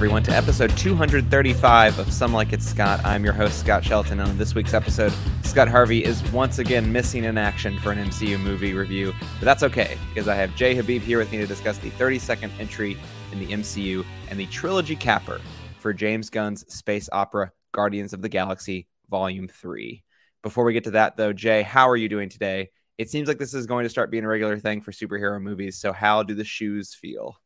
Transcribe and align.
Everyone, 0.00 0.22
to 0.22 0.32
episode 0.34 0.74
235 0.78 1.98
of 1.98 2.10
Some 2.10 2.32
Like 2.32 2.54
It 2.54 2.62
Scott. 2.62 3.04
I'm 3.04 3.22
your 3.22 3.34
host, 3.34 3.60
Scott 3.60 3.84
Shelton. 3.84 4.18
And 4.18 4.30
on 4.30 4.38
this 4.38 4.54
week's 4.54 4.72
episode, 4.72 5.12
Scott 5.42 5.68
Harvey 5.68 6.02
is 6.02 6.22
once 6.32 6.58
again 6.58 6.90
missing 6.90 7.24
in 7.24 7.36
action 7.36 7.78
for 7.80 7.92
an 7.92 7.98
MCU 7.98 8.40
movie 8.40 8.72
review. 8.72 9.12
But 9.38 9.44
that's 9.44 9.62
okay, 9.62 9.98
because 10.08 10.26
I 10.26 10.36
have 10.36 10.56
Jay 10.56 10.74
Habib 10.74 11.02
here 11.02 11.18
with 11.18 11.30
me 11.30 11.36
to 11.36 11.46
discuss 11.46 11.76
the 11.76 11.90
32nd 11.90 12.50
entry 12.58 12.96
in 13.30 13.40
the 13.40 13.48
MCU 13.48 14.02
and 14.30 14.40
the 14.40 14.46
trilogy 14.46 14.96
capper 14.96 15.38
for 15.80 15.92
James 15.92 16.30
Gunn's 16.30 16.64
space 16.74 17.10
opera 17.12 17.52
Guardians 17.72 18.14
of 18.14 18.22
the 18.22 18.28
Galaxy 18.30 18.88
Volume 19.10 19.48
3. 19.48 20.02
Before 20.42 20.64
we 20.64 20.72
get 20.72 20.84
to 20.84 20.92
that, 20.92 21.18
though, 21.18 21.34
Jay, 21.34 21.60
how 21.60 21.90
are 21.90 21.96
you 21.96 22.08
doing 22.08 22.30
today? 22.30 22.70
It 22.96 23.10
seems 23.10 23.28
like 23.28 23.36
this 23.36 23.52
is 23.52 23.66
going 23.66 23.84
to 23.84 23.90
start 23.90 24.10
being 24.10 24.24
a 24.24 24.28
regular 24.28 24.58
thing 24.58 24.80
for 24.80 24.92
superhero 24.92 25.38
movies. 25.42 25.78
So, 25.78 25.92
how 25.92 26.22
do 26.22 26.34
the 26.34 26.42
shoes 26.42 26.94
feel? 26.94 27.36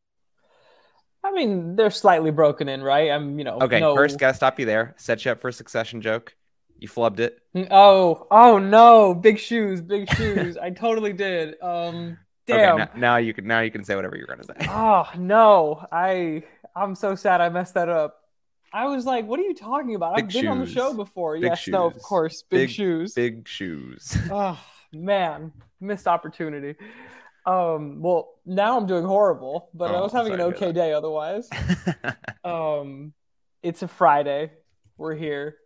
I 1.25 1.33
mean, 1.33 1.75
they're 1.75 1.91
slightly 1.91 2.31
broken 2.31 2.69
in, 2.69 2.83
right? 2.83 3.11
I'm, 3.11 3.39
you 3.39 3.45
know. 3.45 3.59
Okay, 3.63 3.81
no... 3.81 3.97
first, 3.97 4.19
gotta 4.19 4.35
stop 4.35 4.61
you 4.61 4.67
there. 4.67 4.95
Set 4.99 5.25
you 5.25 5.33
up 5.33 5.41
for 5.41 5.49
a 5.49 5.53
succession 5.53 6.03
joke. 6.03 6.37
You 6.79 6.89
flubbed 6.89 7.21
it. 7.21 7.39
Oh, 7.71 8.27
oh 8.31 8.59
no! 8.59 9.15
Big 9.15 9.39
shoes, 9.39 9.81
big 9.81 10.09
shoes. 10.15 10.59
I 10.59 10.71
totally 10.71 11.15
did. 11.15 11.55
Um, 11.63 12.19
damn. 12.47 12.75
Okay, 12.75 12.91
now, 12.95 13.01
now, 13.01 13.17
you 13.17 13.33
can 13.33 13.47
now 13.47 13.61
you 13.61 13.71
can 13.71 13.85
say 13.85 13.97
whatever 13.97 14.17
you're 14.17 14.27
gonna 14.27 14.45
say. 14.45 14.67
Oh 14.69 15.09
no! 15.19 15.87
I 15.91 16.43
I'm 16.77 16.95
so 16.95 17.15
sad 17.15 17.41
I 17.41 17.49
messed 17.49 17.75
that 17.75 17.89
up. 17.89 18.21
I 18.71 18.87
was 18.87 19.07
like, 19.07 19.25
"What 19.27 19.41
are 19.41 19.45
you 19.45 19.55
talking 19.55 19.95
about? 19.95 20.17
Big 20.17 20.25
I've 20.25 20.31
been 20.31 20.43
shoes. 20.43 20.51
on 20.51 20.61
the 20.61 20.67
show 20.67 20.93
before." 20.93 21.37
Big 21.37 21.45
yes, 21.45 21.61
shoes. 21.61 21.73
no, 21.73 21.87
of 21.87 21.99
course, 22.03 22.43
big, 22.43 22.69
Big- 22.69 22.71
shoes. 22.71 23.15
Big 23.15 23.49
shoes. 23.49 24.15
Oh 24.31 24.61
man, 24.93 25.53
missed 25.81 26.07
opportunity. 26.07 26.75
Um, 27.47 28.01
well, 28.01 28.35
now 28.47 28.77
I'm 28.79 28.87
doing 28.87 29.05
horrible, 29.05 29.69
but 29.75 29.95
I 29.95 29.99
Oh, 29.99 30.03
was 30.03 30.13
having 30.13 30.33
an 30.33 30.41
sorry 30.41 30.45
to 30.45 30.45
hear 30.45 30.55
okay 30.57 30.73
day 30.73 30.93
otherwise. 30.93 31.49
Um, 32.45 33.15
it's 33.63 33.83
a 33.83 33.89
Friday. 33.89 34.53
We're 34.97 35.15
here. 35.15 35.57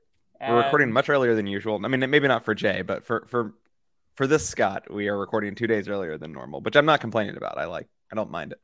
We're 0.47 0.57
recording 0.57 0.93
much 0.93 1.09
earlier 1.09 1.35
than 1.35 1.47
usual. 1.47 1.81
I 1.85 1.89
mean, 1.89 2.09
maybe 2.11 2.29
not 2.29 2.45
for 2.45 2.55
Jay, 2.55 2.83
but 2.83 3.05
for 3.05 3.27
for 3.29 3.55
for 4.17 4.27
this 4.27 4.49
Scott, 4.49 4.91
we 4.93 5.09
are 5.09 5.19
recording 5.19 5.55
two 5.55 5.67
days 5.67 5.89
earlier 5.89 6.19
than 6.19 6.33
normal, 6.33 6.61
which 6.61 6.77
I'm 6.77 6.87
not 6.87 7.01
complaining 7.01 7.37
about. 7.37 7.59
I 7.59 7.67
like. 7.67 7.89
I 8.13 8.17
don't 8.17 8.31
mind 8.31 8.53
it. 8.53 8.61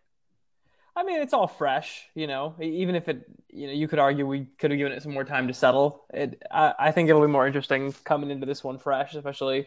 I 0.97 1.03
mean, 1.03 1.21
it's 1.21 1.33
all 1.33 1.49
fresh, 1.49 2.05
you 2.15 2.27
know. 2.27 2.55
Even 2.61 2.95
if 2.95 3.09
it, 3.09 3.25
you 3.49 3.67
know, 3.67 3.73
you 3.73 3.89
could 3.89 3.99
argue 3.99 4.27
we 4.27 4.47
could 4.59 4.71
have 4.71 4.79
given 4.79 4.93
it 4.93 5.03
some 5.03 5.13
more 5.13 5.25
time 5.25 5.49
to 5.49 5.55
settle. 5.55 6.05
It, 6.15 6.41
I, 6.51 6.75
I 6.79 6.91
think 6.93 7.09
it'll 7.09 7.21
be 7.21 7.27
more 7.27 7.47
interesting 7.47 7.93
coming 8.05 8.31
into 8.31 8.47
this 8.47 8.63
one 8.63 8.79
fresh, 8.79 9.15
especially, 9.15 9.67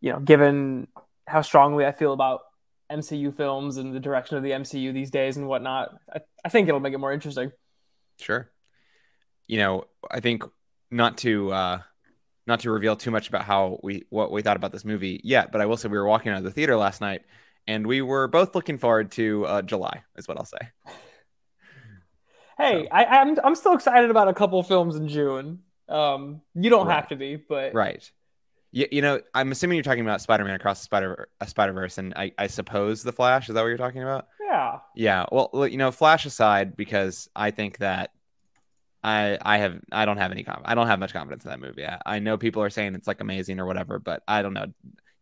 you 0.00 0.12
know, 0.12 0.20
given 0.20 0.88
how 1.26 1.40
strongly 1.42 1.86
I 1.86 1.92
feel 1.92 2.12
about 2.12 2.42
MCU 2.90 3.34
films 3.34 3.76
and 3.76 3.94
the 3.94 4.00
direction 4.00 4.36
of 4.36 4.42
the 4.42 4.50
MCU 4.52 4.92
these 4.92 5.10
days 5.10 5.36
and 5.36 5.46
whatnot. 5.48 5.90
I, 6.12 6.20
I 6.44 6.48
think 6.48 6.68
it'll 6.68 6.80
make 6.80 6.94
it 6.94 6.98
more 6.98 7.12
interesting. 7.12 7.52
Sure. 8.18 8.50
You 9.46 9.58
know, 9.58 9.84
I 10.10 10.20
think 10.20 10.42
not 10.90 11.18
to 11.18 11.52
uh 11.52 11.78
not 12.46 12.60
to 12.60 12.70
reveal 12.70 12.96
too 12.96 13.10
much 13.10 13.28
about 13.28 13.42
how 13.44 13.78
we 13.82 14.04
what 14.10 14.30
we 14.32 14.40
thought 14.42 14.56
about 14.56 14.72
this 14.72 14.84
movie 14.84 15.20
yet, 15.22 15.52
but 15.52 15.60
I 15.60 15.66
will 15.66 15.76
say 15.76 15.88
we 15.88 15.98
were 15.98 16.06
walking 16.06 16.32
out 16.32 16.38
of 16.38 16.44
the 16.44 16.50
theater 16.50 16.76
last 16.76 17.00
night 17.00 17.22
and 17.66 17.86
we 17.86 18.00
were 18.00 18.26
both 18.28 18.54
looking 18.54 18.78
forward 18.78 19.10
to 19.12 19.44
uh, 19.46 19.62
July, 19.62 20.02
is 20.16 20.26
what 20.26 20.38
I'll 20.38 20.44
say. 20.46 20.58
Hey, 22.56 22.84
So- 22.84 22.88
I, 22.90 23.04
I'm 23.20 23.38
I'm 23.44 23.54
still 23.54 23.74
excited 23.74 24.10
about 24.10 24.28
a 24.28 24.34
couple 24.34 24.62
films 24.62 24.96
in 24.96 25.08
June. 25.08 25.60
Um, 25.88 26.42
you 26.54 26.68
don't 26.70 26.86
Right. 26.86 26.96
have 26.96 27.08
to 27.08 27.16
be, 27.16 27.36
but 27.36 27.72
Right. 27.74 28.10
You, 28.70 28.86
you 28.92 29.02
know, 29.02 29.20
I'm 29.34 29.50
assuming 29.50 29.76
you're 29.76 29.82
talking 29.82 30.02
about 30.02 30.20
Spider-Man 30.20 30.54
across 30.54 30.80
the 30.80 30.84
Spider 30.84 31.28
a 31.40 31.46
Spider-Verse, 31.46 31.98
and 31.98 32.12
I, 32.14 32.32
I 32.38 32.48
suppose 32.48 33.02
the 33.02 33.12
Flash. 33.12 33.48
Is 33.48 33.54
that 33.54 33.62
what 33.62 33.68
you're 33.68 33.78
talking 33.78 34.02
about? 34.02 34.28
yeah, 34.44 34.78
Yeah. 34.94 35.24
Well, 35.32 35.66
you 35.66 35.78
know, 35.78 35.90
Flash 35.90 36.26
aside, 36.26 36.76
because 36.76 37.28
I 37.34 37.50
think 37.50 37.78
that 37.78 38.10
I 39.02 39.38
I 39.40 39.58
have 39.58 39.80
I 39.92 40.04
don't 40.04 40.16
have 40.18 40.32
any 40.32 40.42
conf- 40.42 40.62
I 40.64 40.74
don't 40.74 40.86
have 40.86 40.98
much 40.98 41.12
confidence 41.12 41.44
in 41.44 41.50
that 41.50 41.60
movie. 41.60 41.86
I, 41.86 41.98
I 42.04 42.18
know 42.18 42.36
people 42.36 42.62
are 42.62 42.70
saying 42.70 42.94
it's 42.94 43.06
like 43.06 43.20
amazing 43.20 43.60
or 43.60 43.66
whatever, 43.66 43.98
but 43.98 44.22
I 44.26 44.42
don't 44.42 44.54
know. 44.54 44.66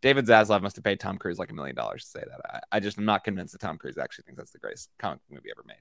David 0.02 0.26
Zaslav 0.26 0.62
must 0.62 0.76
have 0.76 0.84
paid 0.84 1.00
Tom 1.00 1.18
Cruise 1.18 1.38
like 1.38 1.50
a 1.50 1.54
million 1.54 1.74
dollars 1.74 2.04
to 2.04 2.10
say 2.10 2.24
that. 2.26 2.40
I, 2.72 2.76
I 2.76 2.80
just 2.80 2.98
am 2.98 3.04
not 3.04 3.24
convinced 3.24 3.52
that 3.52 3.60
Tom 3.60 3.78
Cruise 3.78 3.98
actually 3.98 4.24
thinks 4.24 4.38
that's 4.38 4.52
the 4.52 4.58
greatest 4.58 4.90
comic 4.98 5.20
movie 5.30 5.50
ever 5.50 5.64
made. 5.66 5.76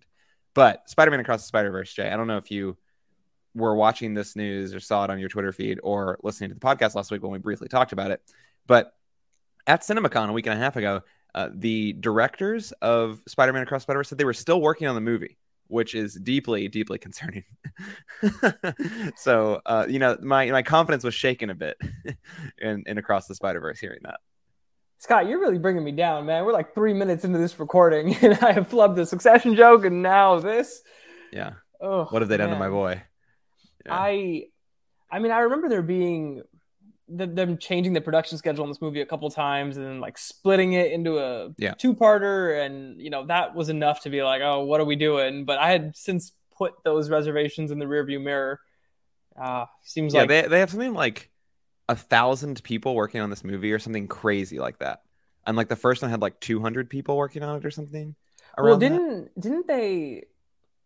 But 0.54 0.90
Spider-Man 0.90 1.20
Across 1.20 1.42
the 1.42 1.48
Spider-Verse, 1.48 1.94
Jay, 1.94 2.10
I 2.10 2.16
don't 2.16 2.28
know 2.28 2.38
if 2.38 2.50
you 2.50 2.78
were 3.56 3.76
watching 3.76 4.14
this 4.14 4.36
news 4.36 4.76
or 4.76 4.80
saw 4.80 5.06
it 5.06 5.10
on 5.10 5.18
your 5.18 5.30
Twitter 5.30 5.52
feed 5.52 5.80
or 5.82 6.20
listening 6.22 6.50
to 6.50 6.54
the 6.54 6.60
podcast 6.60 6.94
last 6.94 7.10
week 7.10 7.24
when 7.24 7.32
we 7.32 7.40
briefly 7.40 7.68
talked 7.68 7.94
about 7.94 8.12
it, 8.12 8.22
but 8.68 8.94
at 9.68 9.82
CinemaCon 9.82 10.30
a 10.30 10.34
week 10.34 10.46
and 10.46 10.54
a 10.54 10.62
half 10.62 10.76
ago, 10.76 11.02
uh, 11.34 11.50
the 11.54 11.94
directors 11.94 12.72
of 12.82 13.22
Spider-Man 13.28 13.64
Across 13.64 13.84
Spider-Verse 13.84 14.10
said 14.10 14.18
they 14.18 14.26
were 14.26 14.34
still 14.34 14.62
working 14.62 14.88
on 14.88 14.96
the 14.96 15.02
movie, 15.02 15.38
which 15.68 15.96
is 15.96 16.16
deeply, 16.16 16.68
deeply 16.68 16.98
concerning. 16.98 17.44
so, 19.18 19.62
uh, 19.66 19.86
you 19.90 20.00
know, 20.00 20.18
my 20.22 20.50
my 20.52 20.62
confidence 20.62 21.04
was 21.04 21.14
shaken 21.14 21.50
a 21.50 21.56
bit 21.56 21.78
in, 22.60 22.84
in 22.86 22.98
Across 22.98 23.28
the 23.28 23.36
Spider-Verse 23.36 23.80
hearing 23.80 24.00
that. 24.04 24.20
Scott, 24.98 25.28
you're 25.28 25.40
really 25.40 25.58
bringing 25.58 25.84
me 25.84 25.92
down, 25.92 26.26
man. 26.26 26.46
We're 26.46 26.54
like 26.54 26.74
three 26.74 26.94
minutes 26.94 27.26
into 27.26 27.38
this 27.38 27.60
recording, 27.60 28.16
and 28.22 28.40
I 28.40 28.54
have 28.54 28.70
flubbed 28.70 28.96
the 28.96 29.06
Succession 29.06 29.56
joke, 29.56 29.86
and 29.86 30.02
now 30.02 30.40
this. 30.40 30.82
Yeah. 31.34 31.54
Oh, 31.82 32.06
What 32.06 32.22
have 32.22 32.30
they 32.30 32.38
done 32.38 32.52
to 32.52 32.56
my 32.56 32.70
boy? 32.70 33.04
Yeah. 33.86 33.96
I, 33.96 34.46
I 35.12 35.20
mean, 35.20 35.32
I 35.32 35.40
remember 35.40 35.70
there 35.70 35.82
being 35.82 36.42
th- 37.16 37.30
them 37.34 37.58
changing 37.58 37.94
the 37.94 38.02
production 38.02 38.38
schedule 38.38 38.64
on 38.64 38.70
this 38.70 38.82
movie 38.82 39.02
a 39.02 39.06
couple 39.06 39.30
times, 39.30 39.78
and 39.78 39.86
then 39.86 40.00
like 40.00 40.18
splitting 40.18 40.74
it 40.74 40.92
into 40.92 41.20
a 41.20 41.50
Yeah. 41.58 41.74
two-parter, 41.76 42.66
and 42.66 43.00
you 43.00 43.10
know 43.10 43.26
that 43.28 43.56
was 43.56 43.70
enough 43.70 44.02
to 44.02 44.10
be 44.10 44.24
like, 44.24 44.42
oh, 44.42 44.64
what 44.66 44.80
are 44.82 44.86
we 44.86 44.96
doing? 44.96 45.46
But 45.46 45.60
I 45.60 45.72
had 45.72 45.96
since 45.96 46.32
put 46.58 46.74
those 46.84 47.10
reservations 47.10 47.72
in 47.72 47.80
the 47.80 47.86
rearview 47.86 48.22
mirror. 48.22 48.60
Uh, 49.40 49.66
seems 49.84 50.14
yeah, 50.14 50.22
like 50.22 50.30
they 50.30 50.42
they 50.44 50.60
have 50.60 50.70
something 50.72 50.94
like 50.94 51.30
a 51.90 51.96
thousand 51.96 52.64
people 52.64 52.96
working 52.96 53.22
on 53.22 53.30
this 53.30 53.44
movie 53.44 53.72
or 53.72 53.80
something 53.80 54.08
crazy 54.08 54.58
like 54.60 54.80
that. 54.80 55.02
And 55.46 55.56
like 55.56 55.68
the 55.70 55.76
first 55.76 56.02
one 56.02 56.10
had 56.10 56.22
like 56.22 56.40
200 56.40 56.90
people 56.90 57.16
working 57.18 57.44
on 57.44 57.58
it 57.58 57.66
or 57.66 57.70
something. 57.70 58.16
well, 58.58 58.78
didn't 58.78 59.40
didn't 59.40 59.68
they? 59.68 60.24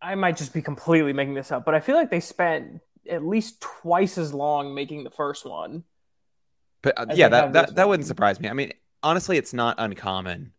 I 0.01 0.15
might 0.15 0.37
just 0.37 0.53
be 0.53 0.61
completely 0.61 1.13
making 1.13 1.33
this 1.35 1.51
up, 1.51 1.63
but 1.65 1.75
I 1.75 1.79
feel 1.79 1.95
like 1.95 2.09
they 2.09 2.19
spent 2.19 2.81
at 3.09 3.25
least 3.25 3.61
twice 3.61 4.17
as 4.17 4.33
long 4.33 4.73
making 4.73 5.03
the 5.03 5.09
first 5.11 5.45
one. 5.45 5.83
But 6.81 6.97
uh, 6.97 7.05
yeah, 7.13 7.27
that 7.29 7.53
that, 7.53 7.75
that 7.75 7.87
wouldn't 7.87 8.07
surprise 8.07 8.39
me. 8.39 8.49
I 8.49 8.53
mean, 8.53 8.71
honestly, 9.03 9.37
it's 9.37 9.53
not 9.53 9.75
uncommon 9.77 10.53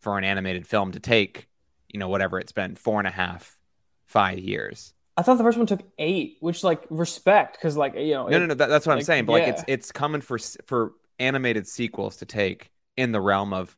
for 0.00 0.18
an 0.18 0.24
animated 0.24 0.66
film 0.66 0.92
to 0.92 1.00
take, 1.00 1.48
you 1.88 2.00
know, 2.00 2.08
whatever 2.08 2.38
it's 2.38 2.52
been, 2.52 2.74
four 2.74 2.98
and 2.98 3.06
a 3.06 3.12
half, 3.12 3.58
five 4.06 4.38
years. 4.38 4.92
I 5.16 5.22
thought 5.22 5.36
the 5.38 5.44
first 5.44 5.58
one 5.58 5.66
took 5.66 5.82
eight, 5.98 6.38
which 6.40 6.64
like 6.64 6.84
respect 6.90 7.58
because 7.58 7.76
like 7.76 7.94
you 7.94 8.14
know 8.14 8.28
No, 8.28 8.36
it- 8.36 8.40
no, 8.40 8.46
no. 8.46 8.54
That, 8.54 8.68
that's 8.68 8.86
what 8.86 8.96
I'm 8.96 9.02
saying. 9.02 9.26
But 9.26 9.32
like, 9.32 9.48
it's 9.48 9.64
it's 9.68 9.92
common 9.92 10.20
for 10.20 10.38
for 10.66 10.92
animated 11.18 11.68
sequels 11.68 12.16
to 12.16 12.26
take 12.26 12.70
in 12.96 13.12
the 13.12 13.20
realm 13.20 13.52
of 13.52 13.76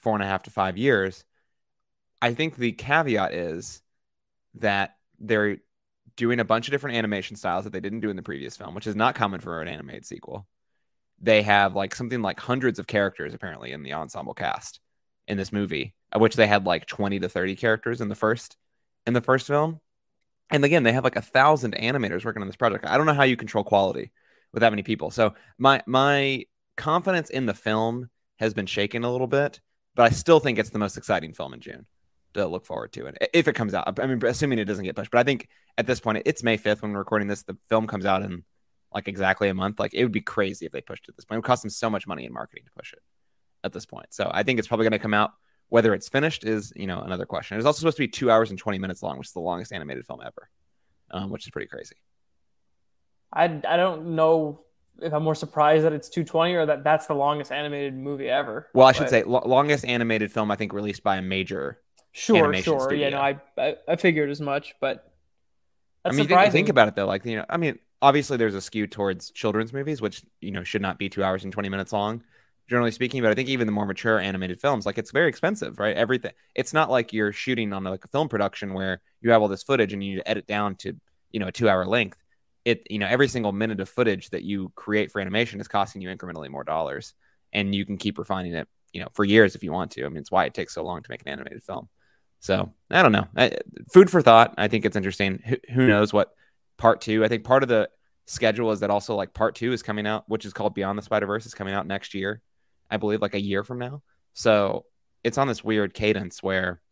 four 0.00 0.14
and 0.14 0.22
a 0.22 0.26
half 0.26 0.42
to 0.42 0.50
five 0.50 0.76
years. 0.76 1.24
I 2.20 2.34
think 2.34 2.56
the 2.56 2.72
caveat 2.72 3.32
is 3.32 3.82
that 4.56 4.96
they're 5.18 5.58
doing 6.16 6.40
a 6.40 6.44
bunch 6.44 6.68
of 6.68 6.72
different 6.72 6.96
animation 6.96 7.36
styles 7.36 7.64
that 7.64 7.72
they 7.72 7.80
didn't 7.80 8.00
do 8.00 8.10
in 8.10 8.16
the 8.16 8.22
previous 8.22 8.56
film, 8.56 8.74
which 8.74 8.86
is 8.86 8.96
not 8.96 9.14
common 9.14 9.40
for 9.40 9.60
an 9.60 9.68
animated 9.68 10.06
sequel. 10.06 10.46
They 11.20 11.42
have 11.42 11.74
like 11.74 11.94
something 11.94 12.22
like 12.22 12.40
hundreds 12.40 12.78
of 12.78 12.86
characters 12.86 13.34
apparently 13.34 13.72
in 13.72 13.82
the 13.82 13.92
ensemble 13.92 14.34
cast 14.34 14.80
in 15.28 15.36
this 15.36 15.52
movie, 15.52 15.94
of 16.10 16.20
which 16.20 16.36
they 16.36 16.46
had 16.46 16.66
like 16.66 16.86
20 16.86 17.20
to 17.20 17.28
30 17.28 17.56
characters 17.56 18.00
in 18.00 18.08
the 18.08 18.14
first 18.14 18.56
in 19.06 19.14
the 19.14 19.20
first 19.20 19.46
film. 19.46 19.80
And 20.50 20.64
again, 20.64 20.82
they 20.82 20.92
have 20.92 21.04
like 21.04 21.16
a 21.16 21.22
thousand 21.22 21.74
animators 21.74 22.24
working 22.24 22.42
on 22.42 22.48
this 22.48 22.56
project. 22.56 22.84
I 22.86 22.96
don't 22.96 23.06
know 23.06 23.14
how 23.14 23.22
you 23.22 23.36
control 23.36 23.64
quality 23.64 24.10
with 24.52 24.60
that 24.60 24.70
many 24.70 24.82
people. 24.82 25.10
So 25.10 25.34
my 25.58 25.82
my 25.86 26.44
confidence 26.76 27.30
in 27.30 27.46
the 27.46 27.54
film 27.54 28.10
has 28.38 28.54
been 28.54 28.66
shaken 28.66 29.04
a 29.04 29.10
little 29.10 29.26
bit, 29.26 29.60
but 29.94 30.04
I 30.04 30.10
still 30.10 30.40
think 30.40 30.58
it's 30.58 30.70
the 30.70 30.78
most 30.78 30.96
exciting 30.96 31.32
film 31.32 31.54
in 31.54 31.60
June 31.60 31.86
to 32.34 32.46
look 32.46 32.64
forward 32.66 32.92
to, 32.94 33.06
and 33.06 33.16
if 33.32 33.48
it 33.48 33.54
comes 33.54 33.74
out, 33.74 33.98
I 34.00 34.06
mean, 34.06 34.20
assuming 34.24 34.58
it 34.58 34.64
doesn't 34.64 34.84
get 34.84 34.96
pushed. 34.96 35.10
But 35.10 35.18
I 35.18 35.24
think 35.24 35.48
at 35.78 35.86
this 35.86 36.00
point, 36.00 36.22
it's 36.24 36.42
May 36.42 36.56
fifth 36.56 36.82
when 36.82 36.92
we're 36.92 36.98
recording 36.98 37.28
this. 37.28 37.42
The 37.42 37.56
film 37.68 37.86
comes 37.86 38.04
out 38.06 38.22
in 38.22 38.44
like 38.94 39.08
exactly 39.08 39.48
a 39.48 39.54
month. 39.54 39.78
Like 39.78 39.94
it 39.94 40.02
would 40.02 40.12
be 40.12 40.20
crazy 40.20 40.66
if 40.66 40.72
they 40.72 40.80
pushed 40.80 41.04
it 41.04 41.10
at 41.10 41.16
this 41.16 41.24
point. 41.24 41.36
It 41.36 41.38
would 41.40 41.44
cost 41.46 41.62
them 41.62 41.70
so 41.70 41.88
much 41.90 42.06
money 42.06 42.24
in 42.24 42.32
marketing 42.32 42.64
to 42.64 42.70
push 42.76 42.92
it 42.92 43.00
at 43.64 43.72
this 43.72 43.86
point. 43.86 44.06
So 44.10 44.30
I 44.32 44.42
think 44.42 44.58
it's 44.58 44.68
probably 44.68 44.84
going 44.84 44.92
to 44.92 44.98
come 44.98 45.14
out. 45.14 45.32
Whether 45.68 45.94
it's 45.94 46.08
finished 46.08 46.44
is 46.44 46.72
you 46.76 46.86
know 46.86 47.00
another 47.00 47.24
question. 47.26 47.56
It's 47.56 47.66
also 47.66 47.78
supposed 47.78 47.96
to 47.96 48.02
be 48.02 48.08
two 48.08 48.30
hours 48.30 48.50
and 48.50 48.58
twenty 48.58 48.78
minutes 48.78 49.02
long, 49.02 49.18
which 49.18 49.28
is 49.28 49.32
the 49.32 49.40
longest 49.40 49.72
animated 49.72 50.06
film 50.06 50.20
ever, 50.24 50.48
um, 51.10 51.30
which 51.30 51.46
is 51.46 51.50
pretty 51.50 51.68
crazy. 51.68 51.96
I 53.32 53.44
I 53.44 53.76
don't 53.76 54.14
know 54.14 54.60
if 55.00 55.12
I'm 55.14 55.22
more 55.22 55.34
surprised 55.34 55.84
that 55.86 55.94
it's 55.94 56.10
220 56.10 56.54
or 56.54 56.66
that 56.66 56.84
that's 56.84 57.06
the 57.06 57.14
longest 57.14 57.50
animated 57.50 57.94
movie 57.96 58.28
ever. 58.28 58.68
Well, 58.74 58.86
I 58.86 58.92
should 58.92 59.04
But- 59.04 59.10
say 59.10 59.22
lo- 59.22 59.42
longest 59.46 59.86
animated 59.86 60.30
film 60.30 60.50
I 60.50 60.56
think 60.56 60.72
released 60.74 61.02
by 61.02 61.16
a 61.16 61.22
major. 61.22 61.80
Sure, 62.12 62.54
sure. 62.54 62.92
Yeah, 62.94 63.08
studio. 63.08 63.10
no, 63.10 63.18
I, 63.20 63.40
I 63.58 63.76
I 63.88 63.96
figured 63.96 64.30
as 64.30 64.40
much, 64.40 64.74
but 64.80 65.12
that's 66.04 66.18
I 66.18 66.24
mean, 66.24 66.50
think 66.50 66.68
about 66.68 66.88
it 66.88 66.96
though. 66.96 67.06
Like 67.06 67.24
you 67.24 67.36
know, 67.36 67.44
I 67.48 67.56
mean, 67.56 67.78
obviously 68.00 68.36
there's 68.36 68.54
a 68.54 68.60
skew 68.60 68.86
towards 68.86 69.30
children's 69.30 69.72
movies, 69.72 70.00
which 70.00 70.22
you 70.40 70.50
know 70.50 70.64
should 70.64 70.82
not 70.82 70.98
be 70.98 71.08
two 71.08 71.24
hours 71.24 71.44
and 71.44 71.52
twenty 71.52 71.68
minutes 71.68 71.92
long. 71.92 72.22
generally 72.68 72.90
speaking. 72.90 73.22
But 73.22 73.30
I 73.30 73.34
think 73.34 73.48
even 73.48 73.66
the 73.66 73.72
more 73.72 73.86
mature 73.86 74.18
animated 74.18 74.60
films, 74.60 74.86
like 74.86 74.98
it's 74.98 75.10
very 75.10 75.28
expensive, 75.28 75.78
right? 75.78 75.96
Everything. 75.96 76.32
It's 76.54 76.72
not 76.72 76.90
like 76.90 77.12
you're 77.12 77.32
shooting 77.32 77.72
on 77.72 77.84
like 77.84 78.04
a 78.04 78.08
film 78.08 78.28
production 78.28 78.74
where 78.74 79.00
you 79.20 79.30
have 79.30 79.42
all 79.42 79.48
this 79.48 79.62
footage 79.62 79.92
and 79.92 80.02
you 80.02 80.12
need 80.14 80.20
to 80.20 80.28
edit 80.28 80.46
down 80.46 80.76
to 80.76 80.94
you 81.30 81.40
know 81.40 81.48
a 81.48 81.52
two 81.52 81.68
hour 81.68 81.86
length. 81.86 82.18
It 82.64 82.86
you 82.90 82.98
know 82.98 83.06
every 83.06 83.28
single 83.28 83.52
minute 83.52 83.80
of 83.80 83.88
footage 83.88 84.30
that 84.30 84.42
you 84.42 84.72
create 84.76 85.10
for 85.12 85.20
animation 85.20 85.60
is 85.60 85.68
costing 85.68 86.02
you 86.02 86.08
incrementally 86.08 86.48
more 86.50 86.64
dollars, 86.64 87.14
and 87.52 87.74
you 87.74 87.84
can 87.86 87.96
keep 87.96 88.18
refining 88.18 88.54
it 88.54 88.68
you 88.92 89.00
know 89.00 89.08
for 89.14 89.24
years 89.24 89.54
if 89.54 89.62
you 89.62 89.72
want 89.72 89.92
to. 89.92 90.04
I 90.04 90.08
mean, 90.08 90.18
it's 90.18 90.30
why 90.30 90.44
it 90.46 90.54
takes 90.54 90.74
so 90.74 90.84
long 90.84 91.02
to 91.02 91.10
make 91.10 91.22
an 91.22 91.28
animated 91.28 91.62
film. 91.62 91.88
So 92.42 92.72
I 92.90 93.02
don't 93.02 93.12
know. 93.12 93.28
I, 93.36 93.52
food 93.92 94.10
for 94.10 94.20
thought. 94.20 94.54
I 94.58 94.66
think 94.66 94.84
it's 94.84 94.96
interesting. 94.96 95.40
Who, 95.46 95.56
who 95.72 95.86
knows 95.86 96.12
what 96.12 96.34
part 96.76 97.00
two? 97.00 97.24
I 97.24 97.28
think 97.28 97.44
part 97.44 97.62
of 97.62 97.68
the 97.68 97.88
schedule 98.26 98.72
is 98.72 98.80
that 98.80 98.90
also 98.90 99.14
like 99.14 99.32
part 99.32 99.54
two 99.54 99.72
is 99.72 99.80
coming 99.80 100.08
out, 100.08 100.24
which 100.26 100.44
is 100.44 100.52
called 100.52 100.74
Beyond 100.74 100.98
the 100.98 101.02
Spider 101.02 101.26
Verse, 101.26 101.46
is 101.46 101.54
coming 101.54 101.72
out 101.72 101.86
next 101.86 102.14
year. 102.14 102.42
I 102.90 102.96
believe 102.96 103.22
like 103.22 103.34
a 103.34 103.40
year 103.40 103.62
from 103.62 103.78
now. 103.78 104.02
So 104.34 104.86
it's 105.22 105.38
on 105.38 105.46
this 105.46 105.62
weird 105.62 105.94
cadence 105.94 106.42
where 106.42 106.82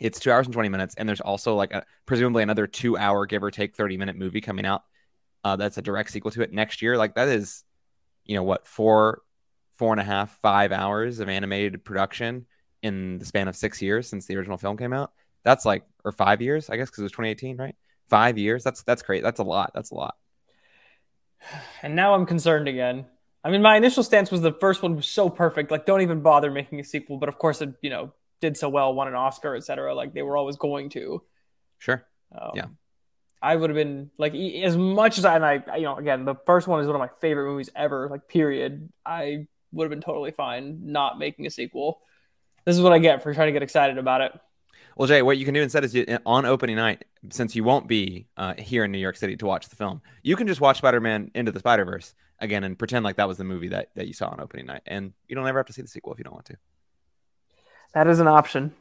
it's 0.00 0.20
two 0.20 0.30
hours 0.30 0.46
and 0.46 0.54
20 0.54 0.68
minutes. 0.68 0.94
And 0.94 1.08
there's 1.08 1.20
also 1.20 1.56
like 1.56 1.72
a, 1.72 1.84
presumably 2.06 2.44
another 2.44 2.68
two 2.68 2.96
hour, 2.96 3.26
give 3.26 3.42
or 3.42 3.50
take 3.50 3.74
30 3.74 3.96
minute 3.96 4.14
movie 4.14 4.40
coming 4.40 4.64
out. 4.64 4.84
Uh, 5.42 5.56
that's 5.56 5.78
a 5.78 5.82
direct 5.82 6.12
sequel 6.12 6.30
to 6.30 6.42
it 6.42 6.52
next 6.52 6.82
year. 6.82 6.96
Like 6.96 7.16
that 7.16 7.26
is, 7.26 7.64
you 8.24 8.36
know, 8.36 8.44
what, 8.44 8.64
four, 8.64 9.22
four 9.74 9.92
and 9.92 10.00
a 10.00 10.04
half, 10.04 10.38
five 10.40 10.70
hours 10.70 11.18
of 11.18 11.28
animated 11.28 11.84
production 11.84 12.46
in 12.82 13.18
the 13.18 13.24
span 13.24 13.48
of 13.48 13.56
six 13.56 13.82
years 13.82 14.08
since 14.08 14.26
the 14.26 14.36
original 14.36 14.56
film 14.56 14.76
came 14.76 14.92
out. 14.92 15.12
That's 15.44 15.64
like, 15.64 15.84
or 16.04 16.12
five 16.12 16.42
years, 16.42 16.68
I 16.70 16.76
guess, 16.76 16.88
because 16.88 17.00
it 17.00 17.04
was 17.04 17.12
2018, 17.12 17.56
right? 17.56 17.76
Five 18.08 18.38
years. 18.38 18.64
That's, 18.64 18.82
that's 18.82 19.02
great. 19.02 19.22
That's 19.22 19.40
a 19.40 19.44
lot. 19.44 19.72
That's 19.74 19.90
a 19.90 19.94
lot. 19.94 20.16
And 21.82 21.94
now 21.94 22.14
I'm 22.14 22.26
concerned 22.26 22.66
again. 22.66 23.06
I 23.44 23.50
mean, 23.50 23.62
my 23.62 23.76
initial 23.76 24.02
stance 24.02 24.32
was 24.32 24.40
the 24.40 24.52
first 24.52 24.82
one 24.82 24.96
was 24.96 25.08
so 25.08 25.30
perfect. 25.30 25.70
Like, 25.70 25.86
don't 25.86 26.00
even 26.00 26.20
bother 26.20 26.50
making 26.50 26.80
a 26.80 26.84
sequel. 26.84 27.18
But 27.18 27.28
of 27.28 27.38
course, 27.38 27.62
it, 27.62 27.72
you 27.80 27.88
know, 27.88 28.12
did 28.40 28.56
so 28.56 28.68
well, 28.68 28.94
won 28.94 29.08
an 29.08 29.14
Oscar, 29.14 29.56
etc. 29.56 29.94
Like 29.94 30.14
they 30.14 30.22
were 30.22 30.36
always 30.36 30.56
going 30.56 30.90
to. 30.90 31.22
Sure. 31.78 32.04
Um, 32.32 32.50
yeah. 32.54 32.66
I 33.40 33.54
would 33.54 33.70
have 33.70 33.76
been 33.76 34.10
like 34.18 34.34
as 34.34 34.76
much 34.76 35.18
as 35.18 35.24
I 35.24 35.36
and 35.36 35.44
I 35.44 35.76
you 35.76 35.84
know 35.84 35.96
again 35.96 36.24
the 36.24 36.34
first 36.44 36.66
one 36.66 36.80
is 36.80 36.86
one 36.88 36.96
of 36.96 37.00
my 37.00 37.10
favorite 37.20 37.48
movies 37.48 37.70
ever 37.76 38.08
like 38.10 38.26
period 38.26 38.92
I 39.06 39.46
would 39.70 39.84
have 39.84 39.90
been 39.90 40.00
totally 40.00 40.32
fine 40.32 40.80
not 40.92 41.18
making 41.18 41.46
a 41.46 41.50
sequel. 41.50 42.00
This 42.68 42.76
is 42.76 42.82
what 42.82 42.92
I 42.92 42.98
get 42.98 43.22
for 43.22 43.32
trying 43.32 43.48
to 43.48 43.52
get 43.52 43.62
excited 43.62 43.96
about 43.96 44.20
it. 44.20 44.38
Well, 44.94 45.08
Jay, 45.08 45.22
what 45.22 45.38
you 45.38 45.46
can 45.46 45.54
do 45.54 45.62
instead 45.62 45.84
is 45.84 45.94
you, 45.94 46.18
on 46.26 46.44
opening 46.44 46.76
night, 46.76 47.06
since 47.30 47.56
you 47.56 47.64
won't 47.64 47.88
be 47.88 48.26
uh, 48.36 48.52
here 48.58 48.84
in 48.84 48.92
New 48.92 48.98
York 48.98 49.16
City 49.16 49.38
to 49.38 49.46
watch 49.46 49.70
the 49.70 49.76
film, 49.76 50.02
you 50.22 50.36
can 50.36 50.46
just 50.46 50.60
watch 50.60 50.76
Spider-Man 50.76 51.30
Into 51.34 51.50
the 51.50 51.60
Spider-Verse 51.60 52.14
again 52.40 52.64
and 52.64 52.78
pretend 52.78 53.06
like 53.06 53.16
that 53.16 53.26
was 53.26 53.38
the 53.38 53.44
movie 53.44 53.68
that, 53.68 53.88
that 53.94 54.06
you 54.06 54.12
saw 54.12 54.28
on 54.28 54.40
opening 54.40 54.66
night, 54.66 54.82
and 54.84 55.14
you 55.28 55.34
don't 55.34 55.48
ever 55.48 55.58
have 55.58 55.66
to 55.68 55.72
see 55.72 55.80
the 55.80 55.88
sequel 55.88 56.12
if 56.12 56.18
you 56.18 56.24
don't 56.24 56.34
want 56.34 56.44
to. 56.44 56.58
That 57.94 58.06
is 58.06 58.20
an 58.20 58.28
option. 58.28 58.74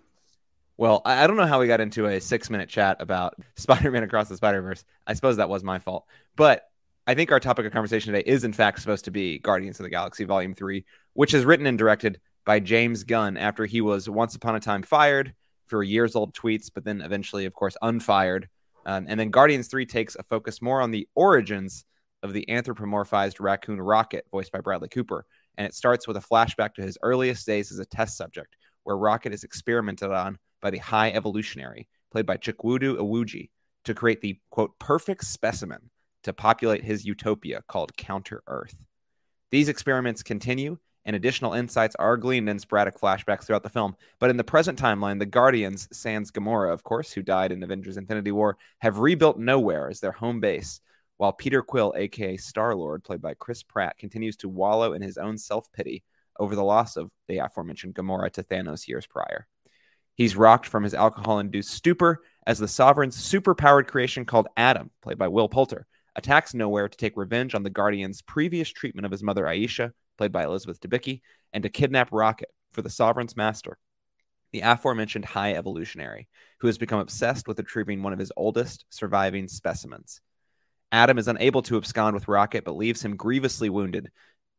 Well, 0.76 1.02
I 1.06 1.26
don't 1.26 1.38
know 1.38 1.48
how 1.48 1.62
we 1.62 1.68
got 1.68 1.80
into 1.80 2.08
a 2.08 2.20
six 2.20 2.50
minute 2.50 2.68
chat 2.68 2.98
about 3.00 3.36
Spider 3.56 3.90
Man 3.90 4.04
Across 4.04 4.28
the 4.28 4.36
Spider 4.36 4.62
Verse. 4.62 4.84
I 5.08 5.14
suppose 5.14 5.38
that 5.38 5.48
was 5.48 5.64
my 5.64 5.80
fault. 5.80 6.06
But 6.36 6.64
I 7.08 7.16
think 7.16 7.32
our 7.32 7.40
topic 7.40 7.66
of 7.66 7.72
conversation 7.72 8.12
today 8.12 8.30
is, 8.30 8.44
in 8.44 8.52
fact, 8.52 8.82
supposed 8.82 9.06
to 9.06 9.12
be 9.12 9.40
Guardians 9.40 9.80
of 9.80 9.86
the 9.86 9.90
Galaxy 9.90 10.26
Volume 10.26 10.54
3, 10.54 10.84
which 11.14 11.34
is 11.34 11.46
written 11.46 11.66
and 11.66 11.78
directed 11.78 12.20
by 12.48 12.62
James 12.62 13.04
Gunn 13.04 13.36
after 13.36 13.66
he 13.66 13.82
was 13.82 14.10
once 14.10 14.34
upon 14.34 14.56
a 14.56 14.62
time 14.62 14.82
fired 14.82 15.34
for 15.66 15.84
years 15.84 16.16
old 16.16 16.34
tweets, 16.34 16.72
but 16.74 16.86
then 16.86 17.02
eventually, 17.02 17.44
of 17.44 17.54
course, 17.54 17.76
unfired. 17.82 18.48
Um, 18.86 19.06
and 19.10 19.20
then 19.20 19.32
Guardians 19.32 19.68
3 19.68 19.86
takes 19.86 20.16
a 20.16 20.24
focus 20.24 20.62
more 20.62 20.80
on 20.80 20.92
the 20.92 21.10
origins 21.14 21.84
of 22.24 22.32
the 22.32 22.46
anthropomorphized 22.48 23.42
raccoon 23.42 23.82
Rocket, 23.82 24.26
voiced 24.32 24.54
by 24.54 24.62
Bradley 24.62 24.88
Cooper. 24.88 25.26
And 25.58 25.68
it 25.68 25.76
starts 25.76 26.08
with 26.08 26.16
a 26.16 26.22
flashback 26.22 26.74
to 26.76 26.82
his 26.82 26.98
earliest 27.02 27.46
days 27.46 27.70
as 27.70 27.80
a 27.80 27.86
test 27.86 28.16
subject 28.16 28.56
where 28.84 28.98
Rocket 28.98 29.34
is 29.34 29.44
experimented 29.44 30.10
on 30.10 30.38
by 30.62 30.70
the 30.70 30.78
High 30.78 31.12
Evolutionary, 31.12 31.90
played 32.14 32.26
by 32.26 32.38
Chukwudi 32.38 32.96
Iwuji, 32.96 33.50
to 33.84 33.94
create 33.94 34.22
the 34.22 34.40
quote 34.52 34.80
perfect 34.80 35.26
specimen 35.26 35.90
to 36.24 36.32
populate 36.32 36.86
his 36.86 37.06
utopia 37.06 37.62
called 37.68 37.98
Counter 37.98 38.42
Earth. 38.48 38.78
These 39.52 39.68
experiments 39.68 40.24
continue, 40.24 40.78
and 41.08 41.16
additional 41.16 41.54
insights 41.54 41.96
are 41.96 42.18
gleaned 42.18 42.50
in 42.50 42.60
sporadic 42.60 43.00
flashbacks 43.00 43.46
throughout 43.46 43.64
the 43.64 43.70
film. 43.70 43.96
But 44.20 44.30
in 44.30 44.36
the 44.36 44.44
present 44.44 44.78
timeline, 44.78 45.20
the 45.20 45.26
Guardians, 45.26 45.88
sans 45.92 46.30
Gamora, 46.30 46.72
of 46.72 46.84
course, 46.84 47.14
who 47.14 47.24
died 47.24 47.54
in 47.54 47.64
Avengers 47.64 47.96
Infinity 47.96 48.34
War, 48.34 48.58
have 48.80 49.00
rebuilt 49.00 49.40
Nowhere 49.40 49.90
as 49.90 50.02
their 50.02 50.12
home 50.12 50.42
base, 50.42 50.82
while 51.16 51.32
Peter 51.32 51.64
Quill, 51.64 51.94
aka 51.96 52.36
Star 52.36 52.76
Lord, 52.76 53.06
played 53.06 53.22
by 53.22 53.34
Chris 53.36 53.64
Pratt, 53.64 53.98
continues 53.98 54.36
to 54.38 54.50
wallow 54.50 54.94
in 54.94 55.02
his 55.02 55.18
own 55.18 55.38
self 55.38 55.72
pity 55.72 56.04
over 56.38 56.56
the 56.56 56.64
loss 56.64 56.98
of 56.98 57.10
the 57.28 57.38
aforementioned 57.38 57.96
Gamora 57.96 58.30
to 58.34 58.44
Thanos 58.44 58.88
years 58.88 59.08
prior. 59.08 59.48
He's 60.14 60.36
rocked 60.36 60.66
from 60.66 60.84
his 60.84 60.94
alcohol 60.94 61.40
induced 61.40 61.70
stupor 61.70 62.22
as 62.46 62.60
the 62.60 62.68
Sovereign's 62.68 63.18
superpowered 63.18 63.88
creation 63.88 64.26
called 64.26 64.48
Adam, 64.58 64.92
played 65.02 65.18
by 65.18 65.30
Will 65.30 65.48
Poulter, 65.48 65.88
attacks 66.18 66.54
Nowhere 66.54 66.90
to 66.90 66.98
take 66.98 67.16
revenge 67.16 67.56
on 67.56 67.64
the 67.64 67.70
Guardian's 67.70 68.22
previous 68.22 68.70
treatment 68.70 69.06
of 69.06 69.12
his 69.12 69.24
mother 69.24 69.48
Ayesha, 69.48 69.94
played 70.18 70.32
by 70.32 70.44
Elizabeth 70.44 70.80
Debicki, 70.80 71.22
and 71.54 71.64
to 71.64 71.70
kidnap 71.70 72.10
Rocket 72.12 72.50
for 72.72 72.82
the 72.82 72.90
Sovereign's 72.90 73.38
master, 73.38 73.78
the 74.52 74.62
aforementioned 74.62 75.26
High 75.26 75.54
Evolutionary, 75.54 76.28
who 76.60 76.68
has 76.68 76.78
become 76.78 77.00
obsessed 77.00 77.48
with 77.48 77.60
retrieving 77.60 78.04
one 78.04 78.14
of 78.14 78.20
his 78.20 78.32
oldest 78.36 78.86
surviving 78.90 79.48
specimens. 79.48 80.22
Adam 80.92 81.18
is 81.18 81.28
unable 81.28 81.62
to 81.64 81.78
abscond 81.78 82.14
with 82.14 82.28
Rocket, 82.28 82.64
but 82.64 82.78
leaves 82.78 83.04
him 83.04 83.18
grievously 83.18 83.70
wounded, 83.70 84.10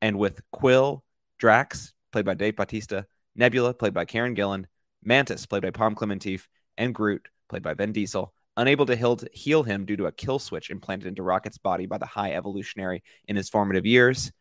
and 0.03 0.19
with 0.19 0.41
Quill, 0.53 1.03
Drax, 1.39 1.95
played 2.13 2.25
by 2.25 2.35
Dave 2.35 2.57
Bautista, 2.57 3.07
Nebula, 3.35 3.75
played 3.75 3.95
by 3.95 4.05
Karen 4.05 4.35
Gillan, 4.35 4.67
Mantis, 5.03 5.47
played 5.47 5.63
by 5.63 5.71
Pom 5.71 5.95
Klementieff, 5.95 6.47
and 6.77 6.95
Groot, 6.95 7.29
played 7.49 7.63
by 7.63 7.75
Vin 7.75 7.93
Diesel, 7.93 8.33
unable 8.57 8.87
to 8.87 9.29
heal 9.33 9.63
him 9.63 9.85
due 9.85 9.97
to 9.97 10.07
a 10.07 10.13
kill 10.13 10.39
switch 10.39 10.71
implanted 10.71 11.07
into 11.07 11.23
Rocket's 11.23 11.59
body 11.59 11.87
by 11.87 11.99
the 11.99 12.07
High 12.07 12.33
Evolutionary 12.33 13.03
in 13.27 13.37
his 13.37 13.49
formative 13.49 13.87
years. 13.87 14.33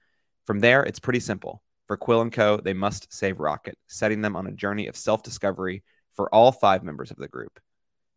From 0.47 0.59
there, 0.59 0.83
it's 0.83 0.99
pretty 0.99 1.19
simple. 1.19 1.61
For 1.85 1.95
Quill 1.95 2.21
and 2.21 2.31
Co., 2.31 2.57
they 2.57 2.73
must 2.73 3.13
save 3.13 3.39
Rocket, 3.39 3.77
setting 3.85 4.21
them 4.21 4.35
on 4.35 4.47
a 4.47 4.51
journey 4.51 4.87
of 4.87 4.97
self 4.97 5.21
discovery 5.21 5.83
for 6.15 6.33
all 6.33 6.51
five 6.51 6.83
members 6.83 7.11
of 7.11 7.17
the 7.17 7.27
group. 7.27 7.59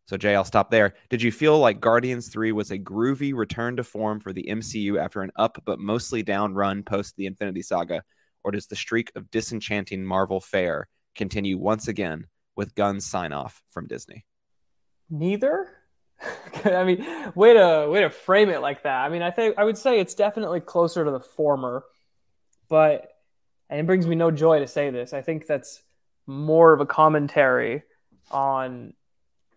So, 0.07 0.17
Jay, 0.17 0.35
I'll 0.35 0.43
stop 0.43 0.71
there. 0.71 0.95
Did 1.09 1.21
you 1.21 1.31
feel 1.31 1.59
like 1.59 1.79
Guardians 1.79 2.29
3 2.29 2.51
was 2.51 2.71
a 2.71 2.79
groovy 2.79 3.33
return 3.33 3.75
to 3.75 3.83
form 3.83 4.19
for 4.19 4.33
the 4.33 4.47
MCU 4.49 4.99
after 4.99 5.21
an 5.21 5.31
up 5.35 5.61
but 5.63 5.79
mostly 5.79 6.23
down 6.23 6.55
run 6.55 6.81
post 6.81 7.15
the 7.15 7.27
Infinity 7.27 7.61
Saga? 7.61 8.01
or 8.43 8.51
does 8.51 8.67
the 8.67 8.75
streak 8.75 9.11
of 9.15 9.31
disenchanting 9.31 10.03
Marvel 10.03 10.39
fare 10.39 10.87
continue 11.15 11.57
once 11.57 11.87
again 11.87 12.27
with 12.55 12.75
Gunn's 12.75 13.05
sign 13.05 13.33
off 13.33 13.61
from 13.69 13.87
Disney? 13.87 14.25
Neither. 15.09 15.69
I 16.65 16.83
mean, 16.83 17.05
way 17.35 17.53
to 17.53 17.87
way 17.89 18.01
to 18.01 18.09
frame 18.09 18.49
it 18.49 18.61
like 18.61 18.83
that. 18.83 19.01
I 19.01 19.09
mean, 19.09 19.21
I 19.21 19.31
think 19.31 19.55
I 19.57 19.63
would 19.63 19.77
say 19.77 19.99
it's 19.99 20.15
definitely 20.15 20.61
closer 20.61 21.03
to 21.03 21.11
the 21.11 21.19
former, 21.19 21.83
but 22.71 23.11
and 23.69 23.79
it 23.79 23.85
brings 23.85 24.07
me 24.07 24.15
no 24.15 24.31
joy 24.31 24.59
to 24.59 24.67
say 24.67 24.89
this. 24.89 25.13
I 25.13 25.21
think 25.21 25.45
that's 25.45 25.83
more 26.25 26.73
of 26.73 26.79
a 26.79 26.85
commentary 26.85 27.83
on 28.31 28.93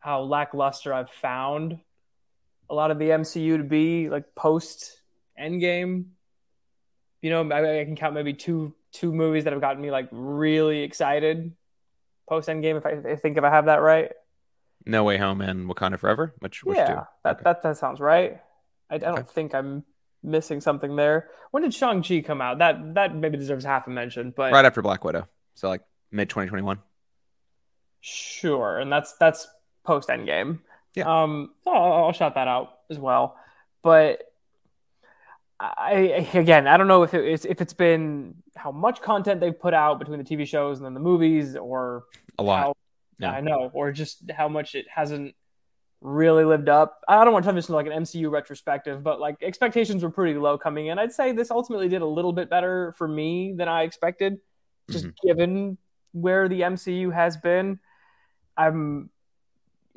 how 0.00 0.22
lackluster 0.22 0.92
I've 0.92 1.10
found 1.10 1.78
a 2.68 2.74
lot 2.74 2.90
of 2.90 2.98
the 2.98 3.10
MCU 3.10 3.56
to 3.56 3.64
be 3.64 4.10
like 4.10 4.34
post 4.34 5.00
Endgame 5.40 6.06
you 7.24 7.30
know, 7.30 7.50
I, 7.50 7.80
I 7.80 7.84
can 7.86 7.96
count 7.96 8.12
maybe 8.12 8.34
two 8.34 8.74
two 8.92 9.10
movies 9.10 9.44
that 9.44 9.54
have 9.54 9.62
gotten 9.62 9.80
me 9.80 9.90
like 9.90 10.08
really 10.12 10.82
excited 10.82 11.52
post 12.28 12.50
Endgame. 12.50 12.76
If 12.76 12.84
I, 12.84 13.12
I 13.12 13.16
think 13.16 13.38
if 13.38 13.44
I 13.44 13.48
have 13.48 13.64
that 13.64 13.80
right. 13.80 14.12
No 14.84 15.04
Way 15.04 15.16
Home 15.16 15.40
and 15.40 15.66
Wakanda 15.66 15.98
Forever, 15.98 16.34
which, 16.40 16.62
which 16.64 16.76
yeah, 16.76 16.86
two? 16.86 17.00
that, 17.24 17.36
okay. 17.36 17.40
that 17.44 17.62
that 17.62 17.76
sounds 17.78 17.98
right. 17.98 18.42
I, 18.90 18.96
I 18.96 18.98
don't 18.98 19.20
okay. 19.20 19.28
think 19.32 19.54
I'm 19.54 19.84
missing 20.24 20.60
something 20.60 20.96
there. 20.96 21.28
When 21.50 21.62
did 21.62 21.74
Shang 21.74 22.02
Chi 22.02 22.20
come 22.20 22.40
out? 22.40 22.58
That 22.58 22.94
that 22.94 23.14
maybe 23.14 23.36
deserves 23.36 23.64
half 23.64 23.86
a 23.86 23.90
mention, 23.90 24.32
but 24.34 24.52
right 24.52 24.64
after 24.64 24.82
Black 24.82 25.04
Widow, 25.04 25.28
so 25.54 25.68
like 25.68 25.82
mid 26.10 26.28
2021. 26.28 26.78
Sure, 28.00 28.78
and 28.78 28.90
that's 28.90 29.14
that's 29.14 29.46
post 29.84 30.08
Endgame. 30.08 30.60
Yeah. 30.94 31.22
Um, 31.22 31.50
so 31.64 31.72
I'll, 31.72 32.04
I'll 32.04 32.12
shout 32.12 32.34
that 32.34 32.48
out 32.48 32.78
as 32.90 32.98
well, 32.98 33.36
but 33.82 34.22
I 35.60 36.28
again, 36.34 36.66
I 36.66 36.76
don't 36.76 36.88
know 36.88 37.02
if 37.02 37.14
it's 37.14 37.44
if 37.44 37.60
it's 37.60 37.72
been 37.72 38.36
how 38.56 38.72
much 38.72 39.00
content 39.00 39.40
they've 39.40 39.58
put 39.58 39.74
out 39.74 39.98
between 39.98 40.18
the 40.18 40.24
TV 40.24 40.46
shows 40.46 40.78
and 40.78 40.86
then 40.86 40.94
the 40.94 41.00
movies, 41.00 41.56
or 41.56 42.04
a 42.38 42.42
lot. 42.42 42.60
How, 42.60 42.74
yeah. 43.18 43.30
I 43.30 43.40
know, 43.40 43.70
or 43.72 43.92
just 43.92 44.30
how 44.30 44.48
much 44.48 44.74
it 44.74 44.86
hasn't 44.92 45.34
really 46.00 46.44
lived 46.44 46.68
up. 46.68 47.00
I 47.08 47.24
don't 47.24 47.32
want 47.32 47.44
to 47.44 47.48
turn 47.48 47.56
this 47.56 47.66
into 47.66 47.76
like 47.76 47.86
an 47.86 47.92
MCU 47.92 48.30
retrospective, 48.30 49.02
but 49.02 49.20
like 49.20 49.36
expectations 49.42 50.02
were 50.02 50.10
pretty 50.10 50.38
low 50.38 50.58
coming 50.58 50.88
in. 50.88 50.98
I'd 50.98 51.12
say 51.12 51.32
this 51.32 51.50
ultimately 51.50 51.88
did 51.88 52.02
a 52.02 52.06
little 52.06 52.32
bit 52.32 52.50
better 52.50 52.94
for 52.98 53.08
me 53.08 53.54
than 53.56 53.68
I 53.68 53.82
expected, 53.82 54.38
just 54.90 55.06
mm-hmm. 55.06 55.26
given 55.26 55.78
where 56.12 56.48
the 56.48 56.60
MCU 56.60 57.12
has 57.12 57.36
been. 57.36 57.78
I'm 58.56 59.10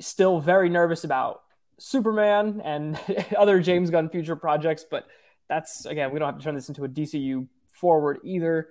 still 0.00 0.40
very 0.40 0.68
nervous 0.68 1.04
about 1.04 1.42
Superman 1.78 2.60
and 2.64 2.98
other 3.38 3.60
James 3.60 3.90
Gunn 3.90 4.08
future 4.08 4.36
projects, 4.36 4.84
but 4.88 5.06
that's 5.48 5.86
again, 5.86 6.10
we 6.10 6.18
don't 6.18 6.28
have 6.28 6.38
to 6.38 6.44
turn 6.44 6.54
this 6.54 6.68
into 6.68 6.84
a 6.84 6.88
DCU 6.88 7.46
forward 7.72 8.18
either. 8.24 8.68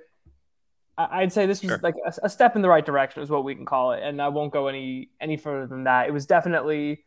I'd 0.97 1.31
say 1.31 1.45
this 1.45 1.61
was 1.61 1.69
sure. 1.69 1.79
like 1.83 1.93
a, 2.05 2.13
a, 2.23 2.29
step 2.29 2.55
in 2.55 2.63
the 2.63 2.69
right 2.69 2.83
direction, 2.83 3.21
is 3.21 3.29
what 3.29 3.43
we 3.43 3.53
can 3.53 3.65
call 3.65 3.91
it, 3.91 4.01
and 4.01 4.19
I 4.19 4.29
won't 4.29 4.51
go 4.51 4.67
any 4.67 5.09
any 5.21 5.37
further 5.37 5.67
than 5.67 5.83
that. 5.83 6.07
It 6.07 6.11
was 6.11 6.25
definitely 6.25 7.03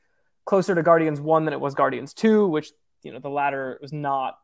closer 0.50 0.74
to 0.74 0.82
Guardians 0.82 1.20
One 1.20 1.44
than 1.44 1.54
it 1.54 1.60
was 1.60 1.76
Guardians 1.76 2.12
Two, 2.12 2.48
which 2.48 2.72
you 3.04 3.12
know 3.12 3.20
the 3.20 3.30
latter 3.30 3.78
was 3.80 3.92
not 3.92 4.36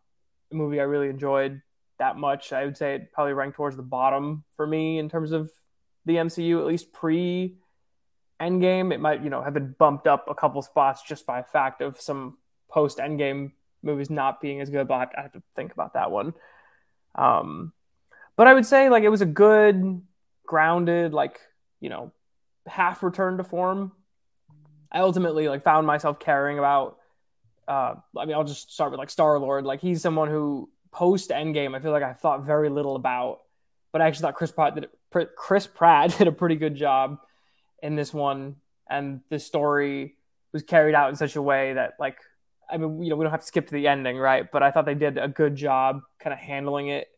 a 0.52 0.54
movie 0.54 0.78
I 0.78 0.84
really 0.84 1.08
enjoyed 1.08 1.60
that 1.98 2.16
much. 2.16 2.52
I 2.52 2.64
would 2.64 2.76
say 2.76 2.94
it 2.94 3.12
probably 3.12 3.32
ranked 3.32 3.56
towards 3.56 3.76
the 3.76 3.82
bottom 3.82 4.44
for 4.54 4.68
me 4.68 5.00
in 5.00 5.08
terms 5.08 5.32
of 5.32 5.50
the 6.04 6.14
MCU, 6.14 6.60
at 6.60 6.66
least 6.66 6.92
pre 6.92 7.56
Endgame. 8.40 8.94
It 8.94 9.00
might 9.00 9.24
you 9.24 9.30
know 9.30 9.42
have 9.42 9.52
been 9.52 9.74
bumped 9.76 10.06
up 10.06 10.26
a 10.30 10.34
couple 10.36 10.62
spots 10.62 11.02
just 11.02 11.26
by 11.26 11.40
a 11.40 11.42
fact 11.42 11.82
of 11.82 12.00
some 12.00 12.38
post 12.70 12.98
Endgame 12.98 13.50
movies 13.82 14.08
not 14.08 14.40
being 14.40 14.60
as 14.60 14.70
good. 14.70 14.86
But 14.86 15.10
I 15.18 15.22
have 15.22 15.32
to 15.32 15.42
think 15.56 15.72
about 15.72 15.94
that 15.94 16.12
one. 16.12 16.34
Um, 17.16 17.72
but 18.36 18.46
I 18.46 18.54
would 18.54 18.64
say 18.64 18.90
like 18.90 19.02
it 19.02 19.08
was 19.08 19.22
a 19.22 19.26
good, 19.26 20.02
grounded, 20.46 21.12
like 21.12 21.40
you 21.80 21.90
know, 21.90 22.12
half 22.64 23.02
return 23.02 23.38
to 23.38 23.44
form. 23.44 23.90
I 24.96 25.00
ultimately 25.00 25.48
like 25.48 25.62
found 25.62 25.86
myself 25.86 26.18
caring 26.18 26.58
about. 26.58 26.96
Uh, 27.68 27.96
I 28.16 28.24
mean, 28.24 28.34
I'll 28.34 28.44
just 28.44 28.72
start 28.72 28.92
with 28.92 28.98
like 28.98 29.10
Star 29.10 29.38
Lord. 29.38 29.64
Like 29.64 29.80
he's 29.80 30.00
someone 30.00 30.28
who 30.30 30.70
post 30.90 31.30
Endgame, 31.30 31.76
I 31.76 31.80
feel 31.80 31.92
like 31.92 32.02
I 32.02 32.14
thought 32.14 32.44
very 32.44 32.70
little 32.70 32.96
about, 32.96 33.40
but 33.92 34.00
I 34.00 34.06
actually 34.06 34.22
thought 34.22 34.34
Chris 34.36 34.52
Pratt 34.52 34.74
did 34.74 34.88
Chris 35.36 35.66
Pratt 35.66 36.16
did 36.18 36.28
a 36.28 36.32
pretty 36.32 36.56
good 36.56 36.74
job 36.74 37.18
in 37.82 37.94
this 37.94 38.14
one, 38.14 38.56
and 38.88 39.20
the 39.28 39.38
story 39.38 40.16
was 40.52 40.62
carried 40.62 40.94
out 40.94 41.10
in 41.10 41.16
such 41.16 41.36
a 41.36 41.42
way 41.42 41.74
that 41.74 41.94
like 41.98 42.16
I 42.70 42.78
mean, 42.78 43.02
you 43.02 43.10
know, 43.10 43.16
we 43.16 43.24
don't 43.24 43.32
have 43.32 43.42
to 43.42 43.46
skip 43.46 43.66
to 43.66 43.74
the 43.74 43.88
ending, 43.88 44.16
right? 44.16 44.50
But 44.50 44.62
I 44.62 44.70
thought 44.70 44.86
they 44.86 44.94
did 44.94 45.18
a 45.18 45.28
good 45.28 45.56
job 45.56 46.00
kind 46.18 46.32
of 46.32 46.38
handling 46.38 46.88
it 46.88 47.08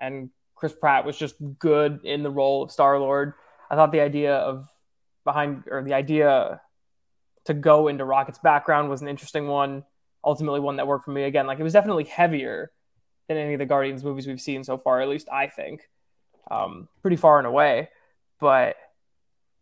and 0.00 0.30
Chris 0.54 0.72
Pratt 0.72 1.04
was 1.04 1.16
just 1.16 1.34
good 1.58 2.00
in 2.04 2.22
the 2.22 2.30
role 2.30 2.62
of 2.62 2.70
Star 2.70 2.98
Lord. 2.98 3.34
I 3.70 3.76
thought 3.76 3.92
the 3.92 4.00
idea 4.00 4.36
of 4.36 4.68
behind 5.24 5.64
or 5.70 5.82
the 5.84 5.94
idea 5.94 6.60
to 7.50 7.54
go 7.54 7.88
into 7.88 8.04
Rocket's 8.04 8.38
background 8.38 8.88
was 8.88 9.02
an 9.02 9.08
interesting 9.08 9.48
one. 9.48 9.84
Ultimately, 10.24 10.60
one 10.60 10.76
that 10.76 10.86
worked 10.86 11.04
for 11.04 11.10
me. 11.10 11.24
Again, 11.24 11.46
like 11.46 11.58
it 11.58 11.62
was 11.62 11.72
definitely 11.72 12.04
heavier 12.04 12.70
than 13.28 13.36
any 13.36 13.54
of 13.54 13.58
the 13.58 13.66
Guardians 13.66 14.04
movies 14.04 14.26
we've 14.26 14.40
seen 14.40 14.62
so 14.62 14.78
far. 14.78 15.00
At 15.00 15.08
least 15.08 15.28
I 15.30 15.48
think, 15.48 15.88
um, 16.50 16.88
pretty 17.02 17.16
far 17.16 17.38
and 17.38 17.46
away. 17.46 17.88
But 18.38 18.76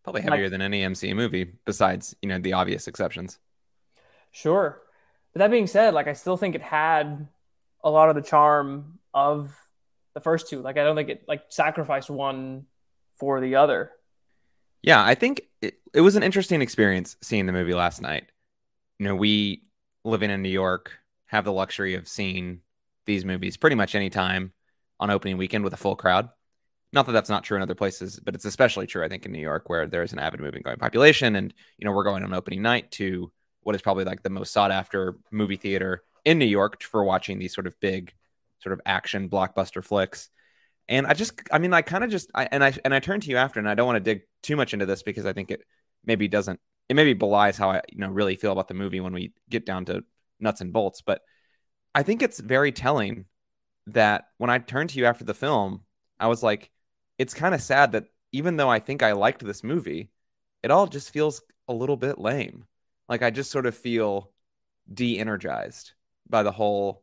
probably 0.04 0.23
heavier 0.23 0.45
like, 0.45 0.50
than 0.50 0.62
any 0.62 0.83
MCU 0.83 1.14
movie, 1.14 1.52
besides 1.64 2.14
you 2.21 2.28
know 2.28 2.38
the 2.38 2.52
obvious 2.52 2.88
exceptions. 2.88 3.38
Sure, 4.33 4.80
but 5.33 5.38
that 5.38 5.50
being 5.50 5.66
said, 5.66 5.95
like 5.95 6.09
I 6.09 6.12
still 6.12 6.37
think 6.37 6.54
it 6.54 6.62
had 6.62 7.26
a 7.83 7.90
lot 7.90 8.11
of 8.11 8.16
the 8.16 8.23
charm 8.23 8.99
of 9.14 9.57
the 10.12 10.21
first 10.21 10.49
two. 10.50 10.61
Like 10.61 10.76
I 10.76 10.85
don't 10.85 10.97
think 10.97 11.09
it 11.09 11.25
like 11.26 11.45
sacrificed 11.49 12.11
one 12.11 12.66
for 13.16 13.40
the 13.40 13.54
other. 13.57 13.92
Yeah, 14.83 15.02
I 15.02 15.14
think 15.14 15.42
it, 15.60 15.78
it 15.94 16.00
was 16.00 16.16
an 16.16 16.22
interesting 16.22 16.62
experience 16.62 17.16
seeing 17.20 17.46
the 17.46 17.52
movie 17.52 17.74
last 17.74 18.00
night. 18.00 18.30
You 18.98 19.06
know, 19.06 19.14
we 19.14 19.64
living 20.04 20.30
in 20.30 20.42
New 20.42 20.48
York 20.48 20.92
have 21.26 21.44
the 21.44 21.52
luxury 21.52 21.94
of 21.94 22.08
seeing 22.08 22.60
these 23.06 23.24
movies 23.24 23.56
pretty 23.56 23.76
much 23.76 23.94
any 23.94 24.10
time 24.10 24.52
on 25.00 25.10
opening 25.10 25.36
weekend 25.36 25.64
with 25.64 25.72
a 25.72 25.78
full 25.78 25.96
crowd. 25.96 26.28
Not 26.92 27.06
that 27.06 27.12
that's 27.12 27.28
not 27.28 27.44
true 27.44 27.56
in 27.56 27.62
other 27.62 27.74
places, 27.74 28.18
but 28.18 28.34
it's 28.34 28.46
especially 28.46 28.86
true, 28.86 29.04
I 29.04 29.08
think, 29.08 29.26
in 29.26 29.32
New 29.32 29.40
York, 29.40 29.68
where 29.68 29.86
there's 29.86 30.12
an 30.12 30.18
avid 30.18 30.40
movie 30.40 30.60
going 30.60 30.78
population, 30.78 31.36
and 31.36 31.52
you 31.76 31.84
know 31.84 31.92
we're 31.92 32.04
going 32.04 32.24
on 32.24 32.32
opening 32.32 32.62
night 32.62 32.90
to 32.92 33.30
what 33.62 33.74
is 33.74 33.82
probably 33.82 34.04
like 34.04 34.22
the 34.22 34.30
most 34.30 34.52
sought 34.52 34.70
after 34.70 35.16
movie 35.30 35.56
theater 35.56 36.02
in 36.24 36.38
New 36.38 36.46
York 36.46 36.82
for 36.82 37.04
watching 37.04 37.38
these 37.38 37.54
sort 37.54 37.66
of 37.66 37.78
big 37.80 38.14
sort 38.62 38.72
of 38.72 38.80
action 38.86 39.28
blockbuster 39.28 39.84
flicks. 39.84 40.30
And 40.88 41.07
I 41.07 41.12
just, 41.12 41.40
I 41.52 41.59
mean, 41.59 41.75
I 41.75 41.83
kind 41.83 42.02
of 42.02 42.11
just, 42.11 42.30
I, 42.35 42.49
and 42.50 42.64
I 42.64 42.73
and 42.85 42.95
I 42.95 43.00
turned 43.00 43.23
to 43.25 43.30
you 43.30 43.37
after, 43.37 43.61
and 43.61 43.68
I 43.68 43.75
don't 43.75 43.87
want 43.87 43.97
to 43.97 44.14
dig 44.14 44.23
too 44.42 44.57
much 44.57 44.73
into 44.73 44.87
this 44.87 45.02
because 45.02 45.26
I 45.26 45.33
think 45.33 45.50
it 45.50 45.62
maybe 46.04 46.28
doesn't, 46.28 46.61
it 46.88 46.97
maybe 46.97 47.12
belies 47.12 47.59
how 47.59 47.71
I, 47.71 47.83
you 47.90 47.99
know, 47.99 48.09
really 48.09 48.37
feel 48.37 48.52
about 48.52 48.68
the 48.68 48.75
movie 48.75 49.00
when 49.00 49.12
we 49.12 49.33
get 49.50 49.66
down 49.66 49.85
to 49.87 50.04
nuts 50.40 50.61
and 50.61 50.73
bolts. 50.73 51.02
But 51.02 51.21
I 51.95 52.02
think 52.02 52.23
it's 52.23 52.40
very 52.40 52.73
telling 52.73 53.26
that 53.88 54.28
when 54.38 54.50
I 54.50 54.59
turned 54.59 54.90
to 54.90 54.99
you 54.99 55.04
after 55.04 55.25
the 55.25 55.35
film, 55.35 55.83
I 56.18 56.28
was 56.28 56.42
like, 56.42 56.71
it's 57.18 57.35
kind 57.35 57.54
of 57.54 57.61
sad 57.61 57.92
that 57.92 58.07
even 58.33 58.57
though 58.57 58.71
I 58.71 58.78
think 58.78 59.02
I 59.02 59.12
liked 59.12 59.45
this 59.45 59.64
movie, 59.64 60.11
it 60.62 60.71
all 60.71 60.87
just 60.87 61.11
feels 61.11 61.42
a 61.66 61.73
little 61.73 61.97
bit 61.97 62.18
lame. 62.18 62.64
Like 63.09 63.23
I 63.23 63.30
just 63.30 63.50
sort 63.50 63.66
of 63.66 63.76
feel 63.76 64.30
de-energized 64.92 65.92
by 66.28 66.42
the 66.42 66.52
whole 66.52 67.02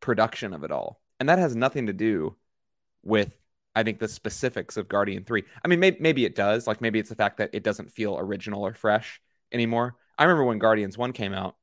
production 0.00 0.54
of 0.54 0.64
it 0.64 0.70
all. 0.70 1.00
And 1.18 1.28
that 1.28 1.38
has 1.38 1.54
nothing 1.54 1.86
to 1.86 1.92
do 1.92 2.36
with 3.02 3.32
I 3.74 3.82
think 3.82 3.98
the 3.98 4.08
specifics 4.08 4.76
of 4.76 4.88
Guardian 4.88 5.24
3. 5.24 5.44
I 5.64 5.68
mean 5.68 5.80
maybe, 5.80 5.96
maybe 6.00 6.24
it 6.24 6.34
does, 6.34 6.66
like 6.66 6.80
maybe 6.80 6.98
it's 6.98 7.08
the 7.08 7.14
fact 7.16 7.38
that 7.38 7.50
it 7.52 7.62
doesn't 7.62 7.92
feel 7.92 8.18
original 8.18 8.66
or 8.66 8.74
fresh 8.74 9.20
anymore. 9.52 9.96
I 10.18 10.24
remember 10.24 10.44
when 10.44 10.58
Guardians 10.58 10.98
1 10.98 11.12
came 11.12 11.32
out, 11.32 11.56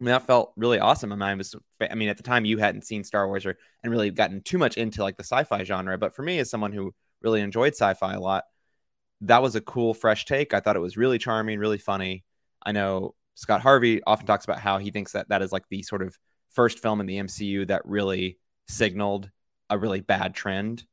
I 0.00 0.04
mean, 0.04 0.12
that 0.12 0.26
felt 0.26 0.52
really 0.56 0.80
awesome. 0.80 1.12
I 1.12 1.14
mean, 1.14 1.22
I 1.22 1.34
was, 1.34 1.54
I 1.80 1.94
mean, 1.94 2.08
at 2.08 2.16
the 2.16 2.24
time 2.24 2.44
you 2.44 2.58
hadn't 2.58 2.84
seen 2.84 3.04
Star 3.04 3.28
Wars 3.28 3.46
or 3.46 3.56
and 3.84 3.92
really 3.92 4.10
gotten 4.10 4.40
too 4.40 4.58
much 4.58 4.76
into 4.76 5.00
like 5.00 5.16
the 5.16 5.22
sci-fi 5.22 5.62
genre, 5.62 5.96
but 5.96 6.14
for 6.14 6.22
me, 6.22 6.40
as 6.40 6.50
someone 6.50 6.72
who 6.72 6.92
really 7.22 7.40
enjoyed 7.40 7.74
sci-fi 7.74 8.14
a 8.14 8.20
lot, 8.20 8.44
that 9.20 9.42
was 9.42 9.54
a 9.54 9.60
cool, 9.60 9.94
fresh 9.94 10.24
take. 10.24 10.54
I 10.54 10.60
thought 10.60 10.74
it 10.74 10.80
was 10.80 10.96
really 10.96 11.18
charming, 11.18 11.60
really 11.60 11.78
funny. 11.78 12.24
I 12.64 12.72
know 12.72 13.14
Scott 13.36 13.60
Harvey 13.60 14.02
often 14.04 14.26
talks 14.26 14.44
about 14.44 14.58
how 14.58 14.78
he 14.78 14.90
thinks 14.90 15.12
that 15.12 15.28
that 15.28 15.40
is 15.40 15.52
like 15.52 15.68
the 15.70 15.82
sort 15.82 16.02
of 16.02 16.18
first 16.50 16.80
film 16.80 17.00
in 17.00 17.06
the 17.06 17.18
MCU 17.18 17.68
that 17.68 17.82
really 17.84 18.38
signaled 18.66 19.30
a 19.72 19.78
really 19.78 20.00
bad 20.00 20.34
trend 20.34 20.84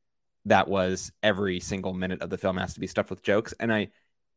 that 0.46 0.68
was 0.68 1.12
every 1.22 1.60
single 1.60 1.94
minute 1.94 2.22
of 2.22 2.30
the 2.30 2.38
film 2.38 2.58
has 2.58 2.74
to 2.74 2.80
be 2.80 2.88
stuffed 2.88 3.10
with 3.10 3.22
jokes. 3.22 3.54
And 3.60 3.74
I 3.74 3.90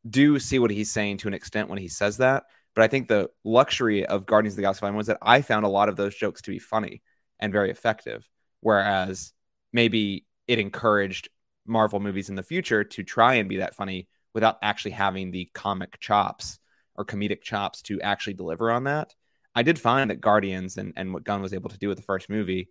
do 0.09 0.39
see 0.39 0.59
what 0.59 0.71
he's 0.71 0.91
saying 0.91 1.19
to 1.19 1.29
an 1.29 1.35
extent 1.35 1.69
when 1.69 1.79
he 1.79 1.89
says 1.89 2.17
that. 2.19 2.45
But 2.75 2.83
I 2.83 2.89
think 2.89 3.07
the 3.07 3.31
luxury 3.45 4.05
of 4.05 4.27
Guardians 4.27 4.55
of 4.55 4.57
the 4.57 4.63
Galaxy 4.63 4.91
was 4.91 5.07
that 5.07 5.19
I 5.23 5.43
found 5.43 5.65
a 5.65 5.71
lot 5.71 5.89
of 5.89 5.97
those 5.97 6.15
jokes 6.15 6.43
to 6.43 6.51
be 6.51 6.59
funny 6.59 7.03
and 7.39 7.53
very 7.53 7.71
effective. 7.71 8.29
Whereas 8.61 9.33
maybe 9.73 10.27
it 10.49 10.59
encouraged 10.59 11.29
Marvel 11.67 12.01
movies 12.01 12.29
in 12.29 12.35
the 12.35 12.43
future 12.43 12.83
to 12.83 13.03
try 13.05 13.35
and 13.35 13.49
be 13.49 13.59
that 13.59 13.77
funny 13.77 14.09
without 14.35 14.59
actually 14.63 14.93
having 14.93 15.31
the 15.31 15.51
comic 15.55 16.01
chops 16.01 16.59
or 16.97 17.05
comedic 17.05 17.43
chops 17.43 17.83
to 17.83 18.01
actually 18.01 18.35
deliver 18.35 18.71
on 18.71 18.85
that. 18.85 19.15
I 19.55 19.63
did 19.63 19.79
find 19.79 20.11
that 20.11 20.21
Guardians 20.21 20.79
and, 20.79 20.95
and 20.97 21.13
what 21.13 21.25
Gunn 21.25 21.43
was 21.43 21.55
able 21.55 21.71
to 21.71 21.79
do 21.79 21.89
with 21.89 21.99
the 21.99 22.05
first 22.05 22.29
movie 22.29 22.69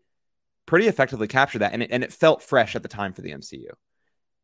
pretty 0.72 0.88
effectively 0.88 1.28
captured 1.28 1.60
that. 1.60 1.74
And 1.74 1.84
it, 1.84 1.90
and 1.92 2.02
it 2.02 2.14
felt 2.14 2.42
fresh 2.42 2.78
at 2.78 2.82
the 2.82 2.88
time 2.88 3.12
for 3.12 3.22
the 3.22 3.32
MCU. 3.32 3.68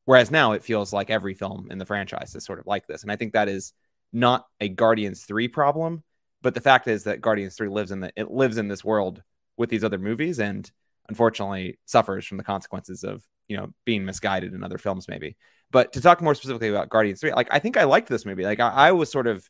Whereas 0.03 0.29
now 0.29 0.51
it 0.51 0.62
feels 0.62 0.91
like 0.91 1.10
every 1.10 1.34
film 1.34 1.69
in 1.72 1.77
the 1.77 1.86
franchise 1.86 2.36
is 2.36 2.43
sort 2.43 2.60
of 2.60 2.67
like 2.67 2.86
this. 2.86 3.01
And 3.03 3.10
I 3.10 3.15
think 3.15 3.31
that 3.31 3.48
is 3.48 3.72
not 4.12 4.46
a 4.60 4.67
Guardians 4.67 5.24
3 5.24 5.48
problem, 5.48 6.03
but 6.41 6.53
the 6.53 6.60
fact 6.60 6.89
is 6.89 7.05
that 7.05 7.22
Guardians 7.22 7.55
3 7.55 7.69
lives 7.69 7.91
in 7.91 8.01
the 8.01 8.12
it 8.17 8.29
lives 8.29 8.57
in 8.57 8.67
this 8.67 8.84
world 8.84 9.24
with 9.55 9.69
these 9.69 9.86
other 9.86 9.98
movies 9.98 10.38
and 10.41 10.69
unfortunately 11.07 11.79
suffers 11.86 12.27
from 12.27 12.36
the 12.36 12.43
consequences 12.43 13.05
of, 13.05 13.25
you 13.48 13.55
know, 13.55 13.69
being 13.86 14.03
misguided 14.03 14.53
in 14.53 14.65
other 14.65 14.77
films 14.77 15.07
maybe. 15.07 15.38
But 15.72 15.93
to 15.93 16.01
talk 16.01 16.22
more 16.22 16.36
specifically 16.36 16.67
about 16.67 16.89
Guardians 16.89 17.22
3, 17.22 17.31
like 17.36 17.48
I 17.51 17.60
think 17.60 17.77
I 17.77 17.86
liked 17.86 18.10
this 18.10 18.25
movie. 18.25 18.43
Like 18.43 18.60
I, 18.60 18.67
I 18.67 18.91
was 18.91 19.10
sort 19.10 19.27
of 19.27 19.50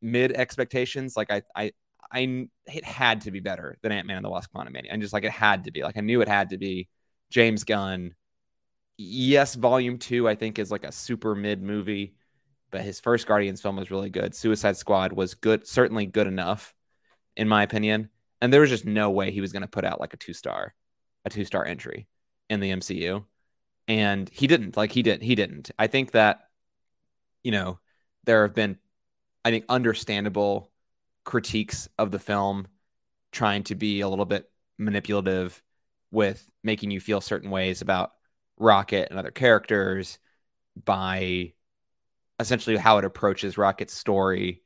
mid 0.00 0.30
expectations. 0.30 1.16
Like 1.16 1.32
I, 1.32 1.42
I, 1.56 1.72
I, 2.12 2.48
it 2.66 2.84
had 2.84 3.22
to 3.22 3.30
be 3.30 3.40
better 3.40 3.78
than 3.82 3.92
Ant 3.92 4.06
Man 4.06 4.16
and 4.16 4.24
the 4.24 4.30
Wasp: 4.30 4.52
Quantumania, 4.54 4.88
and 4.90 5.02
just 5.02 5.12
like 5.12 5.24
it 5.24 5.32
had 5.32 5.64
to 5.64 5.70
be. 5.70 5.82
Like 5.82 5.96
I 5.96 6.00
knew 6.00 6.20
it 6.20 6.28
had 6.28 6.50
to 6.50 6.58
be. 6.58 6.88
James 7.30 7.64
Gunn. 7.64 8.14
Yes, 8.98 9.54
Volume 9.54 9.98
Two, 9.98 10.28
I 10.28 10.34
think, 10.34 10.58
is 10.58 10.70
like 10.70 10.84
a 10.84 10.92
super 10.92 11.34
mid 11.34 11.62
movie, 11.62 12.14
but 12.70 12.82
his 12.82 13.00
first 13.00 13.26
Guardians 13.26 13.60
film 13.60 13.76
was 13.76 13.90
really 13.90 14.10
good. 14.10 14.34
Suicide 14.34 14.76
Squad 14.76 15.12
was 15.12 15.34
good, 15.34 15.66
certainly 15.66 16.06
good 16.06 16.26
enough, 16.26 16.74
in 17.36 17.48
my 17.48 17.62
opinion. 17.62 18.08
And 18.40 18.52
there 18.52 18.60
was 18.60 18.70
just 18.70 18.84
no 18.86 19.10
way 19.10 19.30
he 19.30 19.40
was 19.40 19.52
going 19.52 19.62
to 19.62 19.68
put 19.68 19.84
out 19.84 20.00
like 20.00 20.14
a 20.14 20.18
two 20.18 20.32
star, 20.32 20.74
a 21.24 21.30
two 21.30 21.44
star 21.44 21.66
entry 21.66 22.06
in 22.48 22.60
the 22.60 22.70
MCU, 22.70 23.24
and 23.88 24.28
he 24.30 24.46
didn't. 24.46 24.76
Like 24.76 24.92
he 24.92 25.02
didn't. 25.02 25.22
he 25.22 25.34
didn't. 25.34 25.70
I 25.78 25.86
think 25.88 26.12
that, 26.12 26.48
you 27.42 27.52
know, 27.52 27.80
there 28.24 28.42
have 28.42 28.54
been 28.54 28.78
I 29.46 29.50
think, 29.50 29.64
understandable 29.68 30.72
critiques 31.26 31.88
of 31.98 32.10
the 32.10 32.18
film, 32.18 32.66
trying 33.32 33.64
to 33.64 33.74
be 33.74 34.00
a 34.00 34.08
little 34.08 34.24
bit 34.24 34.48
manipulative 34.78 35.62
with 36.10 36.48
making 36.64 36.90
you 36.90 37.00
feel 37.00 37.20
certain 37.20 37.50
ways 37.50 37.82
about 37.82 38.12
Rocket 38.56 39.08
and 39.10 39.18
other 39.18 39.30
characters 39.30 40.18
by 40.82 41.52
essentially 42.40 42.76
how 42.76 42.96
it 42.96 43.04
approaches 43.04 43.58
Rocket's 43.58 43.92
story 43.92 44.62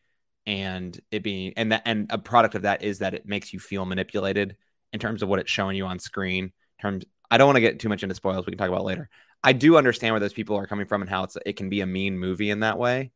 and 0.46 0.98
it 1.10 1.22
being 1.22 1.52
and 1.56 1.72
that 1.72 1.82
and 1.84 2.06
a 2.10 2.18
product 2.18 2.54
of 2.54 2.62
that 2.62 2.82
is 2.82 3.00
that 3.00 3.14
it 3.14 3.26
makes 3.26 3.52
you 3.52 3.58
feel 3.58 3.84
manipulated 3.84 4.56
in 4.92 5.00
terms 5.00 5.22
of 5.22 5.28
what 5.28 5.38
it's 5.38 5.50
showing 5.50 5.76
you 5.76 5.86
on 5.86 5.98
screen. 5.98 6.44
In 6.44 6.82
terms 6.82 7.04
I 7.30 7.38
don't 7.38 7.48
want 7.48 7.56
to 7.56 7.60
get 7.60 7.80
too 7.80 7.88
much 7.88 8.02
into 8.02 8.14
spoils, 8.14 8.46
we 8.46 8.52
can 8.52 8.58
talk 8.58 8.68
about 8.68 8.84
later. 8.84 9.08
I 9.42 9.52
do 9.52 9.76
understand 9.76 10.12
where 10.12 10.20
those 10.20 10.32
people 10.32 10.56
are 10.56 10.66
coming 10.66 10.86
from 10.86 11.00
and 11.00 11.10
how 11.10 11.24
it's 11.24 11.36
it 11.46 11.56
can 11.56 11.68
be 11.68 11.80
a 11.80 11.86
mean 11.86 12.18
movie 12.18 12.50
in 12.50 12.60
that 12.60 12.78
way. 12.78 13.12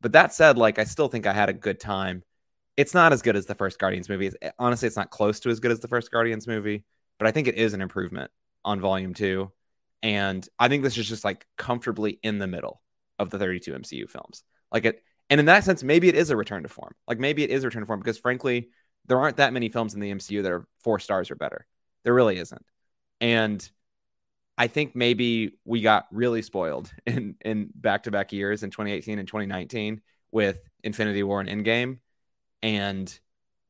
But 0.00 0.12
that 0.12 0.34
said, 0.34 0.58
like 0.58 0.78
I 0.78 0.84
still 0.84 1.08
think 1.08 1.26
I 1.26 1.32
had 1.32 1.48
a 1.48 1.54
good 1.54 1.78
time. 1.78 2.24
It's 2.76 2.94
not 2.94 3.12
as 3.12 3.22
good 3.22 3.36
as 3.36 3.46
the 3.46 3.54
first 3.54 3.78
Guardians 3.78 4.08
movie. 4.08 4.26
It's, 4.26 4.36
eh, 4.40 4.50
honestly, 4.58 4.86
it's 4.86 4.96
not 4.96 5.10
close 5.10 5.40
to 5.40 5.50
as 5.50 5.60
good 5.60 5.72
as 5.72 5.80
the 5.80 5.88
first 5.88 6.10
Guardians 6.10 6.46
movie, 6.46 6.84
but 7.18 7.28
I 7.28 7.32
think 7.32 7.48
it 7.48 7.56
is 7.56 7.74
an 7.74 7.82
improvement 7.82 8.30
on 8.64 8.80
Volume 8.80 9.14
Two. 9.14 9.52
And 10.02 10.46
I 10.58 10.68
think 10.68 10.82
this 10.82 10.96
is 10.98 11.08
just 11.08 11.24
like 11.24 11.46
comfortably 11.56 12.18
in 12.22 12.38
the 12.38 12.46
middle 12.46 12.82
of 13.18 13.30
the 13.30 13.38
32 13.38 13.72
MCU 13.72 14.08
films. 14.08 14.42
Like 14.72 14.84
it, 14.84 15.02
and 15.30 15.38
in 15.38 15.46
that 15.46 15.64
sense, 15.64 15.82
maybe 15.82 16.08
it 16.08 16.14
is 16.14 16.30
a 16.30 16.36
return 16.36 16.62
to 16.64 16.68
form. 16.68 16.94
Like 17.06 17.18
maybe 17.18 17.42
it 17.44 17.50
is 17.50 17.62
a 17.64 17.68
return 17.68 17.82
to 17.82 17.86
form 17.86 18.00
because 18.00 18.18
frankly, 18.18 18.70
there 19.06 19.20
aren't 19.20 19.36
that 19.36 19.52
many 19.52 19.68
films 19.68 19.94
in 19.94 20.00
the 20.00 20.10
MCU 20.10 20.42
that 20.42 20.52
are 20.52 20.66
four 20.82 20.98
stars 20.98 21.30
or 21.30 21.36
better. 21.36 21.66
There 22.04 22.14
really 22.14 22.38
isn't. 22.38 22.64
And 23.20 23.68
I 24.58 24.66
think 24.66 24.94
maybe 24.94 25.52
we 25.64 25.80
got 25.80 26.06
really 26.10 26.42
spoiled 26.42 26.92
in 27.06 27.36
in 27.40 27.70
back 27.74 28.04
to 28.04 28.10
back 28.10 28.32
years 28.32 28.62
in 28.62 28.70
2018 28.70 29.18
and 29.18 29.28
2019 29.28 30.00
with 30.30 30.60
Infinity 30.82 31.22
War 31.22 31.40
and 31.40 31.48
Endgame, 31.48 31.98
and 32.62 33.18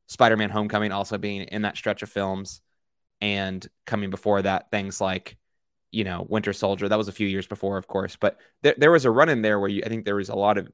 Spider 0.06 0.36
Man 0.36 0.50
Homecoming 0.50 0.92
also 0.92 1.18
being 1.18 1.42
in 1.42 1.62
that 1.62 1.76
stretch 1.76 2.02
of 2.02 2.10
films, 2.10 2.60
and 3.20 3.66
coming 3.86 4.10
before 4.10 4.42
that 4.42 4.70
things 4.70 5.00
like 5.00 5.36
you 5.90 6.04
know 6.04 6.26
Winter 6.28 6.52
Soldier. 6.52 6.88
That 6.88 6.98
was 6.98 7.08
a 7.08 7.12
few 7.12 7.26
years 7.26 7.46
before, 7.46 7.78
of 7.78 7.86
course, 7.86 8.16
but 8.16 8.38
there 8.62 8.74
there 8.76 8.90
was 8.90 9.04
a 9.04 9.10
run 9.10 9.28
in 9.28 9.42
there 9.42 9.58
where 9.58 9.70
you, 9.70 9.82
I 9.84 9.88
think 9.88 10.04
there 10.04 10.16
was 10.16 10.28
a 10.28 10.34
lot 10.34 10.58
of 10.58 10.68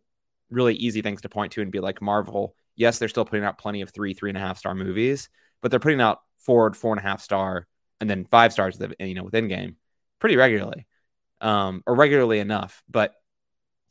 really 0.50 0.75
easy 0.75 1.02
things 1.02 1.20
to 1.22 1.28
point 1.28 1.52
to 1.52 1.62
and 1.62 1.70
be 1.70 1.80
like 1.80 2.00
Marvel. 2.00 2.54
Yes, 2.75 2.98
they're 2.98 3.08
still 3.08 3.25
putting 3.25 3.44
out 3.44 3.58
plenty 3.58 3.82
of 3.82 3.90
three, 3.90 4.14
three 4.14 4.30
and 4.30 4.38
a 4.38 4.40
half 4.40 4.58
star 4.58 4.75
movies, 4.75 5.28
but 5.60 5.70
they're 5.70 5.80
putting 5.80 6.00
out 6.00 6.20
four, 6.38 6.72
four 6.72 6.92
and 6.92 7.00
a 7.00 7.08
half 7.08 7.20
star, 7.20 7.66
and 8.00 8.08
then 8.08 8.25
five 8.25 8.52
stars. 8.52 8.78
You 8.98 9.14
know, 9.14 9.25
with 9.25 9.34
Endgame 9.34 9.75
pretty 10.20 10.37
regularly, 10.37 10.87
um, 11.40 11.82
or 11.87 11.94
regularly 11.94 12.38
enough. 12.38 12.82
But 12.88 13.14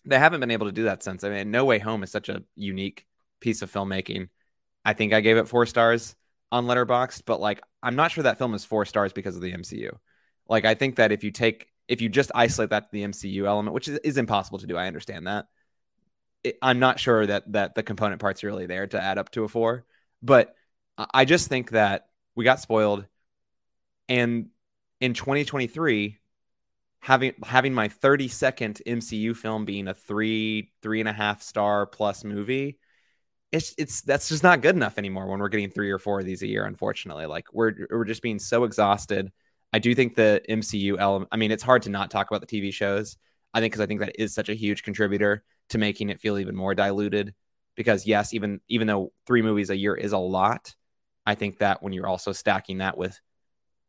they 0.06 0.18
haven't 0.18 0.40
been 0.40 0.52
able 0.52 0.68
to 0.68 0.72
do 0.72 0.84
that 0.84 1.04
since. 1.04 1.24
I 1.24 1.30
mean, 1.30 1.52
No 1.52 1.66
Way 1.66 1.80
Home 1.80 2.04
is 2.04 2.12
such 2.12 2.30
a 2.30 2.44
unique 2.56 3.06
piece 3.40 3.62
of 3.62 3.72
filmmaking. 3.72 4.30
I 4.84 4.94
think 4.94 5.14
I 5.14 5.22
gave 5.22 5.38
it 5.38 5.48
four 5.48 5.66
stars 5.66 6.16
on 6.52 6.66
Letterboxd, 6.66 7.24
but 7.26 7.40
like 7.40 7.62
I'm 7.84 7.96
not 7.96 8.12
sure 8.12 8.24
that 8.24 8.38
film 8.38 8.54
is 8.54 8.66
four 8.66 8.86
stars 8.86 9.14
because 9.14 9.36
of 9.36 9.42
the 9.42 9.54
MCU. 9.54 9.98
Like 10.48 10.66
I 10.66 10.76
think 10.76 10.96
that 10.96 11.12
if 11.12 11.24
you 11.24 11.32
take 11.32 11.68
if 11.88 12.02
you 12.02 12.10
just 12.10 12.32
isolate 12.36 12.72
that 12.72 12.84
to 12.84 12.90
the 12.92 13.04
MCU 13.04 13.46
element, 13.46 13.74
which 13.74 13.88
is, 13.88 13.98
is 14.00 14.18
impossible 14.18 14.60
to 14.60 14.68
do, 14.68 14.78
I 14.78 14.88
understand 14.88 15.28
that. 15.28 15.48
It, 16.44 16.58
I'm 16.62 16.80
not 16.80 17.00
sure 17.00 17.26
that 17.26 17.52
that 17.54 17.76
the 17.76 17.84
component 17.84 18.22
parts 18.22 18.44
are 18.44 18.48
really 18.48 18.66
there 18.66 18.88
to 18.88 19.02
add 19.02 19.18
up 19.18 19.32
to 19.32 19.44
a 19.44 19.48
four, 19.48 19.86
but 20.22 20.56
I 20.98 21.26
just 21.26 21.48
think 21.48 21.72
that 21.72 22.08
we 22.36 22.44
got 22.44 22.60
spoiled, 22.60 23.06
and 24.10 24.50
in 25.00 25.14
2023 25.14 26.18
having 27.00 27.34
having 27.44 27.74
my 27.74 27.88
32nd 27.88 28.82
mcu 28.86 29.36
film 29.36 29.66
being 29.66 29.88
a 29.88 29.94
three 29.94 30.72
three 30.82 31.00
and 31.00 31.08
a 31.08 31.14
half 31.14 31.42
star 31.42 31.86
plus 31.86 32.24
movie 32.24 32.80
it's 33.52 33.74
it's 33.78 34.02
that's 34.02 34.30
just 34.30 34.44
not 34.44 34.62
good 34.62 34.76
enough 34.76 34.98
anymore 34.98 35.28
when 35.28 35.40
we're 35.40 35.50
getting 35.50 35.70
three 35.70 35.92
or 35.92 36.00
four 36.00 36.20
of 36.20 36.26
these 36.26 36.42
a 36.42 36.48
year 36.48 36.66
unfortunately 36.66 37.26
like 37.26 37.46
we're 37.54 37.74
we're 37.90 38.04
just 38.04 38.22
being 38.22 38.40
so 38.40 38.64
exhausted 38.66 39.32
i 39.72 39.80
do 39.80 39.96
think 39.96 40.16
the 40.16 40.42
mcu 40.50 40.98
element 41.00 41.30
i 41.32 41.38
mean 41.38 41.52
it's 41.52 41.64
hard 41.64 41.82
to 41.82 41.90
not 41.90 42.12
talk 42.12 42.30
about 42.30 42.46
the 42.46 42.62
tv 42.62 42.74
shows 42.74 43.18
i 43.54 43.60
think 43.60 43.72
because 43.72 43.82
i 43.82 43.86
think 43.86 44.02
that 44.02 44.20
is 44.20 44.34
such 44.34 44.50
a 44.50 44.54
huge 44.54 44.84
contributor 44.84 45.44
to 45.70 45.78
making 45.78 46.10
it 46.10 46.20
feel 46.20 46.38
even 46.38 46.56
more 46.56 46.76
diluted 46.76 47.34
because 47.76 48.06
yes 48.06 48.34
even 48.34 48.60
even 48.68 48.88
though 48.88 49.14
three 49.26 49.42
movies 49.42 49.70
a 49.70 49.78
year 49.78 49.96
is 49.96 50.12
a 50.12 50.18
lot 50.18 50.76
i 51.26 51.34
think 51.34 51.60
that 51.60 51.82
when 51.82 51.94
you're 51.94 52.08
also 52.08 52.34
stacking 52.34 52.80
that 52.80 52.98
with 52.98 53.18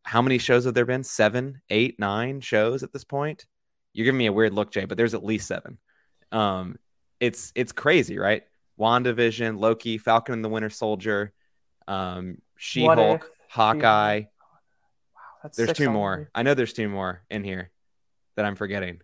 how 0.08 0.22
many 0.22 0.38
shows 0.38 0.64
have 0.64 0.72
there 0.72 0.86
been? 0.86 1.04
Seven, 1.04 1.60
eight, 1.68 1.98
nine 2.00 2.40
shows 2.40 2.82
at 2.82 2.94
this 2.94 3.04
point. 3.04 3.44
You're 3.92 4.06
giving 4.06 4.16
me 4.16 4.24
a 4.24 4.32
weird 4.32 4.54
look, 4.54 4.70
Jay, 4.70 4.86
but 4.86 4.96
there's 4.96 5.12
at 5.12 5.22
least 5.22 5.46
seven. 5.46 5.76
Um, 6.32 6.76
it's 7.20 7.52
it's 7.54 7.72
crazy, 7.72 8.18
right? 8.18 8.44
WandaVision, 8.78 9.58
Loki, 9.58 9.98
Falcon 9.98 10.34
and 10.34 10.44
the 10.44 10.48
Winter 10.48 10.70
Soldier, 10.70 11.32
um, 11.86 12.38
She 12.56 12.84
Hulk, 12.84 13.30
Hawkeye. 13.48 14.20
Wow, 14.20 15.50
there's 15.56 15.72
two 15.72 15.90
more. 15.90 16.30
I 16.34 16.42
know 16.42 16.54
there's 16.54 16.72
two 16.72 16.88
more 16.88 17.22
in 17.30 17.44
here 17.44 17.70
that 18.36 18.44
I'm 18.44 18.56
forgetting. 18.56 19.00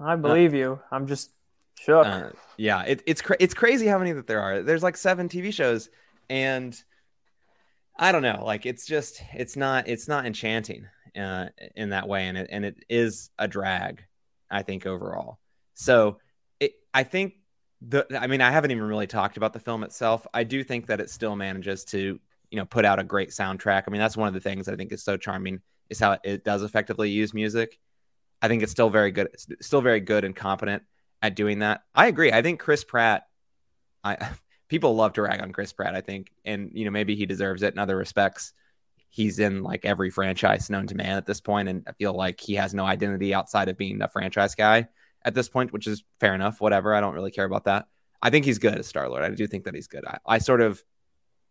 I 0.00 0.16
believe 0.16 0.52
uh, 0.52 0.56
you. 0.56 0.80
I'm 0.90 1.06
just 1.06 1.30
shook. 1.78 2.06
Uh, 2.06 2.30
yeah, 2.56 2.82
it, 2.82 3.02
it's 3.06 3.22
cra- 3.22 3.36
it's 3.38 3.54
crazy 3.54 3.86
how 3.86 3.98
many 3.98 4.12
that 4.12 4.26
there 4.26 4.40
are. 4.40 4.62
There's 4.62 4.82
like 4.82 4.96
seven 4.96 5.28
TV 5.28 5.52
shows, 5.52 5.88
and 6.28 6.76
I 7.98 8.12
don't 8.12 8.22
know. 8.22 8.42
Like 8.44 8.66
it's 8.66 8.86
just 8.86 9.22
it's 9.34 9.56
not 9.56 9.88
it's 9.88 10.08
not 10.08 10.26
enchanting 10.26 10.86
uh, 11.16 11.46
in 11.74 11.90
that 11.90 12.08
way, 12.08 12.26
and 12.26 12.38
it 12.38 12.48
and 12.50 12.64
it 12.64 12.84
is 12.88 13.30
a 13.38 13.48
drag. 13.48 14.04
I 14.50 14.62
think 14.62 14.86
overall. 14.86 15.38
So 15.74 16.18
it, 16.60 16.72
I 16.94 17.02
think 17.02 17.34
the 17.82 18.06
I 18.18 18.26
mean 18.26 18.40
I 18.40 18.50
haven't 18.50 18.70
even 18.70 18.84
really 18.84 19.06
talked 19.06 19.36
about 19.36 19.52
the 19.52 19.60
film 19.60 19.82
itself. 19.82 20.26
I 20.32 20.44
do 20.44 20.64
think 20.64 20.86
that 20.86 21.00
it 21.00 21.10
still 21.10 21.36
manages 21.36 21.84
to 21.86 22.18
you 22.50 22.58
know 22.58 22.64
put 22.64 22.84
out 22.84 22.98
a 22.98 23.04
great 23.04 23.30
soundtrack. 23.30 23.84
I 23.86 23.90
mean 23.90 24.00
that's 24.00 24.16
one 24.16 24.28
of 24.28 24.34
the 24.34 24.40
things 24.40 24.68
I 24.68 24.76
think 24.76 24.92
is 24.92 25.02
so 25.02 25.16
charming 25.16 25.60
is 25.88 25.98
how 25.98 26.18
it 26.24 26.44
does 26.44 26.62
effectively 26.62 27.10
use 27.10 27.34
music. 27.34 27.78
I 28.42 28.48
think 28.48 28.62
it's 28.62 28.72
still 28.72 28.90
very 28.90 29.10
good, 29.10 29.28
still 29.60 29.80
very 29.80 30.00
good 30.00 30.24
and 30.24 30.34
competent 30.34 30.82
at 31.22 31.34
doing 31.34 31.60
that. 31.60 31.82
I 31.94 32.06
agree. 32.06 32.32
I 32.32 32.42
think 32.42 32.60
Chris 32.60 32.84
Pratt. 32.84 33.26
I 34.04 34.16
people 34.68 34.96
love 34.96 35.12
to 35.14 35.22
rag 35.22 35.40
on 35.40 35.52
Chris 35.52 35.72
Pratt, 35.72 35.94
I 35.94 36.00
think, 36.00 36.32
and 36.44 36.70
you 36.72 36.84
know 36.84 36.90
maybe 36.90 37.14
he 37.14 37.26
deserves 37.26 37.62
it 37.62 37.74
in 37.74 37.78
other 37.78 37.96
respects. 37.96 38.52
He's 39.08 39.38
in 39.38 39.62
like 39.62 39.84
every 39.84 40.10
franchise 40.10 40.68
known 40.68 40.86
to 40.88 40.94
man 40.94 41.16
at 41.16 41.26
this 41.26 41.40
point, 41.40 41.68
and 41.68 41.84
I 41.86 41.92
feel 41.92 42.12
like 42.12 42.40
he 42.40 42.54
has 42.54 42.74
no 42.74 42.84
identity 42.84 43.32
outside 43.32 43.68
of 43.68 43.78
being 43.78 44.02
a 44.02 44.08
franchise 44.08 44.54
guy 44.54 44.88
at 45.26 45.34
this 45.34 45.48
point, 45.50 45.72
which 45.72 45.86
is 45.86 46.04
fair 46.20 46.34
enough. 46.34 46.60
Whatever, 46.60 46.94
I 46.94 47.00
don't 47.00 47.14
really 47.14 47.30
care 47.30 47.44
about 47.44 47.64
that. 47.64 47.86
I 48.22 48.30
think 48.30 48.46
he's 48.46 48.58
good 48.58 48.78
as 48.78 48.86
Star 48.86 49.08
Lord. 49.08 49.22
I 49.22 49.30
do 49.30 49.46
think 49.46 49.64
that 49.64 49.74
he's 49.74 49.88
good. 49.88 50.06
I, 50.06 50.18
I 50.24 50.38
sort 50.38 50.62
of, 50.62 50.82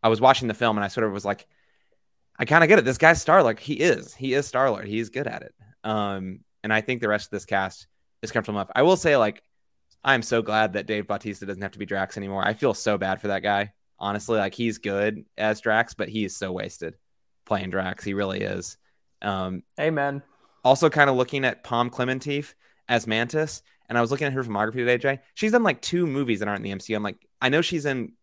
I 0.01 0.07
was 0.07 0.19
watching 0.19 0.47
the 0.47 0.53
film 0.53 0.77
and 0.77 0.83
I 0.83 0.87
sort 0.87 1.05
of 1.05 1.13
was 1.13 1.25
like, 1.25 1.45
I 2.39 2.45
kind 2.45 2.63
of 2.63 2.67
get 2.67 2.79
it. 2.79 2.85
This 2.85 2.97
guy's 2.97 3.21
Star 3.21 3.43
Lord. 3.43 3.59
He 3.59 3.73
is. 3.73 4.15
He 4.15 4.33
is 4.33 4.47
Star 4.47 4.71
Lord. 4.71 4.87
He's 4.87 5.09
good 5.09 5.27
at 5.27 5.43
it. 5.43 5.53
Um, 5.83 6.39
and 6.63 6.73
I 6.73 6.81
think 6.81 7.01
the 7.01 7.07
rest 7.07 7.27
of 7.27 7.31
this 7.31 7.45
cast 7.45 7.87
is 8.23 8.31
comfortable 8.31 8.59
enough. 8.59 8.71
I 8.75 8.81
will 8.81 8.97
say, 8.97 9.17
like, 9.17 9.43
I'm 10.03 10.21
so 10.21 10.41
glad 10.41 10.73
that 10.73 10.87
Dave 10.87 11.07
Bautista 11.07 11.45
doesn't 11.45 11.61
have 11.61 11.71
to 11.71 11.79
be 11.79 11.85
Drax 11.85 12.17
anymore. 12.17 12.45
I 12.45 12.53
feel 12.53 12.73
so 12.73 12.97
bad 12.97 13.21
for 13.21 13.27
that 13.27 13.43
guy. 13.43 13.73
Honestly, 13.97 14.37
like 14.37 14.53
he's 14.53 14.77
good 14.77 15.25
as 15.37 15.61
Drax, 15.61 15.93
but 15.93 16.09
he 16.09 16.25
is 16.25 16.35
so 16.35 16.51
wasted 16.51 16.95
playing 17.45 17.69
Drax. 17.69 18.03
He 18.03 18.13
really 18.13 18.41
is. 18.41 18.77
Um, 19.21 19.63
Amen. 19.79 20.21
Also, 20.63 20.89
kind 20.89 21.09
of 21.09 21.15
looking 21.15 21.45
at 21.45 21.63
Pom 21.63 21.89
Klementieff 21.89 22.53
as 22.87 23.07
Mantis, 23.07 23.61
and 23.87 23.97
I 23.97 24.01
was 24.01 24.11
looking 24.11 24.27
at 24.27 24.33
her 24.33 24.43
filmography 24.43 24.75
today, 24.75 24.97
Jay. 24.97 25.19
She's 25.33 25.51
done 25.51 25.63
like 25.63 25.81
two 25.81 26.07
movies 26.07 26.39
that 26.39 26.47
aren't 26.47 26.65
in 26.65 26.71
the 26.71 26.77
MCU. 26.77 26.95
I'm 26.95 27.03
like, 27.03 27.27
I 27.41 27.49
know 27.49 27.61
she's 27.61 27.85
in 27.85 28.13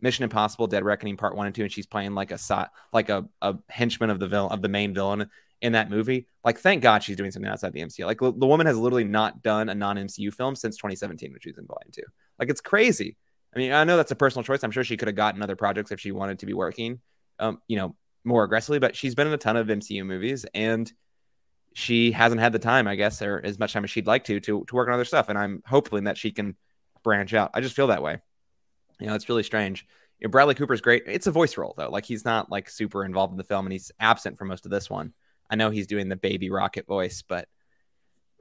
Mission 0.00 0.24
Impossible: 0.24 0.66
Dead 0.66 0.84
Reckoning 0.84 1.16
Part 1.16 1.36
One 1.36 1.46
and 1.46 1.54
Two, 1.54 1.62
and 1.62 1.72
she's 1.72 1.86
playing 1.86 2.14
like 2.14 2.32
a 2.32 2.70
like 2.92 3.08
a, 3.08 3.28
a 3.40 3.56
henchman 3.68 4.10
of 4.10 4.18
the 4.18 4.28
villain 4.28 4.52
of 4.52 4.62
the 4.62 4.68
main 4.68 4.94
villain 4.94 5.28
in 5.62 5.72
that 5.72 5.88
movie. 5.88 6.26
Like, 6.44 6.58
thank 6.58 6.82
God 6.82 7.02
she's 7.02 7.16
doing 7.16 7.30
something 7.30 7.50
outside 7.50 7.72
the 7.72 7.80
MCU. 7.80 8.04
Like, 8.04 8.18
the 8.18 8.46
woman 8.46 8.66
has 8.66 8.76
literally 8.76 9.04
not 9.04 9.42
done 9.42 9.68
a 9.68 9.74
non 9.74 9.96
MCU 9.96 10.34
film 10.34 10.56
since 10.56 10.76
2017, 10.76 11.32
which 11.32 11.44
she's 11.44 11.56
involved 11.56 11.84
Two. 11.92 12.02
Like, 12.38 12.50
it's 12.50 12.60
crazy. 12.60 13.16
I 13.54 13.58
mean, 13.58 13.72
I 13.72 13.84
know 13.84 13.96
that's 13.96 14.10
a 14.10 14.16
personal 14.16 14.42
choice. 14.42 14.64
I'm 14.64 14.70
sure 14.70 14.82
she 14.82 14.96
could 14.96 15.08
have 15.08 15.14
gotten 15.14 15.42
other 15.42 15.56
projects 15.56 15.92
if 15.92 16.00
she 16.00 16.10
wanted 16.10 16.40
to 16.40 16.46
be 16.46 16.54
working, 16.54 17.00
um, 17.38 17.60
you 17.68 17.76
know, 17.76 17.94
more 18.24 18.44
aggressively. 18.44 18.78
But 18.78 18.96
she's 18.96 19.14
been 19.14 19.26
in 19.26 19.32
a 19.32 19.38
ton 19.38 19.56
of 19.56 19.68
MCU 19.68 20.04
movies, 20.04 20.44
and 20.52 20.92
she 21.74 22.12
hasn't 22.12 22.40
had 22.40 22.52
the 22.52 22.58
time, 22.58 22.86
I 22.86 22.96
guess, 22.96 23.22
or 23.22 23.40
as 23.42 23.58
much 23.58 23.72
time 23.72 23.84
as 23.84 23.90
she'd 23.90 24.06
like 24.06 24.24
to, 24.24 24.40
to 24.40 24.64
to 24.64 24.74
work 24.74 24.88
on 24.88 24.94
other 24.94 25.04
stuff. 25.04 25.28
And 25.28 25.38
I'm 25.38 25.62
hoping 25.66 26.04
that 26.04 26.18
she 26.18 26.30
can 26.30 26.56
branch 27.02 27.34
out. 27.34 27.50
I 27.54 27.60
just 27.60 27.76
feel 27.76 27.88
that 27.88 28.02
way. 28.02 28.18
You 29.00 29.06
know, 29.06 29.14
it's 29.14 29.28
really 29.28 29.42
strange. 29.42 29.86
You 30.20 30.28
know, 30.28 30.30
Bradley 30.30 30.54
Cooper's 30.54 30.80
great. 30.80 31.04
It's 31.06 31.26
a 31.26 31.32
voice 31.32 31.56
role 31.56 31.74
though. 31.76 31.90
Like 31.90 32.04
he's 32.04 32.24
not 32.24 32.50
like 32.50 32.70
super 32.70 33.04
involved 33.04 33.32
in 33.32 33.38
the 33.38 33.44
film, 33.44 33.66
and 33.66 33.72
he's 33.72 33.90
absent 33.98 34.38
for 34.38 34.44
most 34.44 34.64
of 34.64 34.70
this 34.70 34.88
one. 34.88 35.12
I 35.50 35.56
know 35.56 35.70
he's 35.70 35.86
doing 35.86 36.08
the 36.08 36.16
baby 36.16 36.50
rocket 36.50 36.86
voice, 36.86 37.22
but 37.22 37.48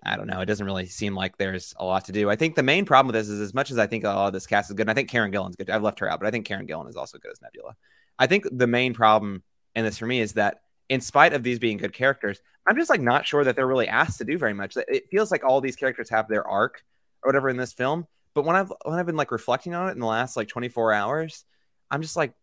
I 0.03 0.15
don't 0.15 0.27
know. 0.27 0.41
It 0.41 0.45
doesn't 0.47 0.65
really 0.65 0.87
seem 0.87 1.15
like 1.15 1.37
there's 1.37 1.73
a 1.77 1.85
lot 1.85 2.05
to 2.05 2.11
do. 2.11 2.29
I 2.29 2.35
think 2.35 2.55
the 2.55 2.63
main 2.63 2.85
problem 2.85 3.07
with 3.07 3.21
this 3.21 3.29
is 3.29 3.39
as 3.39 3.53
much 3.53 3.69
as 3.69 3.77
I 3.77 3.87
think 3.87 4.03
a 4.03 4.07
lot 4.07 4.27
of 4.27 4.33
this 4.33 4.47
cast 4.47 4.69
is 4.69 4.75
good, 4.75 4.83
and 4.83 4.91
I 4.91 4.93
think 4.93 5.09
Karen 5.09 5.31
Gillan's 5.31 5.55
good. 5.55 5.69
I've 5.69 5.83
left 5.83 5.99
her 5.99 6.09
out, 6.09 6.19
but 6.19 6.27
I 6.27 6.31
think 6.31 6.45
Karen 6.45 6.67
Gillan 6.67 6.89
is 6.89 6.95
also 6.95 7.17
good 7.17 7.31
as 7.31 7.41
Nebula. 7.41 7.75
I 8.17 8.27
think 8.27 8.45
the 8.51 8.67
main 8.67 8.93
problem 8.93 9.43
in 9.75 9.85
this 9.85 9.97
for 9.97 10.05
me 10.05 10.19
is 10.19 10.33
that 10.33 10.61
in 10.91 10.99
spite 10.99 11.31
of 11.31 11.41
these 11.41 11.57
being 11.57 11.77
good 11.77 11.93
characters, 11.93 12.41
I'm 12.67 12.75
just 12.75 12.89
like 12.89 12.99
not 12.99 13.25
sure 13.25 13.45
that 13.45 13.55
they're 13.55 13.65
really 13.65 13.87
asked 13.87 14.17
to 14.17 14.25
do 14.25 14.37
very 14.37 14.53
much. 14.53 14.75
It 14.75 15.09
feels 15.09 15.31
like 15.31 15.41
all 15.41 15.61
these 15.61 15.77
characters 15.77 16.09
have 16.09 16.27
their 16.27 16.45
arc 16.45 16.83
or 17.23 17.29
whatever 17.29 17.47
in 17.47 17.55
this 17.55 17.71
film, 17.71 18.05
but 18.35 18.43
when 18.43 18.57
I've 18.57 18.73
when 18.83 18.99
I've 18.99 19.05
been 19.05 19.15
like 19.15 19.31
reflecting 19.31 19.73
on 19.73 19.87
it 19.87 19.93
in 19.93 19.99
the 19.99 20.05
last 20.05 20.35
like 20.35 20.49
24 20.49 20.91
hours, 20.91 21.45
I'm 21.89 22.01
just 22.01 22.17
like, 22.17 22.33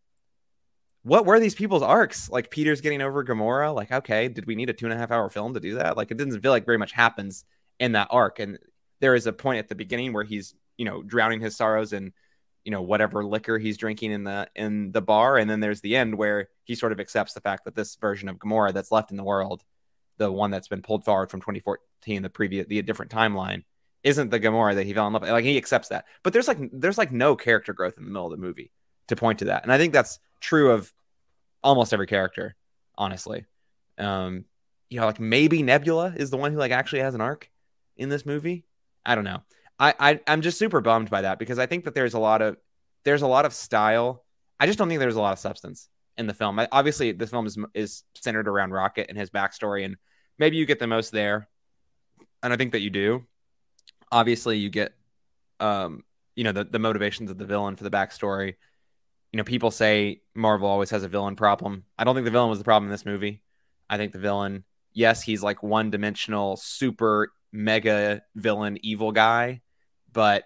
what 1.02 1.26
were 1.26 1.38
these 1.38 1.54
people's 1.54 1.82
arcs? 1.82 2.30
Like 2.30 2.50
Peter's 2.50 2.80
getting 2.80 3.02
over 3.02 3.22
Gamora. 3.22 3.74
Like, 3.74 3.92
okay, 3.92 4.28
did 4.28 4.46
we 4.46 4.54
need 4.54 4.70
a 4.70 4.72
two 4.72 4.86
and 4.86 4.94
a 4.94 4.96
half 4.96 5.10
hour 5.10 5.28
film 5.28 5.52
to 5.52 5.60
do 5.60 5.74
that? 5.74 5.98
Like, 5.98 6.10
it 6.10 6.16
doesn't 6.16 6.40
feel 6.40 6.50
like 6.50 6.64
very 6.64 6.78
much 6.78 6.92
happens 6.92 7.44
in 7.78 7.92
that 7.92 8.08
arc. 8.10 8.38
And 8.38 8.58
there 9.00 9.14
is 9.14 9.26
a 9.26 9.32
point 9.34 9.58
at 9.58 9.68
the 9.68 9.74
beginning 9.74 10.14
where 10.14 10.24
he's, 10.24 10.54
you 10.78 10.86
know, 10.86 11.02
drowning 11.02 11.42
his 11.42 11.54
sorrows 11.54 11.92
in, 11.92 12.14
you 12.68 12.70
know, 12.70 12.82
whatever 12.82 13.24
liquor 13.24 13.56
he's 13.56 13.78
drinking 13.78 14.12
in 14.12 14.24
the 14.24 14.46
in 14.54 14.92
the 14.92 15.00
bar. 15.00 15.38
And 15.38 15.48
then 15.48 15.60
there's 15.60 15.80
the 15.80 15.96
end 15.96 16.14
where 16.18 16.50
he 16.64 16.74
sort 16.74 16.92
of 16.92 17.00
accepts 17.00 17.32
the 17.32 17.40
fact 17.40 17.64
that 17.64 17.74
this 17.74 17.96
version 17.96 18.28
of 18.28 18.36
Gamora 18.36 18.74
that's 18.74 18.92
left 18.92 19.10
in 19.10 19.16
the 19.16 19.24
world, 19.24 19.64
the 20.18 20.30
one 20.30 20.50
that's 20.50 20.68
been 20.68 20.82
pulled 20.82 21.02
forward 21.02 21.30
from 21.30 21.40
2014, 21.40 22.20
the 22.20 22.28
previous, 22.28 22.66
the 22.66 22.82
different 22.82 23.10
timeline, 23.10 23.64
isn't 24.04 24.30
the 24.30 24.38
Gamora 24.38 24.74
that 24.74 24.84
he 24.84 24.92
fell 24.92 25.06
in 25.06 25.14
love 25.14 25.22
with. 25.22 25.30
Like 25.30 25.46
he 25.46 25.56
accepts 25.56 25.88
that. 25.88 26.04
But 26.22 26.34
there's 26.34 26.46
like 26.46 26.58
there's 26.70 26.98
like 26.98 27.10
no 27.10 27.36
character 27.36 27.72
growth 27.72 27.96
in 27.96 28.04
the 28.04 28.10
middle 28.10 28.26
of 28.26 28.32
the 28.32 28.46
movie 28.46 28.70
to 29.06 29.16
point 29.16 29.38
to 29.38 29.46
that. 29.46 29.62
And 29.62 29.72
I 29.72 29.78
think 29.78 29.94
that's 29.94 30.18
true 30.38 30.72
of 30.72 30.92
almost 31.64 31.94
every 31.94 32.06
character, 32.06 32.54
honestly. 32.98 33.46
Um, 33.96 34.44
you 34.90 35.00
know, 35.00 35.06
like 35.06 35.20
maybe 35.20 35.62
Nebula 35.62 36.12
is 36.14 36.28
the 36.28 36.36
one 36.36 36.52
who 36.52 36.58
like 36.58 36.72
actually 36.72 37.00
has 37.00 37.14
an 37.14 37.22
arc 37.22 37.48
in 37.96 38.10
this 38.10 38.26
movie. 38.26 38.66
I 39.06 39.14
don't 39.14 39.24
know. 39.24 39.40
I, 39.78 39.94
I 39.98 40.20
I'm 40.26 40.42
just 40.42 40.58
super 40.58 40.80
bummed 40.80 41.10
by 41.10 41.22
that 41.22 41.38
because 41.38 41.58
I 41.58 41.66
think 41.66 41.84
that 41.84 41.94
there's 41.94 42.14
a 42.14 42.18
lot 42.18 42.42
of 42.42 42.56
there's 43.04 43.22
a 43.22 43.26
lot 43.26 43.44
of 43.44 43.52
style. 43.52 44.24
I 44.60 44.66
just 44.66 44.78
don't 44.78 44.88
think 44.88 45.00
there's 45.00 45.16
a 45.16 45.20
lot 45.20 45.32
of 45.32 45.38
substance 45.38 45.88
in 46.16 46.26
the 46.26 46.34
film. 46.34 46.58
I, 46.58 46.68
obviously, 46.72 47.12
this 47.12 47.30
film 47.30 47.46
is 47.46 47.56
is 47.74 48.02
centered 48.14 48.48
around 48.48 48.72
Rocket 48.72 49.06
and 49.08 49.16
his 49.16 49.30
backstory, 49.30 49.84
and 49.84 49.96
maybe 50.38 50.56
you 50.56 50.66
get 50.66 50.78
the 50.78 50.86
most 50.86 51.12
there, 51.12 51.48
and 52.42 52.52
I 52.52 52.56
think 52.56 52.72
that 52.72 52.80
you 52.80 52.90
do. 52.90 53.24
Obviously, 54.10 54.58
you 54.58 54.70
get, 54.70 54.94
um, 55.60 56.02
you 56.34 56.44
know, 56.44 56.52
the 56.52 56.64
the 56.64 56.78
motivations 56.78 57.30
of 57.30 57.38
the 57.38 57.46
villain 57.46 57.76
for 57.76 57.84
the 57.84 57.90
backstory. 57.90 58.56
You 59.32 59.36
know, 59.36 59.44
people 59.44 59.70
say 59.70 60.22
Marvel 60.34 60.68
always 60.68 60.90
has 60.90 61.04
a 61.04 61.08
villain 61.08 61.36
problem. 61.36 61.84
I 61.98 62.04
don't 62.04 62.14
think 62.14 62.24
the 62.24 62.30
villain 62.30 62.50
was 62.50 62.58
the 62.58 62.64
problem 62.64 62.88
in 62.88 62.92
this 62.92 63.04
movie. 63.04 63.42
I 63.90 63.96
think 63.96 64.12
the 64.12 64.18
villain, 64.18 64.64
yes, 64.92 65.22
he's 65.22 65.42
like 65.42 65.62
one 65.62 65.90
dimensional, 65.90 66.56
super 66.56 67.30
mega 67.52 68.22
villain, 68.34 68.78
evil 68.82 69.12
guy, 69.12 69.60
but 70.12 70.44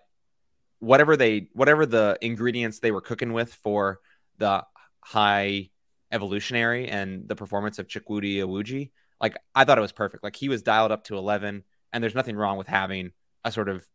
whatever 0.79 1.17
they 1.17 1.49
whatever 1.53 1.87
the 1.87 2.19
ingredients 2.21 2.81
they 2.81 2.91
were 2.91 3.01
cooking 3.01 3.33
with 3.33 3.55
for 3.55 4.01
the 4.39 4.65
high 5.01 5.71
evolutionary 6.11 6.89
and 6.89 7.29
the 7.29 7.37
performance 7.37 7.79
of 7.79 7.87
Chukwudi 7.87 8.37
Iwuji, 8.37 8.91
like 9.21 9.37
I 9.55 9.65
thought 9.65 9.79
it 9.79 9.83
was 9.83 9.93
perfect. 9.93 10.25
Like 10.25 10.37
he 10.37 10.49
was 10.49 10.63
dialed 10.63 10.93
up 10.93 11.05
to 11.05 11.17
11 11.17 11.63
and 11.93 12.03
there's 12.03 12.15
nothing 12.15 12.37
wrong 12.37 12.59
with 12.59 12.67
having 12.67 13.13
a 13.45 13.53
sort 13.53 13.69
of 13.69 13.87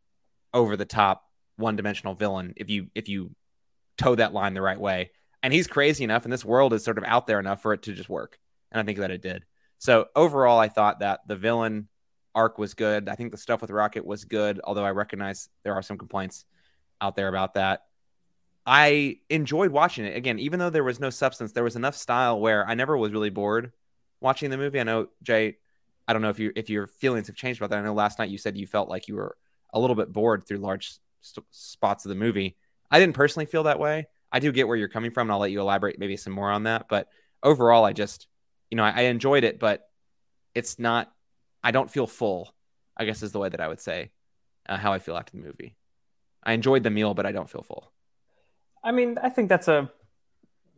over 0.54 0.78
the 0.78 0.86
top 0.86 1.24
one-dimensional 1.58 2.14
villain 2.14 2.54
if 2.56 2.70
you 2.70 2.88
if 2.96 3.10
you 3.10 3.32
toe 3.98 4.16
that 4.16 4.34
line 4.34 4.54
the 4.54 4.62
right 4.62 4.80
way. 4.80 5.12
And 5.44 5.54
he's 5.54 5.68
crazy 5.68 6.04
enough 6.04 6.24
and 6.24 6.32
this 6.32 6.46
world 6.46 6.74
is 6.74 6.84
sort 6.84 6.98
of 6.98 7.04
out 7.04 7.28
there 7.28 7.40
enough 7.40 7.62
for 7.62 7.74
it 7.74 7.84
to 7.84 7.94
just 7.94 8.10
work. 8.10 8.40
And 8.72 8.80
I 8.80 8.84
think 8.84 9.00
that 9.00 9.12
it 9.12 9.22
did. 9.22 9.44
So 9.78 10.06
overall 10.16 10.60
I 10.60 10.70
thought 10.70 11.00
that 11.00 11.22
the 11.28 11.36
villain 11.36 11.90
arc 12.38 12.60
was 12.60 12.76
good. 12.76 13.10
I 13.10 13.16
think 13.16 13.32
the 13.32 13.38
stuff 13.38 13.62
with 13.62 13.72
Rocket 13.72 14.06
was 14.06 14.24
good, 14.24 14.62
although 14.64 14.86
I 14.86 14.92
recognize 14.92 15.50
there 15.64 15.74
are 15.74 15.82
some 15.82 15.98
complaints 15.98 16.46
out 17.02 17.16
there 17.16 17.28
about 17.28 17.56
that. 17.56 17.86
I 18.64 19.18
enjoyed 19.30 19.72
watching 19.72 20.06
it 20.06 20.16
again, 20.16 20.38
even 20.38 20.60
though 20.60 20.70
there 20.70 20.84
was 20.84 21.00
no 21.00 21.10
substance. 21.10 21.52
There 21.52 21.64
was 21.64 21.76
enough 21.76 21.96
style 21.96 22.40
where 22.40 22.68
I 22.68 22.76
never 22.76 22.96
was 22.96 23.12
really 23.12 23.32
bored 23.32 23.72
watching 24.22 24.52
the 24.52 24.58
movie. 24.58 24.80
I 24.80 24.84
know 24.84 25.08
Jay, 25.24 25.58
I 26.08 26.14
don't 26.14 26.22
know 26.22 26.30
if 26.30 26.38
you 26.38 26.52
if 26.56 26.70
your 26.70 26.86
feelings 26.86 27.26
have 27.26 27.36
changed 27.36 27.60
about 27.60 27.72
that. 27.72 27.80
I 27.80 27.82
know 27.82 27.94
last 27.96 28.20
night 28.20 28.30
you 28.30 28.38
said 28.38 28.56
you 28.56 28.68
felt 28.68 28.88
like 28.88 29.08
you 29.08 29.16
were 29.16 29.36
a 29.74 29.80
little 29.80 29.96
bit 29.96 30.14
bored 30.14 30.46
through 30.46 30.60
large 30.60 31.00
st- 31.22 31.46
spots 31.50 32.06
of 32.06 32.10
the 32.10 32.16
movie. 32.16 32.56
I 32.92 33.00
didn't 33.00 33.16
personally 33.16 33.48
feel 33.48 33.64
that 33.64 33.80
way. 33.80 34.08
I 34.32 34.40
do 34.40 34.52
get 34.52 34.68
where 34.68 34.78
you're 34.78 34.90
coming 34.90 35.12
from, 35.12 35.28
and 35.28 35.32
I'll 35.32 35.40
let 35.40 35.52
you 35.52 35.60
elaborate 35.60 35.98
maybe 35.98 36.18
some 36.18 36.34
more 36.34 36.52
on 36.52 36.64
that. 36.64 36.88
But 36.88 37.08
overall, 37.42 37.84
I 37.84 37.94
just, 37.94 38.28
you 38.70 38.76
know, 38.78 38.84
I, 38.84 38.92
I 38.92 39.02
enjoyed 39.04 39.44
it, 39.44 39.60
but 39.60 39.90
it's 40.54 40.78
not. 40.78 41.12
I 41.64 41.72
don't 41.72 41.90
feel 41.90 42.08
full. 42.08 42.54
I 42.96 43.06
guess 43.06 43.22
is 43.22 43.32
the 43.32 43.40
way 43.40 43.50
that 43.50 43.62
I 43.62 43.68
would 43.68 43.80
say 43.80 44.12
uh, 44.68 44.78
how 44.78 44.94
I 44.94 45.00
feel 45.00 45.16
after 45.18 45.38
the 45.38 45.44
movie. 45.44 45.76
I 46.44 46.54
enjoyed 46.54 46.84
the 46.84 46.90
meal, 46.90 47.14
but 47.14 47.26
I 47.26 47.32
don't 47.32 47.50
feel 47.50 47.62
full. 47.62 47.92
I 48.84 48.92
mean, 48.92 49.18
I 49.22 49.30
think 49.30 49.50
that's 49.50 49.68
a 49.68 49.92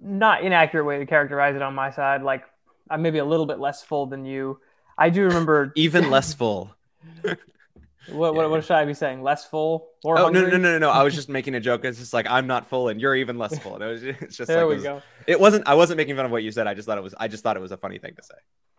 not 0.01 0.43
inaccurate 0.43 0.85
way 0.85 0.99
to 0.99 1.05
characterize 1.05 1.55
it 1.55 1.61
on 1.61 1.75
my 1.75 1.91
side. 1.91 2.23
Like 2.23 2.45
I'm 2.89 3.01
maybe 3.01 3.19
a 3.19 3.25
little 3.25 3.45
bit 3.45 3.59
less 3.59 3.83
full 3.83 4.05
than 4.05 4.25
you. 4.25 4.59
I 4.97 5.09
do 5.09 5.23
remember 5.23 5.71
even 5.75 6.09
less 6.09 6.33
full. 6.33 6.75
what, 7.23 8.35
what, 8.35 8.49
what 8.49 8.63
should 8.63 8.75
I 8.75 8.85
be 8.85 8.93
saying? 8.93 9.21
Less 9.21 9.45
full 9.45 9.89
or 10.03 10.17
oh 10.17 10.29
no, 10.29 10.41
no 10.41 10.49
no 10.49 10.57
no 10.57 10.77
no 10.77 10.89
I 10.89 11.03
was 11.03 11.13
just 11.13 11.29
making 11.29 11.55
a 11.55 11.59
joke. 11.59 11.85
It's 11.85 11.99
just 11.99 12.13
like 12.13 12.27
I'm 12.29 12.47
not 12.47 12.67
full 12.67 12.89
and 12.89 12.99
you're 12.99 13.15
even 13.15 13.37
less 13.37 13.57
full. 13.59 13.75
And 13.75 13.83
it 13.83 13.87
was 13.87 14.03
it's 14.03 14.37
just 14.37 14.47
there 14.47 14.65
like, 14.65 14.67
we 14.67 14.73
it 14.73 14.75
was, 14.75 14.83
go. 14.83 15.01
It 15.27 15.39
wasn't. 15.39 15.67
I 15.67 15.75
wasn't 15.75 15.97
making 15.97 16.15
fun 16.15 16.25
of 16.25 16.31
what 16.31 16.43
you 16.43 16.51
said. 16.51 16.67
I 16.67 16.73
just 16.73 16.87
thought 16.87 16.97
it 16.97 17.03
was. 17.03 17.13
I 17.17 17.27
just 17.27 17.43
thought 17.43 17.57
it 17.57 17.61
was 17.61 17.71
a 17.71 17.77
funny 17.77 17.99
thing 17.99 18.15
to 18.15 18.23
say. 18.23 18.35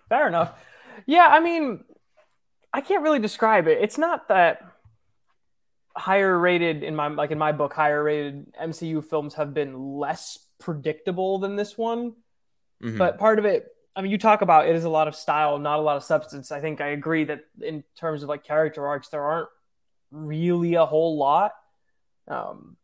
Fair 0.09 0.27
enough. 0.27 0.53
Yeah, 1.07 1.27
I 1.31 1.41
mean, 1.41 1.85
I 2.73 2.81
can't 2.81 3.03
really 3.03 3.19
describe 3.19 3.67
it. 3.67 3.79
It's 3.81 3.99
not 3.99 4.29
that 4.29 4.71
higher 5.97 6.39
rated 6.39 6.83
in 6.83 6.95
my 6.95 7.09
like 7.09 7.31
in 7.31 7.39
my 7.39 7.53
book 7.53 7.73
higher 7.73 8.03
rated 8.03 8.53
mcu 8.55 9.05
films 9.05 9.35
have 9.35 9.53
been 9.53 9.99
less 9.99 10.39
predictable 10.59 11.39
than 11.39 11.57
this 11.57 11.77
one 11.77 12.13
mm-hmm. 12.83 12.97
but 12.97 13.19
part 13.19 13.39
of 13.39 13.45
it 13.45 13.67
i 13.97 14.01
mean 14.01 14.11
you 14.11 14.19
talk 14.19 14.41
about 14.41 14.69
it 14.69 14.77
is 14.77 14.85
a 14.85 14.89
lot 14.89 15.09
of 15.09 15.17
style 15.17 15.59
not 15.59 15.79
a 15.79 15.83
lot 15.83 15.97
of 15.97 16.05
substance 16.05 16.53
i 16.53 16.61
think 16.61 16.81
i 16.81 16.89
agree 16.89 17.25
that 17.25 17.41
in 17.61 17.83
terms 17.99 18.23
of 18.23 18.29
like 18.29 18.45
character 18.45 18.87
arcs 18.87 19.09
there 19.09 19.23
aren't 19.23 19.49
really 20.13 20.75
a 20.75 20.87
whole 20.87 21.19
lot 21.19 21.53
um 22.29 22.77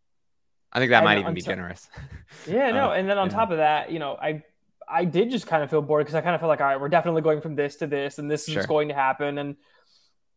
i 0.72 0.78
think 0.80 0.90
that 0.90 1.04
might 1.04 1.18
even 1.18 1.32
be 1.32 1.40
t- 1.40 1.46
generous 1.46 1.88
yeah 2.48 2.70
no 2.72 2.90
uh, 2.90 2.94
and 2.94 3.08
then 3.08 3.18
on 3.18 3.28
yeah. 3.28 3.36
top 3.36 3.50
of 3.52 3.58
that 3.58 3.92
you 3.92 4.00
know 4.00 4.16
i 4.20 4.42
i 4.88 5.04
did 5.04 5.30
just 5.30 5.46
kind 5.46 5.62
of 5.62 5.70
feel 5.70 5.82
bored 5.82 6.04
because 6.04 6.14
i 6.14 6.20
kind 6.20 6.34
of 6.34 6.40
felt 6.40 6.48
like 6.48 6.60
all 6.60 6.66
right 6.66 6.80
we're 6.80 6.88
definitely 6.88 7.22
going 7.22 7.40
from 7.40 7.54
this 7.54 7.76
to 7.76 7.86
this 7.86 8.18
and 8.18 8.30
this 8.30 8.46
sure. 8.46 8.60
is 8.60 8.66
going 8.66 8.88
to 8.88 8.94
happen 8.94 9.38
and 9.38 9.56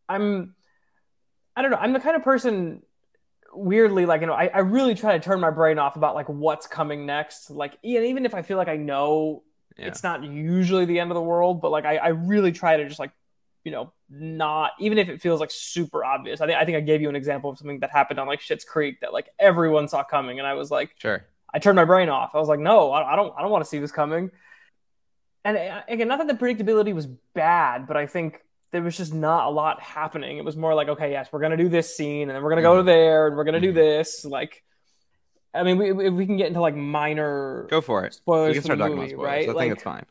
i'm 0.08 0.54
I 1.56 1.62
don't 1.62 1.72
know. 1.72 1.78
I'm 1.78 1.92
the 1.92 2.00
kind 2.00 2.16
of 2.16 2.22
person 2.22 2.82
weirdly 3.52 4.06
like 4.06 4.20
you 4.20 4.28
know 4.28 4.32
I, 4.32 4.46
I 4.46 4.60
really 4.60 4.94
try 4.94 5.18
to 5.18 5.24
turn 5.24 5.40
my 5.40 5.50
brain 5.50 5.78
off 5.78 5.96
about 5.96 6.14
like 6.14 6.28
what's 6.28 6.68
coming 6.68 7.04
next 7.04 7.50
like 7.50 7.76
even 7.82 8.24
if 8.24 8.32
i 8.32 8.42
feel 8.42 8.56
like 8.56 8.68
i 8.68 8.76
know 8.76 9.42
yeah. 9.76 9.86
it's 9.86 10.04
not 10.04 10.22
usually 10.22 10.84
the 10.84 11.00
end 11.00 11.10
of 11.10 11.16
the 11.16 11.20
world 11.20 11.60
but 11.60 11.72
like 11.72 11.84
I, 11.84 11.96
I 11.96 12.08
really 12.10 12.52
try 12.52 12.76
to 12.76 12.86
just 12.86 13.00
like 13.00 13.10
you 13.64 13.72
know 13.72 13.92
not 14.08 14.70
even 14.78 14.98
if 14.98 15.08
it 15.08 15.20
feels 15.20 15.40
like 15.40 15.50
super 15.50 16.04
obvious 16.04 16.40
i 16.40 16.46
think 16.46 16.58
i 16.60 16.64
think 16.64 16.76
i 16.76 16.80
gave 16.80 17.02
you 17.02 17.08
an 17.08 17.16
example 17.16 17.50
of 17.50 17.58
something 17.58 17.80
that 17.80 17.90
happened 17.90 18.20
on 18.20 18.28
like 18.28 18.38
Schitt's 18.38 18.62
Creek 18.62 19.00
that 19.00 19.12
like 19.12 19.28
everyone 19.36 19.88
saw 19.88 20.04
coming 20.04 20.38
and 20.38 20.46
i 20.46 20.54
was 20.54 20.70
like 20.70 20.94
sure 20.98 21.26
i 21.52 21.58
turned 21.58 21.76
my 21.76 21.84
brain 21.84 22.08
off 22.08 22.34
i 22.34 22.38
was 22.38 22.48
like 22.48 22.60
no 22.60 22.92
i, 22.92 23.16
don't 23.16 23.34
i 23.36 23.42
don't 23.42 23.50
want 23.50 23.64
to 23.64 23.68
see 23.68 23.78
this 23.78 23.92
coming 23.92 24.30
and 25.44 25.56
uh, 25.56 25.82
again 25.88 26.08
not 26.08 26.18
that 26.18 26.28
the 26.28 26.34
predictability 26.34 26.94
was 26.94 27.06
bad 27.34 27.86
but 27.86 27.96
i 27.96 28.06
think 28.06 28.40
there 28.72 28.82
was 28.82 28.96
just 28.96 29.12
not 29.12 29.46
a 29.46 29.50
lot 29.50 29.80
happening. 29.80 30.38
It 30.38 30.44
was 30.44 30.56
more 30.56 30.74
like, 30.74 30.88
okay, 30.88 31.10
yes, 31.10 31.28
we're 31.32 31.40
gonna 31.40 31.56
do 31.56 31.68
this 31.68 31.96
scene, 31.96 32.28
and 32.28 32.30
then 32.30 32.42
we're 32.42 32.50
gonna 32.50 32.62
go 32.62 32.74
to 32.74 32.80
mm-hmm. 32.80 32.86
there, 32.86 33.26
and 33.28 33.36
we're 33.36 33.44
gonna 33.44 33.60
do 33.60 33.68
mm-hmm. 33.68 33.76
this. 33.76 34.24
Like, 34.24 34.62
I 35.52 35.62
mean, 35.62 35.78
we 35.78 35.92
we 35.92 36.26
can 36.26 36.36
get 36.36 36.48
into 36.48 36.60
like 36.60 36.76
minor 36.76 37.66
go 37.68 37.80
for 37.80 38.04
it. 38.04 38.14
Spoilers 38.14 38.48
we 38.48 38.54
can 38.54 38.62
start 38.62 38.78
talking 38.78 38.96
movie, 38.96 39.12
about 39.12 39.22
spoilers. 39.22 39.46
right? 39.46 39.48
I 39.48 39.52
like, 39.52 39.64
think 39.64 39.74
it's 39.74 39.82
fine. 39.82 40.06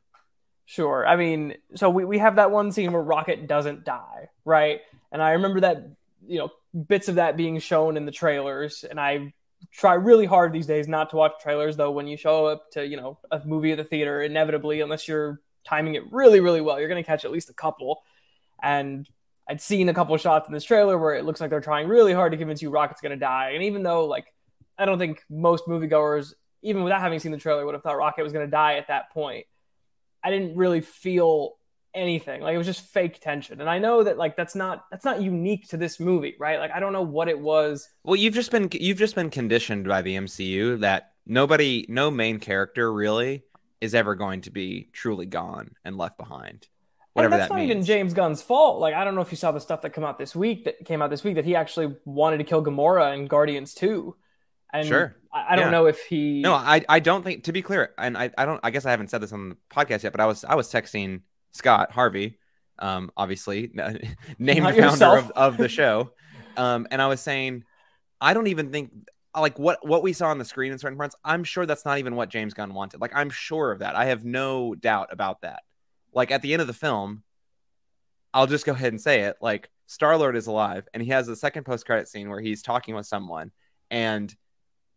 Sure. 0.65 1.07
I 1.07 1.15
mean, 1.15 1.55
so 1.75 1.89
we, 1.89 2.05
we 2.05 2.19
have 2.19 2.35
that 2.35 2.51
one 2.51 2.71
scene 2.71 2.91
where 2.91 3.01
Rocket 3.01 3.47
doesn't 3.47 3.85
die, 3.85 4.29
right? 4.45 4.81
And 5.11 5.19
I 5.19 5.31
remember 5.31 5.61
that, 5.61 5.89
you 6.27 6.37
know, 6.37 6.49
bits 6.87 7.07
of 7.07 7.15
that 7.15 7.37
being 7.37 7.57
shown 7.57 7.97
in 7.97 8.05
the 8.05 8.11
trailers. 8.11 8.85
And 8.87 8.99
I 8.99 9.33
try 9.71 9.93
really 9.93 10.25
hard 10.25 10.51
these 10.51 10.67
days 10.67 10.87
not 10.87 11.09
to 11.11 11.15
watch 11.15 11.33
trailers, 11.41 11.77
though, 11.77 11.91
when 11.91 12.07
you 12.07 12.17
show 12.17 12.47
up 12.47 12.71
to, 12.71 12.85
you 12.85 12.97
know, 12.97 13.19
a 13.31 13.41
movie 13.45 13.71
at 13.71 13.77
the 13.77 13.83
theater, 13.83 14.21
inevitably, 14.21 14.81
unless 14.81 15.07
you're 15.07 15.41
timing 15.63 15.95
it 15.95 16.11
really, 16.11 16.39
really 16.39 16.61
well, 16.61 16.79
you're 16.79 16.89
going 16.89 17.01
to 17.01 17.07
catch 17.07 17.25
at 17.25 17.31
least 17.31 17.49
a 17.49 17.53
couple. 17.53 18.01
And 18.61 19.07
I'd 19.47 19.61
seen 19.61 19.89
a 19.89 19.93
couple 19.93 20.15
shots 20.17 20.47
in 20.47 20.53
this 20.53 20.63
trailer 20.63 20.97
where 20.97 21.15
it 21.15 21.25
looks 21.25 21.41
like 21.41 21.49
they're 21.49 21.61
trying 21.61 21.87
really 21.87 22.13
hard 22.13 22.31
to 22.31 22.37
convince 22.37 22.61
you 22.61 22.69
Rocket's 22.69 23.01
going 23.01 23.11
to 23.11 23.17
die. 23.17 23.51
And 23.53 23.63
even 23.63 23.83
though, 23.83 24.05
like, 24.05 24.33
I 24.77 24.85
don't 24.85 24.99
think 24.99 25.23
most 25.29 25.65
moviegoers, 25.65 26.33
even 26.61 26.83
without 26.83 27.01
having 27.01 27.19
seen 27.19 27.31
the 27.31 27.37
trailer, 27.37 27.65
would 27.65 27.75
have 27.75 27.83
thought 27.83 27.97
Rocket 27.97 28.23
was 28.23 28.33
going 28.33 28.45
to 28.45 28.51
die 28.51 28.75
at 28.75 28.87
that 28.87 29.11
point, 29.11 29.45
I 30.23 30.31
didn't 30.31 30.57
really 30.57 30.81
feel 30.81 31.58
anything. 31.93 32.41
Like, 32.41 32.55
it 32.55 32.57
was 32.57 32.67
just 32.67 32.81
fake 32.81 33.19
tension. 33.19 33.61
And 33.61 33.69
I 33.69 33.79
know 33.79 34.03
that, 34.03 34.17
like, 34.17 34.35
that's 34.35 34.55
not 34.55 34.85
that's 34.91 35.05
not 35.05 35.21
unique 35.21 35.67
to 35.69 35.77
this 35.77 35.99
movie, 35.99 36.35
right? 36.39 36.59
Like, 36.59 36.71
I 36.71 36.79
don't 36.79 36.93
know 36.93 37.01
what 37.01 37.27
it 37.27 37.39
was. 37.39 37.87
Well, 38.03 38.15
you've 38.15 38.33
just 38.33 38.51
been 38.51 38.69
you've 38.73 38.97
just 38.97 39.15
been 39.15 39.29
conditioned 39.29 39.87
by 39.87 40.01
the 40.01 40.15
MCU 40.15 40.79
that 40.81 41.11
nobody, 41.25 41.85
no 41.89 42.11
main 42.11 42.39
character 42.39 42.91
really 42.91 43.43
is 43.81 43.95
ever 43.95 44.15
going 44.15 44.41
to 44.41 44.51
be 44.51 44.89
truly 44.93 45.25
gone 45.25 45.71
and 45.85 45.97
left 45.97 46.17
behind 46.17 46.67
whatever 47.13 47.33
and 47.33 47.41
that's 47.41 47.49
that 47.49 47.55
not 47.55 47.61
means. 47.61 47.71
even 47.71 47.85
James 47.85 48.13
Gunn's 48.13 48.41
fault. 48.41 48.79
Like 48.79 48.93
I 48.93 49.03
don't 49.03 49.15
know 49.15 49.21
if 49.21 49.31
you 49.31 49.37
saw 49.37 49.51
the 49.51 49.59
stuff 49.59 49.81
that 49.81 49.91
came 49.91 50.03
out 50.03 50.17
this 50.17 50.35
week 50.35 50.65
that 50.65 50.85
came 50.85 51.01
out 51.01 51.09
this 51.09 51.23
week 51.23 51.35
that 51.35 51.45
he 51.45 51.55
actually 51.55 51.95
wanted 52.05 52.37
to 52.37 52.43
kill 52.43 52.63
Gamora 52.63 53.17
in 53.17 53.27
Guardians 53.27 53.73
2. 53.73 54.15
And 54.71 54.87
sure. 54.87 55.15
I, 55.33 55.53
I 55.53 55.55
don't 55.55 55.65
yeah. 55.65 55.71
know 55.71 55.85
if 55.87 55.99
he 56.05 56.41
No, 56.41 56.53
I 56.53 56.83
I 56.87 56.99
don't 56.99 57.23
think 57.23 57.45
to 57.45 57.51
be 57.51 57.61
clear, 57.61 57.91
and 57.97 58.17
I, 58.17 58.31
I 58.37 58.45
don't 58.45 58.59
I 58.63 58.69
guess 58.71 58.85
I 58.85 58.91
haven't 58.91 59.09
said 59.09 59.21
this 59.21 59.31
on 59.31 59.49
the 59.49 59.57
podcast 59.71 60.03
yet, 60.03 60.11
but 60.11 60.21
I 60.21 60.25
was 60.25 60.43
I 60.43 60.55
was 60.55 60.71
texting 60.71 61.21
Scott 61.51 61.91
Harvey, 61.91 62.37
um, 62.77 63.11
obviously 63.17 63.71
named 64.39 64.75
founder 64.75 65.17
of, 65.17 65.31
of 65.31 65.57
the 65.57 65.69
show. 65.69 66.11
um, 66.57 66.87
and 66.91 67.01
I 67.01 67.07
was 67.07 67.21
saying 67.21 67.63
I 68.21 68.33
don't 68.33 68.47
even 68.47 68.71
think 68.71 68.91
like 69.35 69.59
what 69.59 69.85
what 69.87 70.03
we 70.03 70.13
saw 70.13 70.29
on 70.29 70.37
the 70.37 70.45
screen 70.45 70.71
in 70.71 70.77
certain 70.77 70.97
parts, 70.97 71.15
I'm 71.23 71.43
sure 71.43 71.65
that's 71.65 71.85
not 71.85 71.99
even 71.99 72.15
what 72.15 72.29
James 72.29 72.53
Gunn 72.53 72.73
wanted. 72.73 73.01
Like 73.01 73.15
I'm 73.15 73.29
sure 73.29 73.71
of 73.71 73.79
that. 73.79 73.95
I 73.95 74.05
have 74.05 74.25
no 74.25 74.75
doubt 74.75 75.09
about 75.11 75.41
that 75.41 75.61
like 76.13 76.31
at 76.31 76.41
the 76.41 76.53
end 76.53 76.61
of 76.61 76.67
the 76.67 76.73
film, 76.73 77.23
I'll 78.33 78.47
just 78.47 78.65
go 78.65 78.73
ahead 78.73 78.93
and 78.93 79.01
say 79.01 79.21
it. 79.21 79.37
Like 79.41 79.69
Star 79.87 80.17
Lord 80.17 80.35
is 80.35 80.47
alive, 80.47 80.87
and 80.93 81.01
he 81.03 81.09
has 81.09 81.27
a 81.27 81.35
second 81.35 81.63
post 81.63 81.85
credit 81.85 82.07
scene 82.07 82.29
where 82.29 82.41
he's 82.41 82.61
talking 82.61 82.95
with 82.95 83.05
someone, 83.05 83.51
and 83.89 84.33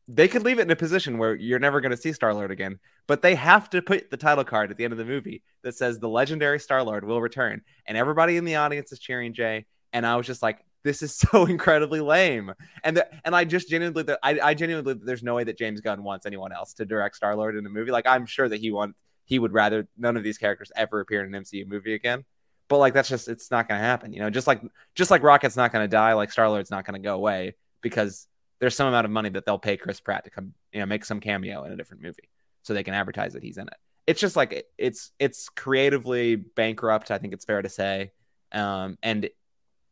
they 0.08 0.28
could 0.28 0.42
leave 0.42 0.58
it 0.58 0.62
in 0.62 0.70
a 0.70 0.76
position 0.76 1.18
where 1.18 1.34
you're 1.34 1.58
never 1.58 1.80
going 1.80 1.90
to 1.90 1.96
see 1.96 2.12
Star 2.12 2.34
Lord 2.34 2.50
again, 2.50 2.78
but 3.06 3.22
they 3.22 3.34
have 3.34 3.70
to 3.70 3.82
put 3.82 4.10
the 4.10 4.16
title 4.16 4.44
card 4.44 4.70
at 4.70 4.76
the 4.76 4.84
end 4.84 4.92
of 4.92 4.98
the 4.98 5.04
movie 5.04 5.42
that 5.62 5.74
says 5.74 5.98
the 5.98 6.08
legendary 6.08 6.58
Star 6.58 6.82
Lord 6.82 7.04
will 7.04 7.20
return, 7.20 7.62
and 7.86 7.96
everybody 7.96 8.36
in 8.36 8.44
the 8.44 8.56
audience 8.56 8.92
is 8.92 8.98
cheering 8.98 9.32
Jay. 9.32 9.66
And 9.92 10.06
I 10.06 10.16
was 10.16 10.26
just 10.26 10.42
like, 10.42 10.64
this 10.84 11.02
is 11.02 11.14
so 11.32 11.46
incredibly 11.46 12.00
lame. 12.00 12.52
And 12.82 12.96
the, 12.96 13.08
and 13.24 13.36
I 13.36 13.44
just 13.44 13.68
genuinely, 13.68 14.04
I, 14.22 14.40
I 14.40 14.54
genuinely, 14.54 14.94
there's 14.94 15.22
no 15.22 15.34
way 15.34 15.44
that 15.44 15.58
James 15.58 15.80
Gunn 15.80 16.02
wants 16.02 16.26
anyone 16.26 16.52
else 16.52 16.74
to 16.74 16.84
direct 16.84 17.16
Star 17.16 17.36
Lord 17.36 17.56
in 17.56 17.64
a 17.66 17.70
movie. 17.70 17.90
Like 17.90 18.06
I'm 18.06 18.26
sure 18.26 18.48
that 18.48 18.60
he 18.60 18.70
wants 18.70 18.98
he 19.24 19.38
would 19.38 19.52
rather 19.52 19.88
none 19.96 20.16
of 20.16 20.24
these 20.24 20.38
characters 20.38 20.72
ever 20.76 21.00
appear 21.00 21.24
in 21.24 21.34
an 21.34 21.42
MCU 21.42 21.66
movie 21.66 21.94
again. 21.94 22.24
But 22.68 22.78
like 22.78 22.94
that's 22.94 23.08
just 23.08 23.28
it's 23.28 23.50
not 23.50 23.68
going 23.68 23.80
to 23.80 23.84
happen. 23.84 24.12
You 24.12 24.20
know, 24.20 24.30
just 24.30 24.46
like 24.46 24.62
just 24.94 25.10
like 25.10 25.22
Rocket's 25.22 25.56
not 25.56 25.72
going 25.72 25.84
to 25.84 25.88
die, 25.88 26.12
like 26.14 26.32
Star 26.32 26.48
Lord's 26.48 26.70
not 26.70 26.84
going 26.84 27.00
to 27.00 27.06
go 27.06 27.14
away 27.14 27.54
because 27.82 28.26
there's 28.62 28.76
some 28.76 28.86
amount 28.86 29.04
of 29.04 29.10
money 29.10 29.28
that 29.28 29.44
they'll 29.44 29.58
pay 29.58 29.76
Chris 29.76 29.98
Pratt 29.98 30.22
to 30.22 30.30
come, 30.30 30.54
you 30.72 30.78
know, 30.78 30.86
make 30.86 31.04
some 31.04 31.18
cameo 31.18 31.64
in 31.64 31.72
a 31.72 31.76
different 31.76 32.00
movie 32.00 32.30
so 32.62 32.72
they 32.72 32.84
can 32.84 32.94
advertise 32.94 33.32
that 33.32 33.42
he's 33.42 33.58
in 33.58 33.66
it. 33.66 33.74
It's 34.06 34.20
just 34.20 34.36
like 34.36 34.66
it's 34.78 35.10
it's 35.18 35.48
creatively 35.48 36.36
bankrupt. 36.36 37.10
I 37.10 37.18
think 37.18 37.32
it's 37.32 37.44
fair 37.44 37.60
to 37.60 37.68
say. 37.68 38.12
Um, 38.52 38.98
and 39.02 39.28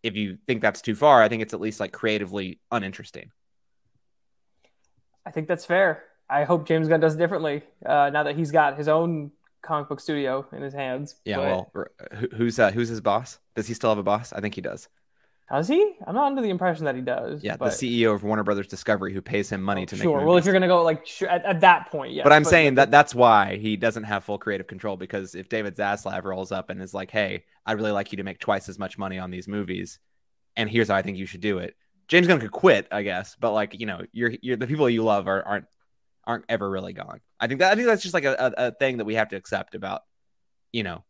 if 0.04 0.14
you 0.14 0.38
think 0.46 0.62
that's 0.62 0.82
too 0.82 0.94
far, 0.94 1.20
I 1.20 1.28
think 1.28 1.42
it's 1.42 1.52
at 1.52 1.60
least 1.60 1.80
like 1.80 1.90
creatively 1.90 2.60
uninteresting. 2.70 3.32
I 5.26 5.32
think 5.32 5.48
that's 5.48 5.66
fair. 5.66 6.04
I 6.28 6.44
hope 6.44 6.68
James 6.68 6.86
Gunn 6.86 7.00
does 7.00 7.16
it 7.16 7.18
differently 7.18 7.62
uh, 7.84 8.10
now 8.10 8.22
that 8.22 8.36
he's 8.36 8.52
got 8.52 8.78
his 8.78 8.86
own 8.86 9.32
comic 9.62 9.88
book 9.88 9.98
studio 9.98 10.46
in 10.52 10.62
his 10.62 10.74
hands. 10.74 11.16
Yeah, 11.24 11.38
but... 11.38 11.44
well, 11.74 12.28
who's 12.36 12.60
uh, 12.60 12.70
who's 12.70 12.88
his 12.88 13.00
boss? 13.00 13.40
Does 13.56 13.66
he 13.66 13.74
still 13.74 13.90
have 13.90 13.98
a 13.98 14.04
boss? 14.04 14.32
I 14.32 14.40
think 14.40 14.54
he 14.54 14.60
does. 14.60 14.88
Does 15.50 15.66
he? 15.66 15.94
I'm 16.06 16.14
not 16.14 16.26
under 16.26 16.42
the 16.42 16.50
impression 16.50 16.84
that 16.84 16.94
he 16.94 17.00
does. 17.00 17.42
Yeah, 17.42 17.56
but... 17.56 17.76
the 17.76 18.02
CEO 18.02 18.14
of 18.14 18.22
Warner 18.22 18.44
Brothers 18.44 18.68
Discovery, 18.68 19.12
who 19.12 19.20
pays 19.20 19.50
him 19.50 19.62
money 19.62 19.82
oh, 19.82 19.86
to 19.86 19.96
sure. 19.96 20.04
make. 20.04 20.20
Sure. 20.20 20.26
Well, 20.26 20.36
if 20.36 20.44
you're 20.44 20.52
gonna 20.52 20.68
go 20.68 20.82
like 20.84 21.04
sure, 21.06 21.28
at, 21.28 21.44
at, 21.44 21.60
that 21.62 21.90
point, 21.90 22.12
yeah. 22.12 22.22
But 22.22 22.32
I'm 22.32 22.44
but, 22.44 22.50
saying 22.50 22.76
but... 22.76 22.82
that 22.82 22.90
that's 22.92 23.14
why 23.14 23.56
he 23.56 23.76
doesn't 23.76 24.04
have 24.04 24.22
full 24.22 24.38
creative 24.38 24.68
control 24.68 24.96
because 24.96 25.34
if 25.34 25.48
David 25.48 25.76
Zaslav 25.76 26.22
rolls 26.22 26.52
up 26.52 26.70
and 26.70 26.80
is 26.80 26.94
like, 26.94 27.10
"Hey, 27.10 27.44
I'd 27.66 27.78
really 27.78 27.90
like 27.90 28.12
you 28.12 28.16
to 28.18 28.22
make 28.22 28.38
twice 28.38 28.68
as 28.68 28.78
much 28.78 28.96
money 28.96 29.18
on 29.18 29.32
these 29.32 29.48
movies," 29.48 29.98
and 30.56 30.70
here's 30.70 30.88
how 30.88 30.94
I 30.94 31.02
think 31.02 31.18
you 31.18 31.26
should 31.26 31.40
do 31.40 31.58
it. 31.58 31.74
James 32.06 32.28
Gunn 32.28 32.40
could 32.40 32.52
quit, 32.52 32.86
I 32.92 33.02
guess, 33.02 33.36
but 33.40 33.52
like 33.52 33.78
you 33.80 33.86
know, 33.86 34.02
you're, 34.12 34.32
you're 34.42 34.56
the 34.56 34.68
people 34.68 34.88
you 34.88 35.02
love 35.02 35.26
are, 35.26 35.42
aren't 35.42 35.66
aren't 36.24 36.44
ever 36.48 36.70
really 36.70 36.92
gone. 36.92 37.20
I 37.40 37.48
think 37.48 37.58
that 37.58 37.72
I 37.72 37.74
think 37.74 37.88
that's 37.88 38.02
just 38.02 38.14
like 38.14 38.24
a, 38.24 38.36
a, 38.38 38.66
a 38.66 38.72
thing 38.72 38.98
that 38.98 39.04
we 39.04 39.16
have 39.16 39.30
to 39.30 39.36
accept 39.36 39.74
about 39.74 40.02
you 40.72 40.84
know 40.84 41.04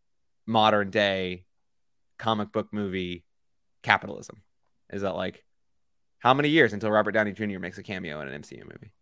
modern 0.47 0.91
day 0.91 1.45
comic 2.19 2.53
book 2.53 2.69
movie 2.73 3.25
capitalism. 3.83 4.43
Is 4.93 5.03
that 5.03 5.15
like 5.15 5.45
how 6.19 6.35
many 6.35 6.49
years 6.51 6.73
until 6.73 6.91
Robert 6.91 7.13
Downey 7.13 7.33
Jr. 7.33 7.59
makes 7.59 7.79
a 7.79 7.83
cameo 7.83 8.21
in 8.21 8.29
an 8.29 8.43
MCU 8.43 8.63
movie? 8.63 8.93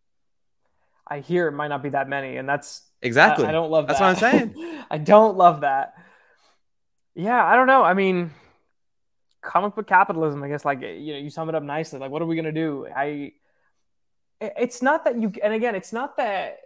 I 1.06 1.20
hear 1.20 1.48
it 1.48 1.52
might 1.52 1.68
not 1.68 1.82
be 1.82 1.90
that 1.90 2.08
many, 2.08 2.36
and 2.36 2.48
that's 2.48 2.82
exactly. 3.02 3.46
I, 3.46 3.48
I 3.48 3.52
don't 3.52 3.70
love 3.70 3.86
that's 3.86 3.98
that. 3.98 4.20
what 4.20 4.22
I'm 4.22 4.54
saying. 4.54 4.84
I 4.90 4.98
don't 4.98 5.36
love 5.36 5.62
that. 5.62 5.94
Yeah, 7.14 7.44
I 7.44 7.56
don't 7.56 7.66
know. 7.66 7.82
I 7.82 7.94
mean, 7.94 8.30
comic 9.42 9.74
book 9.74 9.86
capitalism. 9.86 10.42
I 10.42 10.48
guess 10.48 10.64
like 10.64 10.80
you 10.82 11.14
know 11.14 11.18
you 11.18 11.30
sum 11.30 11.48
it 11.48 11.54
up 11.54 11.62
nicely. 11.62 11.98
Like, 11.98 12.10
what 12.10 12.22
are 12.22 12.26
we 12.26 12.36
gonna 12.36 12.52
do? 12.52 12.86
I. 12.94 13.32
It's 14.40 14.82
not 14.82 15.04
that 15.06 15.20
you, 15.20 15.32
and 15.42 15.52
again, 15.52 15.74
it's 15.74 15.92
not 15.92 16.16
that 16.18 16.58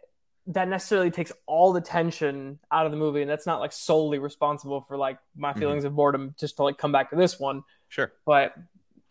that 0.49 0.69
necessarily 0.69 1.11
takes 1.11 1.33
all 1.47 1.73
the 1.73 1.81
tension 1.81 2.59
out 2.71 2.85
of 2.85 2.93
the 2.93 2.99
movie, 2.99 3.23
and 3.23 3.31
that's 3.31 3.47
not 3.47 3.61
like 3.61 3.73
solely 3.73 4.19
responsible 4.19 4.83
for 4.83 4.99
like 4.99 5.19
my 5.35 5.51
mm-hmm. 5.51 5.61
feelings 5.61 5.81
mm-hmm. 5.83 5.89
of 5.89 5.97
boredom. 5.97 6.35
Just 6.39 6.57
to 6.57 6.65
like 6.65 6.77
come 6.77 6.93
back 6.93 7.11
to 7.11 7.17
this 7.17 7.39
one. 7.39 7.63
Sure. 7.93 8.11
But 8.25 8.55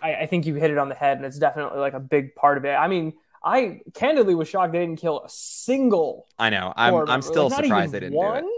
I, 0.02 0.16
I 0.16 0.26
think 0.26 0.48
you 0.48 0.56
hit 0.56 0.72
it 0.72 0.80
on 0.80 0.90
the 0.90 0.96
head, 0.96 1.18
and 1.18 1.26
it's 1.26 1.38
definitely 1.38 1.80
like 1.80 1.94
a 1.94 2.00
big 2.00 2.34
part 2.34 2.58
of 2.58 2.66
it. 2.66 2.74
I 2.74 2.88
mean, 2.88 3.14
I 3.44 3.82
candidly 3.94 4.34
was 4.34 4.48
shocked 4.48 4.74
they 4.74 4.80
didn't 4.80 5.00
kill 5.00 5.22
a 5.22 5.30
single. 5.30 6.28
I 6.40 6.50
know. 6.50 6.74
I'm 6.76 7.08
I'm 7.08 7.22
still 7.22 7.50
like, 7.50 7.64
surprised 7.64 7.92
they 7.92 8.00
didn't 8.00 8.18
one? 8.18 8.42
do 8.42 8.50
it. 8.50 8.54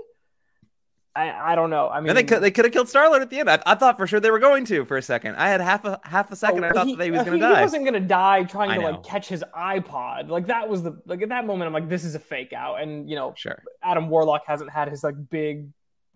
I, 1.13 1.51
I 1.51 1.55
don't 1.55 1.69
know. 1.69 1.89
I 1.89 1.99
mean, 1.99 2.09
and 2.09 2.17
they 2.17 2.23
could 2.23 2.41
they 2.41 2.51
could 2.51 2.63
have 2.63 2.71
killed 2.71 2.87
Star 2.87 3.09
Lord 3.09 3.21
at 3.21 3.29
the 3.29 3.39
end. 3.39 3.49
I, 3.49 3.61
I, 3.65 3.75
thought 3.75 3.97
for 3.97 4.07
sure 4.07 4.21
they 4.21 4.31
were 4.31 4.39
going 4.39 4.63
to 4.65 4.85
for 4.85 4.95
a 4.95 5.01
second. 5.01 5.35
I 5.35 5.49
had 5.49 5.59
half 5.59 5.83
a 5.83 5.99
half 6.03 6.31
a 6.31 6.37
second. 6.37 6.63
Oh, 6.63 6.69
I 6.69 6.71
thought 6.71 6.87
he, 6.87 6.95
that 6.95 7.03
he 7.03 7.11
was 7.11 7.23
going 7.23 7.39
to 7.39 7.45
die. 7.45 7.55
He 7.57 7.61
wasn't 7.61 7.83
going 7.83 8.01
to 8.01 8.07
die 8.07 8.45
trying 8.45 8.79
to 8.79 8.85
like 8.85 9.03
catch 9.03 9.27
his 9.27 9.43
iPod. 9.55 10.29
Like 10.29 10.47
that 10.47 10.69
was 10.69 10.83
the 10.83 10.99
like 11.05 11.21
at 11.21 11.29
that 11.29 11.45
moment. 11.45 11.67
I'm 11.67 11.73
like, 11.73 11.89
this 11.89 12.05
is 12.05 12.15
a 12.15 12.19
fake 12.19 12.53
out. 12.53 12.81
And 12.81 13.09
you 13.09 13.17
know, 13.17 13.33
sure. 13.35 13.61
Adam 13.83 14.09
Warlock 14.09 14.43
hasn't 14.47 14.71
had 14.71 14.87
his 14.87 15.03
like 15.03 15.15
big 15.29 15.67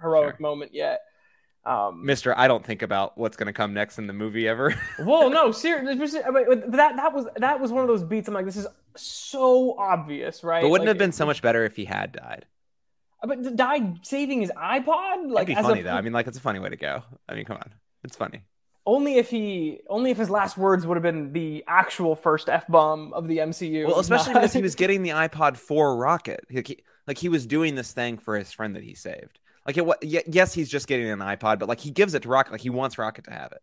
heroic 0.01 0.37
sure. 0.37 0.41
moment 0.41 0.73
yet. 0.73 1.01
Um, 1.67 2.05
Mister, 2.05 2.37
I 2.37 2.47
don't 2.47 2.65
think 2.65 2.81
about 2.81 3.17
what's 3.17 3.35
going 3.35 3.47
to 3.47 3.53
come 3.53 3.73
next 3.73 3.97
in 3.97 4.07
the 4.07 4.13
movie 4.13 4.47
ever. 4.47 4.73
well, 4.99 5.29
no, 5.29 5.51
seriously, 5.51 5.95
that 5.95 6.93
that 6.95 7.13
was 7.13 7.25
that 7.35 7.59
was 7.59 7.73
one 7.73 7.83
of 7.83 7.89
those 7.89 8.05
beats. 8.05 8.29
I'm 8.29 8.33
like, 8.33 8.45
this 8.45 8.55
is 8.55 8.67
so 8.95 9.77
obvious, 9.77 10.45
right? 10.45 10.61
But 10.61 10.69
wouldn't 10.69 10.87
like, 10.87 10.95
have 10.95 10.97
been 10.97 11.11
so 11.11 11.25
much 11.25 11.41
better 11.41 11.65
if 11.65 11.75
he 11.75 11.83
had 11.83 12.13
died. 12.13 12.45
But 13.21 13.55
died 13.57 13.99
saving 14.03 14.41
his 14.41 14.51
iPod. 14.51 15.29
Like, 15.29 15.49
It'd 15.49 15.57
be 15.57 15.61
funny 15.61 15.81
a, 15.81 15.83
though. 15.83 15.91
I 15.91 16.01
mean, 16.01 16.13
like, 16.13 16.27
it's 16.27 16.37
a 16.37 16.41
funny 16.41 16.59
way 16.59 16.69
to 16.69 16.77
go. 16.77 17.03
I 17.27 17.35
mean, 17.35 17.43
come 17.43 17.57
on, 17.57 17.73
it's 18.01 18.15
funny. 18.15 18.43
Only 18.85 19.15
if 19.17 19.29
he, 19.29 19.81
only 19.89 20.11
if 20.11 20.17
his 20.17 20.29
last 20.29 20.57
words 20.57 20.87
would 20.87 20.95
have 20.95 21.03
been 21.03 21.33
the 21.33 21.65
actual 21.67 22.15
first 22.15 22.47
f 22.47 22.65
bomb 22.67 23.11
of 23.11 23.27
the 23.27 23.39
MCU. 23.39 23.87
Well, 23.87 23.99
especially 23.99 24.33
not... 24.33 24.43
because 24.43 24.53
he 24.53 24.61
was 24.61 24.75
getting 24.75 25.03
the 25.03 25.09
iPod 25.09 25.57
for 25.57 25.97
Rocket. 25.97 26.45
Like 26.49 26.67
he, 26.67 26.83
like 27.05 27.17
he 27.17 27.27
was 27.27 27.45
doing 27.45 27.75
this 27.75 27.91
thing 27.91 28.17
for 28.17 28.37
his 28.37 28.53
friend 28.53 28.77
that 28.77 28.83
he 28.83 28.93
saved. 28.93 29.39
Like 29.67 29.77
it, 29.77 30.23
yes, 30.27 30.53
he's 30.53 30.69
just 30.69 30.87
getting 30.87 31.09
an 31.09 31.19
iPod, 31.19 31.59
but 31.59 31.67
like 31.67 31.81
he 31.81 31.91
gives 31.91 32.13
it 32.13 32.23
to 32.23 32.29
Rocket. 32.29 32.53
Like 32.53 32.61
he 32.61 32.69
wants 32.69 32.97
Rocket 32.97 33.25
to 33.25 33.31
have 33.31 33.51
it. 33.51 33.61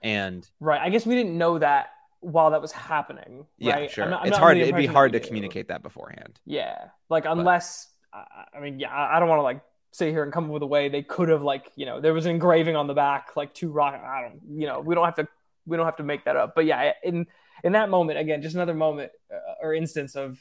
And 0.00 0.48
right, 0.60 0.80
I 0.80 0.90
guess 0.90 1.04
we 1.04 1.16
didn't 1.16 1.36
know 1.36 1.58
that 1.58 1.88
while 2.20 2.52
that 2.52 2.62
was 2.62 2.72
happening. 2.72 3.46
Yeah, 3.58 3.74
right? 3.74 3.90
sure. 3.90 4.04
I'm 4.04 4.10
not, 4.10 4.22
I'm 4.22 4.28
it's 4.28 4.38
hard. 4.38 4.56
It'd 4.56 4.76
be 4.76 4.86
hard 4.86 5.12
to 5.12 5.20
communicate 5.20 5.68
that 5.68 5.82
beforehand. 5.82 6.38
Yeah, 6.46 6.76
like 7.10 7.24
unless 7.26 7.88
but. 8.12 8.26
I 8.54 8.60
mean, 8.60 8.78
yeah, 8.78 8.94
I 8.94 9.18
don't 9.18 9.28
want 9.28 9.40
to 9.40 9.42
like 9.42 9.60
sit 9.90 10.10
here 10.10 10.22
and 10.22 10.32
come 10.32 10.44
up 10.44 10.50
with 10.50 10.62
a 10.62 10.66
way 10.66 10.88
they 10.88 11.02
could 11.02 11.28
have 11.28 11.42
like 11.42 11.70
you 11.76 11.86
know 11.86 12.00
there 12.00 12.12
was 12.12 12.26
an 12.26 12.32
engraving 12.32 12.76
on 12.76 12.86
the 12.86 12.94
back 12.94 13.36
like 13.36 13.54
to 13.54 13.70
Rocket. 13.70 14.04
I 14.04 14.22
don't, 14.22 14.40
you 14.60 14.66
know, 14.66 14.80
we 14.80 14.94
don't 14.94 15.04
have 15.04 15.16
to 15.16 15.26
we 15.66 15.76
don't 15.76 15.86
have 15.86 15.96
to 15.96 16.04
make 16.04 16.26
that 16.26 16.36
up. 16.36 16.54
But 16.54 16.66
yeah, 16.66 16.92
in 17.02 17.26
in 17.64 17.72
that 17.72 17.88
moment 17.88 18.18
again, 18.18 18.40
just 18.42 18.54
another 18.54 18.74
moment 18.74 19.10
uh, 19.32 19.54
or 19.62 19.74
instance 19.74 20.14
of 20.14 20.38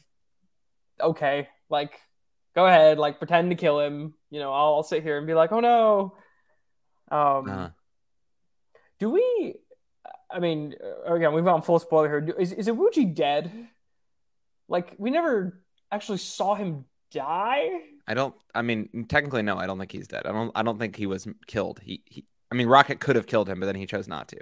okay, 1.01 1.47
like 1.69 1.99
go 2.55 2.65
ahead, 2.65 2.97
like 2.97 3.17
pretend 3.17 3.49
to 3.49 3.55
kill 3.55 3.79
him. 3.79 4.13
You 4.29 4.39
know, 4.39 4.51
I'll, 4.53 4.75
I'll 4.75 4.83
sit 4.83 5.03
here 5.03 5.17
and 5.17 5.27
be 5.27 5.33
like, 5.33 5.51
oh 5.51 5.59
no. 5.59 6.15
Um, 7.11 7.49
uh-huh. 7.49 7.69
do 8.99 9.09
we? 9.11 9.55
I 10.31 10.39
mean, 10.39 10.73
again, 11.05 11.33
we've 11.33 11.43
gone 11.43 11.61
full 11.61 11.79
spoiler 11.79 12.09
here. 12.09 12.35
Is 12.39 12.51
is 12.53 12.67
Iwuji 12.67 13.13
dead? 13.13 13.51
Like, 14.67 14.95
we 14.97 15.11
never 15.11 15.61
actually 15.91 16.17
saw 16.17 16.55
him 16.55 16.85
die. 17.11 17.69
I 18.07 18.13
don't. 18.13 18.33
I 18.55 18.63
mean, 18.63 19.05
technically, 19.07 19.43
no. 19.43 19.57
I 19.57 19.67
don't 19.67 19.77
think 19.77 19.91
he's 19.91 20.07
dead. 20.07 20.23
I 20.25 20.31
don't. 20.31 20.51
I 20.55 20.63
don't 20.63 20.79
think 20.79 20.95
he 20.95 21.05
was 21.05 21.27
killed. 21.47 21.79
He. 21.83 22.01
he 22.05 22.25
I 22.51 22.55
mean, 22.55 22.67
Rocket 22.67 22.99
could 22.99 23.15
have 23.15 23.25
killed 23.25 23.49
him, 23.49 23.59
but 23.59 23.65
then 23.65 23.75
he 23.75 23.85
chose 23.85 24.07
not 24.07 24.27
to. 24.29 24.37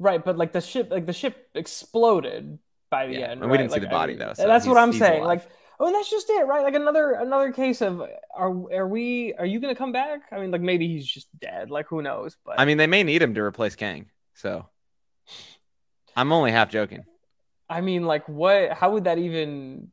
Right, 0.00 0.24
but 0.24 0.36
like 0.36 0.52
the 0.52 0.60
ship, 0.60 0.90
like 0.90 1.06
the 1.06 1.12
ship 1.12 1.48
exploded 1.54 2.58
by 2.90 3.06
the 3.06 3.14
yeah. 3.14 3.30
end. 3.30 3.42
And 3.42 3.50
we 3.50 3.58
didn't 3.58 3.70
like, 3.70 3.80
see 3.80 3.86
the 3.86 3.90
body 3.90 4.14
I 4.14 4.16
mean, 4.16 4.26
though. 4.26 4.34
So 4.34 4.46
that's 4.46 4.66
what 4.66 4.78
I'm 4.78 4.92
saying. 4.92 5.22
Alive. 5.22 5.40
Like 5.40 5.50
Oh, 5.80 5.86
and 5.86 5.94
that's 5.94 6.10
just 6.10 6.28
it, 6.28 6.46
right? 6.46 6.62
Like 6.62 6.74
another 6.74 7.12
another 7.12 7.52
case 7.52 7.80
of 7.80 8.02
are 8.34 8.50
are 8.70 8.86
we 8.86 9.32
are 9.38 9.46
you 9.46 9.60
gonna 9.60 9.74
come 9.74 9.92
back? 9.92 10.20
I 10.30 10.38
mean, 10.38 10.50
like 10.50 10.60
maybe 10.60 10.86
he's 10.86 11.06
just 11.06 11.26
dead. 11.40 11.70
Like 11.70 11.86
who 11.88 12.02
knows? 12.02 12.36
But 12.44 12.60
I 12.60 12.66
mean, 12.66 12.76
they 12.76 12.86
may 12.86 13.02
need 13.02 13.22
him 13.22 13.32
to 13.32 13.40
replace 13.40 13.76
Kang. 13.76 14.10
So 14.34 14.66
I'm 16.14 16.32
only 16.32 16.52
half 16.52 16.68
joking. 16.68 17.04
I 17.70 17.80
mean, 17.80 18.04
like 18.04 18.28
what? 18.28 18.72
How 18.72 18.90
would 18.90 19.04
that 19.04 19.16
even? 19.16 19.90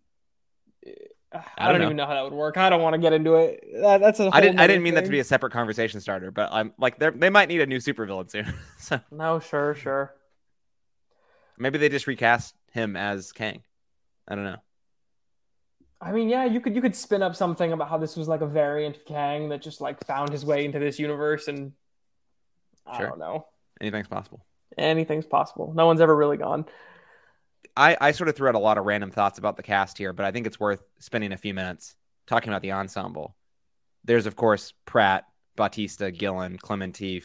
I, 1.32 1.42
I 1.58 1.72
don't, 1.72 1.80
don't 1.80 1.88
even 1.88 1.98
know 1.98 2.06
how 2.06 2.16
that 2.16 2.24
would 2.26 2.34
work. 2.34 2.58
I 2.58 2.70
don't 2.70 2.82
want 2.82 2.96
to 2.96 3.00
get 3.00 3.14
into 3.14 3.36
it. 3.36 3.64
That, 3.80 4.02
that's 4.02 4.20
a. 4.20 4.30
I 4.34 4.42
didn't. 4.42 4.60
I 4.60 4.68
didn't 4.68 4.84
mean 4.84 4.96
that 4.96 5.06
to 5.06 5.10
be 5.10 5.20
a 5.20 5.24
separate 5.24 5.54
conversation 5.54 6.02
starter, 6.02 6.32
but 6.32 6.50
I'm 6.52 6.74
like 6.78 7.00
they 7.00 7.12
they 7.12 7.30
might 7.30 7.48
need 7.48 7.62
a 7.62 7.66
new 7.66 7.78
supervillain 7.78 8.30
soon. 8.30 8.54
so 8.78 9.00
no, 9.10 9.40
sure, 9.40 9.74
sure. 9.74 10.14
Maybe 11.58 11.78
they 11.78 11.88
just 11.88 12.08
recast 12.08 12.56
him 12.74 12.98
as 12.98 13.32
Kang. 13.32 13.62
I 14.28 14.36
don't 14.36 14.44
know. 14.44 14.58
I 16.00 16.12
mean, 16.12 16.30
yeah, 16.30 16.46
you 16.46 16.62
could 16.62 16.76
you 16.76 16.82
could 16.82 16.96
spin 16.96 17.24
up 17.24 17.36
something 17.36 17.72
about 17.72 17.90
how 17.90 17.98
this 17.98 18.16
was 18.16 18.28
like 18.28 18.42
a 18.42 18.48
variant 18.48 18.98
of 18.98 19.06
Kang 19.06 19.50
that 19.50 19.62
just 19.62 19.82
like 19.82 20.06
found 20.06 20.32
his 20.32 20.46
way 20.46 20.64
into 20.64 20.80
this 20.80 21.00
universe, 21.00 21.48
and 21.48 21.72
I 22.86 22.98
sure. 22.98 23.08
don't 23.10 23.20
know. 23.20 23.48
Anything's 23.82 24.08
possible. 24.08 24.46
Anything's 24.78 25.26
possible. 25.26 25.74
No 25.76 25.88
one's 25.88 26.02
ever 26.02 26.16
really 26.16 26.38
gone. 26.38 26.66
I 27.76 27.98
I 28.00 28.12
sort 28.12 28.30
of 28.30 28.36
threw 28.36 28.48
out 28.48 28.56
a 28.56 28.60
lot 28.60 28.78
of 28.78 28.86
random 28.86 29.10
thoughts 29.10 29.40
about 29.40 29.58
the 29.58 29.64
cast 29.64 29.98
here, 29.98 30.14
but 30.14 30.26
I 30.26 30.32
think 30.32 30.46
it's 30.46 30.60
worth 30.60 30.84
spending 31.00 31.32
a 31.32 31.38
few 31.38 31.54
minutes 31.54 31.96
talking 32.28 32.50
about 32.50 32.62
the 32.62 32.74
ensemble. 32.74 33.36
There's 34.04 34.28
of 34.28 34.36
course 34.36 34.74
Pratt, 34.86 35.26
Bautista, 35.56 36.12
Gillan, 36.12 36.60
Klementieff, 36.60 37.24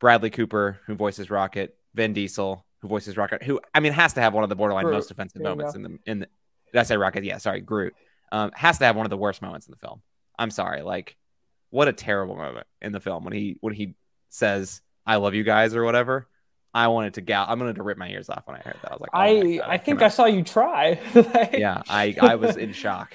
Bradley 0.00 0.30
Cooper, 0.30 0.80
who 0.86 0.94
voices 0.94 1.30
Rocket, 1.30 1.76
Vin 1.94 2.14
Diesel, 2.14 2.64
who 2.80 2.88
voices 2.88 3.16
Rocket, 3.18 3.42
who 3.42 3.60
I 3.74 3.80
mean 3.80 3.92
has 3.92 4.14
to 4.14 4.22
have 4.22 4.32
one 4.32 4.42
of 4.42 4.48
the 4.48 4.56
borderline 4.56 4.90
most 4.90 5.10
offensive 5.10 5.42
moments 5.42 5.74
in 5.74 5.82
the 5.82 5.98
in 6.06 6.18
the 6.20 6.28
did 6.72 6.80
I 6.80 6.82
say 6.82 6.96
Rocket? 6.96 7.24
Yeah, 7.24 7.38
sorry, 7.38 7.60
Groot. 7.60 7.94
Um, 8.30 8.50
has 8.54 8.78
to 8.78 8.84
have 8.84 8.96
one 8.96 9.06
of 9.06 9.10
the 9.10 9.16
worst 9.16 9.40
moments 9.42 9.66
in 9.66 9.72
the 9.72 9.78
film. 9.78 10.02
I'm 10.38 10.50
sorry, 10.50 10.82
like 10.82 11.16
what 11.70 11.88
a 11.88 11.92
terrible 11.92 12.36
moment 12.36 12.66
in 12.80 12.92
the 12.92 13.00
film 13.00 13.24
when 13.24 13.32
he 13.32 13.56
when 13.60 13.74
he 13.74 13.94
says 14.28 14.82
"I 15.06 15.16
love 15.16 15.34
you 15.34 15.44
guys" 15.44 15.74
or 15.74 15.84
whatever. 15.84 16.28
I 16.74 16.88
wanted 16.88 17.14
to 17.14 17.22
gal. 17.22 17.46
I'm 17.48 17.58
going 17.58 17.74
to 17.74 17.82
rip 17.82 17.98
my 17.98 18.08
ears 18.08 18.28
off 18.28 18.42
when 18.46 18.56
I 18.56 18.60
heard 18.60 18.76
that. 18.82 18.92
I 18.92 18.94
was 18.94 19.00
like, 19.00 19.10
oh 19.12 19.18
I 19.18 19.56
God, 19.56 19.66
I 19.68 19.78
think 19.78 20.02
I 20.02 20.08
saw 20.08 20.26
you 20.26 20.42
try. 20.44 21.00
yeah, 21.52 21.82
I 21.88 22.14
I 22.20 22.34
was 22.36 22.56
in 22.56 22.72
shock. 22.84 23.14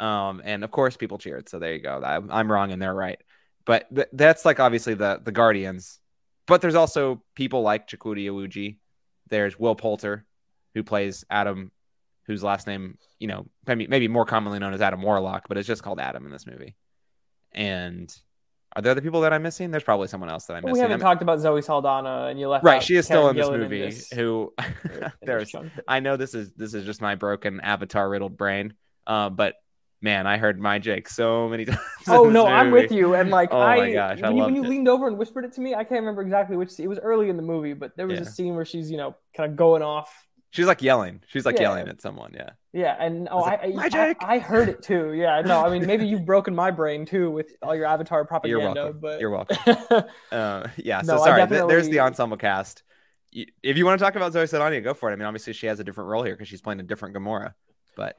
Um, 0.00 0.40
and 0.44 0.64
of 0.64 0.70
course 0.70 0.96
people 0.96 1.18
cheered. 1.18 1.48
So 1.48 1.58
there 1.58 1.74
you 1.74 1.80
go. 1.80 2.00
I'm, 2.02 2.30
I'm 2.30 2.50
wrong 2.50 2.72
and 2.72 2.80
they're 2.80 2.94
right. 2.94 3.20
But 3.66 3.94
th- 3.94 4.08
that's 4.12 4.44
like 4.44 4.60
obviously 4.60 4.94
the 4.94 5.20
the 5.22 5.32
Guardians. 5.32 6.00
But 6.46 6.62
there's 6.62 6.74
also 6.74 7.22
people 7.34 7.62
like 7.62 7.88
Chukwudi 7.88 8.24
Iwuji. 8.24 8.76
There's 9.28 9.58
Will 9.58 9.74
Poulter, 9.74 10.24
who 10.74 10.82
plays 10.82 11.24
Adam 11.28 11.70
whose 12.28 12.44
last 12.44 12.68
name, 12.68 12.96
you 13.18 13.26
know, 13.26 13.46
maybe, 13.66 13.88
maybe 13.88 14.06
more 14.06 14.24
commonly 14.24 14.60
known 14.60 14.72
as 14.74 14.80
Adam 14.80 15.02
Warlock, 15.02 15.48
but 15.48 15.58
it's 15.58 15.66
just 15.66 15.82
called 15.82 15.98
Adam 15.98 16.24
in 16.26 16.30
this 16.30 16.46
movie. 16.46 16.76
And 17.52 18.14
Are 18.76 18.82
there 18.82 18.92
other 18.92 19.00
people 19.00 19.22
that 19.22 19.32
I'm 19.32 19.42
missing? 19.42 19.70
There's 19.70 19.82
probably 19.82 20.08
someone 20.08 20.28
else 20.30 20.44
that 20.44 20.54
I'm 20.56 20.62
Well, 20.62 20.72
missing. 20.74 20.84
we 20.86 20.90
haven't 20.90 21.04
I'm- 21.04 21.10
talked 21.14 21.22
about 21.22 21.40
Zoe 21.40 21.62
Saldana, 21.62 22.26
and 22.30 22.38
you 22.38 22.48
left 22.48 22.64
right, 22.64 22.82
she 22.82 22.96
is 22.96 23.06
still 23.06 23.28
in 23.30 23.36
this 23.36 23.48
movie. 23.48 23.80
this- 23.80 24.10
who 24.12 24.52
there's. 25.22 25.54
I 25.88 26.00
know 26.00 26.16
this 26.16 26.34
is 26.34 26.52
this 26.52 26.74
is 26.74 26.84
just 26.84 27.00
my 27.00 27.14
broken 27.16 27.60
avatar 27.60 28.08
riddled 28.08 28.36
brain. 28.36 28.74
Uh, 29.06 29.30
but 29.30 29.54
man, 30.02 30.26
I 30.26 30.36
heard 30.36 30.60
my 30.60 30.78
Jake 30.78 31.08
so 31.08 31.48
many 31.48 31.64
times. 31.64 31.80
Oh 32.06 32.28
no, 32.28 32.46
I'm 32.46 32.70
with 32.70 32.92
you. 32.92 33.14
And 33.14 33.30
like, 33.30 33.48
Oh 33.52 33.58
I, 33.60 33.76
my 33.78 33.92
gosh, 33.92 34.22
I 34.22 34.28
when, 34.28 34.36
you, 34.36 34.42
when 34.44 34.54
you 34.56 34.64
it. 34.64 34.68
leaned 34.68 34.88
over 34.88 35.08
and 35.08 35.16
whispered 35.16 35.46
it 35.46 35.54
to 35.54 35.60
me, 35.62 35.74
I 35.74 35.82
can't 35.84 36.00
remember 36.00 36.20
exactly 36.22 36.56
which. 36.58 36.78
It 36.78 36.88
was 36.88 36.98
early 36.98 37.30
in 37.30 37.36
the 37.38 37.42
movie, 37.42 37.72
but 37.72 37.96
there 37.96 38.06
was 38.06 38.16
Yeah. 38.16 38.26
a 38.26 38.26
scene 38.26 38.54
where 38.54 38.66
she's, 38.66 38.90
you 38.90 38.98
know, 38.98 39.16
kind 39.34 39.50
of 39.50 39.56
going 39.56 39.82
off. 39.82 40.27
She's 40.50 40.66
like 40.66 40.80
yelling. 40.82 41.22
She's 41.26 41.44
like 41.44 41.56
Yeah. 41.56 41.62
yelling 41.62 41.88
at 41.88 42.00
someone. 42.00 42.32
Yeah. 42.34 42.50
Yeah, 42.72 42.96
and 42.98 43.28
oh, 43.30 43.40
I, 43.42 43.66
like, 43.66 43.94
I, 43.94 43.98
"My 43.98 44.16
I, 44.20 44.34
I 44.36 44.38
heard 44.38 44.68
it 44.68 44.82
too. 44.82 45.12
Yeah, 45.12 45.40
no, 45.40 45.64
I 45.64 45.70
mean, 45.70 45.86
maybe 45.86 46.06
you've 46.06 46.24
broken 46.26 46.54
my 46.54 46.70
brain 46.70 47.04
too 47.06 47.30
with 47.30 47.52
all 47.62 47.74
your 47.74 47.86
Avatar 47.86 48.24
propaganda. 48.24 48.62
You're 48.64 48.74
welcome. 48.74 49.00
But 49.00 49.20
You're 49.20 49.30
welcome. 49.30 50.04
Uh, 50.32 50.68
yeah. 50.76 51.02
So 51.02 51.16
No, 51.16 51.24
sorry. 51.24 51.46
th- 51.48 51.66
there's 51.68 51.88
the 51.88 52.00
ensemble 52.00 52.36
cast. 52.36 52.82
If 53.32 53.76
you 53.76 53.84
want 53.84 53.98
to 53.98 54.04
talk 54.04 54.16
about 54.16 54.32
Zoe 54.32 54.46
Saldana, 54.46 54.80
go 54.80 54.94
for 54.94 55.10
it. 55.10 55.12
I 55.12 55.16
mean, 55.16 55.26
obviously 55.26 55.52
she 55.52 55.66
has 55.66 55.80
a 55.80 55.84
different 55.84 56.08
role 56.08 56.22
here 56.22 56.34
because 56.34 56.48
she's 56.48 56.62
playing 56.62 56.80
a 56.80 56.84
different 56.84 57.14
Gamora. 57.14 57.54
But 57.96 58.18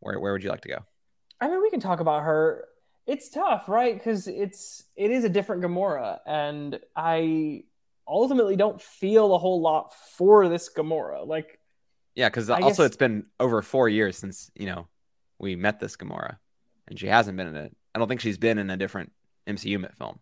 where 0.00 0.18
where 0.20 0.32
would 0.32 0.42
you 0.42 0.50
like 0.50 0.62
to 0.62 0.68
go? 0.68 0.78
I 1.40 1.48
mean, 1.48 1.62
we 1.62 1.70
can 1.70 1.80
talk 1.80 2.00
about 2.00 2.22
her. 2.24 2.64
It's 3.06 3.28
tough, 3.30 3.68
right? 3.68 3.94
Because 3.94 4.28
it's 4.28 4.84
it 4.96 5.10
is 5.10 5.24
a 5.24 5.28
different 5.28 5.62
Gamora, 5.62 6.18
and 6.26 6.78
I 6.96 7.64
ultimately 8.06 8.56
don't 8.56 8.80
feel 8.80 9.34
a 9.34 9.38
whole 9.38 9.60
lot 9.60 9.92
for 10.16 10.48
this 10.48 10.70
Gamora. 10.74 11.26
Like, 11.26 11.58
Yeah, 12.14 12.28
because 12.28 12.48
also 12.50 12.62
guess- 12.68 12.78
it's 12.80 12.96
been 12.96 13.26
over 13.40 13.62
four 13.62 13.88
years 13.88 14.16
since 14.16 14.50
you 14.54 14.66
know 14.66 14.88
we 15.38 15.56
met 15.56 15.80
this 15.80 15.96
Gamora, 15.96 16.38
and 16.88 16.98
she 16.98 17.06
hasn't 17.06 17.36
been 17.36 17.48
in 17.48 17.56
it. 17.56 17.76
I 17.94 17.98
don't 17.98 18.08
think 18.08 18.20
she's 18.20 18.38
been 18.38 18.58
in 18.58 18.70
a 18.70 18.76
different 18.76 19.12
MCU 19.46 19.78
film. 19.96 20.18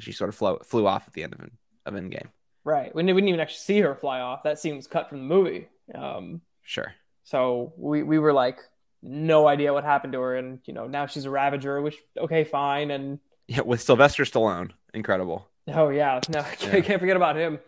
She 0.00 0.12
sort 0.12 0.28
of 0.28 0.34
flew 0.34 0.58
flew 0.64 0.86
off 0.86 1.04
at 1.06 1.14
the 1.14 1.22
end 1.24 1.34
of 1.34 1.40
of 1.86 1.94
Endgame. 1.94 2.28
right? 2.64 2.92
We 2.94 3.02
didn't, 3.02 3.14
we 3.14 3.20
didn't 3.22 3.28
even 3.28 3.40
actually 3.40 3.58
see 3.58 3.80
her 3.80 3.94
fly 3.94 4.18
off. 4.20 4.42
That 4.42 4.58
scene 4.58 4.74
was 4.76 4.86
cut 4.88 5.08
from 5.08 5.18
the 5.18 5.24
movie. 5.34 5.68
Um, 5.94 6.40
Sure. 6.62 6.94
so 7.24 7.72
we 7.76 8.02
we 8.02 8.18
were 8.18 8.32
like, 8.32 8.58
no 9.02 9.46
idea 9.46 9.72
what 9.72 9.84
happened 9.84 10.12
to 10.14 10.20
her, 10.20 10.36
and 10.36 10.58
you 10.64 10.74
know 10.74 10.86
now 10.88 11.06
she's 11.06 11.24
a 11.26 11.30
Ravager, 11.30 11.80
which 11.80 11.96
okay, 12.18 12.42
fine, 12.44 12.90
and 12.90 13.20
Yeah, 13.46 13.60
with 13.60 13.80
Sylvester 13.80 14.24
Stallone, 14.24 14.72
incredible. 14.92 15.48
Oh 15.68 15.88
yeah, 15.88 16.20
no, 16.28 16.38
I 16.40 16.56
Yeah. 16.60 16.80
can't, 16.80 17.00
forget 17.00 17.16
about 17.16 17.36
him. 17.36 17.58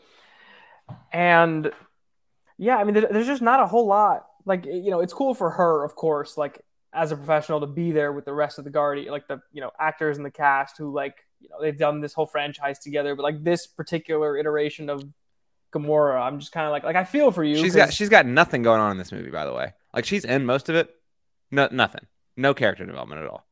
And 1.12 1.70
yeah, 2.56 2.76
I 2.76 2.84
mean, 2.84 2.94
there's 2.94 3.26
just 3.26 3.42
not 3.42 3.60
a 3.60 3.66
whole 3.66 3.86
lot. 3.86 4.26
Like 4.44 4.64
you 4.66 4.90
know, 4.90 5.00
it's 5.00 5.12
cool 5.12 5.34
for 5.34 5.50
her, 5.50 5.84
of 5.84 5.94
course, 5.94 6.36
like 6.36 6.60
as 6.92 7.12
a 7.12 7.16
professional 7.16 7.60
to 7.60 7.66
be 7.66 7.92
there 7.92 8.12
with 8.12 8.24
the 8.24 8.32
rest 8.32 8.58
of 8.58 8.64
the 8.64 8.70
guardian, 8.70 9.10
like 9.12 9.28
the 9.28 9.40
you 9.52 9.60
know 9.60 9.70
actors 9.78 10.16
and 10.16 10.24
the 10.24 10.30
cast 10.30 10.78
who 10.78 10.92
like 10.92 11.16
you 11.40 11.48
know 11.50 11.60
they've 11.60 11.76
done 11.78 12.00
this 12.00 12.14
whole 12.14 12.26
franchise 12.26 12.78
together. 12.78 13.14
But 13.14 13.22
like 13.24 13.44
this 13.44 13.66
particular 13.66 14.36
iteration 14.38 14.88
of 14.88 15.04
Gamora, 15.74 16.20
I'm 16.20 16.40
just 16.40 16.52
kind 16.52 16.66
of 16.66 16.72
like 16.72 16.84
like 16.84 16.96
I 16.96 17.04
feel 17.04 17.30
for 17.30 17.44
you. 17.44 17.56
She's 17.56 17.76
got 17.76 17.92
she's 17.92 18.08
got 18.08 18.24
nothing 18.26 18.62
going 18.62 18.80
on 18.80 18.92
in 18.92 18.98
this 18.98 19.12
movie, 19.12 19.30
by 19.30 19.44
the 19.44 19.52
way. 19.52 19.74
Like 19.92 20.06
she's 20.06 20.24
in 20.24 20.46
most 20.46 20.68
of 20.68 20.76
it. 20.76 20.88
No, 21.50 21.68
nothing. 21.70 22.06
No 22.36 22.54
character 22.54 22.86
development 22.86 23.20
at 23.22 23.28
all 23.28 23.46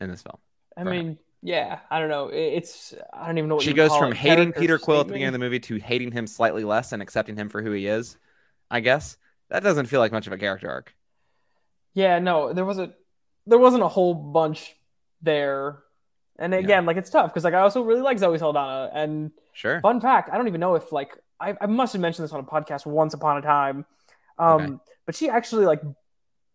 in 0.00 0.10
this 0.10 0.22
film. 0.22 0.38
I 0.76 0.82
mean, 0.84 1.06
her. 1.06 1.16
Yeah, 1.44 1.80
I 1.90 2.00
don't 2.00 2.08
know. 2.08 2.28
It's 2.32 2.94
I 3.12 3.26
don't 3.26 3.36
even 3.36 3.48
know 3.50 3.56
what 3.56 3.64
she 3.64 3.74
goes 3.74 3.94
from 3.94 4.12
it, 4.12 4.16
hating 4.16 4.36
character 4.52 4.60
Peter 4.60 4.78
Quill 4.78 5.00
at 5.00 5.06
the 5.06 5.12
beginning 5.12 5.34
of 5.34 5.40
the 5.40 5.44
movie 5.44 5.60
to 5.60 5.76
hating 5.76 6.10
him 6.10 6.26
slightly 6.26 6.64
less 6.64 6.90
and 6.92 7.02
accepting 7.02 7.36
him 7.36 7.50
for 7.50 7.60
who 7.62 7.70
he 7.70 7.86
is. 7.86 8.16
I 8.70 8.80
guess 8.80 9.18
that 9.50 9.62
doesn't 9.62 9.86
feel 9.86 10.00
like 10.00 10.10
much 10.10 10.26
of 10.26 10.32
a 10.32 10.38
character 10.38 10.70
arc. 10.70 10.94
Yeah, 11.92 12.18
no, 12.18 12.54
there 12.54 12.64
was 12.64 12.78
a 12.78 12.94
there 13.46 13.58
wasn't 13.58 13.82
a 13.82 13.88
whole 13.88 14.14
bunch 14.14 14.74
there. 15.20 15.80
And 16.38 16.52
Yeah. 16.54 16.60
again, 16.60 16.86
like 16.86 16.96
it's 16.96 17.10
tough 17.10 17.30
because 17.30 17.44
like 17.44 17.54
I 17.54 17.60
also 17.60 17.82
really 17.82 18.00
like 18.00 18.18
Zoe 18.18 18.38
Saldana. 18.38 18.90
And 18.92 19.30
Sure. 19.52 19.80
fun 19.82 20.00
fact, 20.00 20.30
I 20.32 20.38
don't 20.38 20.48
even 20.48 20.60
know 20.60 20.74
if 20.76 20.90
like 20.92 21.10
I, 21.38 21.54
I 21.60 21.66
must 21.66 21.92
have 21.92 22.00
mentioned 22.00 22.24
this 22.24 22.32
on 22.32 22.40
a 22.40 22.44
podcast 22.44 22.86
once 22.86 23.12
upon 23.12 23.36
a 23.36 23.42
time. 23.42 23.84
Um, 24.38 24.62
Okay. 24.62 24.74
but 25.04 25.14
she 25.14 25.28
actually 25.28 25.66
like 25.66 25.82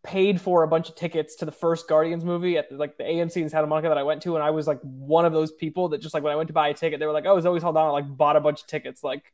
paid 0.03 0.39
for 0.39 0.63
a 0.63 0.67
bunch 0.67 0.89
of 0.89 0.95
tickets 0.95 1.35
to 1.35 1.45
the 1.45 1.51
first 1.51 1.87
Guardians 1.87 2.23
movie 2.23 2.57
at 2.57 2.69
the, 2.69 2.77
like 2.77 2.97
the 2.97 3.03
AMC 3.03 3.37
in 3.37 3.49
Santa 3.49 3.67
Monica 3.67 3.89
that 3.89 3.97
I 3.97 4.03
went 4.03 4.21
to, 4.23 4.35
and 4.35 4.43
I 4.43 4.51
was 4.51 4.67
like 4.67 4.79
one 4.81 5.25
of 5.25 5.33
those 5.33 5.51
people 5.51 5.89
that 5.89 6.01
just 6.01 6.13
like 6.13 6.23
when 6.23 6.31
I 6.31 6.35
went 6.35 6.47
to 6.47 6.53
buy 6.53 6.69
a 6.69 6.73
ticket, 6.73 6.99
they 6.99 7.05
were 7.05 7.11
like, 7.11 7.25
"Oh, 7.25 7.39
Zoe 7.39 7.59
Saldana 7.59 7.91
like 7.91 8.05
bought 8.07 8.35
a 8.35 8.39
bunch 8.39 8.61
of 8.61 8.67
tickets." 8.67 9.03
Like, 9.03 9.33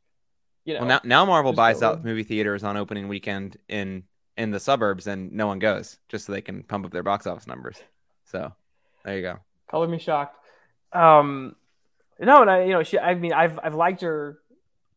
you 0.64 0.74
know, 0.74 0.80
Well, 0.80 0.88
now 0.88 1.00
now 1.04 1.24
Marvel 1.24 1.52
buys 1.52 1.82
out 1.82 2.04
movie 2.04 2.24
theaters 2.24 2.64
on 2.64 2.76
opening 2.76 3.08
weekend 3.08 3.56
in 3.68 4.04
in 4.36 4.50
the 4.50 4.60
suburbs, 4.60 5.06
and 5.06 5.32
no 5.32 5.46
one 5.46 5.58
goes 5.58 5.98
just 6.08 6.26
so 6.26 6.32
they 6.32 6.40
can 6.40 6.62
pump 6.62 6.84
up 6.84 6.92
their 6.92 7.04
box 7.04 7.26
office 7.26 7.46
numbers. 7.46 7.76
So 8.24 8.52
there 9.04 9.16
you 9.16 9.22
go. 9.22 9.38
color 9.70 9.86
me 9.86 9.98
shocked. 9.98 10.36
Um, 10.92 11.54
no, 12.18 12.42
and 12.42 12.50
I, 12.50 12.64
you 12.64 12.72
know, 12.72 12.82
she. 12.82 12.98
I 12.98 13.14
mean, 13.14 13.32
I've 13.32 13.58
I've 13.62 13.74
liked 13.74 14.00
her 14.02 14.38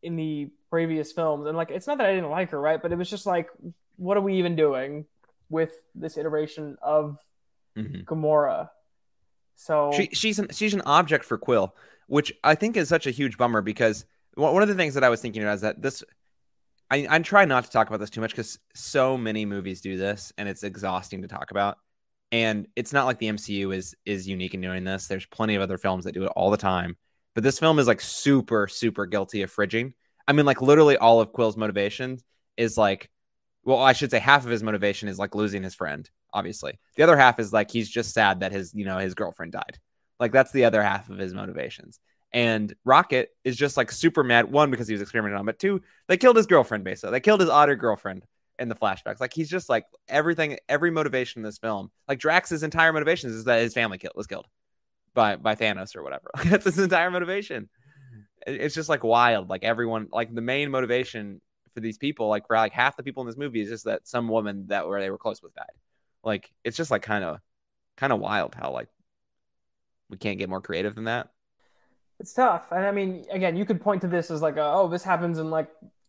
in 0.02 0.16
the 0.16 0.50
previous 0.68 1.12
films, 1.12 1.46
and 1.46 1.56
like, 1.56 1.70
it's 1.70 1.86
not 1.86 1.98
that 1.98 2.06
I 2.06 2.14
didn't 2.14 2.30
like 2.30 2.50
her, 2.50 2.60
right? 2.60 2.80
But 2.80 2.90
it 2.90 2.96
was 2.96 3.08
just 3.08 3.26
like, 3.26 3.50
what 3.96 4.16
are 4.16 4.20
we 4.20 4.38
even 4.38 4.56
doing 4.56 5.04
with 5.50 5.72
this 5.94 6.16
iteration 6.16 6.78
of 6.80 7.18
Mhm. 7.76 8.04
Gamora? 8.04 8.70
So 9.56 9.92
She, 9.92 10.08
she's 10.12 10.38
an 10.38 10.48
she's 10.52 10.72
an 10.72 10.80
object 10.82 11.24
for 11.24 11.36
Quill, 11.36 11.76
which 12.06 12.32
I 12.42 12.54
think 12.54 12.76
is 12.76 12.88
such 12.88 13.06
a 13.06 13.10
huge 13.10 13.36
bummer 13.36 13.60
because 13.60 14.06
one 14.34 14.54
one 14.54 14.62
of 14.62 14.68
the 14.68 14.74
things 14.74 14.94
that 14.94 15.04
I 15.04 15.10
was 15.10 15.20
thinking 15.20 15.42
about 15.42 15.54
is 15.56 15.60
that 15.60 15.82
this. 15.82 16.02
I, 16.92 17.06
I 17.08 17.18
try 17.20 17.44
not 17.44 17.64
to 17.66 17.70
talk 17.70 17.86
about 17.86 18.00
this 18.00 18.10
too 18.10 18.20
much 18.20 18.32
because 18.32 18.58
so 18.74 19.16
many 19.16 19.44
movies 19.44 19.80
do 19.80 19.96
this 19.96 20.32
and 20.36 20.48
it's 20.48 20.64
exhausting 20.64 21.22
to 21.22 21.28
talk 21.28 21.52
about. 21.52 21.78
And 22.32 22.66
it's 22.74 22.92
not 22.92 23.06
like 23.06 23.18
the 23.20 23.28
MCU 23.28 23.72
is 23.72 23.94
is 24.04 24.26
unique 24.26 24.54
in 24.54 24.60
doing 24.60 24.82
this. 24.82 25.06
There's 25.06 25.26
plenty 25.26 25.54
of 25.54 25.62
other 25.62 25.78
films 25.78 26.04
that 26.04 26.14
do 26.14 26.24
it 26.24 26.32
all 26.34 26.50
the 26.50 26.56
time. 26.56 26.96
But 27.34 27.44
this 27.44 27.60
film 27.60 27.78
is 27.78 27.86
like 27.86 28.00
super, 28.00 28.66
super 28.66 29.06
guilty 29.06 29.42
of 29.42 29.54
fridging. 29.54 29.92
I 30.26 30.32
mean, 30.32 30.46
like 30.46 30.62
literally 30.62 30.96
all 30.96 31.20
of 31.20 31.32
Quill's 31.32 31.56
motivation 31.56 32.18
is 32.56 32.76
like, 32.76 33.08
well, 33.64 33.78
I 33.78 33.92
should 33.92 34.10
say 34.10 34.18
half 34.18 34.44
of 34.44 34.50
his 34.50 34.62
motivation 34.62 35.08
is 35.08 35.18
like 35.18 35.34
losing 35.34 35.62
his 35.62 35.74
friend, 35.74 36.08
obviously. 36.32 36.78
The 36.96 37.02
other 37.02 37.16
half 37.16 37.38
is 37.38 37.52
like 37.52 37.70
he's 37.70 37.88
just 37.88 38.14
sad 38.14 38.40
that 38.40 38.52
his, 38.52 38.74
you 38.74 38.84
know, 38.84 38.98
his 38.98 39.14
girlfriend 39.14 39.52
died. 39.52 39.78
Like 40.18 40.32
that's 40.32 40.52
the 40.52 40.64
other 40.64 40.82
half 40.82 41.10
of 41.10 41.18
his 41.18 41.34
motivations. 41.34 41.98
And 42.32 42.74
Rocket 42.84 43.30
is 43.44 43.56
just 43.56 43.76
like 43.76 43.90
super 43.90 44.22
mad. 44.22 44.50
One, 44.50 44.70
because 44.70 44.86
he 44.86 44.94
was 44.94 45.02
experimenting 45.02 45.38
on, 45.38 45.46
but 45.46 45.58
two, 45.58 45.82
they 46.08 46.16
killed 46.16 46.36
his 46.36 46.46
girlfriend 46.46 46.84
basically. 46.84 47.12
They 47.12 47.20
killed 47.20 47.40
his 47.40 47.50
otter 47.50 47.76
girlfriend 47.76 48.24
in 48.58 48.68
the 48.68 48.74
flashbacks. 48.74 49.20
Like 49.20 49.32
he's 49.32 49.50
just 49.50 49.68
like 49.68 49.84
everything, 50.08 50.58
every 50.68 50.90
motivation 50.90 51.40
in 51.40 51.44
this 51.44 51.58
film. 51.58 51.90
Like 52.08 52.18
Drax's 52.18 52.62
entire 52.62 52.92
motivations 52.92 53.34
is 53.34 53.44
that 53.44 53.60
his 53.60 53.74
family 53.74 53.98
kill, 53.98 54.12
was 54.14 54.26
killed 54.26 54.46
by 55.14 55.36
by 55.36 55.54
Thanos 55.54 55.96
or 55.96 56.02
whatever. 56.02 56.30
That's 56.44 56.64
his 56.64 56.78
entire 56.78 57.10
motivation. 57.10 57.68
It's 58.46 58.74
just 58.74 58.88
like 58.88 59.04
wild. 59.04 59.50
Like 59.50 59.64
everyone, 59.64 60.08
like 60.12 60.34
the 60.34 60.40
main 60.40 60.70
motivation 60.70 61.40
for 61.74 61.80
these 61.80 61.98
people, 61.98 62.28
like 62.28 62.46
for 62.46 62.56
like 62.56 62.72
half 62.72 62.96
the 62.96 63.02
people 63.02 63.22
in 63.22 63.26
this 63.26 63.36
movie, 63.36 63.60
is 63.60 63.68
just 63.68 63.84
that 63.84 64.06
some 64.08 64.28
woman 64.28 64.66
that 64.68 64.88
where 64.88 65.00
they 65.00 65.10
were 65.10 65.18
close 65.18 65.42
with 65.42 65.54
died. 65.54 65.66
Like 66.24 66.50
it's 66.64 66.76
just 66.76 66.90
like 66.90 67.02
kind 67.02 67.24
of 67.24 67.38
kind 67.96 68.12
of 68.12 68.20
wild 68.20 68.54
how 68.54 68.70
like 68.72 68.88
we 70.08 70.16
can't 70.16 70.38
get 70.38 70.48
more 70.48 70.60
creative 70.60 70.94
than 70.94 71.04
that. 71.04 71.30
it's 72.18 72.32
tough. 72.32 72.70
And 72.72 72.84
I 72.84 72.92
mean, 72.92 73.24
again, 73.30 73.56
you 73.56 73.64
could 73.64 73.80
point 73.80 74.02
to 74.02 74.08
this 74.08 74.30
as 74.30 74.42
like, 74.42 74.56
a, 74.56 74.62
oh, 74.62 74.88
this 74.88 75.02
happens 75.02 75.38
in 75.38 75.50
like 75.50 75.68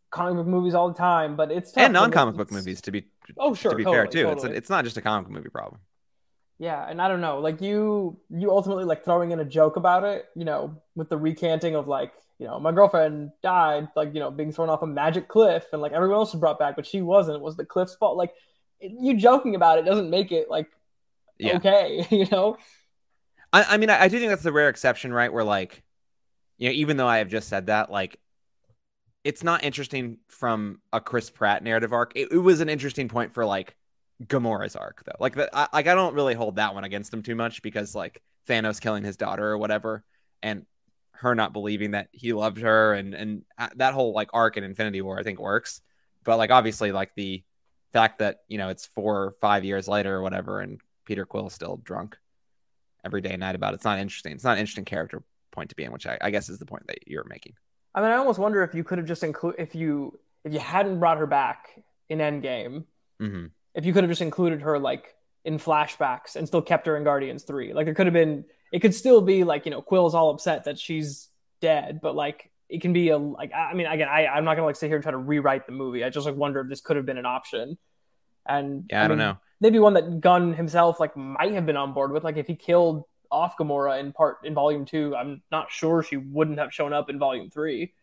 comic 0.10 0.36
book 0.36 0.48
movies 0.48 0.74
all 0.74 0.90
the 0.90 0.98
time, 0.98 1.36
but 1.36 1.52
it's 1.52 1.72
tough 1.72 1.84
and 1.86 1.94
non-comic 1.94 2.36
book 2.36 2.52
movies 2.52 2.82
to 2.82 2.92
be 2.92 3.06
Oh, 3.38 3.54
sure, 3.54 3.72
to 3.72 3.78
be 3.78 3.86
fair 3.86 4.08
totally, 4.08 4.24
too. 4.24 4.30
It's 4.32 4.42
totally. 4.44 4.58
it's 4.58 4.70
not 4.70 4.84
just 4.84 4.98
a 4.98 5.02
comic 5.02 5.28
book 5.28 5.36
movie 5.38 5.50
problem. 5.50 5.82
Yeah, 6.60 6.86
and 6.88 7.02
I 7.02 7.08
don't 7.08 7.22
know, 7.22 7.40
like 7.40 7.62
you 7.62 8.20
you 8.30 8.52
ultimately 8.52 8.84
like 8.86 9.04
throwing 9.04 9.32
in 9.32 9.40
a 9.40 9.46
joke 9.46 9.78
about 9.78 10.04
it, 10.04 10.28
you 10.36 10.46
know, 10.46 10.78
with 10.96 11.10
the 11.10 11.18
recanting 11.18 11.76
of 11.76 11.88
like, 11.88 12.14
you 12.42 12.48
know, 12.48 12.60
my 12.60 12.72
girlfriend 12.72 13.32
died, 13.44 13.90
like, 13.96 14.16
you 14.16 14.20
know, 14.20 14.32
being 14.32 14.52
thrown 14.52 14.68
off 14.68 14.82
a 14.82 14.88
magic 14.88 15.28
cliff 15.28 15.64
and 15.74 15.80
like 15.80 15.92
everyone 15.92 16.18
else 16.18 16.34
was 16.34 16.40
brought 16.40 16.58
back, 16.58 16.76
but 16.76 16.88
she 16.88 17.04
wasn't. 17.04 17.38
It 17.38 17.42
was 17.44 17.56
the 17.56 17.64
cliff's 17.64 17.94
fault. 17.94 18.18
Like 18.18 18.34
you 18.80 19.16
joking 19.16 19.54
about 19.54 19.78
it 19.78 19.86
doesn't 19.86 20.10
make 20.10 20.32
it 20.32 20.50
like 20.50 20.68
Yeah. 21.38 21.58
okay, 21.58 22.08
you 22.10 22.26
know? 22.32 22.58
I, 23.54 23.76
I 23.76 23.78
mean, 23.78 23.92
I, 23.92 24.02
I 24.02 24.08
do 24.08 24.18
think 24.18 24.32
that's 24.32 24.42
the 24.42 24.52
rare 24.52 24.70
exception, 24.70 25.14
right? 25.14 25.32
Where 25.32 25.44
like, 25.44 25.84
you 26.58 26.70
know, 26.70 26.74
even 26.74 26.98
though 26.98 27.08
I 27.08 27.20
have 27.20 27.28
just 27.28 27.48
said 27.48 27.68
that, 27.68 27.92
like, 27.92 28.20
it's 29.24 29.44
not 29.44 29.64
interesting 29.64 30.18
from 30.28 30.82
a 30.92 31.00
Chris 31.00 31.30
Pratt 31.30 31.64
narrative 31.64 31.94
arc. 31.94 32.14
It, 32.16 32.32
it 32.32 32.40
was 32.40 32.60
an 32.60 32.70
interesting 32.70 33.08
point 33.08 33.36
for 33.36 33.46
like 33.46 33.76
Gamora's 34.24 34.76
arc, 34.76 35.04
though. 35.04 35.18
Like, 35.20 35.36
the, 35.36 35.48
I, 35.56 35.68
like 35.72 35.86
I 35.86 35.94
don't 35.94 36.16
really 36.16 36.34
hold 36.34 36.56
that 36.56 36.74
one 36.74 36.86
against 36.86 37.14
him 37.14 37.22
too 37.22 37.36
much 37.36 37.62
because 37.62 37.94
like 37.94 38.20
Thanos 38.50 38.82
killing 38.82 39.04
his 39.04 39.16
daughter 39.16 39.46
or 39.48 39.60
whatever, 39.60 40.04
and 40.42 40.66
her 41.22 41.36
not 41.36 41.54
believing 41.54 41.92
that 41.92 42.10
he 42.12 42.34
loved 42.34 42.60
her, 42.60 42.94
and 42.94 43.14
and 43.14 43.44
uh, 43.58 43.70
that 43.76 43.94
whole 43.94 44.14
like 44.14 44.30
arc 44.34 44.58
in 44.58 44.64
Infinity 44.64 45.02
War, 45.02 45.20
I 45.20 45.24
think 45.24 45.40
works. 45.40 45.82
But 46.24 46.38
like, 46.38 46.52
obviously, 46.52 46.92
like 46.92 47.12
the 47.16 47.44
fact 47.94 48.20
that 48.20 48.40
you 48.48 48.58
know 48.58 48.70
it's 48.70 48.86
four 48.86 49.24
or 49.24 49.36
five 49.42 49.64
years 49.64 49.88
later 49.88 50.16
or 50.16 50.22
whatever, 50.22 50.60
and 50.60 50.80
Peter 51.06 51.26
Quill's 51.26 51.54
still 51.54 51.78
drunk 51.78 52.18
every 53.06 53.22
day 53.22 53.32
and 53.32 53.40
night 53.40 53.56
about 53.56 53.74
it. 53.74 53.76
It's 53.76 53.86
not 53.86 54.00
interesting. 54.00 54.34
It's 54.34 54.44
not 54.44 54.54
an 54.54 54.60
interesting 54.60 54.86
character 54.86 55.24
point 55.52 55.70
to 55.70 55.76
be 55.76 55.84
in, 55.84 55.92
which 55.92 56.08
I, 56.08 56.18
I 56.22 56.32
guess 56.32 56.50
is 56.50 56.60
the 56.60 56.66
point 56.66 56.88
that 56.88 57.08
you're 57.08 57.26
making. 57.28 57.54
I 57.94 58.02
mean, 58.02 58.10
I 58.12 58.16
almost 58.16 58.40
wonder 58.40 58.64
if 58.64 58.74
you 58.74 58.84
could 58.84 58.98
have 58.98 59.08
just 59.08 59.24
include 59.24 59.56
if 59.58 59.76
you 59.76 60.20
if 60.44 60.54
you 60.54 60.60
hadn't 60.60 61.00
brought 61.00 61.18
her 61.18 61.28
back 61.28 61.68
in 62.10 62.20
Endgame, 62.20 62.86
hmm 63.20 63.48
if 63.74 63.86
you 63.86 63.94
could 63.94 64.04
have 64.04 64.12
just 64.12 64.22
included 64.22 64.62
her 64.62 64.78
like 64.78 65.16
in 65.46 65.58
flashbacks 65.58 66.36
and 66.36 66.48
still 66.48 66.62
kept 66.62 66.86
her 66.88 66.98
in 66.98 67.04
Guardians 67.04 67.44
3. 67.44 67.74
Like 67.74 67.86
there 67.86 67.94
could 67.96 68.06
have 68.06 68.14
been 68.14 68.46
it 68.72 68.80
could 68.80 68.96
still 68.96 69.22
be 69.22 69.44
like 69.44 69.66
you 69.66 69.72
know 69.72 69.82
Quill's 69.82 70.16
all 70.16 70.30
upset 70.30 70.66
that 70.66 70.80
she's 70.80 71.30
dead, 71.60 72.00
but 72.02 72.16
like 72.16 72.52
it 72.70 72.82
can 72.82 72.94
be 72.94 73.10
a 73.10 73.18
like 73.18 73.52
I 73.54 73.74
mean 73.74 73.88
again 73.88 74.08
I 74.08 74.28
I'm 74.28 74.46
not 74.46 74.56
gonna 74.56 74.66
like 74.66 74.76
sit 74.76 74.88
here 74.88 74.96
and 74.96 75.04
try 75.04 75.12
to 75.12 75.18
rewrite 75.18 75.66
the 75.66 75.74
movie. 75.74 76.04
I 76.04 76.10
just 76.10 76.26
like 76.26 76.36
wonder 76.36 76.62
if 76.62 76.70
this 76.70 76.82
could 76.82 76.96
have 76.96 77.06
been 77.06 77.18
an 77.18 77.26
option. 77.26 77.78
And 78.48 78.86
yeah, 78.90 79.02
I, 79.02 79.06
I 79.06 79.08
don't 79.08 79.18
know. 79.18 79.38
Maybe 79.60 79.78
one 79.78 79.94
that 79.94 80.22
Gunn 80.22 80.54
himself 80.54 81.00
like 81.00 81.16
might 81.16 81.52
have 81.54 81.66
been 81.66 81.78
on 81.78 81.94
board 81.94 82.12
with. 82.12 82.24
Like 82.24 82.38
if 82.38 82.48
he 82.48 82.56
killed 82.56 83.04
off 83.30 83.56
Gamora 83.58 84.00
in 84.00 84.12
part 84.14 84.38
in 84.44 84.54
volume 84.54 84.86
two, 84.86 85.16
I'm 85.16 85.42
not 85.52 85.72
sure 85.72 86.02
she 86.02 86.18
wouldn't 86.18 86.60
have 86.60 86.74
shown 86.74 86.94
up 86.94 87.10
in 87.10 87.20
volume 87.20 87.50
three. 87.50 87.94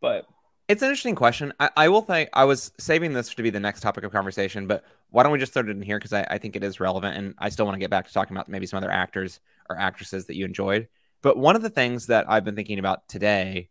But 0.00 0.26
it's 0.68 0.82
an 0.82 0.88
interesting 0.88 1.14
question. 1.14 1.52
I, 1.58 1.70
I 1.76 1.88
will 1.88 2.02
think 2.02 2.28
I 2.34 2.44
was 2.44 2.72
saving 2.78 3.14
this 3.14 3.34
to 3.34 3.42
be 3.42 3.50
the 3.50 3.58
next 3.58 3.80
topic 3.80 4.04
of 4.04 4.12
conversation, 4.12 4.66
but 4.66 4.84
why 5.10 5.22
don't 5.22 5.32
we 5.32 5.38
just 5.38 5.54
throw 5.54 5.62
it 5.62 5.70
in 5.70 5.80
here 5.80 5.98
because 5.98 6.12
I, 6.12 6.26
I 6.30 6.38
think 6.38 6.56
it 6.56 6.62
is 6.62 6.78
relevant, 6.78 7.16
and 7.16 7.34
I 7.38 7.48
still 7.48 7.64
want 7.64 7.76
to 7.76 7.80
get 7.80 7.90
back 7.90 8.06
to 8.06 8.12
talking 8.12 8.36
about 8.36 8.48
maybe 8.48 8.66
some 8.66 8.76
other 8.76 8.90
actors 8.90 9.40
or 9.70 9.78
actresses 9.78 10.26
that 10.26 10.36
you 10.36 10.44
enjoyed. 10.44 10.88
But 11.22 11.38
one 11.38 11.56
of 11.56 11.62
the 11.62 11.70
things 11.70 12.06
that 12.06 12.26
I've 12.28 12.44
been 12.44 12.54
thinking 12.54 12.78
about 12.78 13.08
today 13.08 13.70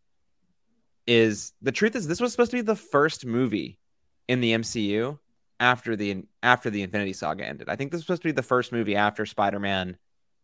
is 1.05 1.53
the 1.61 1.71
truth 1.71 1.95
is 1.95 2.07
this 2.07 2.19
was 2.19 2.31
supposed 2.31 2.51
to 2.51 2.57
be 2.57 2.61
the 2.61 2.75
first 2.75 3.25
movie 3.25 3.79
in 4.27 4.41
the 4.41 4.53
MCU 4.53 5.19
after 5.59 5.95
the 5.95 6.23
after 6.41 6.69
the 6.71 6.81
Infinity 6.81 7.13
Saga 7.13 7.45
ended. 7.45 7.69
I 7.69 7.75
think 7.75 7.91
this 7.91 7.99
was 7.99 8.05
supposed 8.05 8.23
to 8.23 8.27
be 8.27 8.33
the 8.33 8.43
first 8.43 8.71
movie 8.71 8.95
after 8.95 9.25
Spider-Man 9.25 9.97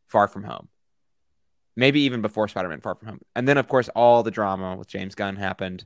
Far 0.08 0.28
From 0.28 0.44
Home. 0.44 0.70
Maybe 1.76 2.02
even 2.02 2.22
before 2.22 2.48
Spider-Man 2.48 2.82
Far 2.82 2.96
From 2.96 3.08
Home. 3.08 3.22
And 3.36 3.48
then 3.48 3.58
of 3.58 3.68
course 3.68 3.90
all 3.90 4.22
the 4.22 4.32
drama 4.32 4.76
with 4.76 4.88
James 4.88 5.16
Gunn 5.16 5.36
happened 5.36 5.86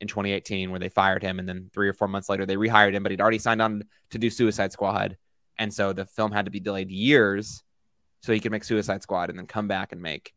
in 0.00 0.08
2018 0.08 0.70
where 0.70 0.80
they 0.80 0.88
fired 0.88 1.22
him 1.22 1.38
and 1.38 1.48
then 1.48 1.70
3 1.72 1.88
or 1.88 1.92
4 1.92 2.08
months 2.08 2.28
later 2.28 2.46
they 2.46 2.56
rehired 2.56 2.94
him 2.94 3.02
but 3.02 3.10
he'd 3.10 3.20
already 3.20 3.38
signed 3.38 3.62
on 3.62 3.82
to 4.10 4.18
do 4.18 4.30
Suicide 4.30 4.72
Squad. 4.72 5.16
And 5.58 5.72
so 5.72 5.92
the 5.92 6.04
film 6.04 6.32
had 6.32 6.44
to 6.44 6.50
be 6.50 6.60
delayed 6.60 6.90
years 6.90 7.62
so 8.22 8.32
he 8.32 8.40
could 8.40 8.52
make 8.52 8.64
Suicide 8.64 9.02
Squad 9.02 9.30
and 9.30 9.38
then 9.38 9.46
come 9.46 9.68
back 9.68 9.92
and 9.92 10.00
make 10.00 10.32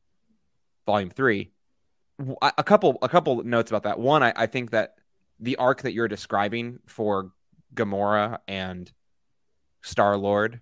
Volume 0.86 1.10
3. 1.10 1.52
A 2.42 2.64
couple 2.64 3.00
a 3.02 3.10
couple 3.10 3.44
notes 3.44 3.72
about 3.72 3.84
that. 3.84 4.00
One, 4.00 4.22
I, 4.22 4.34
I 4.36 4.46
think 4.46 4.72
that 4.72 4.96
the 5.40 5.56
arc 5.56 5.82
that 5.82 5.94
you're 5.94 6.08
describing 6.08 6.80
for 6.86 7.32
Gamora 7.74 8.40
and 8.48 8.92
Star 9.82 10.18
Lord 10.18 10.62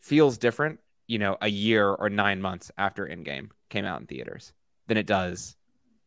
feels 0.00 0.38
different, 0.38 0.78
you 1.08 1.18
know, 1.18 1.36
a 1.40 1.48
year 1.48 1.88
or 1.88 2.08
nine 2.08 2.40
months 2.40 2.70
after 2.78 3.06
Endgame 3.06 3.50
came 3.68 3.84
out 3.84 4.00
in 4.00 4.06
theaters 4.06 4.52
than 4.86 4.96
it 4.96 5.06
does 5.06 5.56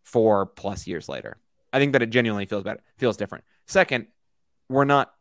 four 0.03 0.45
plus 0.45 0.87
years 0.87 1.09
later. 1.09 1.37
I 1.73 1.79
think 1.79 1.93
that 1.93 2.03
it 2.03 2.11
genuinely 2.11 2.45
feels 2.45 2.63
better, 2.63 2.79
feels 2.97 3.17
different. 3.17 3.43
Second, 3.65 4.07
we're 4.69 4.85
not 4.85 5.11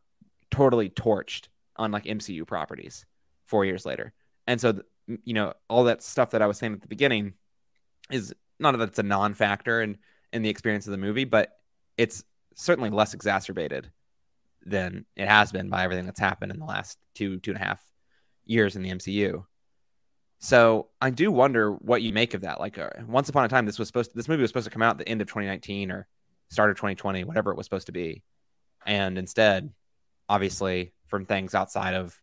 totally 0.50 0.90
torched 0.90 1.48
on 1.76 1.90
like 1.90 2.04
MCU 2.04 2.46
properties 2.46 3.06
four 3.46 3.64
years 3.64 3.86
later. 3.86 4.12
And 4.46 4.60
so, 4.60 4.82
you 5.24 5.34
know, 5.34 5.54
all 5.68 5.84
that 5.84 6.02
stuff 6.02 6.30
that 6.30 6.42
I 6.42 6.46
was 6.46 6.58
saying 6.58 6.74
at 6.74 6.82
the 6.82 6.88
beginning 6.88 7.32
is 8.10 8.34
not 8.60 8.78
that 8.78 8.88
it's 8.88 8.98
a 8.98 9.02
non 9.02 9.34
factor 9.34 9.80
in, 9.80 9.96
in 10.32 10.42
the 10.42 10.50
experience 10.50 10.86
of 10.86 10.90
the 10.92 10.98
movie, 10.98 11.24
but 11.24 11.58
it's 11.96 12.22
certainly 12.54 12.90
less 12.90 13.14
exacerbated 13.14 13.90
than 14.64 15.06
it 15.16 15.26
has 15.26 15.50
been 15.50 15.70
by 15.70 15.84
everything 15.84 16.04
that's 16.06 16.20
happened 16.20 16.52
in 16.52 16.58
the 16.58 16.64
last 16.64 16.98
two 17.14 17.38
two 17.40 17.50
and 17.52 17.60
a 17.60 17.64
half 17.64 17.82
years 18.44 18.76
in 18.76 18.82
the 18.82 18.90
MCU. 18.90 19.44
So 20.38 20.88
I 21.00 21.10
do 21.10 21.30
wonder 21.30 21.72
what 21.72 22.02
you 22.02 22.12
make 22.12 22.34
of 22.34 22.42
that. 22.42 22.60
Like 22.60 22.76
uh, 22.76 22.90
once 23.06 23.28
upon 23.28 23.44
a 23.44 23.48
time, 23.48 23.64
this 23.64 23.78
was 23.78 23.88
supposed 23.88 24.10
to, 24.10 24.16
this 24.16 24.28
movie 24.28 24.42
was 24.42 24.50
supposed 24.50 24.64
to 24.64 24.70
come 24.70 24.82
out 24.82 24.92
at 24.92 24.98
the 24.98 25.08
end 25.08 25.20
of 25.20 25.28
2019 25.28 25.90
or 25.90 26.08
start 26.52 26.70
of 26.70 26.76
2020, 26.76 27.24
whatever 27.24 27.50
it 27.50 27.56
was 27.56 27.66
supposed 27.66 27.86
to 27.86 27.92
be, 27.92 28.22
and 28.84 29.18
instead, 29.18 29.70
obviously, 30.28 30.92
from 31.06 31.24
things 31.26 31.54
outside 31.54 31.94
of 31.94 32.18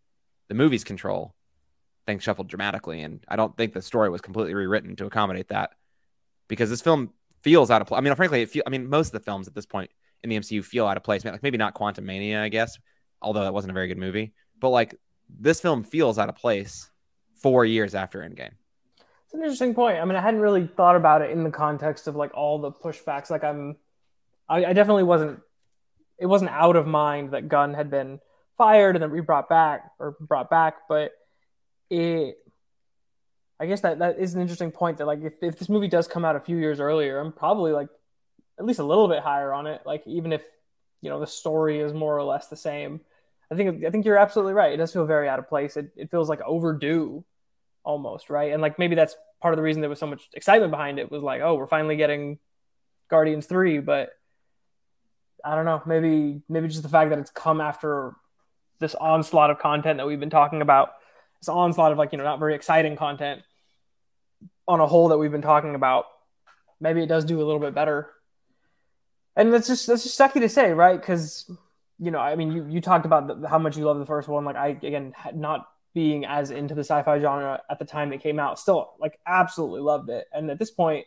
the 0.48 0.56
movie's 0.56 0.84
control, 0.84 1.36
things 2.06 2.24
shuffled 2.24 2.48
dramatically. 2.48 3.02
And 3.02 3.24
I 3.28 3.36
don't 3.36 3.56
think 3.56 3.74
the 3.74 3.82
story 3.82 4.10
was 4.10 4.22
completely 4.22 4.54
rewritten 4.54 4.96
to 4.98 5.06
accommodate 5.06 5.50
that 5.50 5.72
because 6.48 6.70
this 6.70 6.82
film 6.82 7.14
feels 7.44 7.72
out 7.72 7.82
of 7.82 7.88
place. 7.88 8.00
I 8.00 8.02
mean, 8.02 8.16
frankly, 8.16 8.42
it 8.42 8.50
feel, 8.50 8.64
I 8.66 8.70
mean, 8.70 8.90
most 8.90 9.08
of 9.08 9.14
the 9.14 9.20
films 9.20 9.48
at 9.48 9.56
this 9.56 9.66
point 9.66 9.92
in 10.24 10.30
the 10.30 10.38
MCU 10.38 10.64
feel 10.64 10.88
out 10.88 10.98
of 10.98 11.04
place. 11.04 11.24
Like 11.24 11.44
maybe 11.44 11.58
not 11.58 11.76
Quantumania, 11.76 12.42
I 12.42 12.50
guess, 12.50 12.78
although 13.22 13.44
that 13.44 13.54
wasn't 13.54 13.72
a 13.72 13.74
very 13.74 13.88
good 13.88 13.98
movie. 13.98 14.34
But 14.60 14.70
like 14.70 14.96
this 15.30 15.62
film 15.62 15.84
feels 15.84 16.18
out 16.18 16.30
of 16.30 16.36
place 16.36 16.90
four 17.42 17.64
years 17.64 17.96
after 17.96 18.20
Endgame. 18.20 18.54
It's 19.26 19.34
an 19.36 19.42
interesting 19.42 19.76
point. 19.76 20.00
I 20.00 20.06
mean, 20.06 20.16
I 20.16 20.22
hadn't 20.22 20.40
really 20.40 20.66
thought 20.66 20.96
about 20.96 21.22
it 21.22 21.30
in 21.30 21.44
the 21.44 21.52
context 21.52 22.08
of 22.08 22.16
like 22.16 22.32
all 22.34 22.58
the 22.58 22.72
pushbacks. 22.72 23.30
Like 23.30 23.44
I'm, 23.44 23.78
I, 24.50 24.66
I 24.66 24.74
definitely 24.74 25.04
wasn't. 25.04 25.40
It 26.18 26.26
wasn't 26.26 26.52
out 26.52 26.76
of 26.76 26.86
mind 26.86 27.32
that 27.32 27.48
Gunn 27.48 27.74
had 27.74 27.90
been 27.90 28.20
fired 28.58 28.96
and 28.96 29.04
then 29.04 29.12
re 29.12 29.22
brought 29.22 29.48
back 29.48 29.92
or 30.00 30.16
brought 30.20 30.50
back, 30.50 30.76
but 30.90 31.12
it. 31.90 32.36
I 33.62 33.66
guess 33.66 33.82
that 33.82 34.00
that 34.00 34.20
is 34.20 34.36
an 34.36 34.42
interesting 34.42 34.72
point. 34.72 34.98
That 34.98 35.08
like 35.08 35.22
if, 35.22 35.34
if 35.42 35.60
this 35.60 35.70
movie 35.70 35.88
does 35.88 36.08
come 36.08 36.26
out 36.26 36.36
a 36.36 36.40
few 36.40 36.58
years 36.58 36.80
earlier, 36.80 37.20
I'm 37.20 37.32
probably 37.32 37.72
like 37.72 37.90
at 38.58 38.66
least 38.66 38.80
a 38.80 38.84
little 38.84 39.08
bit 39.08 39.22
higher 39.22 39.54
on 39.54 39.68
it. 39.68 39.82
Like 39.86 40.04
even 40.06 40.34
if 40.34 40.44
you 41.02 41.10
know 41.10 41.20
the 41.20 41.28
story 41.28 41.80
is 41.80 41.94
more 41.94 42.18
or 42.18 42.24
less 42.24 42.48
the 42.48 42.56
same, 42.56 43.02
I 43.52 43.56
think 43.56 43.84
I 43.86 43.90
think 43.90 44.06
you're 44.06 44.18
absolutely 44.18 44.54
right. 44.54 44.74
It 44.74 44.78
does 44.78 44.94
feel 44.94 45.06
very 45.06 45.28
out 45.28 45.40
of 45.40 45.50
place. 45.50 45.78
It 45.78 45.92
it 45.96 46.12
feels 46.12 46.30
like 46.30 46.42
overdue, 46.42 47.24
almost 47.84 48.30
right. 48.30 48.54
And 48.54 48.62
like 48.62 48.80
maybe 48.80 48.96
that's 48.96 49.16
part 49.42 49.54
of 49.54 49.58
the 49.58 49.64
reason 49.64 49.82
there 49.82 49.90
was 49.90 50.00
so 50.00 50.08
much 50.08 50.30
excitement 50.34 50.72
behind 50.72 51.00
it 51.00 51.12
was 51.12 51.24
like, 51.24 51.42
oh, 51.42 51.56
we're 51.56 51.68
finally 51.68 51.96
getting 51.96 52.40
Guardians 53.10 53.46
three, 53.46 53.80
but 53.80 54.10
I 55.44 55.56
don't 55.56 55.66
know. 55.66 55.82
Maybe 55.86 56.42
maybe 56.50 56.68
just 56.68 56.84
the 56.84 56.90
fact 56.90 57.10
that 57.12 57.20
it's 57.20 57.32
come 57.32 57.62
after 57.62 58.16
this 58.80 58.96
onslaught 58.96 59.50
of 59.50 59.60
content 59.60 59.98
that 59.98 60.08
we've 60.08 60.20
been 60.20 60.30
talking 60.30 60.62
about. 60.62 60.92
This 61.42 61.50
onslaught 61.50 61.92
of 61.92 61.98
like 61.98 62.12
you 62.12 62.18
know 62.18 62.24
not 62.24 62.40
very 62.40 62.56
exciting 62.56 62.96
content 62.96 63.42
on 64.68 64.80
a 64.80 64.88
whole 64.88 65.10
that 65.10 65.18
we've 65.18 65.32
been 65.32 65.42
talking 65.42 65.76
about. 65.76 66.06
Maybe 66.80 67.04
it 67.04 67.08
does 67.08 67.26
do 67.26 67.42
a 67.42 67.44
little 67.44 67.60
bit 67.60 67.76
better 67.76 68.10
and 69.40 69.54
that's 69.54 69.68
just 69.68 69.88
that's 69.88 70.04
just 70.04 70.20
sucky 70.20 70.42
to 70.42 70.50
say, 70.50 70.74
right? 70.74 71.00
Because 71.00 71.50
you 71.98 72.12
know, 72.12 72.20
I 72.20 72.36
mean, 72.36 72.52
you 72.52 72.66
you 72.70 72.82
talked 72.82 73.06
about 73.06 73.42
the, 73.42 73.48
how 73.48 73.58
much 73.58 73.78
you 73.78 73.86
love 73.86 73.98
the 73.98 74.06
first 74.06 74.28
one. 74.28 74.44
Like 74.44 74.58
I 74.58 74.70
again, 74.70 75.14
not 75.34 75.66
being 75.94 76.26
as 76.26 76.52
into 76.52 76.76
the 76.76 76.84
sci-fi 76.84 77.20
genre 77.20 77.62
at 77.70 77.80
the 77.80 77.86
time 77.86 78.12
it 78.12 78.22
came 78.22 78.38
out, 78.38 78.60
still 78.60 78.92
like 79.00 79.18
absolutely 79.26 79.80
loved 79.80 80.10
it. 80.10 80.28
And 80.34 80.52
at 80.52 80.60
this 80.60 80.72
point, 80.72 81.06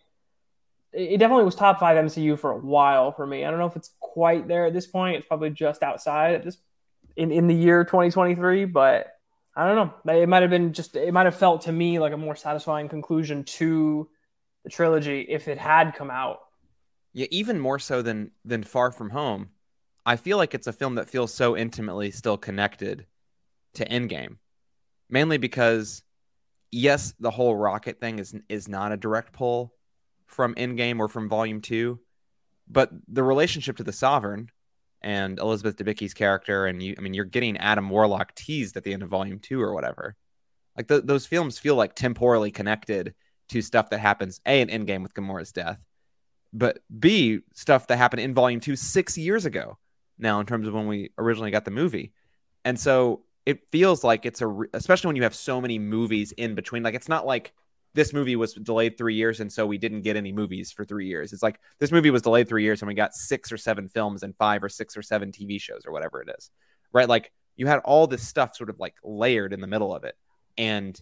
it, 0.92 1.12
it 1.12 1.18
definitely 1.18 1.44
was 1.44 1.54
top 1.54 1.80
five 1.80 2.02
MCU 2.04 2.38
for 2.38 2.52
a 2.52 2.58
while 2.58 3.12
for 3.12 3.26
me. 3.26 3.44
I 3.44 3.50
don't 3.50 3.58
know 3.58 3.66
if 3.66 3.76
it's 3.76 3.90
quite 4.00 4.48
there 4.48 4.66
at 4.66 4.72
this 4.72 4.86
point. 4.86 5.16
It's 5.16 5.26
probably 5.26 5.50
just 5.50 5.82
outside 5.82 6.34
at 6.34 6.44
this 6.44 6.58
in 7.16 7.32
in 7.32 7.46
the 7.46 7.54
year 7.54 7.84
2023, 7.84 8.66
but 8.66 9.08
I 9.54 9.66
don't 9.66 9.76
know. 9.76 10.12
It 10.14 10.28
might 10.28 10.42
have 10.42 10.50
been 10.50 10.72
just 10.72 10.96
it 10.96 11.12
might 11.12 11.26
have 11.26 11.36
felt 11.36 11.62
to 11.62 11.72
me 11.72 11.98
like 11.98 12.12
a 12.12 12.16
more 12.16 12.36
satisfying 12.36 12.88
conclusion 12.88 13.44
to 13.44 14.08
the 14.64 14.70
trilogy 14.70 15.22
if 15.28 15.48
it 15.48 15.58
had 15.58 15.94
come 15.94 16.10
out 16.10 16.38
yeah, 17.12 17.26
even 17.30 17.58
more 17.58 17.78
so 17.78 18.02
than 18.02 18.30
than 18.44 18.62
Far 18.62 18.90
From 18.90 19.10
Home. 19.10 19.50
I 20.04 20.16
feel 20.16 20.36
like 20.36 20.54
it's 20.54 20.66
a 20.66 20.72
film 20.72 20.96
that 20.96 21.08
feels 21.08 21.32
so 21.32 21.56
intimately 21.56 22.10
still 22.10 22.36
connected 22.38 23.06
to 23.74 23.86
Endgame, 23.86 24.38
mainly 25.08 25.38
because 25.38 26.02
yes, 26.70 27.14
the 27.20 27.30
whole 27.30 27.54
rocket 27.54 28.00
thing 28.00 28.18
is 28.18 28.34
is 28.48 28.68
not 28.68 28.92
a 28.92 28.96
direct 28.96 29.32
pull 29.32 29.74
from 30.32 30.54
Endgame 30.54 30.98
or 30.98 31.08
from 31.08 31.28
Volume 31.28 31.60
Two, 31.60 32.00
but 32.68 32.90
the 33.06 33.22
relationship 33.22 33.76
to 33.76 33.84
the 33.84 33.92
Sovereign 33.92 34.48
and 35.00 35.38
Elizabeth 35.38 35.76
Debicki's 35.76 36.14
character, 36.14 36.66
and 36.66 36.82
you, 36.82 36.94
I 36.96 37.00
mean, 37.00 37.14
you're 37.14 37.24
getting 37.24 37.56
Adam 37.56 37.90
Warlock 37.90 38.34
teased 38.34 38.76
at 38.76 38.84
the 38.84 38.92
end 38.92 39.02
of 39.02 39.08
Volume 39.08 39.38
Two 39.38 39.60
or 39.60 39.74
whatever. 39.74 40.16
Like 40.76 40.88
the, 40.88 41.00
those 41.00 41.26
films 41.26 41.58
feel 41.58 41.74
like 41.74 41.94
temporally 41.94 42.50
connected 42.50 43.14
to 43.50 43.60
stuff 43.60 43.90
that 43.90 44.00
happens 44.00 44.40
a 44.46 44.60
in 44.60 44.68
Endgame 44.68 45.02
with 45.02 45.12
Gamora's 45.12 45.52
death, 45.52 45.78
but 46.52 46.78
B, 46.98 47.40
stuff 47.52 47.86
that 47.88 47.98
happened 47.98 48.20
in 48.20 48.34
volume 48.34 48.60
two 48.60 48.76
six 48.76 49.18
years 49.18 49.44
ago 49.44 49.76
now, 50.18 50.40
in 50.40 50.46
terms 50.46 50.66
of 50.66 50.74
when 50.74 50.86
we 50.86 51.10
originally 51.18 51.50
got 51.50 51.64
the 51.64 51.70
movie. 51.70 52.12
And 52.64 52.78
so 52.78 53.24
it 53.44 53.70
feels 53.72 54.04
like 54.04 54.24
it's 54.24 54.40
a, 54.40 54.46
re- 54.46 54.68
especially 54.72 55.08
when 55.08 55.16
you 55.16 55.24
have 55.24 55.34
so 55.34 55.60
many 55.60 55.78
movies 55.78 56.32
in 56.32 56.54
between. 56.54 56.82
Like, 56.84 56.94
it's 56.94 57.08
not 57.08 57.26
like 57.26 57.52
this 57.94 58.12
movie 58.12 58.36
was 58.36 58.54
delayed 58.54 58.96
three 58.96 59.14
years 59.14 59.40
and 59.40 59.52
so 59.52 59.66
we 59.66 59.78
didn't 59.78 60.02
get 60.02 60.16
any 60.16 60.32
movies 60.32 60.72
for 60.72 60.84
three 60.84 61.06
years. 61.06 61.32
It's 61.32 61.42
like 61.42 61.60
this 61.78 61.92
movie 61.92 62.10
was 62.10 62.22
delayed 62.22 62.48
three 62.48 62.62
years 62.62 62.80
and 62.80 62.88
we 62.88 62.94
got 62.94 63.14
six 63.14 63.52
or 63.52 63.58
seven 63.58 63.88
films 63.88 64.22
and 64.22 64.34
five 64.36 64.64
or 64.64 64.68
six 64.68 64.96
or 64.96 65.02
seven 65.02 65.30
TV 65.30 65.60
shows 65.60 65.82
or 65.86 65.92
whatever 65.92 66.22
it 66.22 66.30
is, 66.36 66.50
right? 66.92 67.08
Like, 67.08 67.32
you 67.56 67.66
had 67.66 67.80
all 67.80 68.06
this 68.06 68.26
stuff 68.26 68.56
sort 68.56 68.70
of 68.70 68.78
like 68.78 68.94
layered 69.04 69.52
in 69.52 69.60
the 69.60 69.66
middle 69.66 69.94
of 69.94 70.04
it. 70.04 70.16
And 70.56 71.00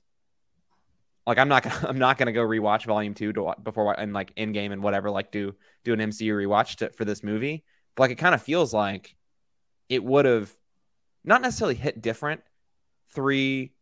like 1.26 1.38
I'm 1.38 1.48
not 1.48 1.62
gonna 1.64 1.86
I'm 1.88 1.98
not 1.98 2.18
gonna 2.18 2.32
go 2.32 2.42
rewatch 2.42 2.84
Volume 2.84 3.14
Two 3.14 3.32
to 3.32 3.54
before 3.62 3.98
and 3.98 4.12
like 4.12 4.34
Endgame 4.34 4.72
and 4.72 4.82
whatever 4.82 5.10
like 5.10 5.30
do 5.30 5.54
do 5.84 5.92
an 5.92 6.00
MCU 6.00 6.32
rewatch 6.32 6.76
to, 6.76 6.90
for 6.90 7.04
this 7.04 7.22
movie. 7.22 7.64
But 7.94 8.04
like 8.04 8.10
it 8.12 8.18
kind 8.18 8.34
of 8.34 8.42
feels 8.42 8.72
like 8.72 9.14
it 9.88 10.02
would 10.04 10.24
have 10.24 10.52
not 11.24 11.42
necessarily 11.42 11.74
hit 11.74 12.00
different 12.00 12.42
three 13.12 13.72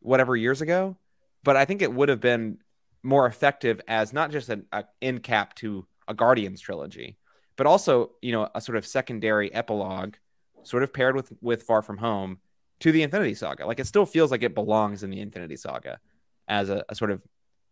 whatever 0.00 0.36
years 0.36 0.60
ago, 0.60 0.96
but 1.44 1.56
I 1.56 1.64
think 1.64 1.82
it 1.82 1.92
would 1.92 2.08
have 2.08 2.20
been 2.20 2.58
more 3.02 3.26
effective 3.26 3.80
as 3.86 4.12
not 4.12 4.30
just 4.30 4.48
an 4.48 4.66
end 5.02 5.22
cap 5.22 5.54
to 5.56 5.86
a 6.08 6.14
Guardians 6.14 6.60
trilogy, 6.60 7.18
but 7.56 7.66
also 7.66 8.12
you 8.22 8.32
know 8.32 8.48
a 8.54 8.60
sort 8.60 8.76
of 8.76 8.86
secondary 8.86 9.52
epilogue, 9.52 10.14
sort 10.62 10.82
of 10.82 10.92
paired 10.92 11.14
with 11.14 11.32
with 11.40 11.62
Far 11.62 11.82
From 11.82 11.98
Home 11.98 12.38
to 12.80 12.90
the 12.90 13.02
Infinity 13.02 13.34
Saga. 13.34 13.66
Like 13.66 13.78
it 13.78 13.86
still 13.86 14.06
feels 14.06 14.30
like 14.30 14.42
it 14.42 14.54
belongs 14.54 15.02
in 15.02 15.10
the 15.10 15.20
Infinity 15.20 15.56
Saga 15.56 16.00
as 16.48 16.70
a, 16.70 16.84
a 16.88 16.94
sort 16.94 17.10
of 17.10 17.22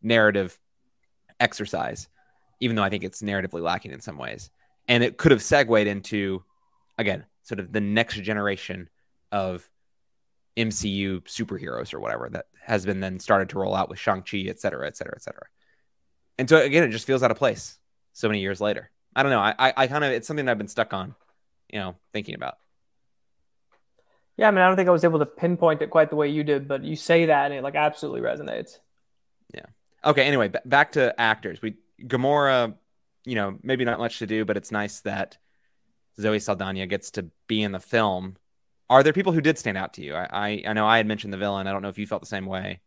narrative 0.03 0.59
exercise, 1.41 2.09
even 2.61 2.77
though 2.77 2.83
I 2.83 2.91
think 2.91 3.05
it's 3.05 3.23
narratively 3.23 3.63
lacking 3.63 3.93
in 3.93 4.01
some 4.01 4.19
ways. 4.19 4.51
And 4.89 5.03
it 5.03 5.17
could 5.17 5.31
have 5.31 5.43
segued 5.43 5.87
into, 5.87 6.43
again, 6.99 7.25
sort 7.43 7.61
of 7.61 7.73
the 7.73 7.81
next 7.81 8.17
generation 8.17 8.89
of 9.31 9.69
MCU 10.57 11.23
superheroes 11.23 11.95
or 11.95 12.01
whatever 12.01 12.29
that 12.31 12.47
has 12.65 12.87
been 12.87 13.01
then 13.01 13.19
started 13.19 13.49
to 13.51 13.59
roll 13.59 13.75
out 13.75 13.89
with 13.89 13.99
Shang-Chi, 13.99 14.45
et 14.49 14.61
cetera, 14.61 14.87
et 14.87 14.97
cetera, 14.97 15.15
et 15.17 15.23
cetera. 15.23 15.47
And 16.39 16.49
so 16.49 16.59
again, 16.59 16.85
it 16.85 16.91
just 16.91 17.07
feels 17.07 17.23
out 17.23 17.31
of 17.31 17.37
place 17.37 17.79
so 18.13 18.29
many 18.29 18.41
years 18.41 18.61
later. 18.61 18.91
I 19.15 19.23
don't 19.23 19.31
know. 19.31 19.41
I, 19.41 19.55
I, 19.59 19.75
I 19.77 19.87
kind 19.89 20.05
of, 20.05 20.13
it's 20.13 20.27
something 20.27 20.49
I've 20.49 20.59
been 20.59 20.69
stuck 20.69 20.95
on, 20.95 21.15
you 21.73 21.79
know, 21.79 21.97
thinking 22.13 22.35
about. 22.35 22.59
Yeah, 24.37 24.49
I 24.49 24.51
mean, 24.51 24.61
I 24.61 24.67
don't 24.67 24.77
think 24.77 24.89
I 24.89 24.93
was 24.93 25.05
able 25.05 25.19
to 25.19 25.27
pinpoint 25.27 25.83
it 25.83 25.91
quite 25.91 26.09
the 26.09 26.17
way 26.17 26.29
you 26.29 26.43
did, 26.45 26.67
but 26.67 26.85
you 26.85 26.97
say 26.97 27.27
that 27.27 27.47
and 27.47 27.55
it 27.55 27.63
like 27.63 27.75
absolutely 27.75 28.23
resonates. 28.23 28.79
Yeah. 29.53 29.67
Okay. 30.05 30.23
Anyway, 30.23 30.49
b- 30.49 30.59
back 30.65 30.93
to 30.93 31.21
actors. 31.21 31.61
We 31.61 31.77
Gamora, 32.01 32.75
you 33.25 33.35
know, 33.35 33.59
maybe 33.63 33.85
not 33.85 33.99
much 33.99 34.21
to 34.21 34.27
do, 34.27 34.45
but 34.45 34.57
it's 34.57 34.73
nice 34.73 35.01
that 35.01 35.37
Zoe 36.19 36.39
Saldana 36.39 36.87
gets 36.87 37.11
to 37.13 37.27
be 37.47 37.63
in 37.63 37.73
the 37.73 37.81
film. 37.81 38.37
Are 38.93 39.03
there 39.03 39.15
people 39.15 39.33
who 39.33 39.41
did 39.41 39.59
stand 39.59 39.79
out 39.79 39.95
to 39.95 40.03
you? 40.03 40.15
I 40.15 40.29
I, 40.31 40.63
I 40.69 40.73
know 40.75 40.87
I 40.87 40.99
had 40.99 41.07
mentioned 41.07 41.33
the 41.33 41.39
villain. 41.39 41.67
I 41.67 41.73
don't 41.73 41.81
know 41.81 41.89
if 41.89 41.97
you 41.97 42.07
felt 42.07 42.21
the 42.21 42.27
same 42.27 42.45
way. 42.45 42.81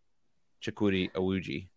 Chukwudi 0.62 1.12
Iwuji. 1.14 1.68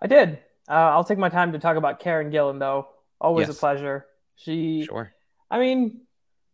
I 0.00 0.08
did. 0.08 0.40
Uh, 0.68 0.72
I'll 0.72 1.04
take 1.04 1.18
my 1.18 1.28
time 1.28 1.52
to 1.52 1.60
talk 1.60 1.76
about 1.76 2.00
Karen 2.00 2.32
Gillan, 2.32 2.58
though. 2.58 2.88
Always 3.20 3.46
yes. 3.46 3.56
a 3.56 3.60
pleasure. 3.60 4.06
She, 4.34 4.84
sure. 4.84 5.12
I 5.48 5.60
mean, 5.60 6.00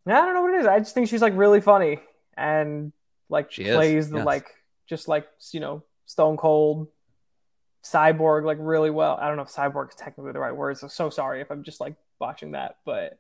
I 0.07 0.13
don't 0.13 0.35
know 0.35 0.43
what 0.43 0.53
it 0.53 0.61
is. 0.61 0.67
I 0.67 0.79
just 0.81 0.93
think 0.93 1.09
she's 1.09 1.23
like 1.23 1.35
really 1.35 1.63
funny 1.63 1.99
and 2.37 2.93
like 3.31 3.53
she 3.53 3.65
plays 3.65 4.07
is. 4.07 4.11
the 4.11 4.19
yes. 4.19 4.27
like 4.27 4.47
just 4.87 5.09
like 5.09 5.27
you 5.53 5.61
know 5.61 5.83
Stone 6.05 6.37
Cold 6.37 6.89
cyborg 7.83 8.45
like 8.45 8.59
really 8.61 8.91
well. 8.91 9.17
I 9.19 9.29
don't 9.29 9.37
know 9.37 9.45
if 9.45 9.49
cyborg 9.49 9.91
is 9.91 9.95
technically 9.95 10.33
the 10.33 10.41
right 10.41 10.55
word. 10.55 10.77
So 10.77 10.89
so 10.89 11.09
sorry 11.09 11.41
if 11.41 11.51
I'm 11.51 11.63
just 11.63 11.81
like 11.81 11.95
watching 12.19 12.53
that, 12.53 12.77
but 12.85 13.19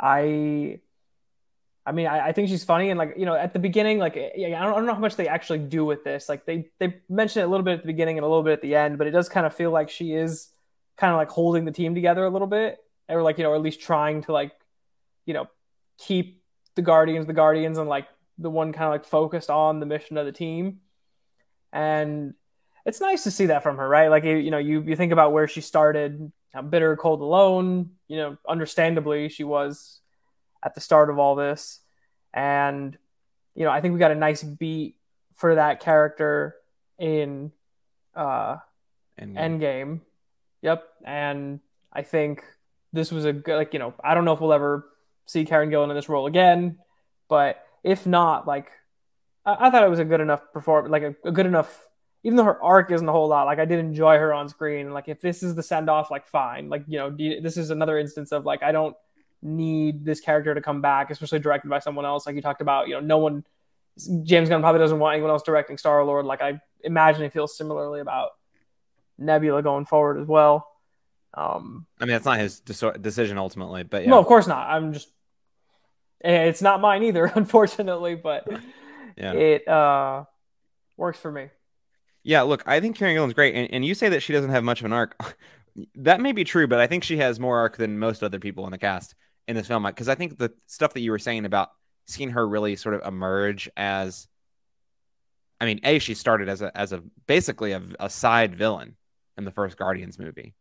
I 0.00 0.80
I 1.88 1.92
mean, 1.92 2.06
I, 2.06 2.28
I, 2.28 2.32
think 2.32 2.50
she's 2.50 2.64
funny, 2.64 2.90
and 2.90 2.98
like 2.98 3.14
you 3.16 3.24
know, 3.24 3.34
at 3.34 3.54
the 3.54 3.58
beginning, 3.58 3.98
like 3.98 4.14
eh, 4.14 4.30
I 4.36 4.50
don't, 4.50 4.72
I 4.72 4.76
don't 4.76 4.84
know 4.84 4.94
how 4.94 5.00
much 5.00 5.16
they 5.16 5.26
actually 5.26 5.60
do 5.60 5.86
with 5.86 6.04
this. 6.04 6.28
Like 6.28 6.44
they 6.44 6.68
they 6.78 7.00
mention 7.08 7.40
it 7.40 7.46
a 7.46 7.48
little 7.48 7.64
bit 7.64 7.74
at 7.74 7.80
the 7.80 7.86
beginning 7.86 8.18
and 8.18 8.24
a 8.24 8.28
little 8.28 8.42
bit 8.42 8.52
at 8.52 8.60
the 8.60 8.74
end, 8.74 8.98
but 8.98 9.06
it 9.06 9.12
does 9.12 9.30
kind 9.30 9.46
of 9.46 9.54
feel 9.54 9.70
like 9.70 9.88
she 9.88 10.12
is 10.12 10.48
kind 10.98 11.12
of 11.12 11.16
like 11.16 11.30
holding 11.30 11.64
the 11.64 11.72
team 11.72 11.94
together 11.94 12.24
a 12.24 12.30
little 12.30 12.46
bit, 12.46 12.76
or 13.08 13.22
like 13.22 13.38
you 13.38 13.44
know, 13.44 13.50
or 13.50 13.56
at 13.56 13.62
least 13.62 13.80
trying 13.80 14.22
to 14.22 14.32
like 14.32 14.52
you 15.24 15.32
know 15.32 15.48
keep 15.96 16.42
the 16.74 16.82
Guardians 16.82 17.26
the 17.26 17.32
Guardians 17.32 17.78
and 17.78 17.88
like 17.88 18.06
the 18.36 18.50
one 18.50 18.72
kind 18.72 18.84
of 18.84 18.92
like 18.92 19.06
focused 19.06 19.48
on 19.48 19.80
the 19.80 19.86
mission 19.86 20.18
of 20.18 20.26
the 20.26 20.32
team, 20.32 20.80
and 21.72 22.34
it's 22.84 23.00
nice 23.00 23.24
to 23.24 23.30
see 23.30 23.46
that 23.46 23.62
from 23.62 23.78
her, 23.78 23.88
right? 23.88 24.08
Like 24.08 24.24
you, 24.24 24.36
you 24.36 24.50
know, 24.50 24.58
you 24.58 24.82
you 24.82 24.94
think 24.94 25.12
about 25.12 25.32
where 25.32 25.48
she 25.48 25.62
started, 25.62 26.30
how 26.52 26.60
bitter, 26.60 26.96
cold, 26.96 27.22
alone. 27.22 27.92
You 28.08 28.18
know, 28.18 28.36
understandably, 28.46 29.30
she 29.30 29.44
was 29.44 30.00
at 30.62 30.74
the 30.74 30.80
start 30.80 31.10
of 31.10 31.18
all 31.18 31.34
this. 31.34 31.80
And, 32.32 32.96
you 33.54 33.64
know, 33.64 33.70
I 33.70 33.80
think 33.80 33.94
we 33.94 34.00
got 34.00 34.10
a 34.10 34.16
nice 34.16 34.42
beat 34.42 34.96
for 35.34 35.54
that 35.54 35.80
character 35.80 36.56
in 36.98 37.52
uh, 38.14 38.56
Endgame. 39.20 39.36
Endgame. 39.36 40.00
Yep. 40.62 40.84
And 41.04 41.60
I 41.92 42.02
think 42.02 42.42
this 42.92 43.12
was 43.12 43.24
a 43.24 43.32
good, 43.32 43.56
like, 43.56 43.72
you 43.72 43.78
know, 43.78 43.94
I 44.02 44.14
don't 44.14 44.24
know 44.24 44.32
if 44.32 44.40
we'll 44.40 44.52
ever 44.52 44.88
see 45.26 45.44
Karen 45.44 45.70
Gillan 45.70 45.90
in 45.90 45.96
this 45.96 46.08
role 46.08 46.26
again, 46.26 46.78
but 47.28 47.64
if 47.84 48.06
not, 48.06 48.46
like, 48.46 48.70
I, 49.44 49.66
I 49.66 49.70
thought 49.70 49.84
it 49.84 49.90
was 49.90 49.98
a 50.00 50.04
good 50.04 50.20
enough 50.20 50.40
performance, 50.52 50.90
like 50.90 51.02
a, 51.02 51.14
a 51.24 51.32
good 51.32 51.46
enough 51.46 51.88
even 52.24 52.36
though 52.36 52.44
her 52.44 52.62
arc 52.62 52.90
isn't 52.90 53.08
a 53.08 53.12
whole 53.12 53.28
lot, 53.28 53.46
like 53.46 53.58
I 53.58 53.64
did 53.64 53.78
enjoy 53.78 54.18
her 54.18 54.34
on 54.34 54.48
screen. 54.48 54.92
Like 54.92 55.08
if 55.08 55.20
this 55.20 55.42
is 55.42 55.54
the 55.54 55.62
send 55.62 55.88
off, 55.88 56.10
like 56.10 56.26
fine. 56.26 56.68
Like 56.68 56.82
you 56.86 56.98
know, 56.98 57.10
this 57.10 57.56
is 57.56 57.70
another 57.70 57.98
instance 57.98 58.32
of 58.32 58.44
like 58.44 58.62
I 58.62 58.72
don't 58.72 58.96
need 59.42 60.04
this 60.04 60.20
character 60.20 60.54
to 60.54 60.60
come 60.60 60.80
back, 60.80 61.10
especially 61.10 61.38
directed 61.38 61.68
by 61.68 61.78
someone 61.78 62.04
else. 62.04 62.26
Like 62.26 62.36
you 62.36 62.42
talked 62.42 62.60
about, 62.60 62.88
you 62.88 62.94
know, 62.94 63.00
no 63.00 63.18
one, 63.18 63.44
James 64.22 64.48
Gunn 64.48 64.60
probably 64.60 64.80
doesn't 64.80 64.98
want 64.98 65.14
anyone 65.14 65.30
else 65.30 65.42
directing 65.42 65.78
Star 65.78 66.04
Lord. 66.04 66.26
Like 66.26 66.42
I 66.42 66.60
imagine 66.82 67.22
he 67.22 67.28
feels 67.28 67.56
similarly 67.56 68.00
about 68.00 68.30
Nebula 69.18 69.62
going 69.62 69.84
forward 69.84 70.20
as 70.20 70.26
well. 70.26 70.66
Um, 71.34 71.86
I 72.00 72.04
mean, 72.04 72.12
that's 72.12 72.24
not 72.24 72.38
his 72.38 72.60
decision 72.60 73.38
ultimately, 73.38 73.82
but 73.82 74.02
yeah. 74.02 74.10
no, 74.10 74.18
of 74.18 74.26
course 74.26 74.46
not. 74.46 74.68
I'm 74.68 74.92
just, 74.92 75.08
eh, 76.24 76.44
it's 76.44 76.62
not 76.62 76.80
mine 76.80 77.02
either, 77.04 77.24
unfortunately, 77.34 78.14
but 78.14 78.48
yeah. 79.16 79.32
it 79.32 79.68
uh, 79.68 80.24
works 80.96 81.18
for 81.18 81.30
me. 81.30 81.48
Yeah, 82.24 82.42
look, 82.42 82.62
I 82.66 82.80
think 82.80 82.96
Karen 82.96 83.14
Gillan's 83.14 83.34
great, 83.34 83.54
and, 83.54 83.72
and 83.72 83.84
you 83.84 83.94
say 83.94 84.08
that 84.08 84.22
she 84.22 84.32
doesn't 84.32 84.50
have 84.50 84.64
much 84.64 84.80
of 84.80 84.86
an 84.86 84.92
arc. 84.92 85.20
that 85.94 86.20
may 86.20 86.32
be 86.32 86.44
true, 86.44 86.66
but 86.66 86.80
I 86.80 86.86
think 86.86 87.04
she 87.04 87.18
has 87.18 87.38
more 87.38 87.58
arc 87.58 87.76
than 87.76 87.98
most 87.98 88.22
other 88.22 88.40
people 88.40 88.64
in 88.64 88.72
the 88.72 88.78
cast 88.78 89.14
in 89.48 89.56
this 89.56 89.66
film 89.66 89.82
because 89.84 90.08
I 90.08 90.14
think 90.14 90.38
the 90.38 90.52
stuff 90.66 90.94
that 90.94 91.00
you 91.00 91.10
were 91.10 91.18
saying 91.18 91.46
about 91.46 91.70
seeing 92.06 92.30
her 92.30 92.46
really 92.46 92.76
sort 92.76 92.94
of 92.94 93.02
emerge 93.04 93.68
as 93.76 94.28
I 95.60 95.64
mean, 95.64 95.80
A, 95.82 95.98
she 95.98 96.14
started 96.14 96.48
as 96.48 96.62
a 96.62 96.76
as 96.76 96.92
a 96.92 97.02
basically 97.26 97.72
a, 97.72 97.82
a 97.98 98.08
side 98.08 98.54
villain 98.54 98.94
in 99.36 99.44
the 99.44 99.50
first 99.50 99.76
Guardians 99.76 100.18
movie. 100.18 100.54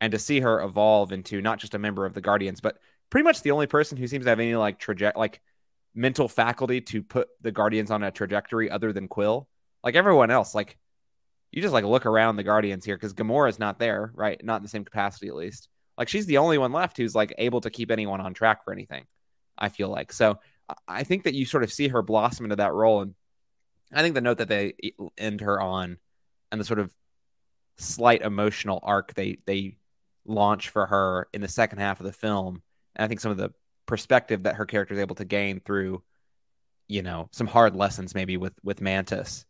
And 0.00 0.12
to 0.12 0.18
see 0.18 0.40
her 0.40 0.62
evolve 0.62 1.10
into 1.10 1.42
not 1.42 1.58
just 1.58 1.74
a 1.74 1.78
member 1.78 2.06
of 2.06 2.14
the 2.14 2.20
Guardians, 2.20 2.60
but 2.60 2.78
pretty 3.10 3.24
much 3.24 3.42
the 3.42 3.50
only 3.50 3.66
person 3.66 3.98
who 3.98 4.06
seems 4.06 4.24
to 4.24 4.30
have 4.30 4.38
any 4.38 4.54
like 4.54 4.80
traje- 4.80 5.16
like 5.16 5.40
mental 5.94 6.28
faculty 6.28 6.80
to 6.80 7.02
put 7.02 7.28
the 7.42 7.50
Guardians 7.50 7.90
on 7.90 8.04
a 8.04 8.12
trajectory 8.12 8.70
other 8.70 8.92
than 8.92 9.08
Quill. 9.08 9.48
Like 9.82 9.96
everyone 9.96 10.30
else, 10.30 10.54
like 10.54 10.78
you 11.50 11.60
just 11.60 11.74
like 11.74 11.84
look 11.84 12.06
around 12.06 12.36
the 12.36 12.44
Guardians 12.44 12.84
here 12.84 12.96
because 12.96 13.14
Gamora's 13.14 13.58
not 13.58 13.80
there, 13.80 14.12
right? 14.14 14.42
Not 14.44 14.58
in 14.58 14.62
the 14.62 14.68
same 14.68 14.84
capacity, 14.84 15.26
at 15.26 15.34
least 15.34 15.68
like 15.98 16.08
she's 16.08 16.26
the 16.26 16.38
only 16.38 16.56
one 16.56 16.72
left 16.72 16.96
who's 16.96 17.14
like 17.14 17.34
able 17.36 17.60
to 17.60 17.70
keep 17.70 17.90
anyone 17.90 18.20
on 18.20 18.32
track 18.32 18.64
for 18.64 18.72
anything. 18.72 19.04
I 19.58 19.68
feel 19.68 19.88
like 19.88 20.12
so. 20.12 20.38
I 20.86 21.02
think 21.02 21.24
that 21.24 21.34
you 21.34 21.44
sort 21.44 21.64
of 21.64 21.72
see 21.72 21.88
her 21.88 22.02
blossom 22.02 22.46
into 22.46 22.56
that 22.56 22.72
role, 22.72 23.02
and 23.02 23.14
I 23.92 24.02
think 24.02 24.14
the 24.14 24.20
note 24.20 24.38
that 24.38 24.48
they 24.48 24.74
end 25.18 25.40
her 25.40 25.60
on, 25.60 25.98
and 26.52 26.60
the 26.60 26.64
sort 26.64 26.78
of 26.78 26.94
slight 27.78 28.22
emotional 28.22 28.78
arc 28.82 29.14
they 29.14 29.38
they 29.46 29.76
launch 30.24 30.68
for 30.68 30.86
her 30.86 31.28
in 31.32 31.40
the 31.40 31.48
second 31.48 31.78
half 31.78 32.00
of 32.00 32.06
the 32.06 32.12
film, 32.12 32.62
and 32.94 33.04
I 33.04 33.08
think 33.08 33.20
some 33.20 33.32
of 33.32 33.38
the 33.38 33.52
perspective 33.86 34.44
that 34.44 34.56
her 34.56 34.66
character 34.66 34.94
is 34.94 35.00
able 35.00 35.16
to 35.16 35.24
gain 35.24 35.60
through, 35.60 36.02
you 36.86 37.02
know, 37.02 37.28
some 37.32 37.46
hard 37.48 37.74
lessons 37.74 38.14
maybe 38.14 38.36
with 38.36 38.52
with 38.62 38.80
Mantis. 38.80 39.44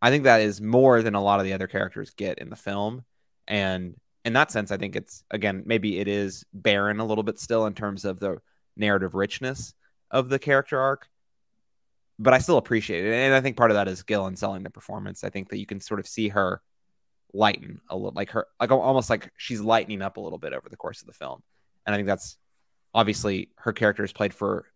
I 0.00 0.10
think 0.10 0.24
that 0.24 0.42
is 0.42 0.60
more 0.60 1.02
than 1.02 1.16
a 1.16 1.22
lot 1.22 1.40
of 1.40 1.44
the 1.44 1.54
other 1.54 1.66
characters 1.66 2.14
get 2.14 2.38
in 2.38 2.50
the 2.50 2.56
film, 2.56 3.04
and 3.48 3.96
in 4.24 4.32
that 4.34 4.50
sense, 4.50 4.70
I 4.70 4.76
think 4.76 4.96
it's 4.96 5.24
again 5.30 5.62
maybe 5.66 5.98
it 5.98 6.08
is 6.08 6.44
barren 6.52 7.00
a 7.00 7.04
little 7.04 7.24
bit 7.24 7.38
still 7.38 7.66
in 7.66 7.74
terms 7.74 8.04
of 8.04 8.20
the 8.20 8.40
narrative 8.76 9.14
richness 9.14 9.74
of 10.10 10.28
the 10.28 10.38
character 10.38 10.78
arc, 10.78 11.08
but 12.18 12.34
I 12.34 12.38
still 12.38 12.58
appreciate 12.58 13.04
it, 13.04 13.12
and 13.12 13.34
I 13.34 13.40
think 13.40 13.56
part 13.56 13.70
of 13.70 13.76
that 13.76 13.88
is 13.88 14.02
Gillan 14.02 14.36
selling 14.36 14.62
the 14.62 14.70
performance. 14.70 15.24
I 15.24 15.30
think 15.30 15.50
that 15.50 15.58
you 15.58 15.66
can 15.66 15.80
sort 15.80 16.00
of 16.00 16.06
see 16.06 16.28
her 16.28 16.60
lighten 17.32 17.80
a 17.88 17.96
little, 17.96 18.12
like 18.14 18.30
her, 18.30 18.46
like 18.60 18.70
almost 18.70 19.10
like 19.10 19.30
she's 19.36 19.60
lightening 19.60 20.02
up 20.02 20.16
a 20.16 20.20
little 20.20 20.38
bit 20.38 20.52
over 20.52 20.68
the 20.68 20.76
course 20.76 21.00
of 21.00 21.06
the 21.06 21.12
film, 21.12 21.42
and 21.86 21.94
I 21.94 21.98
think 21.98 22.08
that's 22.08 22.36
obviously 22.94 23.50
her 23.56 23.72
character 23.72 24.04
is 24.04 24.12
played 24.12 24.34
for 24.34 24.66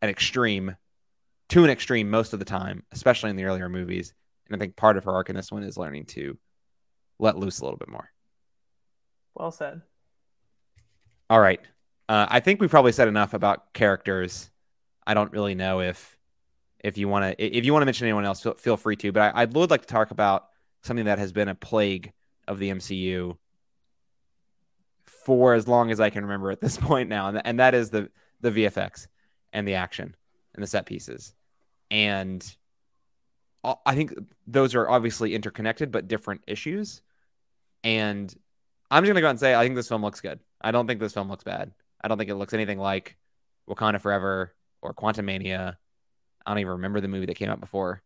an 0.00 0.08
extreme 0.08 0.76
to 1.48 1.64
an 1.64 1.70
extreme 1.70 2.08
most 2.08 2.32
of 2.32 2.38
the 2.38 2.44
time, 2.44 2.82
especially 2.92 3.30
in 3.30 3.36
the 3.36 3.44
earlier 3.44 3.68
movies. 3.68 4.14
And 4.46 4.56
I 4.56 4.58
think 4.58 4.76
part 4.76 4.96
of 4.96 5.04
her 5.04 5.12
arc 5.12 5.28
in 5.28 5.36
this 5.36 5.52
one 5.52 5.62
is 5.62 5.76
learning 5.76 6.06
to 6.06 6.38
let 7.18 7.38
loose 7.38 7.60
a 7.60 7.64
little 7.64 7.78
bit 7.78 7.88
more. 7.88 8.11
Well 9.34 9.50
said. 9.50 9.82
All 11.30 11.40
right. 11.40 11.60
Uh, 12.08 12.26
I 12.28 12.40
think 12.40 12.60
we 12.60 12.68
probably 12.68 12.92
said 12.92 13.08
enough 13.08 13.34
about 13.34 13.72
characters. 13.72 14.50
I 15.06 15.14
don't 15.14 15.32
really 15.32 15.54
know 15.54 15.80
if 15.80 16.18
if 16.80 16.98
you 16.98 17.08
want 17.08 17.38
to 17.38 17.56
if 17.56 17.64
you 17.64 17.72
want 17.72 17.82
to 17.82 17.86
mention 17.86 18.06
anyone 18.06 18.24
else, 18.24 18.42
feel, 18.42 18.54
feel 18.54 18.76
free 18.76 18.96
to. 18.96 19.12
But 19.12 19.34
I, 19.34 19.42
I 19.42 19.44
would 19.46 19.70
like 19.70 19.82
to 19.82 19.86
talk 19.86 20.10
about 20.10 20.48
something 20.82 21.06
that 21.06 21.18
has 21.18 21.32
been 21.32 21.48
a 21.48 21.54
plague 21.54 22.12
of 22.48 22.58
the 22.58 22.70
MCU 22.70 23.36
for 25.06 25.54
as 25.54 25.68
long 25.68 25.90
as 25.90 26.00
I 26.00 26.10
can 26.10 26.24
remember 26.24 26.50
at 26.50 26.60
this 26.60 26.76
point 26.78 27.08
now, 27.08 27.28
and, 27.28 27.40
and 27.44 27.60
that 27.60 27.74
is 27.74 27.90
the 27.90 28.10
the 28.40 28.50
VFX 28.50 29.06
and 29.52 29.66
the 29.66 29.74
action 29.74 30.14
and 30.54 30.62
the 30.62 30.66
set 30.66 30.86
pieces. 30.86 31.34
And 31.90 32.44
I 33.64 33.94
think 33.94 34.12
those 34.46 34.74
are 34.74 34.88
obviously 34.88 35.34
interconnected 35.34 35.92
but 35.92 36.08
different 36.08 36.42
issues. 36.46 37.02
And 37.84 38.34
I'm 38.92 39.02
just 39.02 39.08
gonna 39.08 39.22
go 39.22 39.28
out 39.28 39.30
and 39.30 39.40
say 39.40 39.54
I 39.54 39.64
think 39.64 39.74
this 39.74 39.88
film 39.88 40.02
looks 40.02 40.20
good. 40.20 40.38
I 40.60 40.70
don't 40.70 40.86
think 40.86 41.00
this 41.00 41.14
film 41.14 41.30
looks 41.30 41.44
bad. 41.44 41.72
I 42.04 42.08
don't 42.08 42.18
think 42.18 42.28
it 42.28 42.34
looks 42.34 42.52
anything 42.52 42.78
like 42.78 43.16
Wakanda 43.66 43.98
Forever 43.98 44.54
or 44.82 44.92
Quantumania. 44.92 45.76
I 46.44 46.50
don't 46.50 46.58
even 46.58 46.72
remember 46.72 47.00
the 47.00 47.08
movie 47.08 47.24
that 47.24 47.36
came 47.36 47.48
out 47.48 47.58
before 47.58 48.02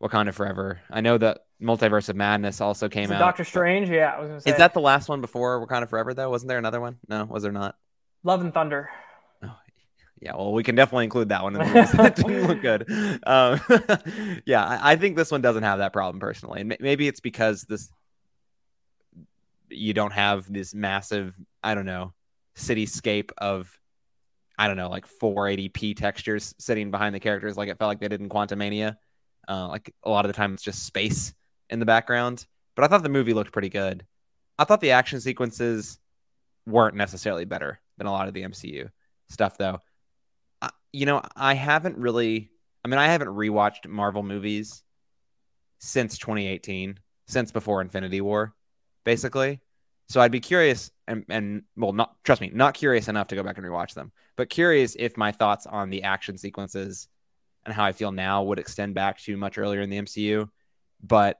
Wakanda 0.00 0.32
Forever. 0.32 0.80
I 0.88 1.00
know 1.00 1.18
that 1.18 1.40
Multiverse 1.60 2.08
of 2.08 2.14
Madness 2.14 2.60
also 2.60 2.88
came 2.88 3.10
out. 3.10 3.18
Doctor 3.18 3.42
Strange, 3.42 3.90
yeah. 3.90 4.12
I 4.16 4.20
was 4.20 4.28
gonna 4.28 4.40
say. 4.40 4.50
Is 4.52 4.58
that 4.58 4.72
the 4.72 4.80
last 4.80 5.08
one 5.08 5.20
before 5.20 5.66
Wakanda 5.66 5.88
Forever 5.88 6.14
though? 6.14 6.30
Wasn't 6.30 6.48
there 6.48 6.58
another 6.58 6.80
one? 6.80 6.98
No, 7.08 7.24
was 7.24 7.42
there 7.42 7.50
not? 7.50 7.74
Love 8.22 8.40
and 8.40 8.54
Thunder. 8.54 8.88
Oh, 9.42 9.56
yeah, 10.22 10.36
well, 10.36 10.52
we 10.52 10.62
can 10.62 10.76
definitely 10.76 11.04
include 11.04 11.30
that 11.30 11.42
one. 11.42 11.56
In 11.56 11.72
the 11.72 12.04
it 12.04 12.14
didn't 12.14 12.46
look 12.46 12.62
good. 12.62 12.88
Um, 13.26 13.60
yeah, 14.46 14.64
I, 14.64 14.92
I, 14.92 14.96
think 14.96 15.16
this 15.16 15.32
one 15.32 15.40
doesn't 15.40 15.62
have 15.64 15.78
that 15.78 15.92
problem 15.92 16.20
personally, 16.20 16.60
and 16.60 16.76
maybe 16.78 17.08
it's 17.08 17.20
because 17.20 17.62
this 17.62 17.90
you 19.70 19.94
don't 19.94 20.12
have 20.12 20.52
this 20.52 20.74
massive, 20.74 21.36
I 21.62 21.74
don't 21.74 21.86
know, 21.86 22.14
cityscape 22.56 23.30
of 23.38 23.78
I 24.58 24.66
don't 24.66 24.76
know, 24.76 24.90
like 24.90 25.06
480p 25.06 25.96
textures 25.96 26.52
sitting 26.58 26.90
behind 26.90 27.14
the 27.14 27.20
characters 27.20 27.56
like 27.56 27.68
it 27.68 27.78
felt 27.78 27.88
like 27.88 28.00
they 28.00 28.08
did 28.08 28.20
in 28.20 28.28
Quantumania. 28.28 28.96
Uh, 29.48 29.68
like 29.68 29.94
a 30.02 30.10
lot 30.10 30.24
of 30.24 30.28
the 30.28 30.36
time 30.36 30.52
it's 30.52 30.62
just 30.62 30.84
space 30.84 31.32
in 31.70 31.78
the 31.78 31.86
background. 31.86 32.44
But 32.74 32.84
I 32.84 32.88
thought 32.88 33.02
the 33.02 33.08
movie 33.08 33.34
looked 33.34 33.52
pretty 33.52 33.68
good. 33.68 34.04
I 34.58 34.64
thought 34.64 34.80
the 34.80 34.90
action 34.90 35.20
sequences 35.20 35.98
weren't 36.66 36.96
necessarily 36.96 37.44
better 37.44 37.80
than 37.96 38.08
a 38.08 38.12
lot 38.12 38.28
of 38.28 38.34
the 38.34 38.42
MCU 38.42 38.90
stuff, 39.28 39.56
though. 39.56 39.80
I, 40.60 40.70
you 40.92 41.06
know, 41.06 41.22
I 41.36 41.54
haven't 41.54 41.96
really, 41.96 42.50
I 42.84 42.88
mean, 42.88 42.98
I 42.98 43.06
haven't 43.06 43.28
rewatched 43.28 43.88
Marvel 43.88 44.24
movies 44.24 44.82
since 45.78 46.18
2018, 46.18 46.98
since 47.28 47.52
before 47.52 47.80
Infinity 47.80 48.20
War, 48.20 48.54
basically. 49.04 49.60
So 50.08 50.20
I'd 50.20 50.32
be 50.32 50.40
curious, 50.40 50.90
and, 51.06 51.24
and 51.28 51.62
well, 51.76 51.92
not 51.92 52.16
trust 52.24 52.40
me, 52.40 52.50
not 52.52 52.74
curious 52.74 53.08
enough 53.08 53.28
to 53.28 53.34
go 53.34 53.42
back 53.42 53.58
and 53.58 53.66
rewatch 53.66 53.94
them, 53.94 54.12
but 54.36 54.48
curious 54.48 54.96
if 54.98 55.16
my 55.16 55.32
thoughts 55.32 55.66
on 55.66 55.90
the 55.90 56.02
action 56.02 56.38
sequences 56.38 57.08
and 57.64 57.74
how 57.74 57.84
I 57.84 57.92
feel 57.92 58.12
now 58.12 58.42
would 58.44 58.58
extend 58.58 58.94
back 58.94 59.18
to 59.22 59.36
much 59.36 59.58
earlier 59.58 59.82
in 59.82 59.90
the 59.90 59.98
MCU. 59.98 60.48
But 61.02 61.38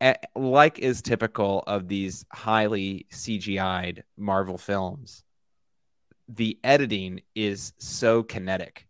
eh, 0.00 0.14
like 0.36 0.78
is 0.78 1.00
typical 1.00 1.64
of 1.66 1.88
these 1.88 2.26
highly 2.30 3.06
CGI'd 3.10 4.04
Marvel 4.18 4.58
films, 4.58 5.24
the 6.28 6.58
editing 6.62 7.22
is 7.34 7.72
so 7.78 8.22
kinetic 8.22 8.86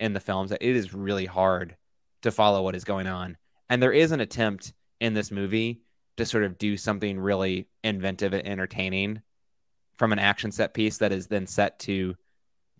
in 0.00 0.14
the 0.14 0.20
films 0.20 0.50
that 0.50 0.66
it 0.66 0.76
is 0.76 0.94
really 0.94 1.26
hard 1.26 1.76
to 2.22 2.30
follow 2.30 2.62
what 2.62 2.74
is 2.74 2.84
going 2.84 3.06
on. 3.06 3.36
And 3.68 3.82
there 3.82 3.92
is 3.92 4.12
an 4.12 4.20
attempt 4.20 4.72
in 5.00 5.14
this 5.14 5.30
movie 5.30 5.82
to 6.18 6.26
sort 6.26 6.44
of 6.44 6.58
do 6.58 6.76
something 6.76 7.18
really 7.18 7.68
inventive 7.82 8.32
and 8.32 8.46
entertaining 8.46 9.22
from 9.96 10.12
an 10.12 10.18
action 10.18 10.52
set 10.52 10.74
piece 10.74 10.98
that 10.98 11.12
is 11.12 11.26
then 11.26 11.46
set 11.46 11.78
to 11.80 12.14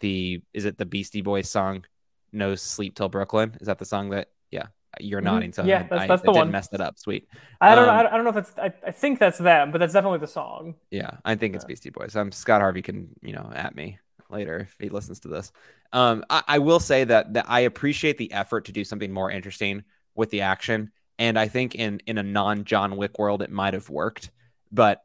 the 0.00 0.40
is 0.54 0.64
it 0.64 0.78
the 0.78 0.86
Beastie 0.86 1.22
Boys 1.22 1.50
song 1.50 1.84
No 2.32 2.54
Sleep 2.54 2.94
Till 2.94 3.08
Brooklyn? 3.08 3.56
Is 3.60 3.66
that 3.66 3.78
the 3.78 3.84
song 3.84 4.10
that 4.10 4.28
yeah, 4.50 4.66
you're 5.00 5.20
mm-hmm. 5.20 5.26
nodding 5.26 5.52
so 5.52 5.64
yeah, 5.64 5.84
that's, 5.84 6.02
I, 6.02 6.06
that's 6.06 6.22
I, 6.22 6.26
the 6.26 6.32
I 6.32 6.40
one. 6.40 6.50
Messed 6.50 6.74
it 6.74 6.80
up. 6.80 6.98
Sweet. 6.98 7.28
I 7.60 7.74
don't 7.74 7.88
um, 7.88 7.96
know. 7.96 8.10
I 8.10 8.16
don't 8.16 8.24
know 8.24 8.30
if 8.30 8.36
it's. 8.36 8.52
I, 8.58 8.72
I 8.86 8.90
think 8.90 9.18
that's 9.18 9.38
them, 9.38 9.72
but 9.72 9.78
that's 9.78 9.92
definitely 9.92 10.18
the 10.18 10.28
song. 10.28 10.74
Yeah, 10.90 11.10
I 11.24 11.34
think 11.34 11.54
it's 11.54 11.64
Beastie 11.64 11.90
Boys. 11.90 12.14
Um, 12.14 12.30
Scott 12.32 12.60
Harvey 12.60 12.82
can 12.82 13.08
you 13.22 13.32
know 13.32 13.50
at 13.54 13.74
me 13.74 13.98
later 14.30 14.60
if 14.60 14.76
he 14.78 14.88
listens 14.88 15.20
to 15.20 15.28
this. 15.28 15.52
Um, 15.92 16.24
I, 16.30 16.42
I 16.46 16.58
will 16.58 16.80
say 16.80 17.04
that 17.04 17.34
that 17.34 17.46
I 17.48 17.60
appreciate 17.60 18.18
the 18.18 18.32
effort 18.32 18.66
to 18.66 18.72
do 18.72 18.84
something 18.84 19.12
more 19.12 19.30
interesting 19.30 19.84
with 20.14 20.30
the 20.30 20.42
action 20.42 20.90
and 21.18 21.38
I 21.38 21.48
think 21.48 21.74
in 21.74 22.00
in 22.06 22.18
a 22.18 22.22
non 22.22 22.64
John 22.64 22.96
Wick 22.96 23.18
world 23.18 23.42
it 23.42 23.50
might 23.50 23.74
have 23.74 23.90
worked. 23.90 24.30
But 24.70 25.02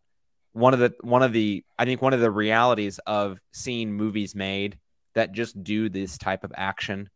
one 0.53 0.73
of 0.73 0.79
the 0.79 0.93
one 1.01 1.23
of 1.23 1.33
the 1.33 1.63
I 1.77 1.85
think 1.85 2.01
one 2.01 2.13
of 2.13 2.19
the 2.19 2.31
realities 2.31 2.99
of 3.05 3.39
seeing 3.51 3.91
movies 3.93 4.35
made 4.35 4.77
that 5.15 5.31
just 5.31 5.61
do 5.63 5.89
this 5.89 6.17
type 6.17 6.43
of 6.43 6.53
action 6.55 7.09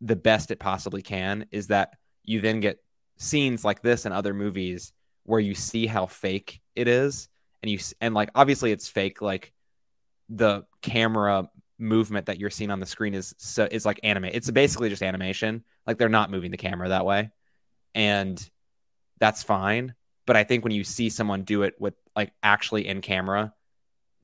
the 0.00 0.16
best 0.16 0.50
it 0.50 0.58
possibly 0.58 1.02
can 1.02 1.46
is 1.50 1.68
that 1.68 1.94
you 2.24 2.40
then 2.40 2.60
get 2.60 2.82
scenes 3.16 3.64
like 3.64 3.80
this 3.80 4.04
in 4.04 4.12
other 4.12 4.34
movies 4.34 4.92
where 5.24 5.40
you 5.40 5.54
see 5.54 5.86
how 5.86 6.04
fake 6.04 6.60
it 6.74 6.88
is. 6.88 7.28
And 7.62 7.70
you 7.70 7.78
and 8.00 8.14
like 8.14 8.30
obviously 8.34 8.72
it's 8.72 8.88
fake 8.88 9.22
like 9.22 9.52
the 10.28 10.64
camera 10.82 11.48
movement 11.78 12.26
that 12.26 12.38
you're 12.38 12.50
seeing 12.50 12.70
on 12.70 12.80
the 12.80 12.86
screen 12.86 13.14
is 13.14 13.34
so 13.38 13.66
is 13.70 13.84
like 13.84 13.98
anime 14.02 14.26
it's 14.26 14.50
basically 14.50 14.90
just 14.90 15.02
animation. 15.02 15.64
Like 15.86 15.98
they're 15.98 16.08
not 16.08 16.30
moving 16.30 16.50
the 16.50 16.56
camera 16.56 16.90
that 16.90 17.06
way 17.06 17.30
and 17.94 18.50
that's 19.18 19.42
fine. 19.42 19.94
But 20.26 20.36
I 20.36 20.44
think 20.44 20.64
when 20.64 20.72
you 20.72 20.84
see 20.84 21.10
someone 21.10 21.42
do 21.42 21.62
it 21.62 21.74
with 21.78 21.94
like 22.16 22.32
actually 22.42 22.86
in 22.88 23.00
camera, 23.00 23.52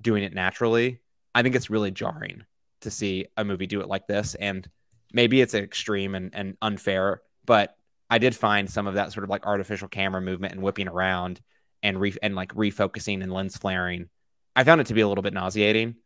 doing 0.00 0.22
it 0.22 0.34
naturally, 0.34 1.00
I 1.34 1.42
think 1.42 1.54
it's 1.54 1.70
really 1.70 1.90
jarring 1.90 2.44
to 2.80 2.90
see 2.90 3.26
a 3.36 3.44
movie 3.44 3.66
do 3.66 3.80
it 3.80 3.88
like 3.88 4.06
this. 4.06 4.34
And 4.34 4.68
maybe 5.12 5.40
it's 5.40 5.54
extreme 5.54 6.14
and, 6.14 6.34
and 6.34 6.56
unfair, 6.62 7.22
but 7.44 7.76
I 8.08 8.18
did 8.18 8.34
find 8.34 8.68
some 8.68 8.86
of 8.86 8.94
that 8.94 9.12
sort 9.12 9.24
of 9.24 9.30
like 9.30 9.46
artificial 9.46 9.88
camera 9.88 10.20
movement 10.20 10.54
and 10.54 10.62
whipping 10.62 10.88
around 10.88 11.40
and 11.82 12.00
re- 12.00 12.16
and 12.22 12.34
like 12.34 12.54
refocusing 12.54 13.22
and 13.22 13.32
lens 13.32 13.56
flaring. 13.56 14.08
I 14.56 14.64
found 14.64 14.80
it 14.80 14.88
to 14.88 14.94
be 14.94 15.00
a 15.00 15.08
little 15.08 15.22
bit 15.22 15.34
nauseating. 15.34 15.96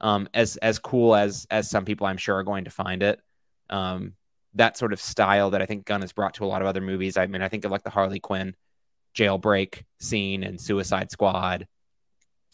Um, 0.00 0.28
as 0.34 0.56
as 0.56 0.80
cool 0.80 1.14
as 1.14 1.46
as 1.48 1.70
some 1.70 1.84
people 1.84 2.08
I'm 2.08 2.16
sure 2.16 2.36
are 2.36 2.42
going 2.42 2.64
to 2.64 2.70
find 2.70 3.04
it. 3.04 3.20
Um, 3.70 4.14
that 4.54 4.76
sort 4.76 4.92
of 4.92 5.00
style 5.00 5.50
that 5.50 5.62
I 5.62 5.66
think 5.66 5.86
Gunn 5.86 6.02
has 6.02 6.12
brought 6.12 6.34
to 6.34 6.44
a 6.44 6.46
lot 6.46 6.62
of 6.62 6.68
other 6.68 6.80
movies. 6.80 7.16
I 7.16 7.26
mean, 7.26 7.42
I 7.42 7.48
think 7.48 7.64
of 7.64 7.70
like 7.70 7.82
the 7.82 7.90
Harley 7.90 8.20
Quinn 8.20 8.54
jailbreak 9.16 9.84
scene 9.98 10.42
and 10.42 10.60
Suicide 10.60 11.10
Squad. 11.10 11.66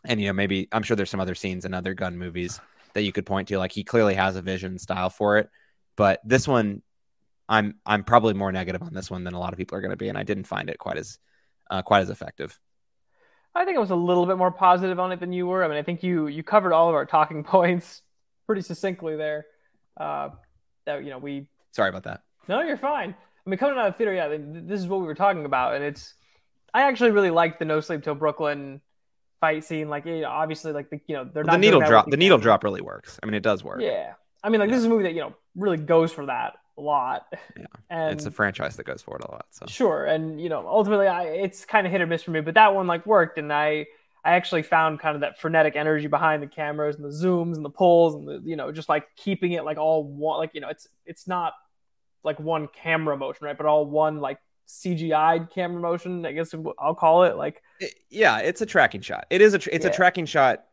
And, 0.04 0.20
you 0.20 0.28
know, 0.28 0.32
maybe 0.32 0.68
I'm 0.70 0.82
sure 0.82 0.96
there's 0.96 1.10
some 1.10 1.20
other 1.20 1.34
scenes 1.34 1.64
in 1.64 1.74
other 1.74 1.94
Gunn 1.94 2.16
movies 2.16 2.60
that 2.94 3.02
you 3.02 3.12
could 3.12 3.26
point 3.26 3.48
to. 3.48 3.58
Like 3.58 3.72
he 3.72 3.84
clearly 3.84 4.14
has 4.14 4.36
a 4.36 4.42
vision 4.42 4.78
style 4.78 5.10
for 5.10 5.38
it. 5.38 5.48
But 5.96 6.20
this 6.24 6.46
one, 6.46 6.82
I'm 7.48 7.76
I'm 7.84 8.04
probably 8.04 8.34
more 8.34 8.52
negative 8.52 8.82
on 8.82 8.92
this 8.92 9.10
one 9.10 9.24
than 9.24 9.34
a 9.34 9.40
lot 9.40 9.52
of 9.52 9.58
people 9.58 9.76
are 9.76 9.80
going 9.80 9.90
to 9.90 9.96
be, 9.96 10.08
and 10.08 10.18
I 10.18 10.22
didn't 10.22 10.44
find 10.44 10.68
it 10.68 10.78
quite 10.78 10.98
as 10.98 11.18
uh, 11.70 11.82
quite 11.82 12.02
as 12.02 12.10
effective. 12.10 12.58
I 13.54 13.64
think 13.64 13.76
I 13.76 13.80
was 13.80 13.90
a 13.90 13.96
little 13.96 14.26
bit 14.26 14.36
more 14.36 14.52
positive 14.52 15.00
on 15.00 15.10
it 15.12 15.18
than 15.18 15.32
you 15.32 15.46
were. 15.46 15.64
I 15.64 15.68
mean, 15.68 15.78
I 15.78 15.82
think 15.82 16.02
you 16.02 16.26
you 16.26 16.42
covered 16.42 16.72
all 16.72 16.88
of 16.88 16.94
our 16.94 17.06
talking 17.06 17.42
points 17.44 18.02
pretty 18.46 18.62
succinctly 18.62 19.16
there. 19.16 19.46
Uh, 19.96 20.30
that 20.86 21.02
you 21.02 21.10
know 21.10 21.18
we 21.18 21.48
Sorry 21.78 21.90
about 21.90 22.02
that. 22.02 22.22
No, 22.48 22.60
you're 22.60 22.76
fine. 22.76 23.14
I 23.14 23.50
mean, 23.50 23.56
coming 23.56 23.78
out 23.78 23.86
of 23.86 23.94
theater, 23.94 24.12
yeah, 24.12 24.36
this 24.36 24.80
is 24.80 24.88
what 24.88 24.98
we 24.98 25.06
were 25.06 25.14
talking 25.14 25.44
about, 25.44 25.76
and 25.76 25.84
it's. 25.84 26.12
I 26.74 26.82
actually 26.82 27.12
really 27.12 27.30
liked 27.30 27.60
the 27.60 27.66
No 27.66 27.80
Sleep 27.80 28.02
Till 28.02 28.16
Brooklyn 28.16 28.80
fight 29.40 29.62
scene. 29.62 29.88
Like, 29.88 30.04
it, 30.04 30.24
obviously, 30.24 30.72
like 30.72 30.90
the 30.90 30.98
you 31.06 31.14
know 31.14 31.22
they're 31.22 31.44
well, 31.44 31.52
not 31.52 31.52
the 31.52 31.58
needle 31.58 31.80
drop. 31.80 32.10
The 32.10 32.16
needle 32.16 32.38
drop 32.38 32.64
really 32.64 32.80
works. 32.80 33.20
I 33.22 33.26
mean, 33.26 33.34
it 33.34 33.44
does 33.44 33.62
work. 33.62 33.80
Yeah, 33.80 34.14
I 34.42 34.48
mean, 34.48 34.58
like 34.58 34.70
yeah. 34.70 34.74
this 34.74 34.80
is 34.80 34.86
a 34.86 34.88
movie 34.88 35.04
that 35.04 35.14
you 35.14 35.20
know 35.20 35.36
really 35.54 35.76
goes 35.76 36.12
for 36.12 36.26
that 36.26 36.54
a 36.76 36.80
lot. 36.80 37.26
Yeah, 37.56 37.66
and 37.90 38.12
it's 38.12 38.26
a 38.26 38.32
franchise 38.32 38.74
that 38.74 38.84
goes 38.84 39.00
for 39.00 39.16
it 39.16 39.22
a 39.22 39.30
lot. 39.30 39.46
So 39.50 39.66
sure, 39.66 40.04
and 40.04 40.40
you 40.40 40.48
know, 40.48 40.66
ultimately, 40.66 41.06
I, 41.06 41.26
it's 41.26 41.64
kind 41.64 41.86
of 41.86 41.92
hit 41.92 42.00
or 42.00 42.08
miss 42.08 42.24
for 42.24 42.32
me, 42.32 42.40
but 42.40 42.54
that 42.54 42.74
one 42.74 42.88
like 42.88 43.06
worked, 43.06 43.38
and 43.38 43.52
I 43.52 43.86
I 44.24 44.32
actually 44.32 44.64
found 44.64 44.98
kind 44.98 45.14
of 45.14 45.20
that 45.20 45.38
frenetic 45.38 45.76
energy 45.76 46.08
behind 46.08 46.42
the 46.42 46.48
cameras 46.48 46.96
and 46.96 47.04
the 47.04 47.16
zooms 47.16 47.54
and 47.54 47.64
the 47.64 47.70
pulls 47.70 48.16
and 48.16 48.26
the 48.26 48.42
you 48.44 48.56
know 48.56 48.72
just 48.72 48.88
like 48.88 49.06
keeping 49.14 49.52
it 49.52 49.64
like 49.64 49.78
all 49.78 50.02
one 50.02 50.38
like 50.38 50.50
you 50.54 50.60
know 50.60 50.68
it's 50.68 50.88
it's 51.06 51.28
not 51.28 51.52
like 52.28 52.38
one 52.38 52.68
camera 52.68 53.16
motion, 53.16 53.46
right? 53.46 53.56
But 53.56 53.66
all 53.66 53.86
one 53.86 54.20
like 54.20 54.38
CGI 54.68 55.50
camera 55.50 55.80
motion, 55.80 56.24
I 56.26 56.32
guess 56.32 56.54
I'll 56.78 56.94
call 56.94 57.24
it 57.24 57.36
like. 57.36 57.62
yeah, 58.10 58.38
it's 58.38 58.60
a 58.60 58.66
tracking 58.66 59.00
shot. 59.00 59.26
It 59.30 59.40
is 59.40 59.54
a 59.54 59.74
it's 59.74 59.84
yeah. 59.84 59.90
a 59.90 59.94
tracking 59.94 60.26
shot, 60.26 60.64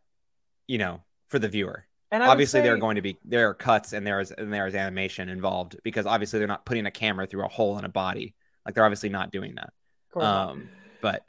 you 0.67 0.77
know, 0.77 1.01
for 1.29 1.39
the 1.39 1.47
viewer. 1.47 1.85
And 2.11 2.21
obviously, 2.21 2.59
say, 2.59 2.63
there 2.63 2.75
are 2.75 2.77
going 2.77 2.97
to 2.97 3.01
be 3.01 3.17
there 3.25 3.49
are 3.49 3.53
cuts 3.53 3.93
and 3.93 4.05
there 4.05 4.19
is 4.19 4.31
and 4.31 4.53
there 4.53 4.67
is 4.67 4.75
animation 4.75 5.29
involved 5.29 5.77
because 5.83 6.05
obviously 6.05 6.39
they're 6.39 6.47
not 6.47 6.65
putting 6.65 6.85
a 6.85 6.91
camera 6.91 7.25
through 7.25 7.45
a 7.45 7.49
hole 7.49 7.77
in 7.79 7.85
a 7.85 7.89
body. 7.89 8.35
Like 8.65 8.75
they're 8.75 8.85
obviously 8.85 9.09
not 9.09 9.31
doing 9.31 9.55
that. 9.55 9.73
Um, 10.21 10.69
but 11.01 11.23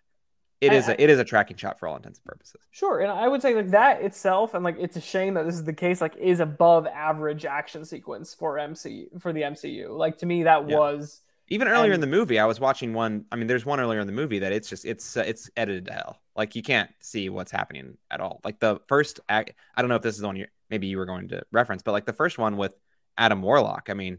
it 0.61 0.73
is 0.73 0.89
a 0.89 1.01
it 1.01 1.11
is 1.11 1.19
a 1.19 1.25
tracking 1.25 1.57
shot 1.57 1.79
for 1.79 1.87
all 1.87 1.97
intents 1.97 2.19
and 2.19 2.25
purposes. 2.25 2.61
Sure, 2.71 3.01
and 3.01 3.11
I 3.11 3.29
would 3.29 3.43
say 3.43 3.55
like 3.55 3.71
that 3.71 4.03
itself, 4.03 4.55
and 4.55 4.65
like 4.65 4.77
it's 4.79 4.97
a 4.97 5.01
shame 5.01 5.35
that 5.35 5.45
this 5.45 5.55
is 5.55 5.65
the 5.65 5.73
case. 5.73 6.01
Like, 6.01 6.17
is 6.17 6.41
above 6.41 6.87
average 6.87 7.45
action 7.45 7.85
sequence 7.85 8.33
for 8.33 8.59
MC 8.59 9.09
for 9.19 9.33
the 9.33 9.43
MCU. 9.43 9.91
Like 9.97 10.19
to 10.19 10.27
me, 10.27 10.45
that 10.45 10.69
yeah. 10.69 10.79
was 10.79 11.21
even 11.49 11.69
earlier 11.69 11.93
and, 11.93 11.95
in 11.95 12.01
the 12.01 12.07
movie. 12.07 12.39
I 12.39 12.47
was 12.47 12.59
watching 12.59 12.95
one. 12.95 13.27
I 13.31 13.37
mean, 13.37 13.49
there's 13.49 13.67
one 13.67 13.81
earlier 13.81 14.01
in 14.01 14.07
the 14.07 14.15
movie 14.15 14.39
that 14.39 14.53
it's 14.53 14.69
just 14.69 14.87
it's 14.87 15.17
uh, 15.17 15.25
it's 15.27 15.51
edited 15.59 15.87
to 15.87 15.93
hell. 15.93 16.21
Like 16.35 16.57
you 16.57 16.63
can't 16.63 16.91
see 17.01 17.29
what's 17.29 17.51
happening 17.51 17.99
at 18.11 18.21
all. 18.21 18.41
Like 18.43 18.59
the 18.59 18.81
first 18.89 19.21
act. 19.29 19.53
I 19.75 19.83
don't 19.83 19.91
know 19.91 19.97
if 19.97 20.03
this 20.03 20.15
is 20.15 20.23
the 20.23 20.27
one 20.27 20.37
you 20.37 20.47
maybe 20.71 20.87
you 20.87 20.97
were 20.97 21.07
going 21.07 21.29
to 21.29 21.43
reference, 21.53 21.83
but 21.83 21.93
like 21.93 22.07
the 22.07 22.15
first 22.15 22.39
one 22.39 22.57
with 22.57 22.75
Adam 23.19 23.43
Warlock. 23.43 23.89
I 23.91 23.95
mean, 23.95 24.19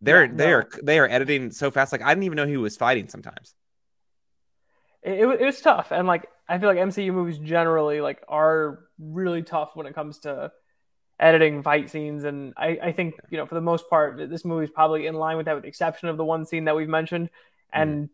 they're 0.00 0.26
yeah, 0.26 0.30
no. 0.30 0.36
they 0.36 0.52
are 0.52 0.68
they 0.80 0.98
are 1.00 1.08
editing 1.08 1.50
so 1.50 1.72
fast. 1.72 1.90
Like 1.90 2.02
I 2.02 2.10
didn't 2.10 2.24
even 2.24 2.36
know 2.36 2.46
he 2.46 2.56
was 2.56 2.76
fighting 2.76 3.08
sometimes 3.08 3.56
it, 5.12 5.40
it, 5.40 5.44
was 5.44 5.60
tough. 5.60 5.90
And 5.90 6.06
like 6.06 6.28
i 6.48 6.58
feel 6.58 6.68
like 6.68 6.78
mcu 6.78 7.12
movies 7.12 7.38
generally 7.38 8.00
like 8.00 8.22
are 8.26 8.80
really 8.98 9.42
tough 9.42 9.72
when 9.74 9.86
it 9.86 9.94
comes 9.94 10.20
to 10.20 10.50
editing 11.20 11.62
fight 11.62 11.90
scenes. 11.90 12.24
And 12.24 12.54
I, 12.56 12.78
I 12.82 12.92
think 12.92 13.14
you 13.30 13.38
know 13.38 13.46
for 13.46 13.54
the 13.54 13.60
most 13.60 13.88
part 13.90 14.18
this 14.30 14.44
movie 14.44 14.64
is 14.64 14.70
probably 14.70 15.06
in 15.06 15.14
line 15.14 15.36
with 15.36 15.46
that 15.46 15.54
with 15.54 15.62
the 15.62 15.68
exception 15.68 16.08
of 16.08 16.16
the 16.16 16.24
one 16.24 16.46
scene 16.46 16.64
that 16.64 16.76
we've 16.76 16.88
mentioned. 16.88 17.30
And 17.72 18.04
mm. 18.04 18.10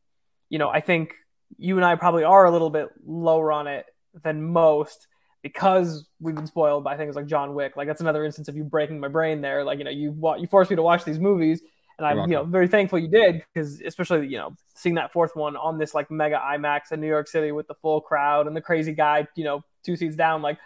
you 0.48 0.58
know 0.58 0.68
i 0.68 0.80
think 0.80 1.14
you 1.58 1.76
and 1.76 1.84
i 1.84 1.94
probably 1.94 2.24
are 2.24 2.44
a 2.44 2.50
little 2.50 2.70
bit 2.70 2.88
lower 3.06 3.52
on 3.52 3.66
it 3.66 3.86
than 4.22 4.42
most 4.42 5.06
because 5.42 6.08
we've 6.20 6.34
been 6.34 6.46
spoiled 6.46 6.82
by 6.82 6.96
things 6.96 7.14
like 7.14 7.26
john 7.26 7.54
wick. 7.54 7.76
Like 7.76 7.86
that's 7.86 8.00
another 8.00 8.24
instance 8.24 8.48
of 8.48 8.56
you 8.56 8.64
breaking 8.64 8.98
my 9.00 9.08
brain 9.08 9.42
there. 9.42 9.64
Like 9.64 9.78
you 9.78 9.84
know 9.84 9.90
you 9.90 10.16
you 10.38 10.46
forced 10.46 10.70
me 10.70 10.76
to 10.76 10.82
watch 10.82 11.04
these 11.04 11.18
movies 11.18 11.60
and 11.98 12.06
I'm 12.06 12.18
you 12.30 12.36
know 12.36 12.44
very 12.44 12.68
thankful 12.68 12.98
you 12.98 13.08
did 13.08 13.44
because 13.52 13.80
especially 13.80 14.26
you 14.28 14.38
know 14.38 14.54
seeing 14.74 14.96
that 14.96 15.12
fourth 15.12 15.36
one 15.36 15.56
on 15.56 15.78
this 15.78 15.94
like 15.94 16.10
mega 16.10 16.36
IMAX 16.36 16.92
in 16.92 17.00
New 17.00 17.06
York 17.06 17.28
City 17.28 17.52
with 17.52 17.68
the 17.68 17.74
full 17.74 18.00
crowd 18.00 18.46
and 18.46 18.56
the 18.56 18.60
crazy 18.60 18.92
guy 18.92 19.26
you 19.36 19.44
know 19.44 19.64
two 19.84 19.96
seats 19.96 20.16
down 20.16 20.42
like 20.42 20.58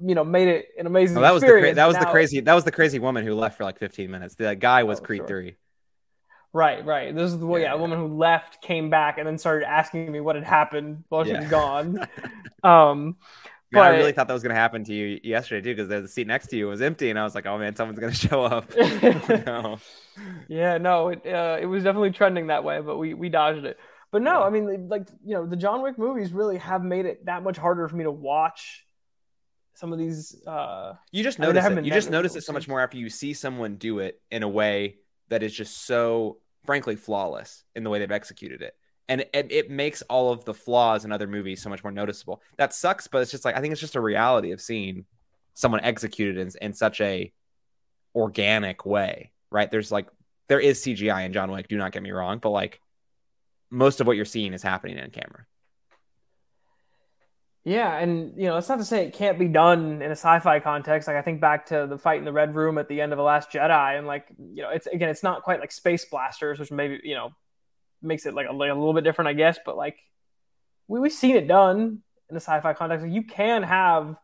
you 0.00 0.14
know 0.14 0.24
made 0.24 0.48
it 0.48 0.68
an 0.78 0.86
amazing. 0.86 1.18
Oh, 1.18 1.20
that 1.20 1.34
was 1.34 1.42
the 1.42 1.48
cra- 1.48 1.74
that 1.74 1.86
was 1.86 1.94
now, 1.94 2.00
the 2.00 2.10
crazy 2.10 2.40
that 2.40 2.54
was 2.54 2.64
the 2.64 2.72
crazy 2.72 2.98
woman 2.98 3.24
who 3.24 3.34
left 3.34 3.56
for 3.56 3.64
like 3.64 3.78
15 3.78 4.10
minutes. 4.10 4.34
The 4.34 4.54
guy 4.54 4.82
was 4.84 5.00
oh, 5.00 5.04
Creed 5.04 5.20
sure. 5.20 5.28
three. 5.28 5.56
Right, 6.52 6.84
right. 6.86 7.12
This 7.12 7.32
is 7.32 7.38
the 7.40 7.48
yeah, 7.48 7.58
yeah, 7.58 7.74
a 7.74 7.76
woman 7.76 7.98
who 7.98 8.06
left, 8.06 8.62
came 8.62 8.88
back, 8.88 9.18
and 9.18 9.26
then 9.26 9.38
started 9.38 9.68
asking 9.68 10.10
me 10.12 10.20
what 10.20 10.36
had 10.36 10.44
happened 10.44 11.02
while 11.08 11.26
yeah. 11.26 11.34
she 11.34 11.40
was 11.40 11.50
gone. 11.50 12.08
um, 12.62 13.16
but, 13.72 13.82
I 13.82 13.96
really 13.96 14.12
thought 14.12 14.28
that 14.28 14.34
was 14.34 14.44
going 14.44 14.54
to 14.54 14.60
happen 14.60 14.84
to 14.84 14.94
you 14.94 15.18
yesterday 15.24 15.62
too, 15.62 15.74
because 15.74 15.88
the 15.88 16.06
seat 16.06 16.28
next 16.28 16.48
to 16.48 16.56
you 16.56 16.68
was 16.68 16.80
empty, 16.80 17.10
and 17.10 17.18
I 17.18 17.24
was 17.24 17.34
like, 17.34 17.46
"Oh 17.46 17.58
man, 17.58 17.74
someone's 17.74 17.98
going 17.98 18.12
to 18.14 18.18
show 18.18 18.44
up." 18.44 18.70
no. 19.46 19.78
Yeah, 20.48 20.78
no, 20.78 21.08
it 21.08 21.26
uh, 21.26 21.58
it 21.60 21.66
was 21.66 21.84
definitely 21.84 22.10
trending 22.10 22.48
that 22.48 22.64
way, 22.64 22.80
but 22.80 22.98
we 22.98 23.14
we 23.14 23.28
dodged 23.28 23.64
it. 23.64 23.78
But 24.12 24.22
no. 24.22 24.42
I 24.42 24.50
mean, 24.50 24.88
like 24.88 25.08
you 25.24 25.34
know, 25.34 25.46
the 25.46 25.56
John 25.56 25.82
Wick 25.82 25.98
movies 25.98 26.32
really 26.32 26.58
have 26.58 26.84
made 26.84 27.06
it 27.06 27.26
that 27.26 27.42
much 27.42 27.56
harder 27.56 27.88
for 27.88 27.96
me 27.96 28.04
to 28.04 28.10
watch 28.10 28.86
some 29.74 29.92
of 29.92 29.98
these. 29.98 30.40
Uh, 30.46 30.94
you 31.10 31.24
just 31.24 31.38
notice 31.38 31.64
I 31.64 31.68
mean, 31.68 31.78
it. 31.78 31.84
You 31.86 31.92
just 31.92 32.10
notice 32.10 32.36
it 32.36 32.42
so 32.42 32.52
much 32.52 32.68
more 32.68 32.80
after 32.80 32.96
you 32.96 33.10
see 33.10 33.32
someone 33.32 33.76
do 33.76 33.98
it 33.98 34.20
in 34.30 34.42
a 34.42 34.48
way 34.48 34.98
that 35.30 35.42
is 35.42 35.52
just 35.52 35.84
so 35.84 36.38
frankly 36.64 36.96
flawless 36.96 37.64
in 37.74 37.84
the 37.84 37.90
way 37.90 37.98
they've 37.98 38.10
executed 38.10 38.62
it 38.62 38.74
and 39.08 39.20
it, 39.20 39.46
it, 39.50 39.70
makes 39.70 40.02
all 40.02 40.32
of 40.32 40.44
the 40.44 40.54
flaws 40.54 41.04
in 41.04 41.12
other 41.12 41.26
movies 41.26 41.60
so 41.62 41.68
much 41.68 41.84
more 41.84 41.92
noticeable 41.92 42.40
that 42.56 42.72
sucks 42.72 43.06
but 43.06 43.20
it's 43.20 43.30
just 43.30 43.44
like 43.44 43.56
i 43.56 43.60
think 43.60 43.72
it's 43.72 43.80
just 43.80 43.96
a 43.96 44.00
reality 44.00 44.52
of 44.52 44.60
seeing 44.60 45.04
someone 45.54 45.80
executed 45.80 46.38
in, 46.38 46.50
in 46.62 46.72
such 46.72 47.00
a 47.00 47.32
organic 48.14 48.86
way 48.86 49.30
right 49.54 49.70
there's 49.70 49.90
like 49.90 50.06
there 50.48 50.60
is 50.60 50.82
cgi 50.82 51.24
in 51.24 51.32
john 51.32 51.50
wick 51.50 51.68
do 51.68 51.78
not 51.78 51.92
get 51.92 52.02
me 52.02 52.10
wrong 52.10 52.38
but 52.38 52.50
like 52.50 52.80
most 53.70 54.00
of 54.00 54.06
what 54.06 54.16
you're 54.16 54.24
seeing 54.26 54.52
is 54.52 54.62
happening 54.62 54.98
in 54.98 55.10
camera 55.10 55.46
yeah, 57.66 57.96
and 57.96 58.34
you 58.36 58.44
know, 58.44 58.58
it's 58.58 58.68
not 58.68 58.76
to 58.76 58.84
say 58.84 59.06
it 59.06 59.14
can't 59.14 59.38
be 59.38 59.48
done 59.48 60.02
in 60.02 60.10
a 60.10 60.16
sci-fi 60.16 60.60
context. 60.60 61.08
Like 61.08 61.16
I 61.16 61.22
think 61.22 61.40
back 61.40 61.66
to 61.66 61.86
the 61.88 61.96
fight 61.96 62.18
in 62.18 62.26
the 62.26 62.32
Red 62.32 62.54
Room 62.54 62.76
at 62.76 62.88
the 62.88 63.00
end 63.00 63.12
of 63.12 63.16
the 63.16 63.22
Last 63.22 63.50
Jedi, 63.50 63.96
and 63.96 64.06
like 64.06 64.26
you 64.38 64.62
know, 64.62 64.68
it's 64.68 64.86
again, 64.86 65.08
it's 65.08 65.22
not 65.22 65.42
quite 65.42 65.60
like 65.60 65.72
space 65.72 66.04
blasters, 66.04 66.60
which 66.60 66.70
maybe 66.70 67.00
you 67.02 67.14
know 67.14 67.30
makes 68.02 68.26
it 68.26 68.34
like 68.34 68.48
a, 68.50 68.52
like 68.52 68.70
a 68.70 68.74
little 68.74 68.92
bit 68.92 69.02
different, 69.02 69.28
I 69.28 69.32
guess. 69.32 69.58
But 69.64 69.78
like 69.78 69.96
we 70.88 71.00
we've 71.00 71.10
seen 71.10 71.36
it 71.36 71.48
done 71.48 72.02
in 72.28 72.36
a 72.36 72.40
sci-fi 72.40 72.74
context. 72.74 73.06
Like, 73.06 73.14
you 73.14 73.22
can 73.22 73.62
have 73.62 74.14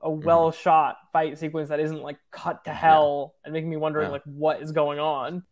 a 0.00 0.08
mm-hmm. 0.08 0.24
well 0.26 0.50
shot 0.52 0.96
fight 1.12 1.38
sequence 1.38 1.70
that 1.70 1.80
isn't 1.80 2.02
like 2.02 2.18
cut 2.30 2.64
to 2.64 2.72
hell 2.72 3.34
yeah. 3.34 3.46
and 3.46 3.52
making 3.52 3.70
me 3.70 3.76
wondering 3.76 4.06
yeah. 4.06 4.12
like 4.12 4.22
what 4.24 4.62
is 4.62 4.72
going 4.72 4.98
on. 4.98 5.42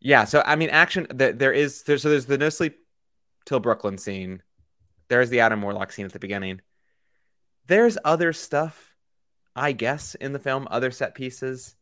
Yeah, 0.00 0.24
so 0.24 0.42
I 0.44 0.56
mean, 0.56 0.70
action. 0.70 1.06
there 1.10 1.52
is 1.52 1.82
there, 1.84 1.98
so 1.98 2.08
there's 2.08 2.26
the 2.26 2.38
no 2.38 2.48
sleep 2.48 2.76
till 3.44 3.60
Brooklyn 3.60 3.98
scene 3.98 4.42
there's 5.12 5.28
the 5.28 5.40
Adam 5.40 5.60
Warlock 5.60 5.92
scene 5.92 6.06
at 6.06 6.12
the 6.14 6.18
beginning. 6.18 6.62
There's 7.66 7.98
other 8.02 8.32
stuff, 8.32 8.94
I 9.54 9.72
guess, 9.72 10.14
in 10.14 10.32
the 10.32 10.38
film, 10.38 10.66
other 10.70 10.90
set 10.90 11.14
pieces, 11.14 11.76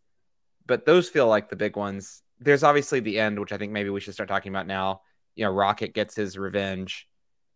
but 0.67 0.85
those 0.85 1.09
feel 1.09 1.29
like 1.29 1.49
the 1.49 1.55
big 1.55 1.77
ones. 1.77 2.23
There's 2.41 2.65
obviously 2.65 2.99
the 2.99 3.21
end, 3.21 3.39
which 3.39 3.53
I 3.53 3.57
think 3.57 3.71
maybe 3.71 3.89
we 3.89 4.01
should 4.01 4.15
start 4.15 4.29
talking 4.29 4.51
about 4.51 4.67
now. 4.67 5.03
You 5.37 5.45
know, 5.45 5.53
Rocket 5.53 5.95
gets 5.95 6.17
his 6.17 6.37
revenge 6.37 7.07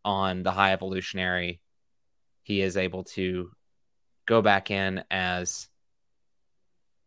on 0.04 0.44
the 0.44 0.52
High 0.52 0.72
Evolutionary. 0.72 1.60
He 2.44 2.62
is 2.62 2.76
able 2.76 3.02
to 3.04 3.50
go 4.26 4.42
back 4.42 4.70
in 4.70 5.04
as 5.10 5.68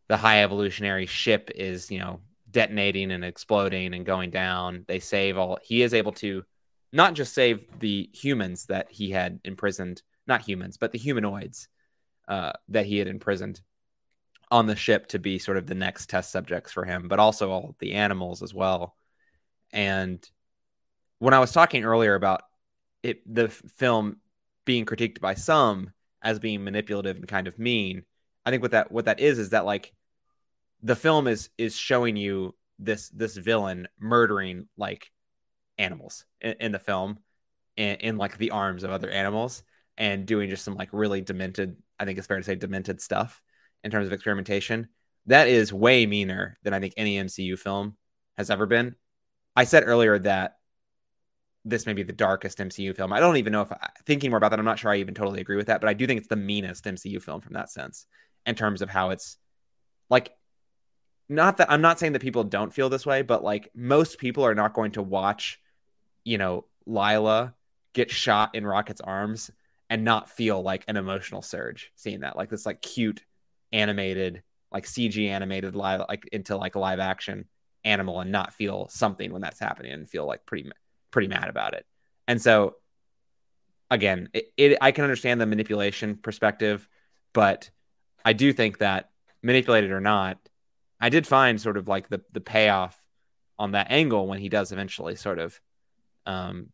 the 0.07 0.17
High 0.17 0.43
Evolutionary 0.43 1.05
ship 1.05 1.51
is, 1.55 1.91
you 1.91 1.99
know, 1.99 2.21
detonating 2.49 3.11
and 3.11 3.25
exploding 3.25 3.93
and 3.93 4.05
going 4.05 4.29
down. 4.29 4.85
They 4.87 4.99
save 4.99 5.37
all. 5.37 5.59
He 5.61 5.81
is 5.81 5.93
able 5.93 6.13
to 6.13 6.43
not 6.93 7.13
just 7.13 7.33
save 7.33 7.65
the 7.79 8.09
humans 8.13 8.65
that 8.67 8.89
he 8.89 9.11
had 9.11 9.39
imprisoned, 9.43 10.01
not 10.25 10.41
humans, 10.41 10.77
but 10.77 10.91
the 10.91 10.97
humanoids 10.97 11.67
uh, 12.27 12.53
that 12.69 12.85
he 12.85 12.97
had 12.97 13.07
imprisoned 13.07 13.61
on 14.49 14.65
the 14.65 14.75
ship 14.75 15.07
to 15.07 15.19
be 15.19 15.39
sort 15.39 15.57
of 15.57 15.67
the 15.67 15.75
next 15.75 16.09
test 16.09 16.31
subjects 16.31 16.71
for 16.71 16.85
him, 16.85 17.07
but 17.07 17.19
also 17.19 17.51
all 17.51 17.75
the 17.79 17.93
animals 17.93 18.41
as 18.41 18.53
well. 18.53 18.95
And 19.73 20.25
when 21.19 21.33
I 21.33 21.39
was 21.39 21.51
talking 21.51 21.83
earlier 21.83 22.15
about 22.15 22.43
it, 23.03 23.21
the 23.31 23.49
film 23.49 24.17
being 24.63 24.85
critiqued 24.85 25.19
by 25.19 25.33
some 25.33 25.91
as 26.21 26.39
being 26.39 26.63
manipulative 26.63 27.17
and 27.17 27.27
kind 27.27 27.47
of 27.47 27.59
mean, 27.59 28.03
I 28.45 28.49
think 28.49 28.61
what 28.61 28.71
that 28.71 28.91
what 28.91 29.05
that 29.05 29.19
is 29.19 29.39
is 29.39 29.49
that 29.49 29.65
like 29.65 29.93
the 30.81 30.95
film 30.95 31.27
is 31.27 31.49
is 31.57 31.75
showing 31.75 32.15
you 32.15 32.55
this 32.79 33.09
this 33.09 33.35
villain 33.35 33.87
murdering 33.99 34.67
like 34.77 35.11
animals 35.77 36.25
in, 36.41 36.55
in 36.59 36.71
the 36.71 36.79
film 36.79 37.19
in, 37.75 37.95
in, 37.95 38.17
like 38.17 38.37
the 38.37 38.51
arms 38.51 38.83
of 38.83 38.91
other 38.91 39.09
animals 39.09 39.63
and 39.97 40.25
doing 40.25 40.49
just 40.49 40.63
some 40.63 40.75
like 40.75 40.89
really 40.91 41.21
demented 41.21 41.75
i 41.99 42.05
think 42.05 42.17
it's 42.17 42.27
fair 42.27 42.37
to 42.37 42.43
say 42.43 42.55
demented 42.55 43.01
stuff 43.01 43.41
in 43.83 43.91
terms 43.91 44.07
of 44.07 44.13
experimentation. 44.13 44.87
That 45.27 45.47
is 45.47 45.73
way 45.73 46.05
meaner 46.05 46.57
than 46.63 46.73
i 46.73 46.79
think 46.79 46.93
any 46.97 47.17
mcu 47.17 47.57
film 47.57 47.95
has 48.37 48.49
ever 48.49 48.65
been. 48.65 48.95
I 49.55 49.63
said 49.63 49.83
earlier 49.85 50.19
that 50.19 50.56
this 51.69 51.85
may 51.85 51.93
be 51.93 52.03
the 52.03 52.13
darkest 52.13 52.57
mcu 52.57 52.95
film. 52.95 53.11
I 53.13 53.19
don't 53.19 53.37
even 53.37 53.53
know 53.53 53.61
if 53.61 53.71
I, 53.71 53.89
thinking 54.05 54.29
more 54.31 54.37
about 54.37 54.49
that 54.49 54.59
i'm 54.59 54.65
not 54.65 54.79
sure 54.79 54.91
i 54.91 54.97
even 54.97 55.13
totally 55.13 55.41
agree 55.41 55.57
with 55.57 55.67
that 55.67 55.81
but 55.81 55.89
i 55.89 55.93
do 55.93 56.07
think 56.07 56.19
it's 56.19 56.29
the 56.29 56.35
meanest 56.35 56.85
mcu 56.85 57.21
film 57.21 57.41
from 57.41 57.53
that 57.53 57.69
sense 57.69 58.05
in 58.45 58.55
terms 58.55 58.81
of 58.81 58.89
how 58.89 59.09
it's 59.09 59.37
like 60.09 60.31
not 61.29 61.57
that 61.57 61.69
I'm 61.69 61.81
not 61.81 61.99
saying 61.99 62.13
that 62.13 62.21
people 62.21 62.45
don't 62.45 62.73
feel 62.73 62.87
this 62.87 63.05
way, 63.05 63.21
but 63.21 63.43
like 63.43 63.69
most 63.75 64.17
people 64.17 64.45
are 64.45 64.55
not 64.55 64.73
going 64.73 64.93
to 64.93 65.01
watch 65.01 65.59
you 66.27 66.37
know, 66.37 66.65
Lylla 66.85 67.55
get 67.93 68.11
shot 68.11 68.53
in 68.53 68.67
Rocket's 68.67 68.99
arms 68.99 69.49
and 69.89 70.03
not 70.03 70.29
feel 70.29 70.61
like 70.61 70.83
an 70.89 70.97
emotional 70.97 71.41
surge 71.41 71.89
seeing 71.95 72.19
that, 72.19 72.35
like 72.35 72.49
this 72.49 72.65
like 72.65 72.81
cute 72.81 73.23
animated, 73.71 74.43
like 74.69 74.85
CG 74.85 75.25
animated 75.29 75.73
live 75.73 76.01
like 76.09 76.27
into 76.33 76.57
like 76.57 76.75
live 76.75 76.99
action 76.99 77.45
animal 77.85 78.19
and 78.19 78.29
not 78.29 78.53
feel 78.53 78.89
something 78.89 79.31
when 79.31 79.41
that's 79.41 79.59
happening 79.59 79.93
and 79.93 80.09
feel 80.09 80.25
like 80.25 80.45
pretty 80.45 80.69
pretty 81.17 81.27
mad 81.27 81.49
about 81.49 81.73
it. 81.73 81.83
And 82.27 82.39
so 82.39 82.75
again, 83.89 84.29
it, 84.33 84.53
it 84.55 84.77
I 84.79 84.91
can 84.91 85.03
understand 85.03 85.41
the 85.41 85.47
manipulation 85.47 86.15
perspective, 86.15 86.87
but 87.33 87.71
I 88.23 88.33
do 88.33 88.53
think 88.53 88.77
that 88.77 89.09
manipulated 89.41 89.89
or 89.89 89.99
not, 89.99 90.37
I 91.01 91.09
did 91.09 91.25
find 91.25 91.59
sort 91.59 91.75
of 91.75 91.87
like 91.87 92.07
the 92.07 92.21
the 92.33 92.39
payoff 92.39 92.95
on 93.57 93.71
that 93.71 93.87
angle 93.89 94.27
when 94.27 94.37
he 94.37 94.47
does 94.47 94.71
eventually 94.71 95.15
sort 95.15 95.39
of 95.39 95.59
um, 96.27 96.69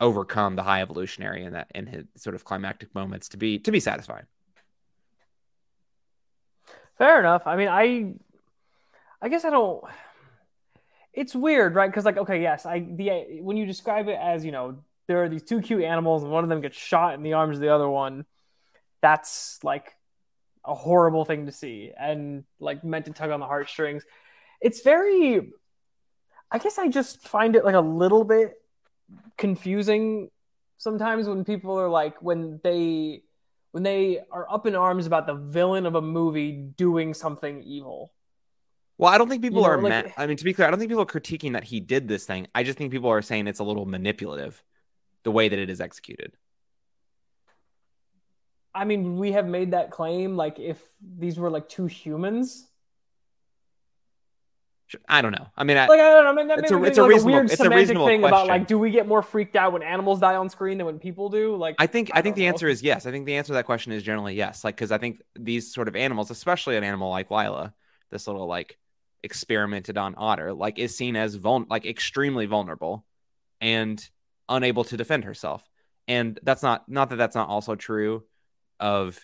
overcome 0.00 0.56
the 0.56 0.64
high 0.64 0.82
evolutionary 0.82 1.44
in 1.44 1.52
that 1.52 1.70
in 1.72 1.86
his 1.86 2.06
sort 2.16 2.34
of 2.34 2.44
climactic 2.44 2.92
moments 2.92 3.28
to 3.28 3.36
be 3.36 3.60
to 3.60 3.70
be 3.70 3.78
satisfying. 3.78 4.26
Fair 6.98 7.20
enough. 7.20 7.46
I 7.46 7.54
mean, 7.54 7.68
I 7.68 8.14
I 9.22 9.28
guess 9.28 9.44
I 9.44 9.50
don't. 9.50 9.84
It's 11.12 11.34
weird, 11.34 11.74
right? 11.74 11.90
Because 11.90 12.04
like, 12.04 12.18
okay, 12.18 12.40
yes, 12.40 12.66
I 12.66 12.80
the 12.80 13.40
when 13.40 13.56
you 13.56 13.66
describe 13.66 14.08
it 14.08 14.18
as 14.20 14.44
you 14.44 14.52
know 14.52 14.78
there 15.08 15.22
are 15.22 15.28
these 15.28 15.42
two 15.42 15.60
cute 15.60 15.82
animals 15.82 16.22
and 16.22 16.30
one 16.30 16.44
of 16.44 16.50
them 16.50 16.60
gets 16.60 16.76
shot 16.76 17.14
in 17.14 17.22
the 17.22 17.32
arms 17.32 17.56
of 17.56 17.62
the 17.62 17.74
other 17.74 17.88
one, 17.88 18.24
that's 19.02 19.58
like 19.64 19.96
a 20.64 20.74
horrible 20.74 21.24
thing 21.24 21.46
to 21.46 21.52
see 21.52 21.90
and 21.98 22.44
like 22.60 22.84
meant 22.84 23.06
to 23.06 23.12
tug 23.12 23.30
on 23.30 23.40
the 23.40 23.46
heartstrings. 23.46 24.04
It's 24.60 24.82
very 24.82 25.50
I 26.50 26.58
guess 26.58 26.78
I 26.78 26.88
just 26.88 27.22
find 27.22 27.56
it 27.56 27.64
like 27.64 27.74
a 27.74 27.80
little 27.80 28.24
bit 28.24 28.54
confusing 29.36 30.30
sometimes 30.78 31.28
when 31.28 31.44
people 31.44 31.78
are 31.78 31.88
like 31.88 32.20
when 32.22 32.60
they 32.64 33.22
when 33.72 33.82
they 33.82 34.20
are 34.32 34.50
up 34.50 34.66
in 34.66 34.74
arms 34.74 35.06
about 35.06 35.26
the 35.26 35.34
villain 35.34 35.86
of 35.86 35.94
a 35.94 36.02
movie 36.02 36.52
doing 36.52 37.14
something 37.14 37.62
evil. 37.62 38.12
Well, 39.00 39.10
I 39.10 39.16
don't 39.16 39.30
think 39.30 39.40
people 39.40 39.62
you 39.62 39.66
know, 39.66 39.72
are. 39.72 39.80
Like, 39.80 40.06
ma- 40.06 40.12
I 40.22 40.26
mean, 40.26 40.36
to 40.36 40.44
be 40.44 40.52
clear, 40.52 40.68
I 40.68 40.70
don't 40.70 40.78
think 40.78 40.90
people 40.90 41.04
are 41.04 41.06
critiquing 41.06 41.54
that 41.54 41.64
he 41.64 41.80
did 41.80 42.06
this 42.06 42.26
thing. 42.26 42.48
I 42.54 42.62
just 42.62 42.76
think 42.76 42.92
people 42.92 43.08
are 43.08 43.22
saying 43.22 43.46
it's 43.46 43.58
a 43.58 43.64
little 43.64 43.86
manipulative, 43.86 44.62
the 45.22 45.30
way 45.30 45.48
that 45.48 45.58
it 45.58 45.70
is 45.70 45.80
executed. 45.80 46.36
I 48.74 48.84
mean, 48.84 49.16
we 49.16 49.32
have 49.32 49.46
made 49.46 49.70
that 49.70 49.90
claim. 49.90 50.36
Like, 50.36 50.58
if 50.58 50.78
these 51.00 51.38
were 51.38 51.48
like 51.48 51.66
two 51.66 51.86
humans, 51.86 52.66
I 55.08 55.22
don't 55.22 55.32
know. 55.32 55.46
I 55.56 55.64
mean, 55.64 55.78
I, 55.78 55.86
like 55.86 55.98
I 55.98 56.02
don't 56.02 56.24
know. 56.24 56.42
I 56.42 56.46
mean, 56.46 56.58
it's, 56.58 56.70
a, 56.70 56.82
it's 56.82 56.98
a, 56.98 57.02
like 57.02 57.10
reasonable, 57.10 57.30
a 57.30 57.40
weird 57.40 57.50
it's 57.50 57.56
semantic 57.56 57.76
a 57.76 57.80
reasonable 57.80 58.06
thing 58.06 58.20
question. 58.20 58.34
about 58.34 58.48
like, 58.48 58.66
do 58.66 58.78
we 58.78 58.90
get 58.90 59.08
more 59.08 59.22
freaked 59.22 59.56
out 59.56 59.72
when 59.72 59.82
animals 59.82 60.20
die 60.20 60.34
on 60.34 60.50
screen 60.50 60.76
than 60.76 60.86
when 60.86 60.98
people 60.98 61.30
do? 61.30 61.56
Like, 61.56 61.76
I 61.78 61.86
think 61.86 62.10
I, 62.12 62.18
I 62.18 62.22
think 62.22 62.36
the 62.36 62.42
know. 62.42 62.48
answer 62.48 62.68
is 62.68 62.82
yes. 62.82 63.06
I 63.06 63.12
think 63.12 63.24
the 63.24 63.36
answer 63.36 63.48
to 63.48 63.54
that 63.54 63.64
question 63.64 63.92
is 63.92 64.02
generally 64.02 64.34
yes. 64.34 64.62
Like, 64.62 64.76
because 64.76 64.92
I 64.92 64.98
think 64.98 65.22
these 65.38 65.72
sort 65.72 65.88
of 65.88 65.96
animals, 65.96 66.30
especially 66.30 66.76
an 66.76 66.84
animal 66.84 67.08
like 67.08 67.30
Lylla, 67.30 67.72
this 68.10 68.26
little 68.26 68.46
like 68.46 68.76
experimented 69.22 69.98
on 69.98 70.14
otter, 70.16 70.52
like 70.52 70.78
is 70.78 70.96
seen 70.96 71.16
as 71.16 71.34
vul- 71.34 71.66
like 71.68 71.86
extremely 71.86 72.46
vulnerable 72.46 73.04
and 73.60 74.08
unable 74.48 74.84
to 74.84 74.96
defend 74.96 75.24
herself. 75.24 75.68
And 76.08 76.38
that's 76.42 76.62
not 76.62 76.88
not 76.88 77.10
that 77.10 77.16
that's 77.16 77.36
not 77.36 77.48
also 77.48 77.74
true 77.74 78.24
of 78.78 79.18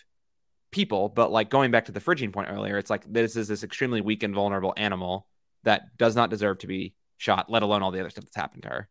people, 0.71 1.09
but 1.09 1.31
like 1.31 1.49
going 1.49 1.71
back 1.71 1.85
to 1.85 1.91
the 1.91 1.99
fridging 1.99 2.31
point 2.31 2.49
earlier, 2.49 2.77
it's 2.77 2.89
like 2.89 3.11
this 3.11 3.35
is 3.35 3.47
this 3.47 3.63
extremely 3.63 4.01
weak 4.01 4.23
and 4.23 4.35
vulnerable 4.35 4.73
animal 4.77 5.27
that 5.63 5.97
does 5.97 6.15
not 6.15 6.29
deserve 6.29 6.59
to 6.59 6.67
be 6.67 6.93
shot, 7.17 7.49
let 7.49 7.63
alone 7.63 7.81
all 7.81 7.91
the 7.91 7.99
other 7.99 8.09
stuff 8.09 8.25
that's 8.25 8.35
happened 8.35 8.63
to 8.63 8.69
her. 8.69 8.89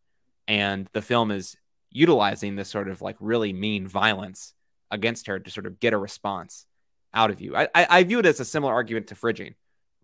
And 0.48 0.88
the 0.92 1.02
film 1.02 1.30
is 1.30 1.56
utilizing 1.90 2.56
this 2.56 2.68
sort 2.68 2.88
of 2.88 3.00
like 3.00 3.16
really 3.20 3.52
mean 3.52 3.86
violence 3.86 4.52
against 4.90 5.26
her 5.26 5.38
to 5.38 5.50
sort 5.50 5.66
of 5.66 5.80
get 5.80 5.94
a 5.94 5.98
response 5.98 6.66
out 7.14 7.30
of 7.30 7.40
you. 7.40 7.56
I, 7.56 7.68
I, 7.74 7.86
I 7.90 8.04
view 8.04 8.18
it 8.18 8.26
as 8.26 8.40
a 8.40 8.44
similar 8.44 8.72
argument 8.72 9.08
to 9.08 9.14
fridging, 9.14 9.54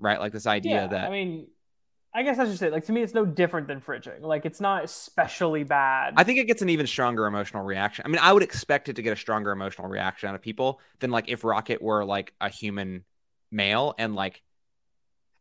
right? 0.03 0.21
Like 0.21 0.33
this 0.33 0.47
idea 0.47 0.83
yeah, 0.83 0.87
that 0.89 1.09
I 1.09 1.11
mean, 1.11 1.47
I 2.15 2.23
guess 2.23 2.39
I 2.39 2.45
should 2.45 2.59
say, 2.59 2.71
like 2.71 2.85
to 2.87 2.93
me, 2.93 3.03
it's 3.03 3.15
no 3.15 3.25
different 3.25 3.69
than 3.69 3.81
fridging. 3.81 4.21
Like 4.21 4.45
it's 4.45 4.61
not 4.61 4.85
especially 4.85 5.65
bad. 5.65 6.15
I 6.17 6.25
think 6.25 6.39
it 6.39 6.47
gets 6.47 6.61
an 6.61 6.69
even 6.69 6.87
stronger 6.87 7.27
emotional 7.27 7.63
reaction. 7.63 8.05
I 8.05 8.09
mean, 8.09 8.21
I 8.21 8.33
would 8.33 8.43
expect 8.43 8.89
it 8.89 8.97
to 8.97 9.03
get 9.03 9.13
a 9.13 9.17
stronger 9.17 9.53
emotional 9.53 9.89
reaction 9.89 10.29
out 10.29 10.35
of 10.35 10.43
people 10.43 10.81
than 10.99 11.11
like 11.11 11.29
if 11.29 11.45
Rocket 11.45 11.81
were 11.81 12.05
like 12.05 12.35
a 12.41 12.51
human 12.51 13.05
male 13.51 13.95
and 13.99 14.15
like 14.15 14.43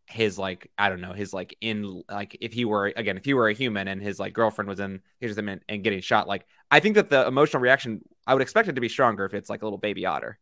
his 0.07 0.37
like 0.37 0.69
I 0.77 0.89
don't 0.89 1.01
know 1.01 1.13
his 1.13 1.33
like 1.33 1.55
in 1.61 2.03
like 2.09 2.37
if 2.41 2.51
he 2.53 2.65
were 2.65 2.91
again 2.95 3.17
if 3.17 3.25
he 3.25 3.33
were 3.33 3.47
a 3.47 3.53
human 3.53 3.87
and 3.87 4.01
his 4.01 4.19
like 4.19 4.33
girlfriend 4.33 4.67
was 4.67 4.79
in 4.79 4.99
here's 5.19 5.37
him 5.37 5.47
and, 5.47 5.61
and 5.69 5.83
getting 5.83 6.01
shot 6.01 6.27
like 6.27 6.45
I 6.69 6.81
think 6.81 6.95
that 6.95 7.09
the 7.09 7.25
emotional 7.25 7.61
reaction 7.61 8.01
I 8.27 8.33
would 8.33 8.41
expect 8.41 8.67
it 8.67 8.73
to 8.73 8.81
be 8.81 8.89
stronger 8.89 9.25
if 9.25 9.33
it's 9.33 9.49
like 9.49 9.61
a 9.61 9.65
little 9.65 9.77
baby 9.77 10.05
otter. 10.05 10.37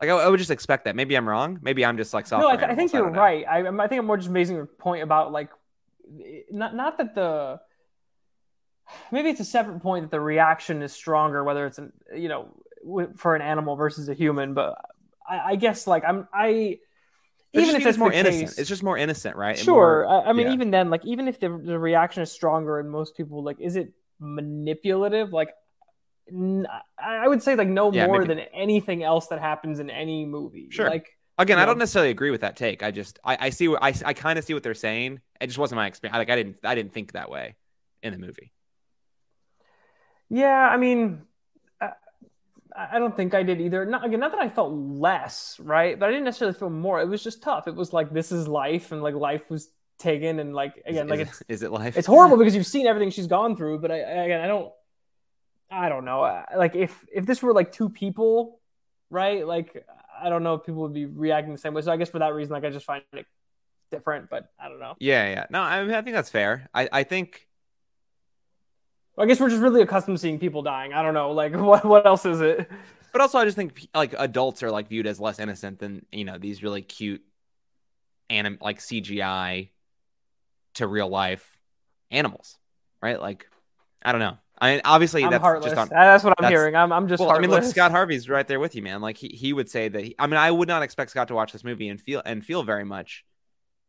Like 0.00 0.10
I, 0.10 0.14
I 0.16 0.28
would 0.28 0.38
just 0.38 0.50
expect 0.50 0.84
that. 0.86 0.96
Maybe 0.96 1.14
I'm 1.16 1.28
wrong. 1.28 1.58
Maybe 1.62 1.84
I'm 1.84 1.96
just 1.96 2.14
like 2.14 2.26
soft. 2.26 2.42
no, 2.42 2.48
I, 2.48 2.56
th- 2.56 2.70
I 2.70 2.74
think 2.74 2.92
you're 2.92 3.10
right. 3.10 3.44
I, 3.46 3.66
I 3.66 3.86
think 3.88 3.98
I'm 4.00 4.06
more 4.06 4.16
just 4.16 4.30
making 4.30 4.58
a 4.58 4.64
point 4.66 5.02
about 5.02 5.30
like 5.32 5.50
not 6.50 6.74
not 6.74 6.98
that 6.98 7.14
the 7.14 7.60
maybe 9.12 9.28
it's 9.30 9.40
a 9.40 9.44
separate 9.44 9.80
point 9.82 10.04
that 10.04 10.10
the 10.10 10.20
reaction 10.20 10.82
is 10.82 10.92
stronger 10.92 11.44
whether 11.44 11.66
it's 11.66 11.78
an 11.78 11.92
you 12.16 12.28
know 12.28 12.48
for 13.16 13.36
an 13.36 13.42
animal 13.42 13.76
versus 13.76 14.08
a 14.08 14.14
human, 14.14 14.54
but 14.54 14.74
I, 15.28 15.52
I 15.52 15.56
guess 15.56 15.86
like 15.86 16.02
I'm 16.06 16.26
I 16.32 16.78
But 17.52 17.62
even 17.64 17.74
if 17.76 17.80
it's 17.82 17.88
it's 17.90 17.98
more 17.98 18.10
innocent. 18.12 18.48
case- 18.48 18.58
It's 18.58 18.68
just 18.70 18.82
more 18.82 18.96
innocent, 18.96 19.36
right? 19.36 19.58
Sure. 19.58 20.04
more- 20.06 20.26
I, 20.26 20.30
I 20.30 20.32
mean, 20.32 20.46
yeah. 20.46 20.54
even 20.54 20.70
then, 20.70 20.88
like, 20.88 21.04
even 21.04 21.28
if 21.28 21.38
the, 21.38 21.48
the 21.62 21.78
reaction 21.78 22.22
is 22.22 22.32
stronger 22.32 22.78
and 22.80 22.90
most 22.90 23.16
people, 23.18 23.42
like, 23.44 23.60
is 23.60 23.76
it 23.76 23.92
manipulative? 24.18 25.32
Like, 25.32 25.50
I 26.32 27.16
I 27.16 27.28
would 27.28 27.42
say, 27.42 27.54
like, 27.56 27.68
no 27.68 27.92
Yeah, 27.92 28.06
more 28.06 28.20
maybe. 28.20 28.34
than 28.34 28.44
anything 28.52 29.02
else 29.02 29.26
that 29.28 29.40
happens 29.40 29.80
in 29.80 29.90
any 29.90 30.24
movie. 30.26 30.68
Sure. 30.70 30.88
Like, 30.88 31.08
Again, 31.38 31.58
I 31.58 31.62
know. 31.62 31.66
don't 31.68 31.78
necessarily 31.78 32.10
agree 32.10 32.30
with 32.30 32.42
that 32.42 32.56
take. 32.56 32.82
I 32.82 32.90
just 32.90 33.18
I, 33.24 33.36
I 33.46 33.50
see 33.50 33.66
what 33.68 33.82
I, 33.82 33.94
I 34.04 34.12
kind 34.12 34.38
of 34.38 34.44
see 34.44 34.52
what 34.54 34.62
they're 34.62 34.74
saying. 34.74 35.20
It 35.40 35.46
just 35.46 35.58
wasn't 35.58 35.76
my 35.76 35.86
experience. 35.86 36.18
Like 36.18 36.28
I 36.30 36.36
didn't 36.36 36.56
I 36.64 36.74
didn't 36.74 36.92
think 36.92 37.12
that 37.12 37.30
way 37.30 37.56
in 38.02 38.12
the 38.12 38.18
movie. 38.18 38.52
yeah, 40.28 40.68
I 40.68 40.76
mean, 40.76 41.22
uh, 41.80 41.88
I, 42.76 42.96
I 42.96 42.98
don't 42.98 43.16
think 43.16 43.34
I 43.34 43.42
did 43.42 43.60
either. 43.60 43.84
Not 43.86 44.04
again, 44.04 44.20
not 44.20 44.32
that 44.32 44.40
I 44.40 44.48
felt 44.48 44.72
less, 44.72 45.58
right? 45.60 45.98
But 45.98 46.08
I 46.08 46.12
didn't 46.12 46.24
necessarily 46.24 46.58
feel 46.58 46.70
more. 46.70 47.00
It 47.00 47.08
was 47.08 47.22
just 47.22 47.42
tough. 47.42 47.66
It 47.68 47.74
was 47.74 47.92
like 47.92 48.12
this 48.12 48.32
is 48.32 48.46
life, 48.46 48.92
and 48.92 49.02
like 49.02 49.14
life 49.14 49.48
was 49.50 49.70
taken, 49.98 50.38
and 50.40 50.54
like 50.54 50.82
again, 50.86 51.06
is, 51.06 51.10
like 51.10 51.20
it- 51.20 51.28
it's 51.28 51.42
is 51.48 51.62
it 51.62 51.72
life? 51.72 51.96
it's 51.96 52.06
horrible 52.06 52.36
because 52.38 52.54
you've 52.54 52.66
seen 52.66 52.86
everything 52.86 53.10
she's 53.10 53.26
gone 53.26 53.54
through 53.56 53.78
but 53.80 53.90
i 53.90 53.96
I- 53.96 54.24
again 54.24 54.40
i 54.40 54.46
don't 54.46 54.72
i 55.70 55.88
don't 55.88 56.04
know 56.04 56.22
uh, 56.22 56.44
like 56.56 56.74
if 56.74 57.04
if 57.12 57.26
this 57.26 57.42
were 57.42 57.52
like 57.52 57.72
two 57.72 57.88
people 57.88 58.60
right 59.10 59.46
like 59.46 59.84
i 60.20 60.28
don't 60.28 60.42
know 60.42 60.54
if 60.54 60.64
people 60.64 60.82
would 60.82 60.94
be 60.94 61.06
reacting 61.06 61.52
the 61.52 61.58
same 61.58 61.74
way 61.74 61.82
so 61.82 61.92
i 61.92 61.96
guess 61.96 62.10
for 62.10 62.18
that 62.18 62.34
reason 62.34 62.52
like 62.52 62.64
i 62.64 62.70
just 62.70 62.86
find 62.86 63.02
it 63.12 63.26
different 63.90 64.30
but 64.30 64.50
i 64.58 64.68
don't 64.68 64.78
know 64.80 64.94
Yeah, 65.00 65.28
yeah. 65.28 65.46
No, 65.50 65.60
I 65.60 65.82
mean 65.84 65.94
I 65.94 66.02
think 66.02 66.14
that's 66.14 66.30
fair. 66.30 66.68
I 66.72 66.88
I 66.92 67.02
think 67.02 67.48
i 69.18 69.26
guess 69.26 69.40
we're 69.40 69.50
just 69.50 69.60
really 69.62 69.82
accustomed 69.82 70.16
to 70.16 70.20
seeing 70.20 70.38
people 70.38 70.62
dying 70.62 70.92
i 70.92 71.02
don't 71.02 71.14
know 71.14 71.32
like 71.32 71.54
what 71.70 71.84
what 71.84 72.06
else 72.06 72.24
is 72.24 72.40
it 72.40 72.68
But 73.12 73.20
also, 73.20 73.38
I 73.38 73.44
just 73.44 73.56
think 73.56 73.88
like 73.94 74.14
adults 74.18 74.62
are 74.62 74.70
like 74.70 74.88
viewed 74.88 75.06
as 75.06 75.18
less 75.18 75.40
innocent 75.40 75.80
than 75.80 76.06
you 76.12 76.24
know 76.24 76.38
these 76.38 76.62
really 76.62 76.82
cute, 76.82 77.22
anim 78.28 78.58
like 78.60 78.78
CGI 78.80 79.70
to 80.74 80.86
real 80.86 81.08
life 81.08 81.58
animals, 82.10 82.56
right? 83.02 83.20
Like, 83.20 83.48
I 84.02 84.12
don't 84.12 84.20
know. 84.20 84.38
I 84.62 84.72
mean, 84.72 84.80
obviously 84.84 85.24
i'm 85.24 85.30
that's 85.30 85.42
heartless 85.42 85.72
just 85.72 85.80
on. 85.80 85.88
that's 85.88 86.22
what 86.22 86.34
i'm 86.38 86.42
that's- 86.42 86.50
hearing 86.60 86.76
i'm, 86.76 86.92
I'm 86.92 87.08
just 87.08 87.20
Well, 87.20 87.30
I 87.30 87.38
mean, 87.38 87.48
look. 87.50 87.64
Scott 87.64 87.90
Harvey's 87.92 88.28
right 88.28 88.46
there 88.46 88.60
with 88.60 88.74
you, 88.74 88.82
man. 88.82 89.00
Like 89.00 89.16
he, 89.16 89.28
he 89.28 89.52
would 89.54 89.70
say 89.70 89.88
that. 89.88 90.04
He, 90.04 90.14
I 90.18 90.26
mean, 90.26 90.36
I 90.36 90.50
would 90.50 90.68
not 90.68 90.82
expect 90.82 91.10
Scott 91.12 91.28
to 91.28 91.34
watch 91.34 91.52
this 91.52 91.64
movie 91.64 91.88
and 91.88 92.00
feel 92.00 92.20
and 92.26 92.44
feel 92.44 92.62
very 92.62 92.84
much 92.84 93.24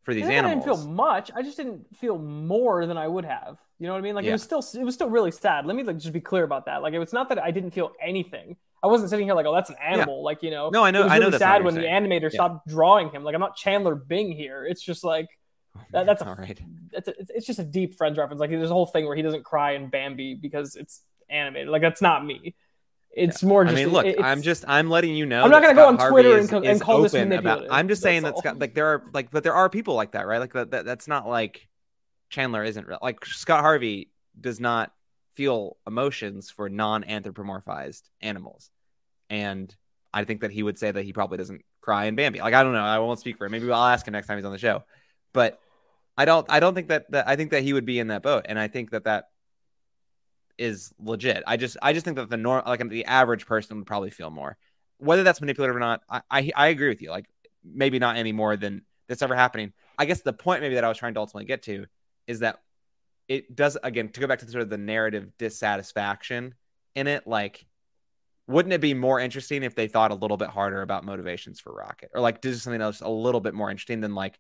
for 0.03 0.13
these 0.13 0.23
I 0.23 0.27
think 0.27 0.35
I 0.35 0.49
animals. 0.49 0.65
didn't 0.65 0.77
feel 0.77 0.91
much. 0.91 1.29
I 1.35 1.41
just 1.43 1.57
didn't 1.57 1.85
feel 1.97 2.17
more 2.17 2.85
than 2.87 2.97
I 2.97 3.07
would 3.07 3.25
have. 3.25 3.57
You 3.79 3.87
know 3.87 3.93
what 3.93 3.99
I 3.99 4.01
mean? 4.01 4.15
Like 4.15 4.23
Yeah. 4.25 4.31
it 4.31 4.33
was 4.33 4.43
still 4.43 4.63
it 4.81 4.83
was 4.85 4.95
still 4.95 5.09
really 5.09 5.31
sad. 5.31 5.65
Let 5.65 5.75
me 5.75 5.83
like 5.83 5.97
just 5.97 6.13
be 6.13 6.21
clear 6.21 6.43
about 6.43 6.65
that. 6.67 6.81
Like 6.81 6.93
it 6.93 6.99
was 6.99 7.11
not 7.13 7.29
that 7.29 7.37
I 7.43 7.51
didn't 7.51 7.71
feel 7.71 7.91
anything. 8.01 8.55
I 8.83 8.87
wasn't 8.87 9.09
sitting 9.11 9.25
here 9.27 9.35
like, 9.35 9.45
oh, 9.45 9.53
that's 9.53 9.69
an 9.69 9.75
animal. 9.83 10.23
Like 10.23 10.41
you 10.41 10.51
know, 10.51 10.69
No, 10.71 10.83
I 10.83 10.89
know- 10.91 11.01
It 11.01 11.03
was 11.03 11.11
I 11.11 11.15
know 11.17 11.19
really 11.25 11.31
that's 11.31 11.41
not 11.41 11.55
sad 11.57 11.63
when 11.65 11.75
the 11.75 11.81
animator 11.81 12.23
Yeah. 12.23 12.29
stopped 12.29 12.67
drawing 12.67 13.09
him. 13.11 13.23
Like 13.23 13.35
I'm 13.35 13.41
not 13.41 13.55
Chandler 13.57 13.93
Bing 13.95 14.31
here. 14.31 14.65
It's 14.65 14.81
just 14.81 15.03
like 15.03 15.27
Oh, 15.77 15.81
that, 15.91 16.05
that's 16.05 16.21
a, 16.21 16.27
all 16.27 16.35
right. 16.35 16.59
it's, 16.91 17.07
a, 17.07 17.13
it's 17.29 17.45
just 17.45 17.59
a 17.59 17.63
deep 17.63 17.95
Friends 17.95 18.17
reference. 18.17 18.39
Like 18.39 18.49
there's 18.49 18.69
a 18.69 18.73
whole 18.73 18.85
thing 18.85 19.05
where 19.05 19.15
he 19.15 19.21
doesn't 19.21 19.43
cry 19.43 19.73
in 19.73 19.89
Bambi 19.89 20.35
because 20.35 20.75
it's 20.75 21.01
animated. 21.29 21.69
Like 21.69 21.81
that's 21.81 22.01
not 22.01 22.25
me. 22.25 22.55
It's 23.13 23.43
more 23.43 23.63
I 23.63 23.71
just. 23.71 23.75
mean, 23.75 23.89
look, 23.89 24.05
I'm 24.21 24.41
just 24.41 24.63
I'm 24.67 24.89
letting 24.89 25.15
you 25.15 25.25
know. 25.25 25.43
I'm 25.43 25.49
not 25.49 25.61
gonna 25.61 25.75
go 25.75 25.87
on 25.87 25.97
Harvey 25.97 26.13
Twitter 26.13 26.37
and 26.37 26.49
co- 26.49 26.61
and 26.61 26.79
call 26.79 27.01
this 27.01 27.13
open 27.13 27.27
about. 27.33 27.43
manipulative. 27.43 27.71
I'm 27.71 27.87
just 27.89 28.01
saying 28.01 28.23
That's 28.23 28.41
that 28.41 28.49
Scott, 28.49 28.59
like 28.59 28.73
there 28.73 28.87
are 28.87 29.03
like, 29.13 29.31
but 29.31 29.43
there 29.43 29.53
are 29.53 29.69
people 29.69 29.95
like 29.95 30.13
that, 30.13 30.27
right? 30.27 30.39
Like 30.39 30.53
that, 30.53 30.71
that 30.71 30.85
that's 30.85 31.07
not 31.07 31.27
like 31.27 31.67
Chandler 32.29 32.63
isn't 32.63 32.87
real. 32.87 32.99
Like 33.01 33.25
Scott 33.25 33.61
Harvey 33.61 34.11
does 34.39 34.61
not 34.61 34.93
feel 35.33 35.77
emotions 35.85 36.49
for 36.49 36.69
non-anthropomorphized 36.69 38.03
animals, 38.21 38.69
and 39.29 39.75
I 40.13 40.23
think 40.23 40.41
that 40.41 40.51
he 40.51 40.63
would 40.63 40.79
say 40.79 40.91
that 40.91 41.03
he 41.03 41.11
probably 41.11 41.37
doesn't 41.37 41.63
cry 41.81 42.05
in 42.05 42.15
Bambi. 42.15 42.39
Like 42.39 42.53
I 42.53 42.63
don't 42.63 42.73
know, 42.73 42.79
I 42.79 42.99
won't 42.99 43.19
speak 43.19 43.37
for 43.37 43.45
him. 43.45 43.51
Maybe 43.51 43.69
I'll 43.69 43.83
ask 43.83 44.07
him 44.07 44.13
next 44.13 44.27
time 44.27 44.37
he's 44.37 44.45
on 44.45 44.53
the 44.53 44.57
show, 44.57 44.83
but 45.33 45.59
I 46.17 46.25
don't. 46.25 46.45
I 46.49 46.59
don't 46.59 46.75
think 46.75 46.89
that 46.89 47.09
that 47.11 47.27
I 47.27 47.35
think 47.35 47.51
that 47.51 47.63
he 47.63 47.73
would 47.73 47.85
be 47.85 47.99
in 47.99 48.07
that 48.07 48.23
boat, 48.23 48.45
and 48.47 48.59
I 48.59 48.67
think 48.67 48.91
that 48.91 49.05
that 49.05 49.29
is 50.57 50.93
legit. 50.99 51.43
I 51.47 51.57
just 51.57 51.77
I 51.81 51.93
just 51.93 52.05
think 52.05 52.17
that 52.17 52.29
the 52.29 52.37
norm 52.37 52.63
like 52.65 52.87
the 52.89 53.05
average 53.05 53.45
person 53.45 53.77
would 53.77 53.87
probably 53.87 54.11
feel 54.11 54.29
more. 54.29 54.57
Whether 54.97 55.23
that's 55.23 55.41
manipulative 55.41 55.75
or 55.75 55.79
not, 55.79 56.01
I, 56.09 56.21
I 56.29 56.51
I 56.55 56.67
agree 56.67 56.89
with 56.89 57.01
you. 57.01 57.09
Like 57.09 57.25
maybe 57.63 57.99
not 57.99 58.17
any 58.17 58.31
more 58.31 58.57
than 58.57 58.83
that's 59.07 59.21
ever 59.21 59.35
happening. 59.35 59.73
I 59.97 60.05
guess 60.05 60.21
the 60.21 60.33
point 60.33 60.61
maybe 60.61 60.75
that 60.75 60.83
I 60.83 60.89
was 60.89 60.97
trying 60.97 61.13
to 61.15 61.19
ultimately 61.19 61.45
get 61.45 61.63
to 61.63 61.85
is 62.27 62.39
that 62.39 62.59
it 63.27 63.55
does 63.55 63.77
again 63.81 64.09
to 64.09 64.19
go 64.19 64.27
back 64.27 64.39
to 64.39 64.49
sort 64.49 64.63
of 64.63 64.69
the 64.69 64.77
narrative 64.77 65.29
dissatisfaction 65.37 66.55
in 66.95 67.07
it. 67.07 67.25
Like, 67.25 67.65
wouldn't 68.47 68.73
it 68.73 68.81
be 68.81 68.93
more 68.93 69.19
interesting 69.19 69.63
if 69.63 69.75
they 69.75 69.87
thought 69.87 70.11
a 70.11 70.15
little 70.15 70.37
bit 70.37 70.49
harder 70.49 70.81
about 70.81 71.05
motivations 71.05 71.59
for 71.59 71.73
Rocket, 71.73 72.11
or 72.13 72.21
like 72.21 72.41
did 72.41 72.59
something 72.59 72.81
else 72.81 73.01
a 73.01 73.09
little 73.09 73.41
bit 73.41 73.53
more 73.53 73.71
interesting 73.71 74.01
than 74.01 74.15
like 74.15 74.39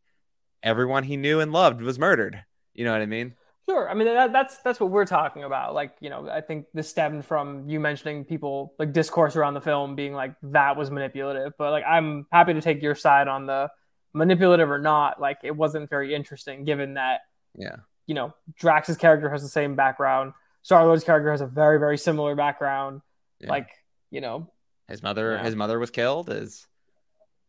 everyone 0.63 1.03
he 1.03 1.17
knew 1.17 1.39
and 1.39 1.51
loved 1.51 1.81
was 1.81 1.97
murdered? 1.99 2.43
You 2.73 2.85
know 2.85 2.91
what 2.91 3.01
I 3.01 3.05
mean? 3.05 3.35
Sure. 3.69 3.89
I 3.89 3.93
mean, 3.93 4.07
that, 4.07 4.33
that's 4.33 4.57
that's 4.59 4.79
what 4.79 4.89
we're 4.91 5.05
talking 5.05 5.43
about. 5.43 5.73
Like, 5.73 5.93
you 6.01 6.09
know, 6.09 6.27
I 6.29 6.41
think 6.41 6.65
this 6.73 6.89
stemmed 6.89 7.25
from 7.25 7.69
you 7.69 7.79
mentioning 7.79 8.25
people 8.25 8.73
like 8.79 8.91
discourse 8.91 9.35
around 9.35 9.53
the 9.53 9.61
film 9.61 9.95
being 9.95 10.13
like 10.13 10.33
that 10.43 10.75
was 10.77 10.89
manipulative. 10.91 11.53
But 11.57 11.71
like, 11.71 11.83
I'm 11.87 12.25
happy 12.31 12.53
to 12.53 12.61
take 12.61 12.81
your 12.81 12.95
side 12.95 13.27
on 13.27 13.45
the 13.45 13.69
manipulative 14.13 14.69
or 14.69 14.79
not. 14.79 15.21
Like, 15.21 15.37
it 15.43 15.55
wasn't 15.55 15.89
very 15.89 16.13
interesting 16.13 16.65
given 16.65 16.95
that 16.95 17.21
Yeah. 17.55 17.77
you 18.07 18.15
know 18.15 18.33
Drax's 18.57 18.97
character 18.97 19.29
has 19.29 19.41
the 19.41 19.47
same 19.49 19.75
background. 19.75 20.33
Star 20.63 20.85
Lord's 20.85 21.03
character 21.03 21.31
has 21.31 21.41
a 21.41 21.47
very 21.47 21.79
very 21.79 21.97
similar 21.97 22.35
background. 22.35 23.01
Yeah. 23.39 23.49
Like, 23.49 23.69
you 24.09 24.21
know, 24.21 24.51
His 24.89 25.01
mother, 25.03 25.33
Yeah. 25.33 25.43
his 25.43 25.55
mother 25.55 25.79
was 25.79 25.91
killed. 25.91 26.27
His 26.29 26.67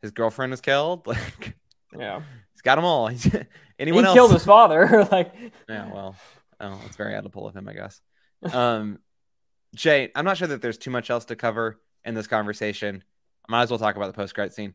his 0.03 0.11
girlfriend 0.13 0.51
was 0.51 0.61
killed. 0.61 1.07
Like 1.07 1.57
yeah, 1.99 2.23
he's 2.63 2.65
got 2.65 2.77
them 2.77 2.85
all. 2.85 3.07
He's, 3.09 3.25
he 3.25 3.41
anyone 3.79 4.05
else? 4.05 4.15
killed 4.15 4.33
his 4.33 4.45
father. 4.45 5.07
like, 5.13 5.35
Yeah, 5.69 5.93
well, 5.93 6.15
oh, 6.61 6.81
it's 6.87 6.97
very 6.97 7.15
out 7.15 7.27
of 7.27 7.57
him, 7.57 7.69
I 7.69 7.73
guess. 7.73 8.01
Um, 8.53 8.99
Jay, 9.75 10.11
I'm 10.15 10.25
not 10.25 10.37
sure 10.37 10.49
that 10.49 10.63
there's 10.63 10.79
too 10.79 10.91
much 10.91 11.11
else 11.11 11.27
to 11.27 11.37
cover 11.37 11.81
in 12.05 12.15
this 12.15 12.27
conversation. 12.27 13.03
I 13.49 13.53
might 13.53 13.63
as 13.63 13.71
well 13.71 13.79
talk 13.79 13.97
about 13.97 14.07
the 14.07 14.13
post 14.13 14.35
credit 14.35 14.55
scene. 14.55 14.75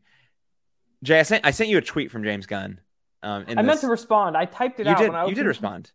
Jay, 1.03 1.19
I 1.19 1.23
sent 1.23 1.45
I 1.45 1.51
sent 1.51 1.69
you 1.69 1.77
a 1.77 1.81
tweet 1.81 2.11
from 2.11 2.23
James 2.23 2.45
Gunn. 2.47 2.79
Um, 3.23 3.45
in 3.47 3.57
I 3.57 3.61
meant 3.61 3.81
to 3.81 3.87
respond. 3.87 4.35
I 4.35 4.45
typed 4.45 4.79
it 4.79 4.85
you 4.85 4.91
out. 4.91 4.97
did 4.97 5.09
when 5.11 5.19
I 5.19 5.25
you 5.27 5.35
did 5.35 5.45
respond. 5.45 5.91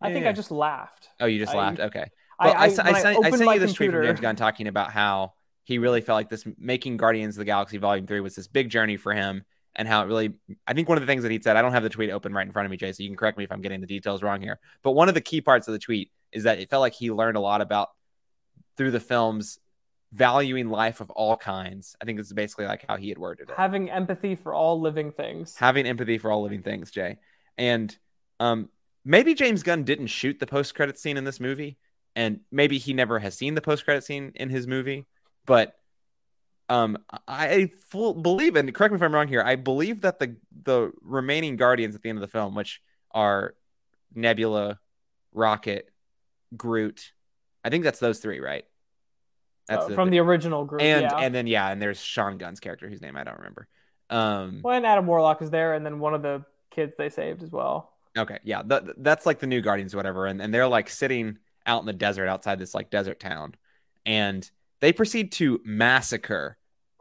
I 0.00 0.08
Yeah, 0.08 0.14
think 0.14 0.24
yeah. 0.24 0.30
I 0.30 0.32
just 0.32 0.50
laughed. 0.50 1.08
Oh, 1.20 1.26
you 1.26 1.38
just 1.38 1.54
I- 1.54 1.58
laughed. 1.58 1.80
Okay. 1.80 2.06
I, 2.38 2.46
Well, 2.46 2.54
I, 2.56 2.58
I, 2.58 2.64
I 2.64 2.68
sent, 2.68 2.88
I 2.88 3.30
sent 3.30 3.54
you 3.54 3.58
this 3.60 3.72
tweet 3.74 3.92
from 3.92 4.02
James 4.02 4.20
Gunn 4.20 4.34
talking 4.36 4.66
about 4.66 4.90
how 4.90 5.34
he 5.62 5.78
really 5.78 6.00
felt 6.00 6.16
like 6.16 6.28
this 6.28 6.44
making 6.58 6.96
Guardians 6.96 7.36
of 7.36 7.38
the 7.38 7.44
Galaxy 7.44 7.78
Volume 7.78 8.06
3 8.06 8.20
was 8.20 8.34
this 8.34 8.48
big 8.48 8.70
journey 8.70 8.96
for 8.96 9.12
him 9.12 9.44
and 9.76 9.88
how 9.88 10.02
it 10.02 10.06
really 10.06 10.32
I 10.66 10.72
think 10.72 10.88
one 10.88 10.98
of 10.98 11.02
the 11.02 11.06
things 11.06 11.22
that 11.22 11.32
he 11.32 11.40
said, 11.40 11.56
I 11.56 11.62
don't 11.62 11.72
have 11.72 11.82
the 11.82 11.88
tweet 11.88 12.10
open 12.10 12.32
right 12.32 12.46
in 12.46 12.52
front 12.52 12.66
of 12.66 12.70
me, 12.70 12.76
Jay, 12.76 12.92
so 12.92 13.02
you 13.02 13.08
can 13.08 13.16
correct 13.16 13.38
me 13.38 13.44
if 13.44 13.52
I'm 13.52 13.60
getting 13.60 13.80
the 13.80 13.86
details 13.86 14.22
wrong 14.22 14.40
here. 14.40 14.58
But 14.82 14.92
one 14.92 15.08
of 15.08 15.14
the 15.14 15.20
key 15.20 15.40
parts 15.40 15.68
of 15.68 15.72
the 15.72 15.78
tweet 15.78 16.10
is 16.32 16.44
that 16.44 16.58
it 16.58 16.70
felt 16.70 16.80
like 16.80 16.94
he 16.94 17.10
learned 17.10 17.36
a 17.36 17.40
lot 17.40 17.60
about 17.60 17.90
through 18.76 18.90
the 18.90 19.00
films 19.00 19.58
valuing 20.12 20.68
life 20.68 21.00
of 21.00 21.10
all 21.10 21.36
kinds. 21.36 21.96
I 22.00 22.04
think 22.04 22.18
this 22.18 22.28
is 22.28 22.32
basically 22.32 22.66
like 22.66 22.84
how 22.88 22.96
he 22.96 23.08
had 23.08 23.18
worded 23.18 23.50
it. 23.50 23.56
having 23.56 23.90
empathy 23.90 24.36
for 24.36 24.54
all 24.54 24.80
living 24.80 25.10
things. 25.10 25.56
Having 25.56 25.86
empathy 25.86 26.18
for 26.18 26.30
all 26.30 26.42
living 26.42 26.62
things, 26.62 26.90
Jay. 26.90 27.18
And 27.58 27.96
um 28.40 28.68
maybe 29.04 29.34
James 29.34 29.62
Gunn 29.62 29.84
didn't 29.84 30.06
shoot 30.06 30.38
the 30.38 30.46
post 30.46 30.74
credit 30.74 30.98
scene 30.98 31.16
in 31.16 31.24
this 31.24 31.40
movie, 31.40 31.78
and 32.16 32.40
maybe 32.50 32.78
he 32.78 32.92
never 32.92 33.18
has 33.18 33.36
seen 33.36 33.54
the 33.54 33.60
post 33.60 33.84
credit 33.84 34.04
scene 34.04 34.32
in 34.36 34.50
his 34.50 34.66
movie. 34.66 35.06
But 35.46 35.74
um, 36.68 36.98
I 37.28 37.70
full 37.88 38.14
believe, 38.14 38.56
and 38.56 38.72
correct 38.74 38.92
me 38.92 38.96
if 38.96 39.02
I'm 39.02 39.14
wrong 39.14 39.28
here. 39.28 39.42
I 39.42 39.56
believe 39.56 40.00
that 40.02 40.18
the 40.18 40.36
the 40.64 40.92
remaining 41.02 41.56
Guardians 41.56 41.94
at 41.94 42.02
the 42.02 42.08
end 42.08 42.18
of 42.18 42.22
the 42.22 42.28
film, 42.28 42.54
which 42.54 42.80
are 43.10 43.54
Nebula, 44.14 44.78
Rocket, 45.32 45.90
Groot, 46.56 47.12
I 47.64 47.70
think 47.70 47.84
that's 47.84 47.98
those 47.98 48.18
three, 48.18 48.40
right? 48.40 48.64
That's 49.66 49.86
uh, 49.86 49.94
from 49.94 50.10
the 50.10 50.18
original 50.18 50.64
group. 50.64 50.82
and 50.82 51.02
yeah. 51.02 51.16
and 51.18 51.34
then 51.34 51.46
yeah, 51.46 51.70
and 51.70 51.80
there's 51.80 52.00
Sean 52.00 52.38
Gunn's 52.38 52.60
character 52.60 52.88
whose 52.88 53.00
name 53.00 53.16
I 53.16 53.24
don't 53.24 53.38
remember. 53.38 53.68
Um, 54.10 54.60
well, 54.62 54.76
and 54.76 54.86
Adam 54.86 55.06
Warlock 55.06 55.42
is 55.42 55.50
there, 55.50 55.74
and 55.74 55.84
then 55.84 55.98
one 55.98 56.14
of 56.14 56.22
the 56.22 56.44
kids 56.70 56.94
they 56.96 57.08
saved 57.08 57.42
as 57.42 57.50
well. 57.50 57.92
Okay, 58.16 58.38
yeah, 58.44 58.62
th- 58.62 58.82
that's 58.98 59.26
like 59.26 59.38
the 59.38 59.46
new 59.46 59.60
Guardians, 59.60 59.94
or 59.94 59.96
whatever, 59.96 60.26
and 60.26 60.40
and 60.40 60.52
they're 60.52 60.68
like 60.68 60.90
sitting 60.90 61.38
out 61.66 61.80
in 61.80 61.86
the 61.86 61.92
desert 61.94 62.28
outside 62.28 62.58
this 62.58 62.74
like 62.74 62.90
desert 62.90 63.18
town, 63.18 63.54
and 64.04 64.50
they 64.80 64.92
proceed 64.92 65.32
to 65.32 65.60
massacre 65.64 66.58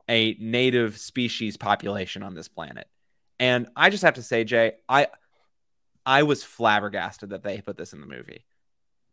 a 0.09 0.35
native 0.39 0.97
species 0.97 1.57
population 1.57 2.23
on 2.23 2.33
this 2.33 2.47
planet. 2.47 2.87
And 3.39 3.67
I 3.75 3.89
just 3.89 4.03
have 4.03 4.15
to 4.15 4.23
say, 4.23 4.43
Jay, 4.43 4.73
I 4.87 5.07
I 6.05 6.23
was 6.23 6.43
flabbergasted 6.43 7.29
that 7.29 7.43
they 7.43 7.61
put 7.61 7.77
this 7.77 7.93
in 7.93 8.01
the 8.01 8.07
movie 8.07 8.45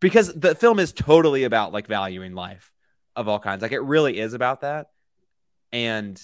because 0.00 0.32
the 0.34 0.54
film 0.54 0.78
is 0.78 0.92
totally 0.92 1.44
about 1.44 1.72
like 1.72 1.86
valuing 1.86 2.34
life 2.34 2.72
of 3.14 3.28
all 3.28 3.38
kinds. 3.38 3.62
Like 3.62 3.72
it 3.72 3.80
really 3.80 4.18
is 4.18 4.34
about 4.34 4.62
that. 4.62 4.88
And 5.72 6.20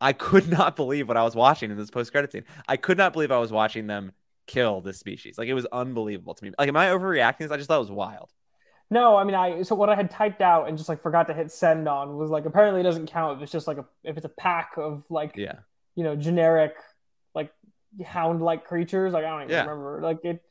I 0.00 0.12
could 0.12 0.48
not 0.50 0.76
believe 0.76 1.08
what 1.08 1.16
I 1.16 1.22
was 1.22 1.36
watching 1.36 1.70
in 1.70 1.76
this 1.76 1.90
post 1.90 2.10
credit 2.10 2.32
scene. 2.32 2.44
I 2.66 2.76
could 2.76 2.98
not 2.98 3.12
believe 3.12 3.30
I 3.30 3.38
was 3.38 3.52
watching 3.52 3.86
them 3.86 4.12
kill 4.46 4.80
this 4.80 4.98
species. 4.98 5.38
Like 5.38 5.48
it 5.48 5.54
was 5.54 5.66
unbelievable 5.66 6.34
to 6.34 6.44
me. 6.44 6.50
Like, 6.58 6.68
am 6.68 6.76
I 6.76 6.86
overreacting? 6.86 7.50
I 7.50 7.56
just 7.56 7.68
thought 7.68 7.76
it 7.76 7.80
was 7.80 7.90
wild. 7.90 8.30
No, 8.92 9.16
I 9.16 9.24
mean, 9.24 9.34
I 9.34 9.62
so 9.62 9.74
what 9.74 9.88
I 9.88 9.94
had 9.96 10.10
typed 10.10 10.40
out 10.42 10.68
and 10.68 10.76
just 10.76 10.88
like 10.88 11.00
forgot 11.02 11.26
to 11.28 11.34
hit 11.34 11.50
send 11.50 11.88
on 11.88 12.16
was 12.16 12.30
like 12.30 12.44
apparently 12.44 12.80
it 12.80 12.84
doesn't 12.84 13.06
count 13.10 13.36
if 13.38 13.42
it's 13.42 13.52
just 13.52 13.66
like 13.66 13.78
a 13.78 13.84
if 14.04 14.16
it's 14.16 14.26
a 14.26 14.30
pack 14.30 14.72
of 14.76 15.04
like 15.10 15.32
yeah 15.36 15.54
you 15.94 16.04
know 16.04 16.14
generic 16.14 16.74
like 17.34 17.52
hound 18.04 18.42
like 18.42 18.64
creatures 18.64 19.12
like 19.12 19.24
I 19.24 19.30
don't 19.30 19.42
even 19.42 19.50
Yeah. 19.50 19.60
remember 19.62 20.00
like 20.02 20.24
it 20.24 20.42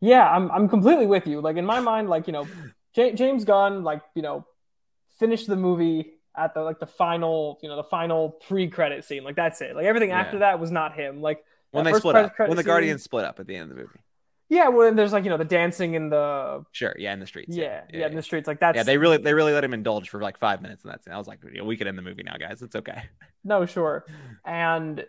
yeah 0.00 0.28
I'm 0.28 0.50
I'm 0.50 0.68
completely 0.68 1.06
with 1.06 1.26
you 1.26 1.40
like 1.40 1.56
in 1.56 1.66
my 1.66 1.80
mind 1.80 2.08
like 2.08 2.26
you 2.26 2.32
know 2.32 2.46
J- 2.94 3.14
James 3.14 3.44
Gunn 3.44 3.82
like 3.84 4.02
you 4.14 4.22
know 4.22 4.46
finished 5.18 5.46
the 5.46 5.56
movie 5.56 6.12
at 6.36 6.54
the 6.54 6.62
like 6.62 6.78
the 6.80 6.86
final 6.86 7.58
you 7.62 7.68
know 7.68 7.76
the 7.76 7.84
final 7.84 8.30
pre 8.48 8.68
credit 8.68 9.04
scene 9.04 9.24
like 9.24 9.36
that's 9.36 9.60
it 9.60 9.74
like 9.76 9.86
everything 9.86 10.10
Yeah. 10.10 10.20
after 10.20 10.38
that 10.40 10.58
was 10.60 10.70
not 10.70 10.94
him 10.94 11.20
like 11.20 11.44
when 11.72 11.84
they 11.84 11.92
split 11.94 12.16
up 12.16 12.38
when 12.38 12.50
the 12.50 12.56
scene- 12.58 12.64
Guardians 12.66 13.02
split 13.02 13.24
up 13.24 13.40
at 13.40 13.46
the 13.46 13.56
end 13.56 13.70
of 13.70 13.76
the 13.76 13.82
movie. 13.82 13.98
Yeah 14.52 14.68
well 14.68 14.84
then 14.86 14.96
there's 14.96 15.12
like 15.12 15.24
you 15.24 15.30
know 15.30 15.38
the 15.38 15.44
dancing 15.58 15.94
in 15.94 16.10
the 16.10 16.62
Sure, 16.72 16.94
yeah, 16.98 17.12
in 17.14 17.20
the 17.20 17.26
streets. 17.26 17.56
yeah 17.56 17.82
yeah, 17.90 18.00
yeah, 18.00 18.06
in 18.08 18.14
the 18.14 18.22
streets 18.22 18.46
like 18.46 18.60
that's 18.60 18.76
Yeah, 18.76 18.82
they 18.82 18.98
really 18.98 19.16
they 19.16 19.32
really 19.34 19.52
let 19.54 19.64
him 19.64 19.72
indulge 19.72 20.10
for 20.10 20.20
like 20.20 20.36
five 20.38 20.60
minutes 20.60 20.84
in 20.84 20.90
that 20.90 21.02
scene. 21.02 21.14
I 21.14 21.18
was 21.18 21.26
like, 21.26 21.40
yeah, 21.54 21.62
we 21.62 21.76
could 21.76 21.86
end 21.86 21.96
the 21.96 22.02
movie 22.02 22.22
now, 22.22 22.36
guys. 22.38 22.60
It's 22.62 22.76
okay. 22.76 23.02
No, 23.44 23.66
sure. 23.66 24.04
And 24.46 25.04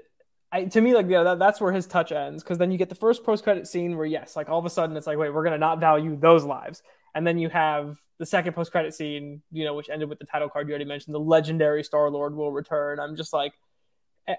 I, 0.51 0.65
to 0.65 0.81
me, 0.81 0.95
like, 0.95 1.07
yeah, 1.07 1.21
that, 1.23 1.37
that's 1.39 1.61
where 1.61 1.71
his 1.71 1.85
touch 1.85 2.11
ends. 2.11 2.41
Because 2.43 2.57
then 2.57 2.71
you 2.71 2.77
get 2.79 2.89
the 2.89 2.95
first 2.95 3.23
post 3.23 3.43
credit 3.43 3.67
scene 3.67 3.95
where, 3.97 4.07
yes, 4.07 4.35
like 4.35 4.49
all 4.49 4.57
of 4.57 4.65
a 4.65 4.71
sudden 4.71 4.97
it's 4.97 5.05
like, 5.05 5.19
wait, 5.19 5.31
we're 5.33 5.43
gonna 5.43 5.57
not 5.69 5.79
value 5.79 6.15
those 6.19 6.43
lives. 6.43 6.81
And 7.13 7.27
then 7.27 7.37
you 7.37 7.49
have 7.49 7.97
the 8.17 8.25
second 8.25 8.53
post 8.53 8.71
credit 8.71 8.93
scene, 8.95 9.41
you 9.51 9.65
know, 9.65 9.75
which 9.75 9.89
ended 9.89 10.09
with 10.09 10.17
the 10.19 10.25
title 10.25 10.49
card 10.49 10.67
you 10.67 10.71
already 10.73 10.85
mentioned. 10.85 11.13
The 11.13 11.19
legendary 11.19 11.83
Star 11.83 12.09
Lord 12.09 12.35
will 12.35 12.51
return. 12.51 12.99
I'm 12.99 13.15
just 13.15 13.33
like, 13.33 13.53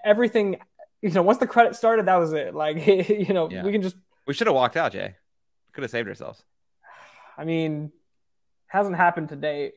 everything. 0.03 0.57
You 1.01 1.11
know, 1.11 1.21
once 1.21 1.37
the 1.37 1.47
credit 1.47 1.75
started, 1.75 2.07
that 2.07 2.15
was 2.15 2.33
it. 2.33 2.55
Like, 2.55 2.85
you 2.87 3.33
know, 3.33 3.49
Yeah. 3.49 3.63
we 3.63 3.71
can 3.71 3.81
just. 3.81 3.95
We 4.27 4.33
should 4.33 4.47
have 4.47 4.55
walked 4.55 4.77
out, 4.77 4.91
Jay. 4.91 5.15
Could 5.73 5.83
have 5.83 5.91
saved 5.91 6.07
ourselves. 6.07 6.43
I 7.37 7.43
mean, 7.45 7.91
hasn't 8.67 8.95
happened 8.95 9.29
to 9.29 9.35
date. 9.35 9.73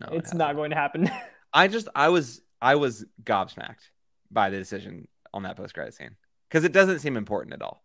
No, 0.00 0.08
it 0.08 0.18
it's 0.18 0.26
hasn't. 0.28 0.38
not 0.38 0.56
going 0.56 0.70
to 0.70 0.76
happen. 0.76 1.10
I 1.52 1.68
just 1.68 1.88
I 1.94 2.08
was 2.10 2.40
I 2.60 2.76
was 2.76 3.04
gobsmacked 3.24 3.88
by 4.30 4.50
the 4.50 4.58
decision 4.58 5.08
on 5.32 5.42
that 5.44 5.56
post 5.56 5.74
credit 5.74 5.94
scene 5.94 6.16
because 6.48 6.64
it 6.64 6.72
doesn't 6.72 7.00
seem 7.00 7.16
important 7.16 7.54
at 7.54 7.62
all. 7.62 7.82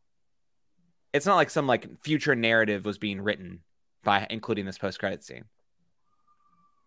It's 1.14 1.26
not 1.26 1.36
like 1.36 1.50
some 1.50 1.66
like 1.66 1.88
future 2.04 2.36
narrative 2.36 2.86
was 2.86 2.98
being 2.98 3.22
written 3.22 3.62
by 4.04 4.28
including 4.30 4.66
this 4.66 4.78
post 4.78 5.00
credit 5.00 5.24
scene. 5.24 5.46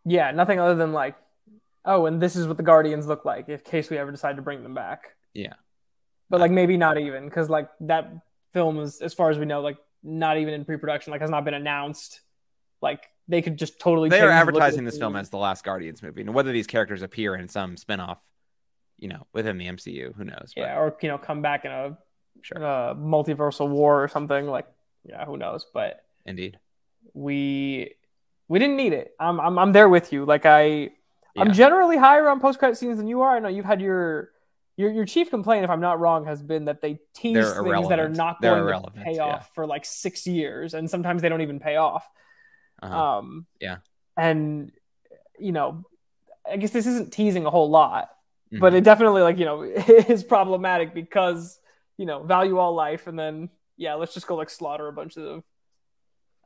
yeah, 0.05 0.31
nothing 0.31 0.61
other 0.61 0.75
than 0.75 0.93
like, 0.93 1.16
oh, 1.85 2.07
and 2.07 2.21
this 2.21 2.37
is 2.37 2.47
what 2.47 2.57
the 2.59 2.62
Guardians 2.62 3.07
look 3.07 3.25
like 3.25 3.49
in 3.49 3.59
case 3.59 3.91
we 3.91 3.99
ever 3.99 4.11
decide 4.11 4.37
to 4.37 4.43
bring 4.43 4.62
them 4.62 4.75
back. 4.75 5.16
Yeah. 5.35 5.55
but 6.31 6.41
like 6.41 6.51
maybe 6.51 6.77
not 6.77 6.99
even 6.99 7.25
because 7.25 7.49
like 7.49 7.69
that 7.81 8.11
film 8.53 8.78
is 8.80 9.01
as 9.01 9.14
far 9.14 9.30
as 9.30 9.38
we 9.38 9.44
know 9.44 9.61
like 9.61 9.78
not 10.03 10.38
even 10.38 10.55
in 10.55 10.64
pre-production 10.64 11.11
like 11.11 11.20
has 11.20 11.30
not 11.30 11.44
been 11.44 11.55
announced. 11.55 12.20
Like 12.80 13.05
they 13.26 13.42
could 13.42 13.59
just 13.59 13.78
totally 13.78 14.09
They 14.09 14.20
are 14.20 14.20
the 14.20 14.26
look 14.26 14.42
of 14.42 14.49
advertising 14.49 14.84
this 14.84 14.99
film 14.99 15.16
as 15.16 15.30
the 15.30 15.36
last 15.36 15.64
Guardians 15.64 16.03
movie, 16.03 16.22
and 16.22 16.32
whether 16.32 16.53
these 16.53 16.66
characters 16.66 17.03
appear 17.03 17.34
in 17.34 17.49
some 17.49 17.76
spinoff, 17.76 18.18
you 18.99 19.09
know, 19.09 19.26
within 19.32 19.59
the 19.59 19.66
MCU, 19.66 20.14
who 20.14 20.24
knows? 20.24 20.53
But 20.55 20.62
yeah 20.62 20.78
or 20.78 20.96
you 21.03 21.09
know 21.09 21.18
come 21.18 21.42
back 21.42 21.64
in 21.64 21.70
a, 21.70 21.99
sure, 22.42 22.59
a 22.59 22.94
multiversal 22.96 23.68
war 23.68 24.03
or 24.03 24.09
something 24.09 24.46
like 24.46 24.66
yeah 25.05 25.24
who 25.24 25.36
knows 25.36 25.66
but 25.72 26.05
indeed. 26.26 26.59
we 27.14 27.94
we 28.49 28.59
didn't 28.59 28.76
need 28.76 28.92
it. 28.92 29.14
I'm 29.18 29.40
i'm, 29.40 29.59
I'm 29.59 29.72
there 29.72 29.88
with 29.88 30.12
you. 30.12 30.24
Like 30.24 30.46
i 30.46 30.90
i'm 31.36 31.53
generally 31.53 31.96
higher 31.96 32.28
on 32.28 32.40
post-credit 32.40 32.76
scenes 32.76 32.99
than 32.99 33.09
you 33.09 33.22
are. 33.22 33.36
I 33.36 33.38
know 33.40 33.49
you've 33.49 33.64
had 33.64 33.80
your 33.80 34.30
your, 34.79 34.93
your 34.93 35.05
chief 35.05 35.29
complaint, 35.29 35.64
if 35.64 35.70
I'm 35.70 35.81
not 35.81 35.99
wrong, 35.99 36.24
has 36.26 36.41
been 36.41 36.66
that 36.66 36.81
they 36.81 37.01
tease 37.12 37.35
They're 37.35 37.64
things 37.64 37.89
that 37.89 37.99
are 37.99 38.09
not 38.09 38.41
They're 38.41 38.62
going 38.64 38.85
to 38.85 38.91
pay 38.93 39.16
yeah. 39.16 39.24
off 39.24 39.51
for 39.53 39.66
like 39.66 39.85
six 39.85 40.24
years, 40.24 40.72
and 40.72 40.89
sometimes 40.89 41.20
they 41.20 41.29
don't 41.29 41.41
even 41.41 41.59
pay 41.59 41.74
off. 41.76 42.09
Uh-huh. 42.81 43.18
Um, 43.18 43.47
Yeah. 43.61 43.79
And, 44.16 44.70
you 45.37 45.51
know, 45.51 45.83
I 46.49 46.59
guess 46.59 46.70
this 46.70 46.87
isn't 46.87 47.12
teasing 47.12 47.45
a 47.45 47.51
whole 47.51 47.68
lot, 47.70 48.09
Mhm. 48.53 48.61
but 48.61 48.72
it 48.72 48.85
definitely, 48.85 49.22
like, 49.22 49.37
you 49.39 49.47
know, 49.47 49.62
is 50.09 50.22
problematic 50.22 50.95
because, 50.95 51.59
you 51.97 52.07
know, 52.07 52.22
value 52.22 52.57
all 52.59 52.72
life. 52.72 53.09
And 53.09 53.18
then, 53.18 53.51
yeah, 53.76 53.95
let's 53.95 54.14
just 54.14 54.29
go 54.29 54.37
like 54.37 54.49
slaughter 54.49 54.87
a 54.87 54.93
bunch 54.93 55.16
of, 55.16 55.43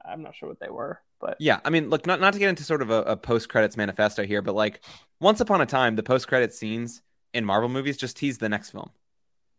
I'm 0.02 0.22
not 0.22 0.34
sure 0.34 0.48
what 0.48 0.58
they 0.58 0.70
were, 0.70 1.00
but 1.20 1.36
Yeah, 1.38 1.60
I 1.66 1.70
mean, 1.70 1.90
look, 1.90 2.06
not 2.06 2.18
not 2.18 2.32
to 2.32 2.38
get 2.38 2.48
into 2.48 2.64
sort 2.64 2.80
of 2.80 2.90
a, 2.90 3.02
a 3.02 3.16
post 3.16 3.50
credits 3.50 3.76
manifesto 3.76 4.24
here, 4.24 4.40
but 4.40 4.54
like 4.54 4.80
once 5.20 5.40
upon 5.40 5.60
a 5.60 5.66
time, 5.66 5.96
the 5.96 6.02
post 6.02 6.28
credit 6.28 6.54
scenes 6.54 7.02
in 7.34 7.44
Marvel 7.44 7.68
movies 7.68 7.96
just 7.96 8.16
teased 8.16 8.40
the 8.40 8.48
next 8.48 8.70
film. 8.70 8.90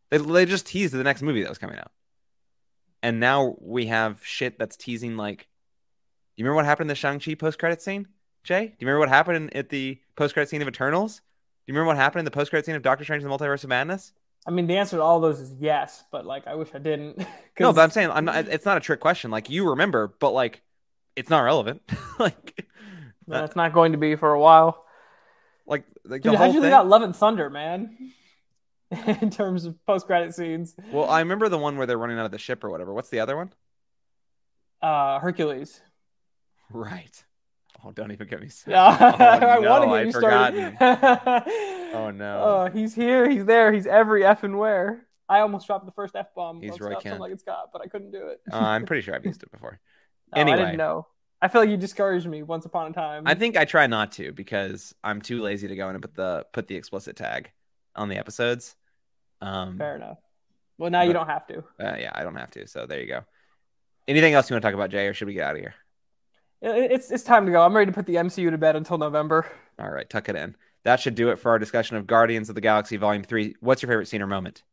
They 0.09 0.17
they 0.17 0.45
just 0.45 0.65
teased 0.67 0.93
the 0.93 1.03
next 1.03 1.21
movie 1.21 1.41
that 1.41 1.49
was 1.49 1.57
coming 1.57 1.77
out, 1.79 1.91
and 3.01 3.19
now 3.19 3.55
we 3.59 3.87
have 3.87 4.19
shit 4.23 4.57
that's 4.59 4.75
teasing 4.77 5.17
like. 5.17 5.39
do 5.39 5.45
You 6.41 6.45
remember 6.45 6.57
what 6.57 6.65
happened 6.65 6.85
in 6.85 6.89
the 6.89 6.95
Shang 6.95 7.19
Chi 7.19 7.35
post 7.35 7.59
credit 7.59 7.81
scene, 7.81 8.07
Jay? 8.43 8.67
Do 8.67 8.73
you 8.79 8.87
remember 8.87 8.99
what 8.99 9.09
happened 9.09 9.37
in, 9.37 9.57
at 9.57 9.69
the 9.69 9.99
post 10.15 10.33
credit 10.33 10.49
scene 10.49 10.61
of 10.61 10.67
Eternals? 10.67 11.17
Do 11.17 11.71
you 11.71 11.73
remember 11.73 11.87
what 11.87 11.97
happened 11.97 12.19
in 12.19 12.25
the 12.25 12.31
post 12.31 12.49
credit 12.51 12.65
scene 12.65 12.75
of 12.75 12.81
Doctor 12.81 13.03
Strange 13.03 13.23
and 13.23 13.31
the 13.31 13.35
Multiverse 13.37 13.63
of 13.63 13.69
Madness? 13.69 14.13
I 14.45 14.51
mean, 14.51 14.67
the 14.67 14.75
answer 14.77 14.97
to 14.97 15.01
all 15.01 15.21
those 15.21 15.39
is 15.39 15.53
yes, 15.57 16.03
but 16.11 16.25
like, 16.25 16.45
I 16.47 16.55
wish 16.55 16.67
I 16.73 16.79
didn't. 16.79 17.17
No, 17.59 17.67
'Cause- 17.67 17.75
but 17.75 17.81
I'm 17.83 17.91
saying 17.91 18.09
I'm 18.11 18.25
not. 18.25 18.47
It's 18.47 18.65
not 18.65 18.77
a 18.77 18.81
trick 18.81 18.99
question. 18.99 19.31
Like 19.31 19.49
you 19.49 19.69
remember, 19.69 20.13
but 20.19 20.31
like 20.31 20.61
it's 21.15 21.29
not 21.29 21.41
relevant. 21.41 21.81
like, 22.19 22.65
No, 23.27 23.43
it's 23.43 23.55
not 23.55 23.73
going 23.73 23.91
to 23.93 23.97
be 23.97 24.15
for 24.15 24.33
a 24.33 24.39
while. 24.39 24.83
Like, 25.65 25.83
like 26.05 26.21
Dude, 26.21 26.33
the 26.33 26.37
how'd 26.37 26.47
you 26.49 26.53
thing. 26.55 26.63
leave 26.63 26.73
out 26.73 26.87
Love 26.87 27.01
and 27.01 27.15
Thunder, 27.15 27.49
man? 27.49 28.11
In 29.21 29.29
terms 29.31 29.65
of 29.65 29.83
post 29.85 30.05
credit 30.05 30.35
scenes, 30.35 30.75
Well, 30.91 31.09
I 31.09 31.19
remember 31.19 31.49
the 31.49 31.57
one 31.57 31.77
where 31.77 31.87
they're 31.87 31.97
running 31.97 32.19
out 32.19 32.25
of 32.25 32.31
the 32.31 32.37
ship 32.37 32.63
or 32.63 32.69
whatever. 32.69 32.93
What's 32.93 33.09
the 33.09 33.19
other 33.21 33.35
one? 33.35 33.51
uh, 34.81 35.19
Hercules. 35.19 35.81
Right. 36.71 37.23
Oh, 37.83 37.91
don't 37.91 38.11
even 38.11 38.27
get 38.27 38.41
me 38.41 38.47
started. 38.49 38.77
Oh, 38.77 39.23
I 39.25 39.59
no, 39.59 39.69
want 39.69 39.83
to 39.83 39.89
get 39.89 39.95
I'd 39.99 40.05
you 40.07 40.11
forgotten. 40.11 40.75
started. 40.75 41.73
Oh, 41.93 42.09
no. 42.09 42.41
Oh, 42.43 42.69
he's 42.75 42.95
here. 42.95 43.29
He's 43.29 43.45
there. 43.45 43.71
He's 43.71 43.85
every 43.85 44.25
f 44.25 44.43
and 44.43 44.57
where. 44.57 45.05
I 45.29 45.41
almost 45.41 45.67
dropped 45.67 45.85
the 45.85 45.91
first 45.91 46.15
f 46.15 46.33
bomb. 46.35 46.59
He's 46.59 46.79
Roy 46.79 46.91
Scott, 46.93 47.03
Kent. 47.03 47.19
like 47.19 47.31
it's 47.31 47.43
got, 47.43 47.69
but 47.71 47.83
I 47.83 47.87
couldn't 47.87 48.09
do 48.11 48.29
it. 48.29 48.41
Uh, 48.51 48.57
I'm 48.57 48.85
pretty 48.85 49.03
sure 49.03 49.13
I've 49.13 49.23
used 49.25 49.43
it 49.43 49.51
before. 49.51 49.79
No, 50.35 50.41
I 50.41 50.45
didn't 50.45 50.77
know. 50.77 51.05
I 51.43 51.49
feel 51.49 51.59
like 51.59 51.69
you 51.69 51.75
discouraged 51.75 52.25
me 52.25 52.41
once 52.41 52.65
upon 52.65 52.91
a 52.91 52.93
time. 52.93 53.23
I 53.25 53.35
think 53.35 53.57
I 53.57 53.65
try 53.65 53.85
not 53.85 54.13
to 54.13 54.31
because 54.31 54.95
I'm 55.03 55.21
too 55.21 55.41
lazy 55.41 55.67
to 55.67 55.75
go 55.75 55.89
in 55.89 55.95
and 55.95 56.01
put 56.01 56.15
the 56.15 56.45
put 56.53 56.69
the 56.69 56.77
explicit 56.77 57.17
tag 57.17 57.51
on 57.97 58.07
the 58.07 58.15
episodes. 58.15 58.77
Um, 59.41 59.77
Fair 59.77 59.97
enough. 59.97 60.19
Well, 60.77 60.89
now 60.89 61.01
you 61.01 61.11
don't 61.11 61.27
have 61.27 61.45
to. 61.47 61.57
uh, 61.81 61.97
yeah, 61.99 62.11
I 62.15 62.23
don't 62.23 62.37
have 62.37 62.51
to. 62.51 62.65
So 62.65 62.85
there 62.85 63.01
you 63.01 63.07
go. 63.07 63.25
Anything 64.07 64.33
else 64.33 64.49
you 64.49 64.53
want 64.53 64.61
to 64.63 64.67
talk 64.69 64.73
about, 64.73 64.89
Jay, 64.89 65.05
or 65.05 65.13
should 65.13 65.27
we 65.27 65.33
get 65.33 65.43
out 65.43 65.55
of 65.55 65.61
here? 65.61 65.75
It's 66.61 67.11
it's 67.11 67.25
time 67.25 67.45
to 67.45 67.51
go. 67.51 67.61
I'm 67.61 67.75
ready 67.75 67.91
to 67.91 67.95
put 67.95 68.05
the 68.05 68.15
MCU 68.15 68.49
to 68.49 68.57
bed 68.57 68.77
until 68.77 68.97
November. 68.97 69.45
All 69.77 69.91
right, 69.91 70.09
tuck 70.09 70.29
it 70.29 70.37
in. 70.37 70.55
That 70.85 71.01
should 71.01 71.15
do 71.15 71.27
it 71.29 71.39
for 71.39 71.51
our 71.51 71.59
discussion 71.59 71.97
of 71.97 72.07
Guardians 72.07 72.47
of 72.47 72.55
the 72.55 72.61
Galaxy 72.61 72.95
Volume 72.95 73.23
Three. 73.23 73.57
What's 73.59 73.81
your 73.81 73.89
favorite 73.89 74.07
scene 74.07 74.21
or 74.21 74.27
moment? 74.27 74.63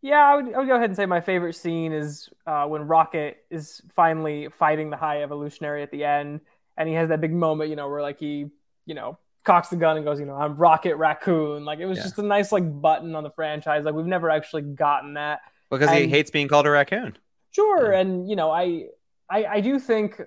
Yeah, 0.00 0.22
I 0.22 0.36
would, 0.36 0.54
I 0.54 0.58
would 0.58 0.68
go 0.68 0.76
ahead 0.76 0.90
and 0.90 0.96
say 0.96 1.06
my 1.06 1.20
favorite 1.20 1.54
scene 1.54 1.92
is 1.92 2.28
uh, 2.46 2.66
when 2.66 2.82
Rocket 2.82 3.38
is 3.50 3.82
finally 3.94 4.48
fighting 4.48 4.90
the 4.90 4.96
High 4.96 5.22
Evolutionary 5.22 5.82
at 5.82 5.90
the 5.90 6.04
end, 6.04 6.40
and 6.76 6.88
he 6.88 6.94
has 6.94 7.08
that 7.08 7.20
big 7.20 7.32
moment, 7.32 7.70
you 7.70 7.76
know, 7.76 7.88
where 7.88 8.00
like 8.02 8.20
he, 8.20 8.46
you 8.86 8.94
know, 8.94 9.18
cocks 9.44 9.68
the 9.70 9.76
gun 9.76 9.96
and 9.96 10.04
goes, 10.06 10.20
you 10.20 10.26
know, 10.26 10.36
I'm 10.36 10.56
Rocket 10.56 10.96
Raccoon. 10.96 11.64
Like 11.64 11.80
it 11.80 11.86
was 11.86 11.98
Yeah. 11.98 12.04
just 12.04 12.18
a 12.18 12.22
nice 12.22 12.52
like 12.52 12.80
button 12.80 13.16
on 13.16 13.24
the 13.24 13.30
franchise. 13.30 13.84
Like 13.84 13.94
we've 13.94 14.06
never 14.06 14.30
actually 14.30 14.62
gotten 14.62 15.14
that. 15.14 15.40
Because 15.70 15.90
he 15.90 16.06
hates 16.06 16.30
being 16.30 16.48
called 16.48 16.66
a 16.66 16.70
raccoon. 16.70 17.18
Sure, 17.50 17.92
Yeah. 17.92 17.98
and 18.00 18.28
you 18.30 18.36
know, 18.36 18.50
I, 18.50 18.86
I, 19.28 19.44
I 19.46 19.60
do 19.60 19.78
think 19.80 20.20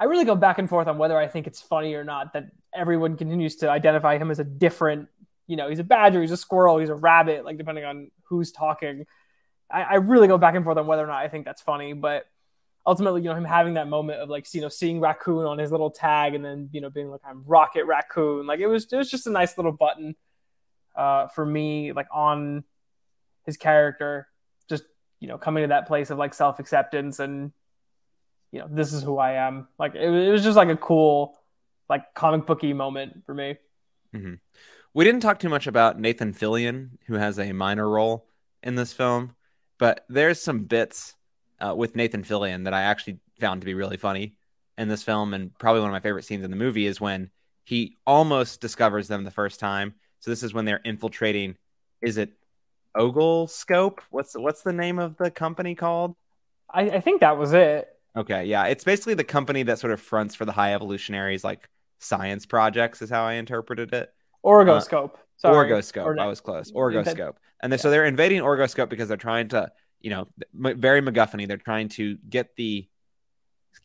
I 0.00 0.04
really 0.04 0.24
go 0.24 0.34
back 0.34 0.58
and 0.58 0.68
forth 0.68 0.88
on 0.88 0.98
whether 0.98 1.16
I 1.16 1.28
think 1.28 1.46
it's 1.46 1.60
funny 1.62 1.94
or 1.94 2.02
not 2.02 2.32
that 2.32 2.46
everyone 2.74 3.16
continues 3.16 3.54
to 3.56 3.70
identify 3.70 4.18
him 4.18 4.30
as 4.32 4.40
a 4.40 4.44
different. 4.44 5.08
You 5.46 5.56
know, 5.56 5.68
he's 5.68 5.78
a 5.80 5.84
badger, 5.84 6.20
he's 6.22 6.30
a 6.30 6.36
squirrel, 6.36 6.78
he's 6.78 6.88
a 6.88 6.94
rabbit. 6.94 7.44
Like 7.44 7.58
depending 7.58 7.84
on 7.84 8.10
who's 8.36 8.52
talking, 8.52 9.06
I, 9.70 9.82
I 9.82 9.94
really 9.94 10.28
go 10.28 10.38
back 10.38 10.54
and 10.54 10.64
forth 10.64 10.78
on 10.78 10.86
whether 10.86 11.04
or 11.04 11.06
not 11.06 11.22
I 11.22 11.28
think 11.28 11.44
that's 11.44 11.62
funny. 11.62 11.92
But 11.92 12.26
ultimately, 12.86 13.22
you 13.22 13.28
know, 13.28 13.34
him 13.34 13.44
having 13.44 13.74
that 13.74 13.88
moment 13.88 14.20
of 14.20 14.28
like, 14.28 14.52
you 14.54 14.60
know, 14.60 14.68
seeing 14.68 15.00
raccoon 15.00 15.46
on 15.46 15.58
his 15.58 15.70
little 15.70 15.90
tag 15.90 16.34
and 16.34 16.44
then 16.44 16.68
you 16.72 16.80
know 16.80 16.90
being 16.90 17.10
like, 17.10 17.20
I'm 17.26 17.44
Rocket 17.46 17.84
Raccoon. 17.84 18.46
Like 18.46 18.60
it 18.60 18.66
was, 18.66 18.92
it 18.92 18.96
was 18.96 19.10
just 19.10 19.26
a 19.26 19.30
nice 19.30 19.56
little 19.56 19.72
button 19.72 20.16
uh, 20.96 21.28
for 21.28 21.44
me, 21.44 21.92
like 21.92 22.08
on 22.12 22.64
his 23.44 23.56
character. 23.56 24.28
Just 24.68 24.84
you 25.20 25.28
know, 25.28 25.38
coming 25.38 25.62
to 25.62 25.68
that 25.68 25.86
place 25.86 26.10
of 26.10 26.18
like 26.18 26.34
self 26.34 26.58
acceptance 26.58 27.20
and, 27.20 27.52
you 28.50 28.58
know, 28.58 28.66
this 28.68 28.92
is 28.92 29.02
who 29.02 29.18
I 29.18 29.34
am. 29.46 29.68
Like 29.78 29.94
it, 29.94 30.02
it, 30.02 30.30
was 30.32 30.42
just 30.42 30.56
like 30.56 30.68
a 30.68 30.76
cool, 30.76 31.38
like 31.88 32.12
comic 32.14 32.44
booky 32.44 32.72
moment 32.72 33.22
for 33.24 33.34
me. 33.34 33.56
Mm-hmm. 34.14 34.34
We 34.94 35.04
didn't 35.04 35.22
talk 35.22 35.38
too 35.38 35.48
much 35.48 35.66
about 35.66 35.98
Nathan 35.98 36.34
Fillion, 36.34 36.98
who 37.06 37.14
has 37.14 37.38
a 37.38 37.52
minor 37.52 37.88
role 37.88 38.26
in 38.62 38.74
this 38.74 38.92
film, 38.92 39.34
but 39.78 40.04
there's 40.10 40.40
some 40.40 40.64
bits 40.64 41.14
uh, 41.60 41.74
with 41.74 41.96
Nathan 41.96 42.22
Fillion 42.22 42.64
that 42.64 42.74
I 42.74 42.82
actually 42.82 43.18
found 43.40 43.62
to 43.62 43.64
be 43.64 43.72
really 43.72 43.96
funny 43.96 44.34
in 44.76 44.88
this 44.88 45.02
film, 45.02 45.32
and 45.32 45.56
probably 45.58 45.80
one 45.80 45.88
of 45.88 45.94
my 45.94 46.00
favorite 46.00 46.24
scenes 46.24 46.44
in 46.44 46.50
the 46.50 46.56
movie 46.58 46.86
is 46.86 47.00
when 47.00 47.30
he 47.64 47.96
almost 48.06 48.60
discovers 48.60 49.08
them 49.08 49.24
the 49.24 49.30
first 49.30 49.58
time. 49.58 49.94
So 50.20 50.30
this 50.30 50.42
is 50.42 50.52
when 50.52 50.66
they're 50.66 50.80
infiltrating. 50.84 51.56
Is 52.02 52.18
it 52.18 52.32
Ogle 52.94 53.46
Scope? 53.46 54.02
What's 54.10 54.34
what's 54.34 54.62
the 54.62 54.74
name 54.74 54.98
of 54.98 55.16
the 55.16 55.30
company 55.30 55.74
called? 55.74 56.16
I, 56.70 56.82
I 56.82 57.00
think 57.00 57.20
that 57.20 57.38
was 57.38 57.54
it. 57.54 57.88
Okay, 58.14 58.44
yeah, 58.44 58.64
it's 58.66 58.84
basically 58.84 59.14
the 59.14 59.24
company 59.24 59.62
that 59.62 59.78
sort 59.78 59.92
of 59.92 60.00
fronts 60.00 60.34
for 60.34 60.44
the 60.44 60.52
high 60.52 60.74
evolutionaries, 60.74 61.44
like 61.44 61.70
science 61.98 62.44
projects, 62.44 63.00
is 63.00 63.08
how 63.08 63.24
I 63.24 63.34
interpreted 63.34 63.94
it. 63.94 64.12
Orgoscope. 64.42 65.18
Uh, 65.44 65.52
Orgoscope. 65.52 66.04
Or, 66.04 66.20
I 66.20 66.26
was 66.26 66.40
close. 66.40 66.72
Orgoscope. 66.72 67.36
And 67.62 67.72
yeah. 67.72 67.76
so 67.76 67.90
they're 67.90 68.04
invading 68.04 68.42
Orgoscope 68.42 68.88
because 68.88 69.08
they're 69.08 69.16
trying 69.16 69.48
to, 69.48 69.70
you 70.00 70.10
know, 70.10 70.28
very 70.54 71.00
MacGuffin. 71.00 71.46
They're 71.46 71.56
trying 71.56 71.88
to 71.90 72.16
get 72.28 72.54
the 72.56 72.88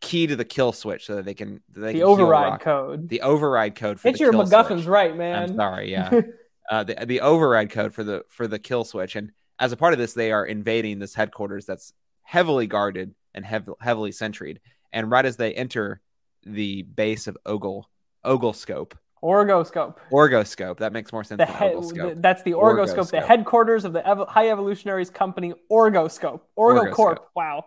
key 0.01 0.28
to 0.28 0.36
the 0.36 0.45
kill 0.45 0.74
switch 0.74 1.05
so 1.05 1.16
that 1.16 1.26
they 1.26 1.34
can 1.34 1.62
they 1.70 1.93
the 1.93 1.99
can 1.99 2.03
override 2.03 2.60
code. 2.60 3.10
The 3.10 3.22
override 3.22 3.76
code 3.76 3.99
for 3.99 4.10
it's 4.10 4.20
your 4.20 4.34
MacGuffins, 4.34 4.82
switch. 4.82 4.86
right, 4.86 5.16
man? 5.16 5.43
I'm 5.43 5.55
sorry, 5.55 5.91
yeah. 5.91 6.22
uh, 6.72 6.84
the 6.84 7.05
the 7.05 7.22
override 7.22 7.72
code 7.72 7.93
for 7.93 8.03
the 8.03 8.24
for 8.30 8.47
the 8.47 8.60
kill 8.60 8.84
switch, 8.84 9.16
and 9.16 9.32
as 9.60 9.72
a 9.72 9.78
part 9.78 9.93
of 9.93 9.99
this, 9.99 10.14
they 10.14 10.32
are 10.32 10.45
invading 10.45 10.99
this 10.99 11.16
headquarters 11.16 11.66
that's 11.66 11.93
heavily 12.24 12.68
guarded 12.68 13.16
and 13.34 13.45
hev- 13.45 13.70
heavily 13.80 14.12
sentried. 14.12 14.58
And 14.93 15.10
right 15.10 15.26
as 15.26 15.38
they 15.38 15.53
enter 15.53 16.01
the 16.45 16.84
base 16.84 17.28
of 17.28 17.38
Ogle 17.45 17.89
Oglescope, 18.26 18.93
Orgoscope. 19.22 19.99
Orgoscope. 20.11 20.78
That 20.78 20.93
makes 20.93 21.11
more 21.11 21.24
sense. 21.24 21.39
The 21.39 21.45
he- 21.45 22.13
that's 22.15 22.43
the 22.43 22.53
Orgoscope, 22.53 23.05
Orgoscope, 23.05 23.11
the 23.11 23.22
headquarters 23.22 23.86
of 23.86 23.93
the 23.93 24.07
Ev- 24.07 24.28
High 24.28 24.49
Evolutionaries 24.49 25.09
Company, 25.09 25.53
Orgoscope. 25.72 26.41
Orgocorp. 26.57 26.93
Orgoscope. 26.93 27.18
Wow. 27.36 27.65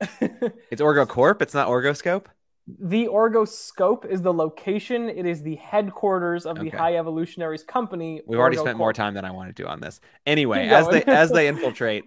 it's 0.00 0.82
Orgocorp. 0.82 1.42
It's 1.42 1.54
not 1.54 1.68
Orgoscope. 1.68 2.26
The 2.66 3.06
Orgoscope 3.06 4.04
is 4.06 4.22
the 4.22 4.32
location. 4.32 5.08
It 5.08 5.24
is 5.24 5.42
the 5.42 5.56
headquarters 5.56 6.46
of 6.46 6.58
the. 6.58 6.68
High 6.70 6.96
Evolutionaries 6.96 7.62
Company. 7.62 8.22
We've 8.26 8.40
already 8.40 8.56
spent 8.56 8.76
more 8.76 8.92
time 8.92 9.14
than 9.14 9.24
I 9.24 9.30
wanted 9.30 9.56
to 9.56 9.68
on 9.68 9.80
this. 9.80 10.00
Anyway, 10.26 10.66
as 10.68 10.88
they 10.88 11.02
as 11.04 11.30
they 11.30 11.46
infiltrate 11.52 12.04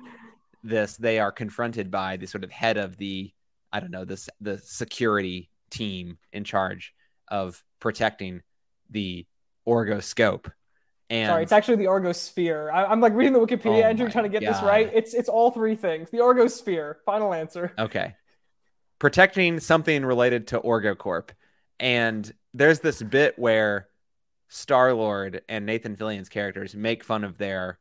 this, 0.63 0.97
they 0.97 1.19
are 1.19 1.31
confronted 1.31 1.89
by 1.89 2.17
the 2.17 2.27
sort 2.27 2.43
of 2.43 2.51
head 2.51 2.77
of 2.77 2.97
the 2.97 3.31
I 3.71 3.79
don't 3.79 3.91
know 3.91 4.03
this 4.05 4.29
the 4.41 4.57
security 4.57 5.49
team 5.69 6.17
in 6.33 6.43
charge 6.43 6.93
of 7.29 7.63
protecting 7.79 8.41
the 8.89 9.25
orgoscope. 9.65 10.51
And 11.09 11.29
Sorry, 11.29 11.43
it's 11.43 11.51
actually 11.51 11.77
the 11.77 11.85
orgosphere. 11.85 12.71
I, 12.71 12.91
am 12.91 13.01
like 13.01 13.13
reading 13.13 13.33
the 13.33 13.39
Wikipedia 13.39 13.83
oh 13.83 13.87
entry 13.87 14.11
trying 14.11 14.25
to 14.25 14.29
get 14.29 14.41
God. 14.41 14.53
this 14.53 14.61
right. 14.61 14.91
It's 14.93 15.13
it's 15.13 15.29
all 15.29 15.49
three 15.49 15.75
things. 15.75 16.11
The 16.11 16.19
orgosphere. 16.19 16.95
Final 17.05 17.33
answer. 17.33 17.73
Okay. 17.79 18.15
Protecting 18.99 19.59
something 19.59 20.05
related 20.05 20.47
to 20.47 20.59
Orgocorp. 20.59 21.29
And 21.79 22.31
there's 22.53 22.79
this 22.79 23.01
bit 23.01 23.39
where 23.39 23.87
Star 24.49 24.93
Lord 24.93 25.41
and 25.49 25.65
Nathan 25.65 25.95
Fillion's 25.95 26.29
characters 26.29 26.75
make 26.75 27.03
fun 27.03 27.23
of 27.23 27.37
their 27.37 27.79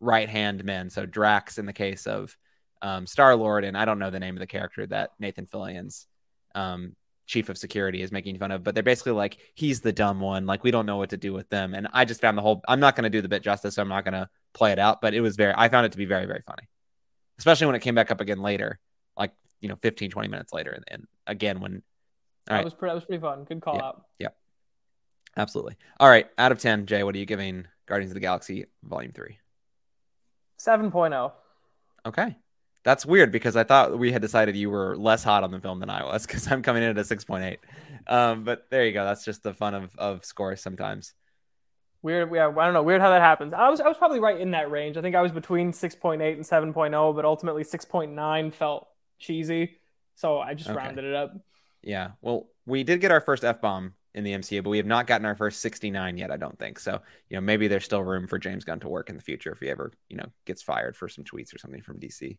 right 0.00 0.28
hand 0.28 0.64
men. 0.64 0.90
So 0.90 1.06
Drax 1.06 1.58
in 1.58 1.66
the 1.66 1.72
case 1.72 2.06
of 2.06 2.36
um, 2.80 3.06
Star 3.06 3.36
Lord, 3.36 3.64
and 3.64 3.76
I 3.76 3.84
don't 3.84 3.98
know 3.98 4.10
the 4.10 4.20
name 4.20 4.34
of 4.34 4.40
the 4.40 4.46
character 4.46 4.86
that 4.86 5.10
Nathan 5.20 5.46
Fillion's 5.46 6.06
um, 6.54 6.96
chief 7.32 7.48
of 7.48 7.56
security 7.56 8.02
is 8.02 8.12
making 8.12 8.38
fun 8.38 8.50
of, 8.50 8.62
but 8.62 8.74
they're 8.74 8.82
basically 8.82 9.12
like, 9.12 9.38
he's 9.54 9.80
the 9.80 9.92
dumb 9.92 10.20
one. 10.20 10.44
Like, 10.44 10.62
we 10.62 10.70
don't 10.70 10.84
know 10.84 10.98
what 10.98 11.08
to 11.10 11.16
do 11.16 11.32
with 11.32 11.48
them. 11.48 11.72
And 11.72 11.88
I 11.94 12.04
just 12.04 12.20
found 12.20 12.36
the 12.36 12.42
whole, 12.42 12.60
I'm 12.68 12.78
not 12.78 12.94
going 12.94 13.04
to 13.04 13.10
do 13.10 13.22
the 13.22 13.28
bit 13.28 13.42
justice. 13.42 13.76
So 13.76 13.82
I'm 13.82 13.88
not 13.88 14.04
going 14.04 14.12
to 14.12 14.28
play 14.52 14.70
it 14.70 14.78
out, 14.78 15.00
but 15.00 15.14
it 15.14 15.22
was 15.22 15.34
very, 15.34 15.54
I 15.56 15.70
found 15.70 15.86
it 15.86 15.92
to 15.92 15.98
be 15.98 16.04
very, 16.04 16.26
very 16.26 16.42
funny, 16.46 16.68
especially 17.38 17.68
when 17.68 17.74
it 17.74 17.80
came 17.80 17.94
back 17.94 18.10
up 18.10 18.20
again 18.20 18.42
later, 18.42 18.78
like, 19.16 19.32
you 19.62 19.70
know, 19.70 19.76
15, 19.76 20.10
20 20.10 20.28
minutes 20.28 20.52
later. 20.52 20.72
And, 20.72 20.84
and 20.88 21.06
again, 21.26 21.60
when, 21.60 21.82
all 22.50 22.56
right. 22.56 22.58
That 22.58 22.64
was 22.64 22.74
pretty, 22.74 22.90
that 22.90 22.94
was 22.96 23.04
pretty 23.06 23.22
fun. 23.22 23.44
Good 23.44 23.62
call 23.62 23.76
yeah, 23.76 23.82
out. 23.82 24.02
Yeah. 24.18 24.28
Absolutely. 25.34 25.76
All 25.98 26.10
right. 26.10 26.28
Out 26.36 26.52
of 26.52 26.58
10, 26.58 26.84
Jay, 26.84 27.02
what 27.02 27.14
are 27.14 27.18
you 27.18 27.24
giving 27.24 27.66
Guardians 27.86 28.10
of 28.10 28.14
the 28.14 28.20
Galaxy 28.20 28.66
Volume 28.82 29.12
3? 29.12 29.38
7.0. 30.58 31.32
Okay. 32.04 32.36
That's 32.84 33.06
weird 33.06 33.30
because 33.30 33.56
I 33.56 33.64
thought 33.64 33.98
we 33.98 34.10
had 34.10 34.22
decided 34.22 34.56
you 34.56 34.70
were 34.70 34.96
less 34.96 35.22
hot 35.22 35.44
on 35.44 35.50
the 35.50 35.60
film 35.60 35.78
than 35.78 35.90
I 35.90 36.04
was 36.04 36.26
because 36.26 36.50
I'm 36.50 36.62
coming 36.62 36.82
in 36.82 36.90
at 36.90 36.98
a 36.98 37.02
6.8. 37.02 37.58
Um, 38.06 38.44
but 38.44 38.66
there 38.70 38.84
you 38.84 38.92
go. 38.92 39.04
That's 39.04 39.24
just 39.24 39.42
the 39.42 39.54
fun 39.54 39.74
of, 39.74 39.94
of 39.96 40.24
scores 40.24 40.60
sometimes. 40.60 41.14
Weird. 42.02 42.32
Yeah, 42.34 42.48
I 42.48 42.64
don't 42.64 42.74
know. 42.74 42.82
Weird 42.82 43.00
how 43.00 43.10
that 43.10 43.22
happens. 43.22 43.54
I 43.54 43.68
was 43.68 43.80
I 43.80 43.86
was 43.86 43.96
probably 43.96 44.18
right 44.18 44.40
in 44.40 44.50
that 44.50 44.72
range. 44.72 44.96
I 44.96 45.02
think 45.02 45.14
I 45.14 45.22
was 45.22 45.30
between 45.30 45.70
6.8 45.70 46.14
and 46.32 46.74
7.0, 46.74 47.14
but 47.14 47.24
ultimately 47.24 47.62
6.9 47.62 48.52
felt 48.52 48.88
cheesy. 49.20 49.78
So 50.16 50.40
I 50.40 50.54
just 50.54 50.68
okay. 50.68 50.76
rounded 50.76 51.04
it 51.04 51.14
up. 51.14 51.36
Yeah. 51.80 52.12
Well, 52.20 52.48
we 52.66 52.82
did 52.82 53.00
get 53.00 53.12
our 53.12 53.20
first 53.20 53.44
F 53.44 53.60
bomb 53.60 53.94
in 54.14 54.24
the 54.24 54.32
MCU, 54.32 54.62
but 54.62 54.70
we 54.70 54.76
have 54.76 54.86
not 54.86 55.06
gotten 55.06 55.26
our 55.26 55.34
first 55.34 55.60
69 55.60 56.18
yet, 56.18 56.30
I 56.30 56.36
don't 56.36 56.58
think. 56.58 56.78
So, 56.78 57.00
you 57.28 57.36
know, 57.36 57.40
maybe 57.40 57.68
there's 57.68 57.84
still 57.84 58.02
room 58.02 58.26
for 58.26 58.38
James 58.38 58.64
Gunn 58.64 58.80
to 58.80 58.88
work 58.88 59.08
in 59.08 59.16
the 59.16 59.22
future 59.22 59.52
if 59.52 59.60
he 59.60 59.70
ever, 59.70 59.92
you 60.08 60.16
know, 60.16 60.26
gets 60.44 60.62
fired 60.62 60.96
for 60.96 61.08
some 61.08 61.24
tweets 61.24 61.54
or 61.54 61.58
something 61.58 61.82
from 61.82 61.98
DC. 61.98 62.38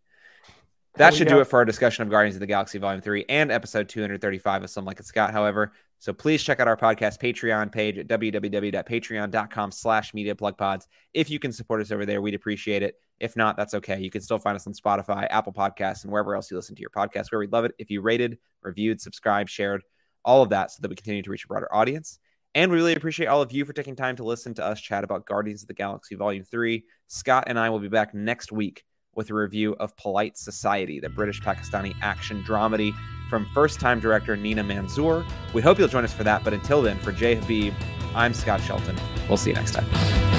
That 0.95 1.15
should 1.15 1.27
do 1.27 1.39
it 1.39 1.45
for 1.45 1.57
our 1.57 1.65
discussion 1.65 2.03
of 2.03 2.11
Guardians 2.11 2.35
of 2.35 2.39
the 2.39 2.45
Galaxy 2.45 2.77
Volume 2.77 3.01
3 3.01 3.25
and 3.27 3.51
episode 3.51 3.89
235 3.89 4.63
of 4.63 4.69
Some 4.69 4.85
Like 4.85 4.99
It 4.99 5.07
Scott, 5.07 5.31
however. 5.31 5.73
So 5.97 6.13
please 6.13 6.43
check 6.43 6.59
out 6.59 6.67
our 6.67 6.77
podcast 6.77 7.19
Patreon 7.19 7.71
page 7.71 7.97
at 7.97 8.07
www.patreon.com 8.07 9.71
slash 9.71 10.13
media 10.13 10.35
plug 10.35 10.55
pods. 10.55 10.87
If 11.13 11.31
you 11.31 11.39
can 11.39 11.51
support 11.51 11.81
us 11.81 11.91
over 11.91 12.05
there, 12.05 12.21
we'd 12.21 12.35
appreciate 12.35 12.83
it. 12.83 12.95
If 13.19 13.35
not, 13.35 13.57
that's 13.57 13.73
okay. 13.73 13.99
You 14.01 14.11
can 14.11 14.21
still 14.21 14.37
find 14.37 14.55
us 14.55 14.67
on 14.67 14.73
Spotify, 14.73 15.25
Apple 15.31 15.53
Podcasts, 15.53 16.03
and 16.03 16.11
wherever 16.11 16.35
else 16.35 16.51
you 16.51 16.57
listen 16.57 16.75
to 16.75 16.81
your 16.81 16.91
podcast, 16.91 17.31
where 17.31 17.39
we'd 17.39 17.53
love 17.53 17.65
it 17.65 17.73
if 17.79 17.89
you 17.89 18.01
rated, 18.01 18.37
reviewed, 18.61 19.01
subscribed, 19.01 19.49
shared, 19.49 19.81
all 20.25 20.41
of 20.41 20.49
that 20.49 20.71
so 20.71 20.79
that 20.81 20.89
we 20.89 20.95
continue 20.95 21.21
to 21.21 21.29
reach 21.31 21.45
a 21.45 21.47
broader 21.47 21.73
audience. 21.73 22.19
And 22.55 22.71
we 22.71 22.77
really 22.77 22.93
appreciate 22.93 23.27
all 23.27 23.41
of 23.41 23.51
you 23.51 23.65
for 23.65 23.73
taking 23.73 23.95
time 23.95 24.15
to 24.17 24.23
listen 24.23 24.53
to 24.55 24.65
us 24.65 24.79
chat 24.79 25.03
about 25.03 25.25
Guardians 25.25 25.63
of 25.63 25.67
the 25.67 25.73
Galaxy 25.73 26.15
Volume 26.15 26.43
3. 26.43 26.83
Scott 27.07 27.45
and 27.47 27.57
I 27.57 27.69
will 27.69 27.79
be 27.79 27.87
back 27.87 28.13
next 28.13 28.51
week 28.51 28.83
with 29.15 29.29
a 29.29 29.33
review 29.33 29.73
of 29.79 29.95
Polite 29.97 30.37
Society, 30.37 30.99
the 30.99 31.09
British 31.09 31.41
Pakistani 31.41 31.95
action 32.01 32.43
dramedy 32.43 32.93
from 33.29 33.47
first 33.53 33.79
time 33.79 33.99
director 33.99 34.35
Nida 34.37 34.65
Manzoor. 34.65 35.25
We 35.53 35.61
hope 35.61 35.79
you'll 35.79 35.87
join 35.87 36.03
us 36.03 36.13
for 36.13 36.23
that. 36.23 36.43
But 36.43 36.53
until 36.53 36.81
then, 36.81 36.99
for 36.99 37.11
Jay 37.11 37.35
Habib, 37.35 37.73
I'm 38.13 38.33
Scott 38.33 38.61
Shelton. 38.61 38.95
We'll 39.27 39.37
see 39.37 39.49
you 39.49 39.55
next 39.55 39.71
time. 39.71 40.32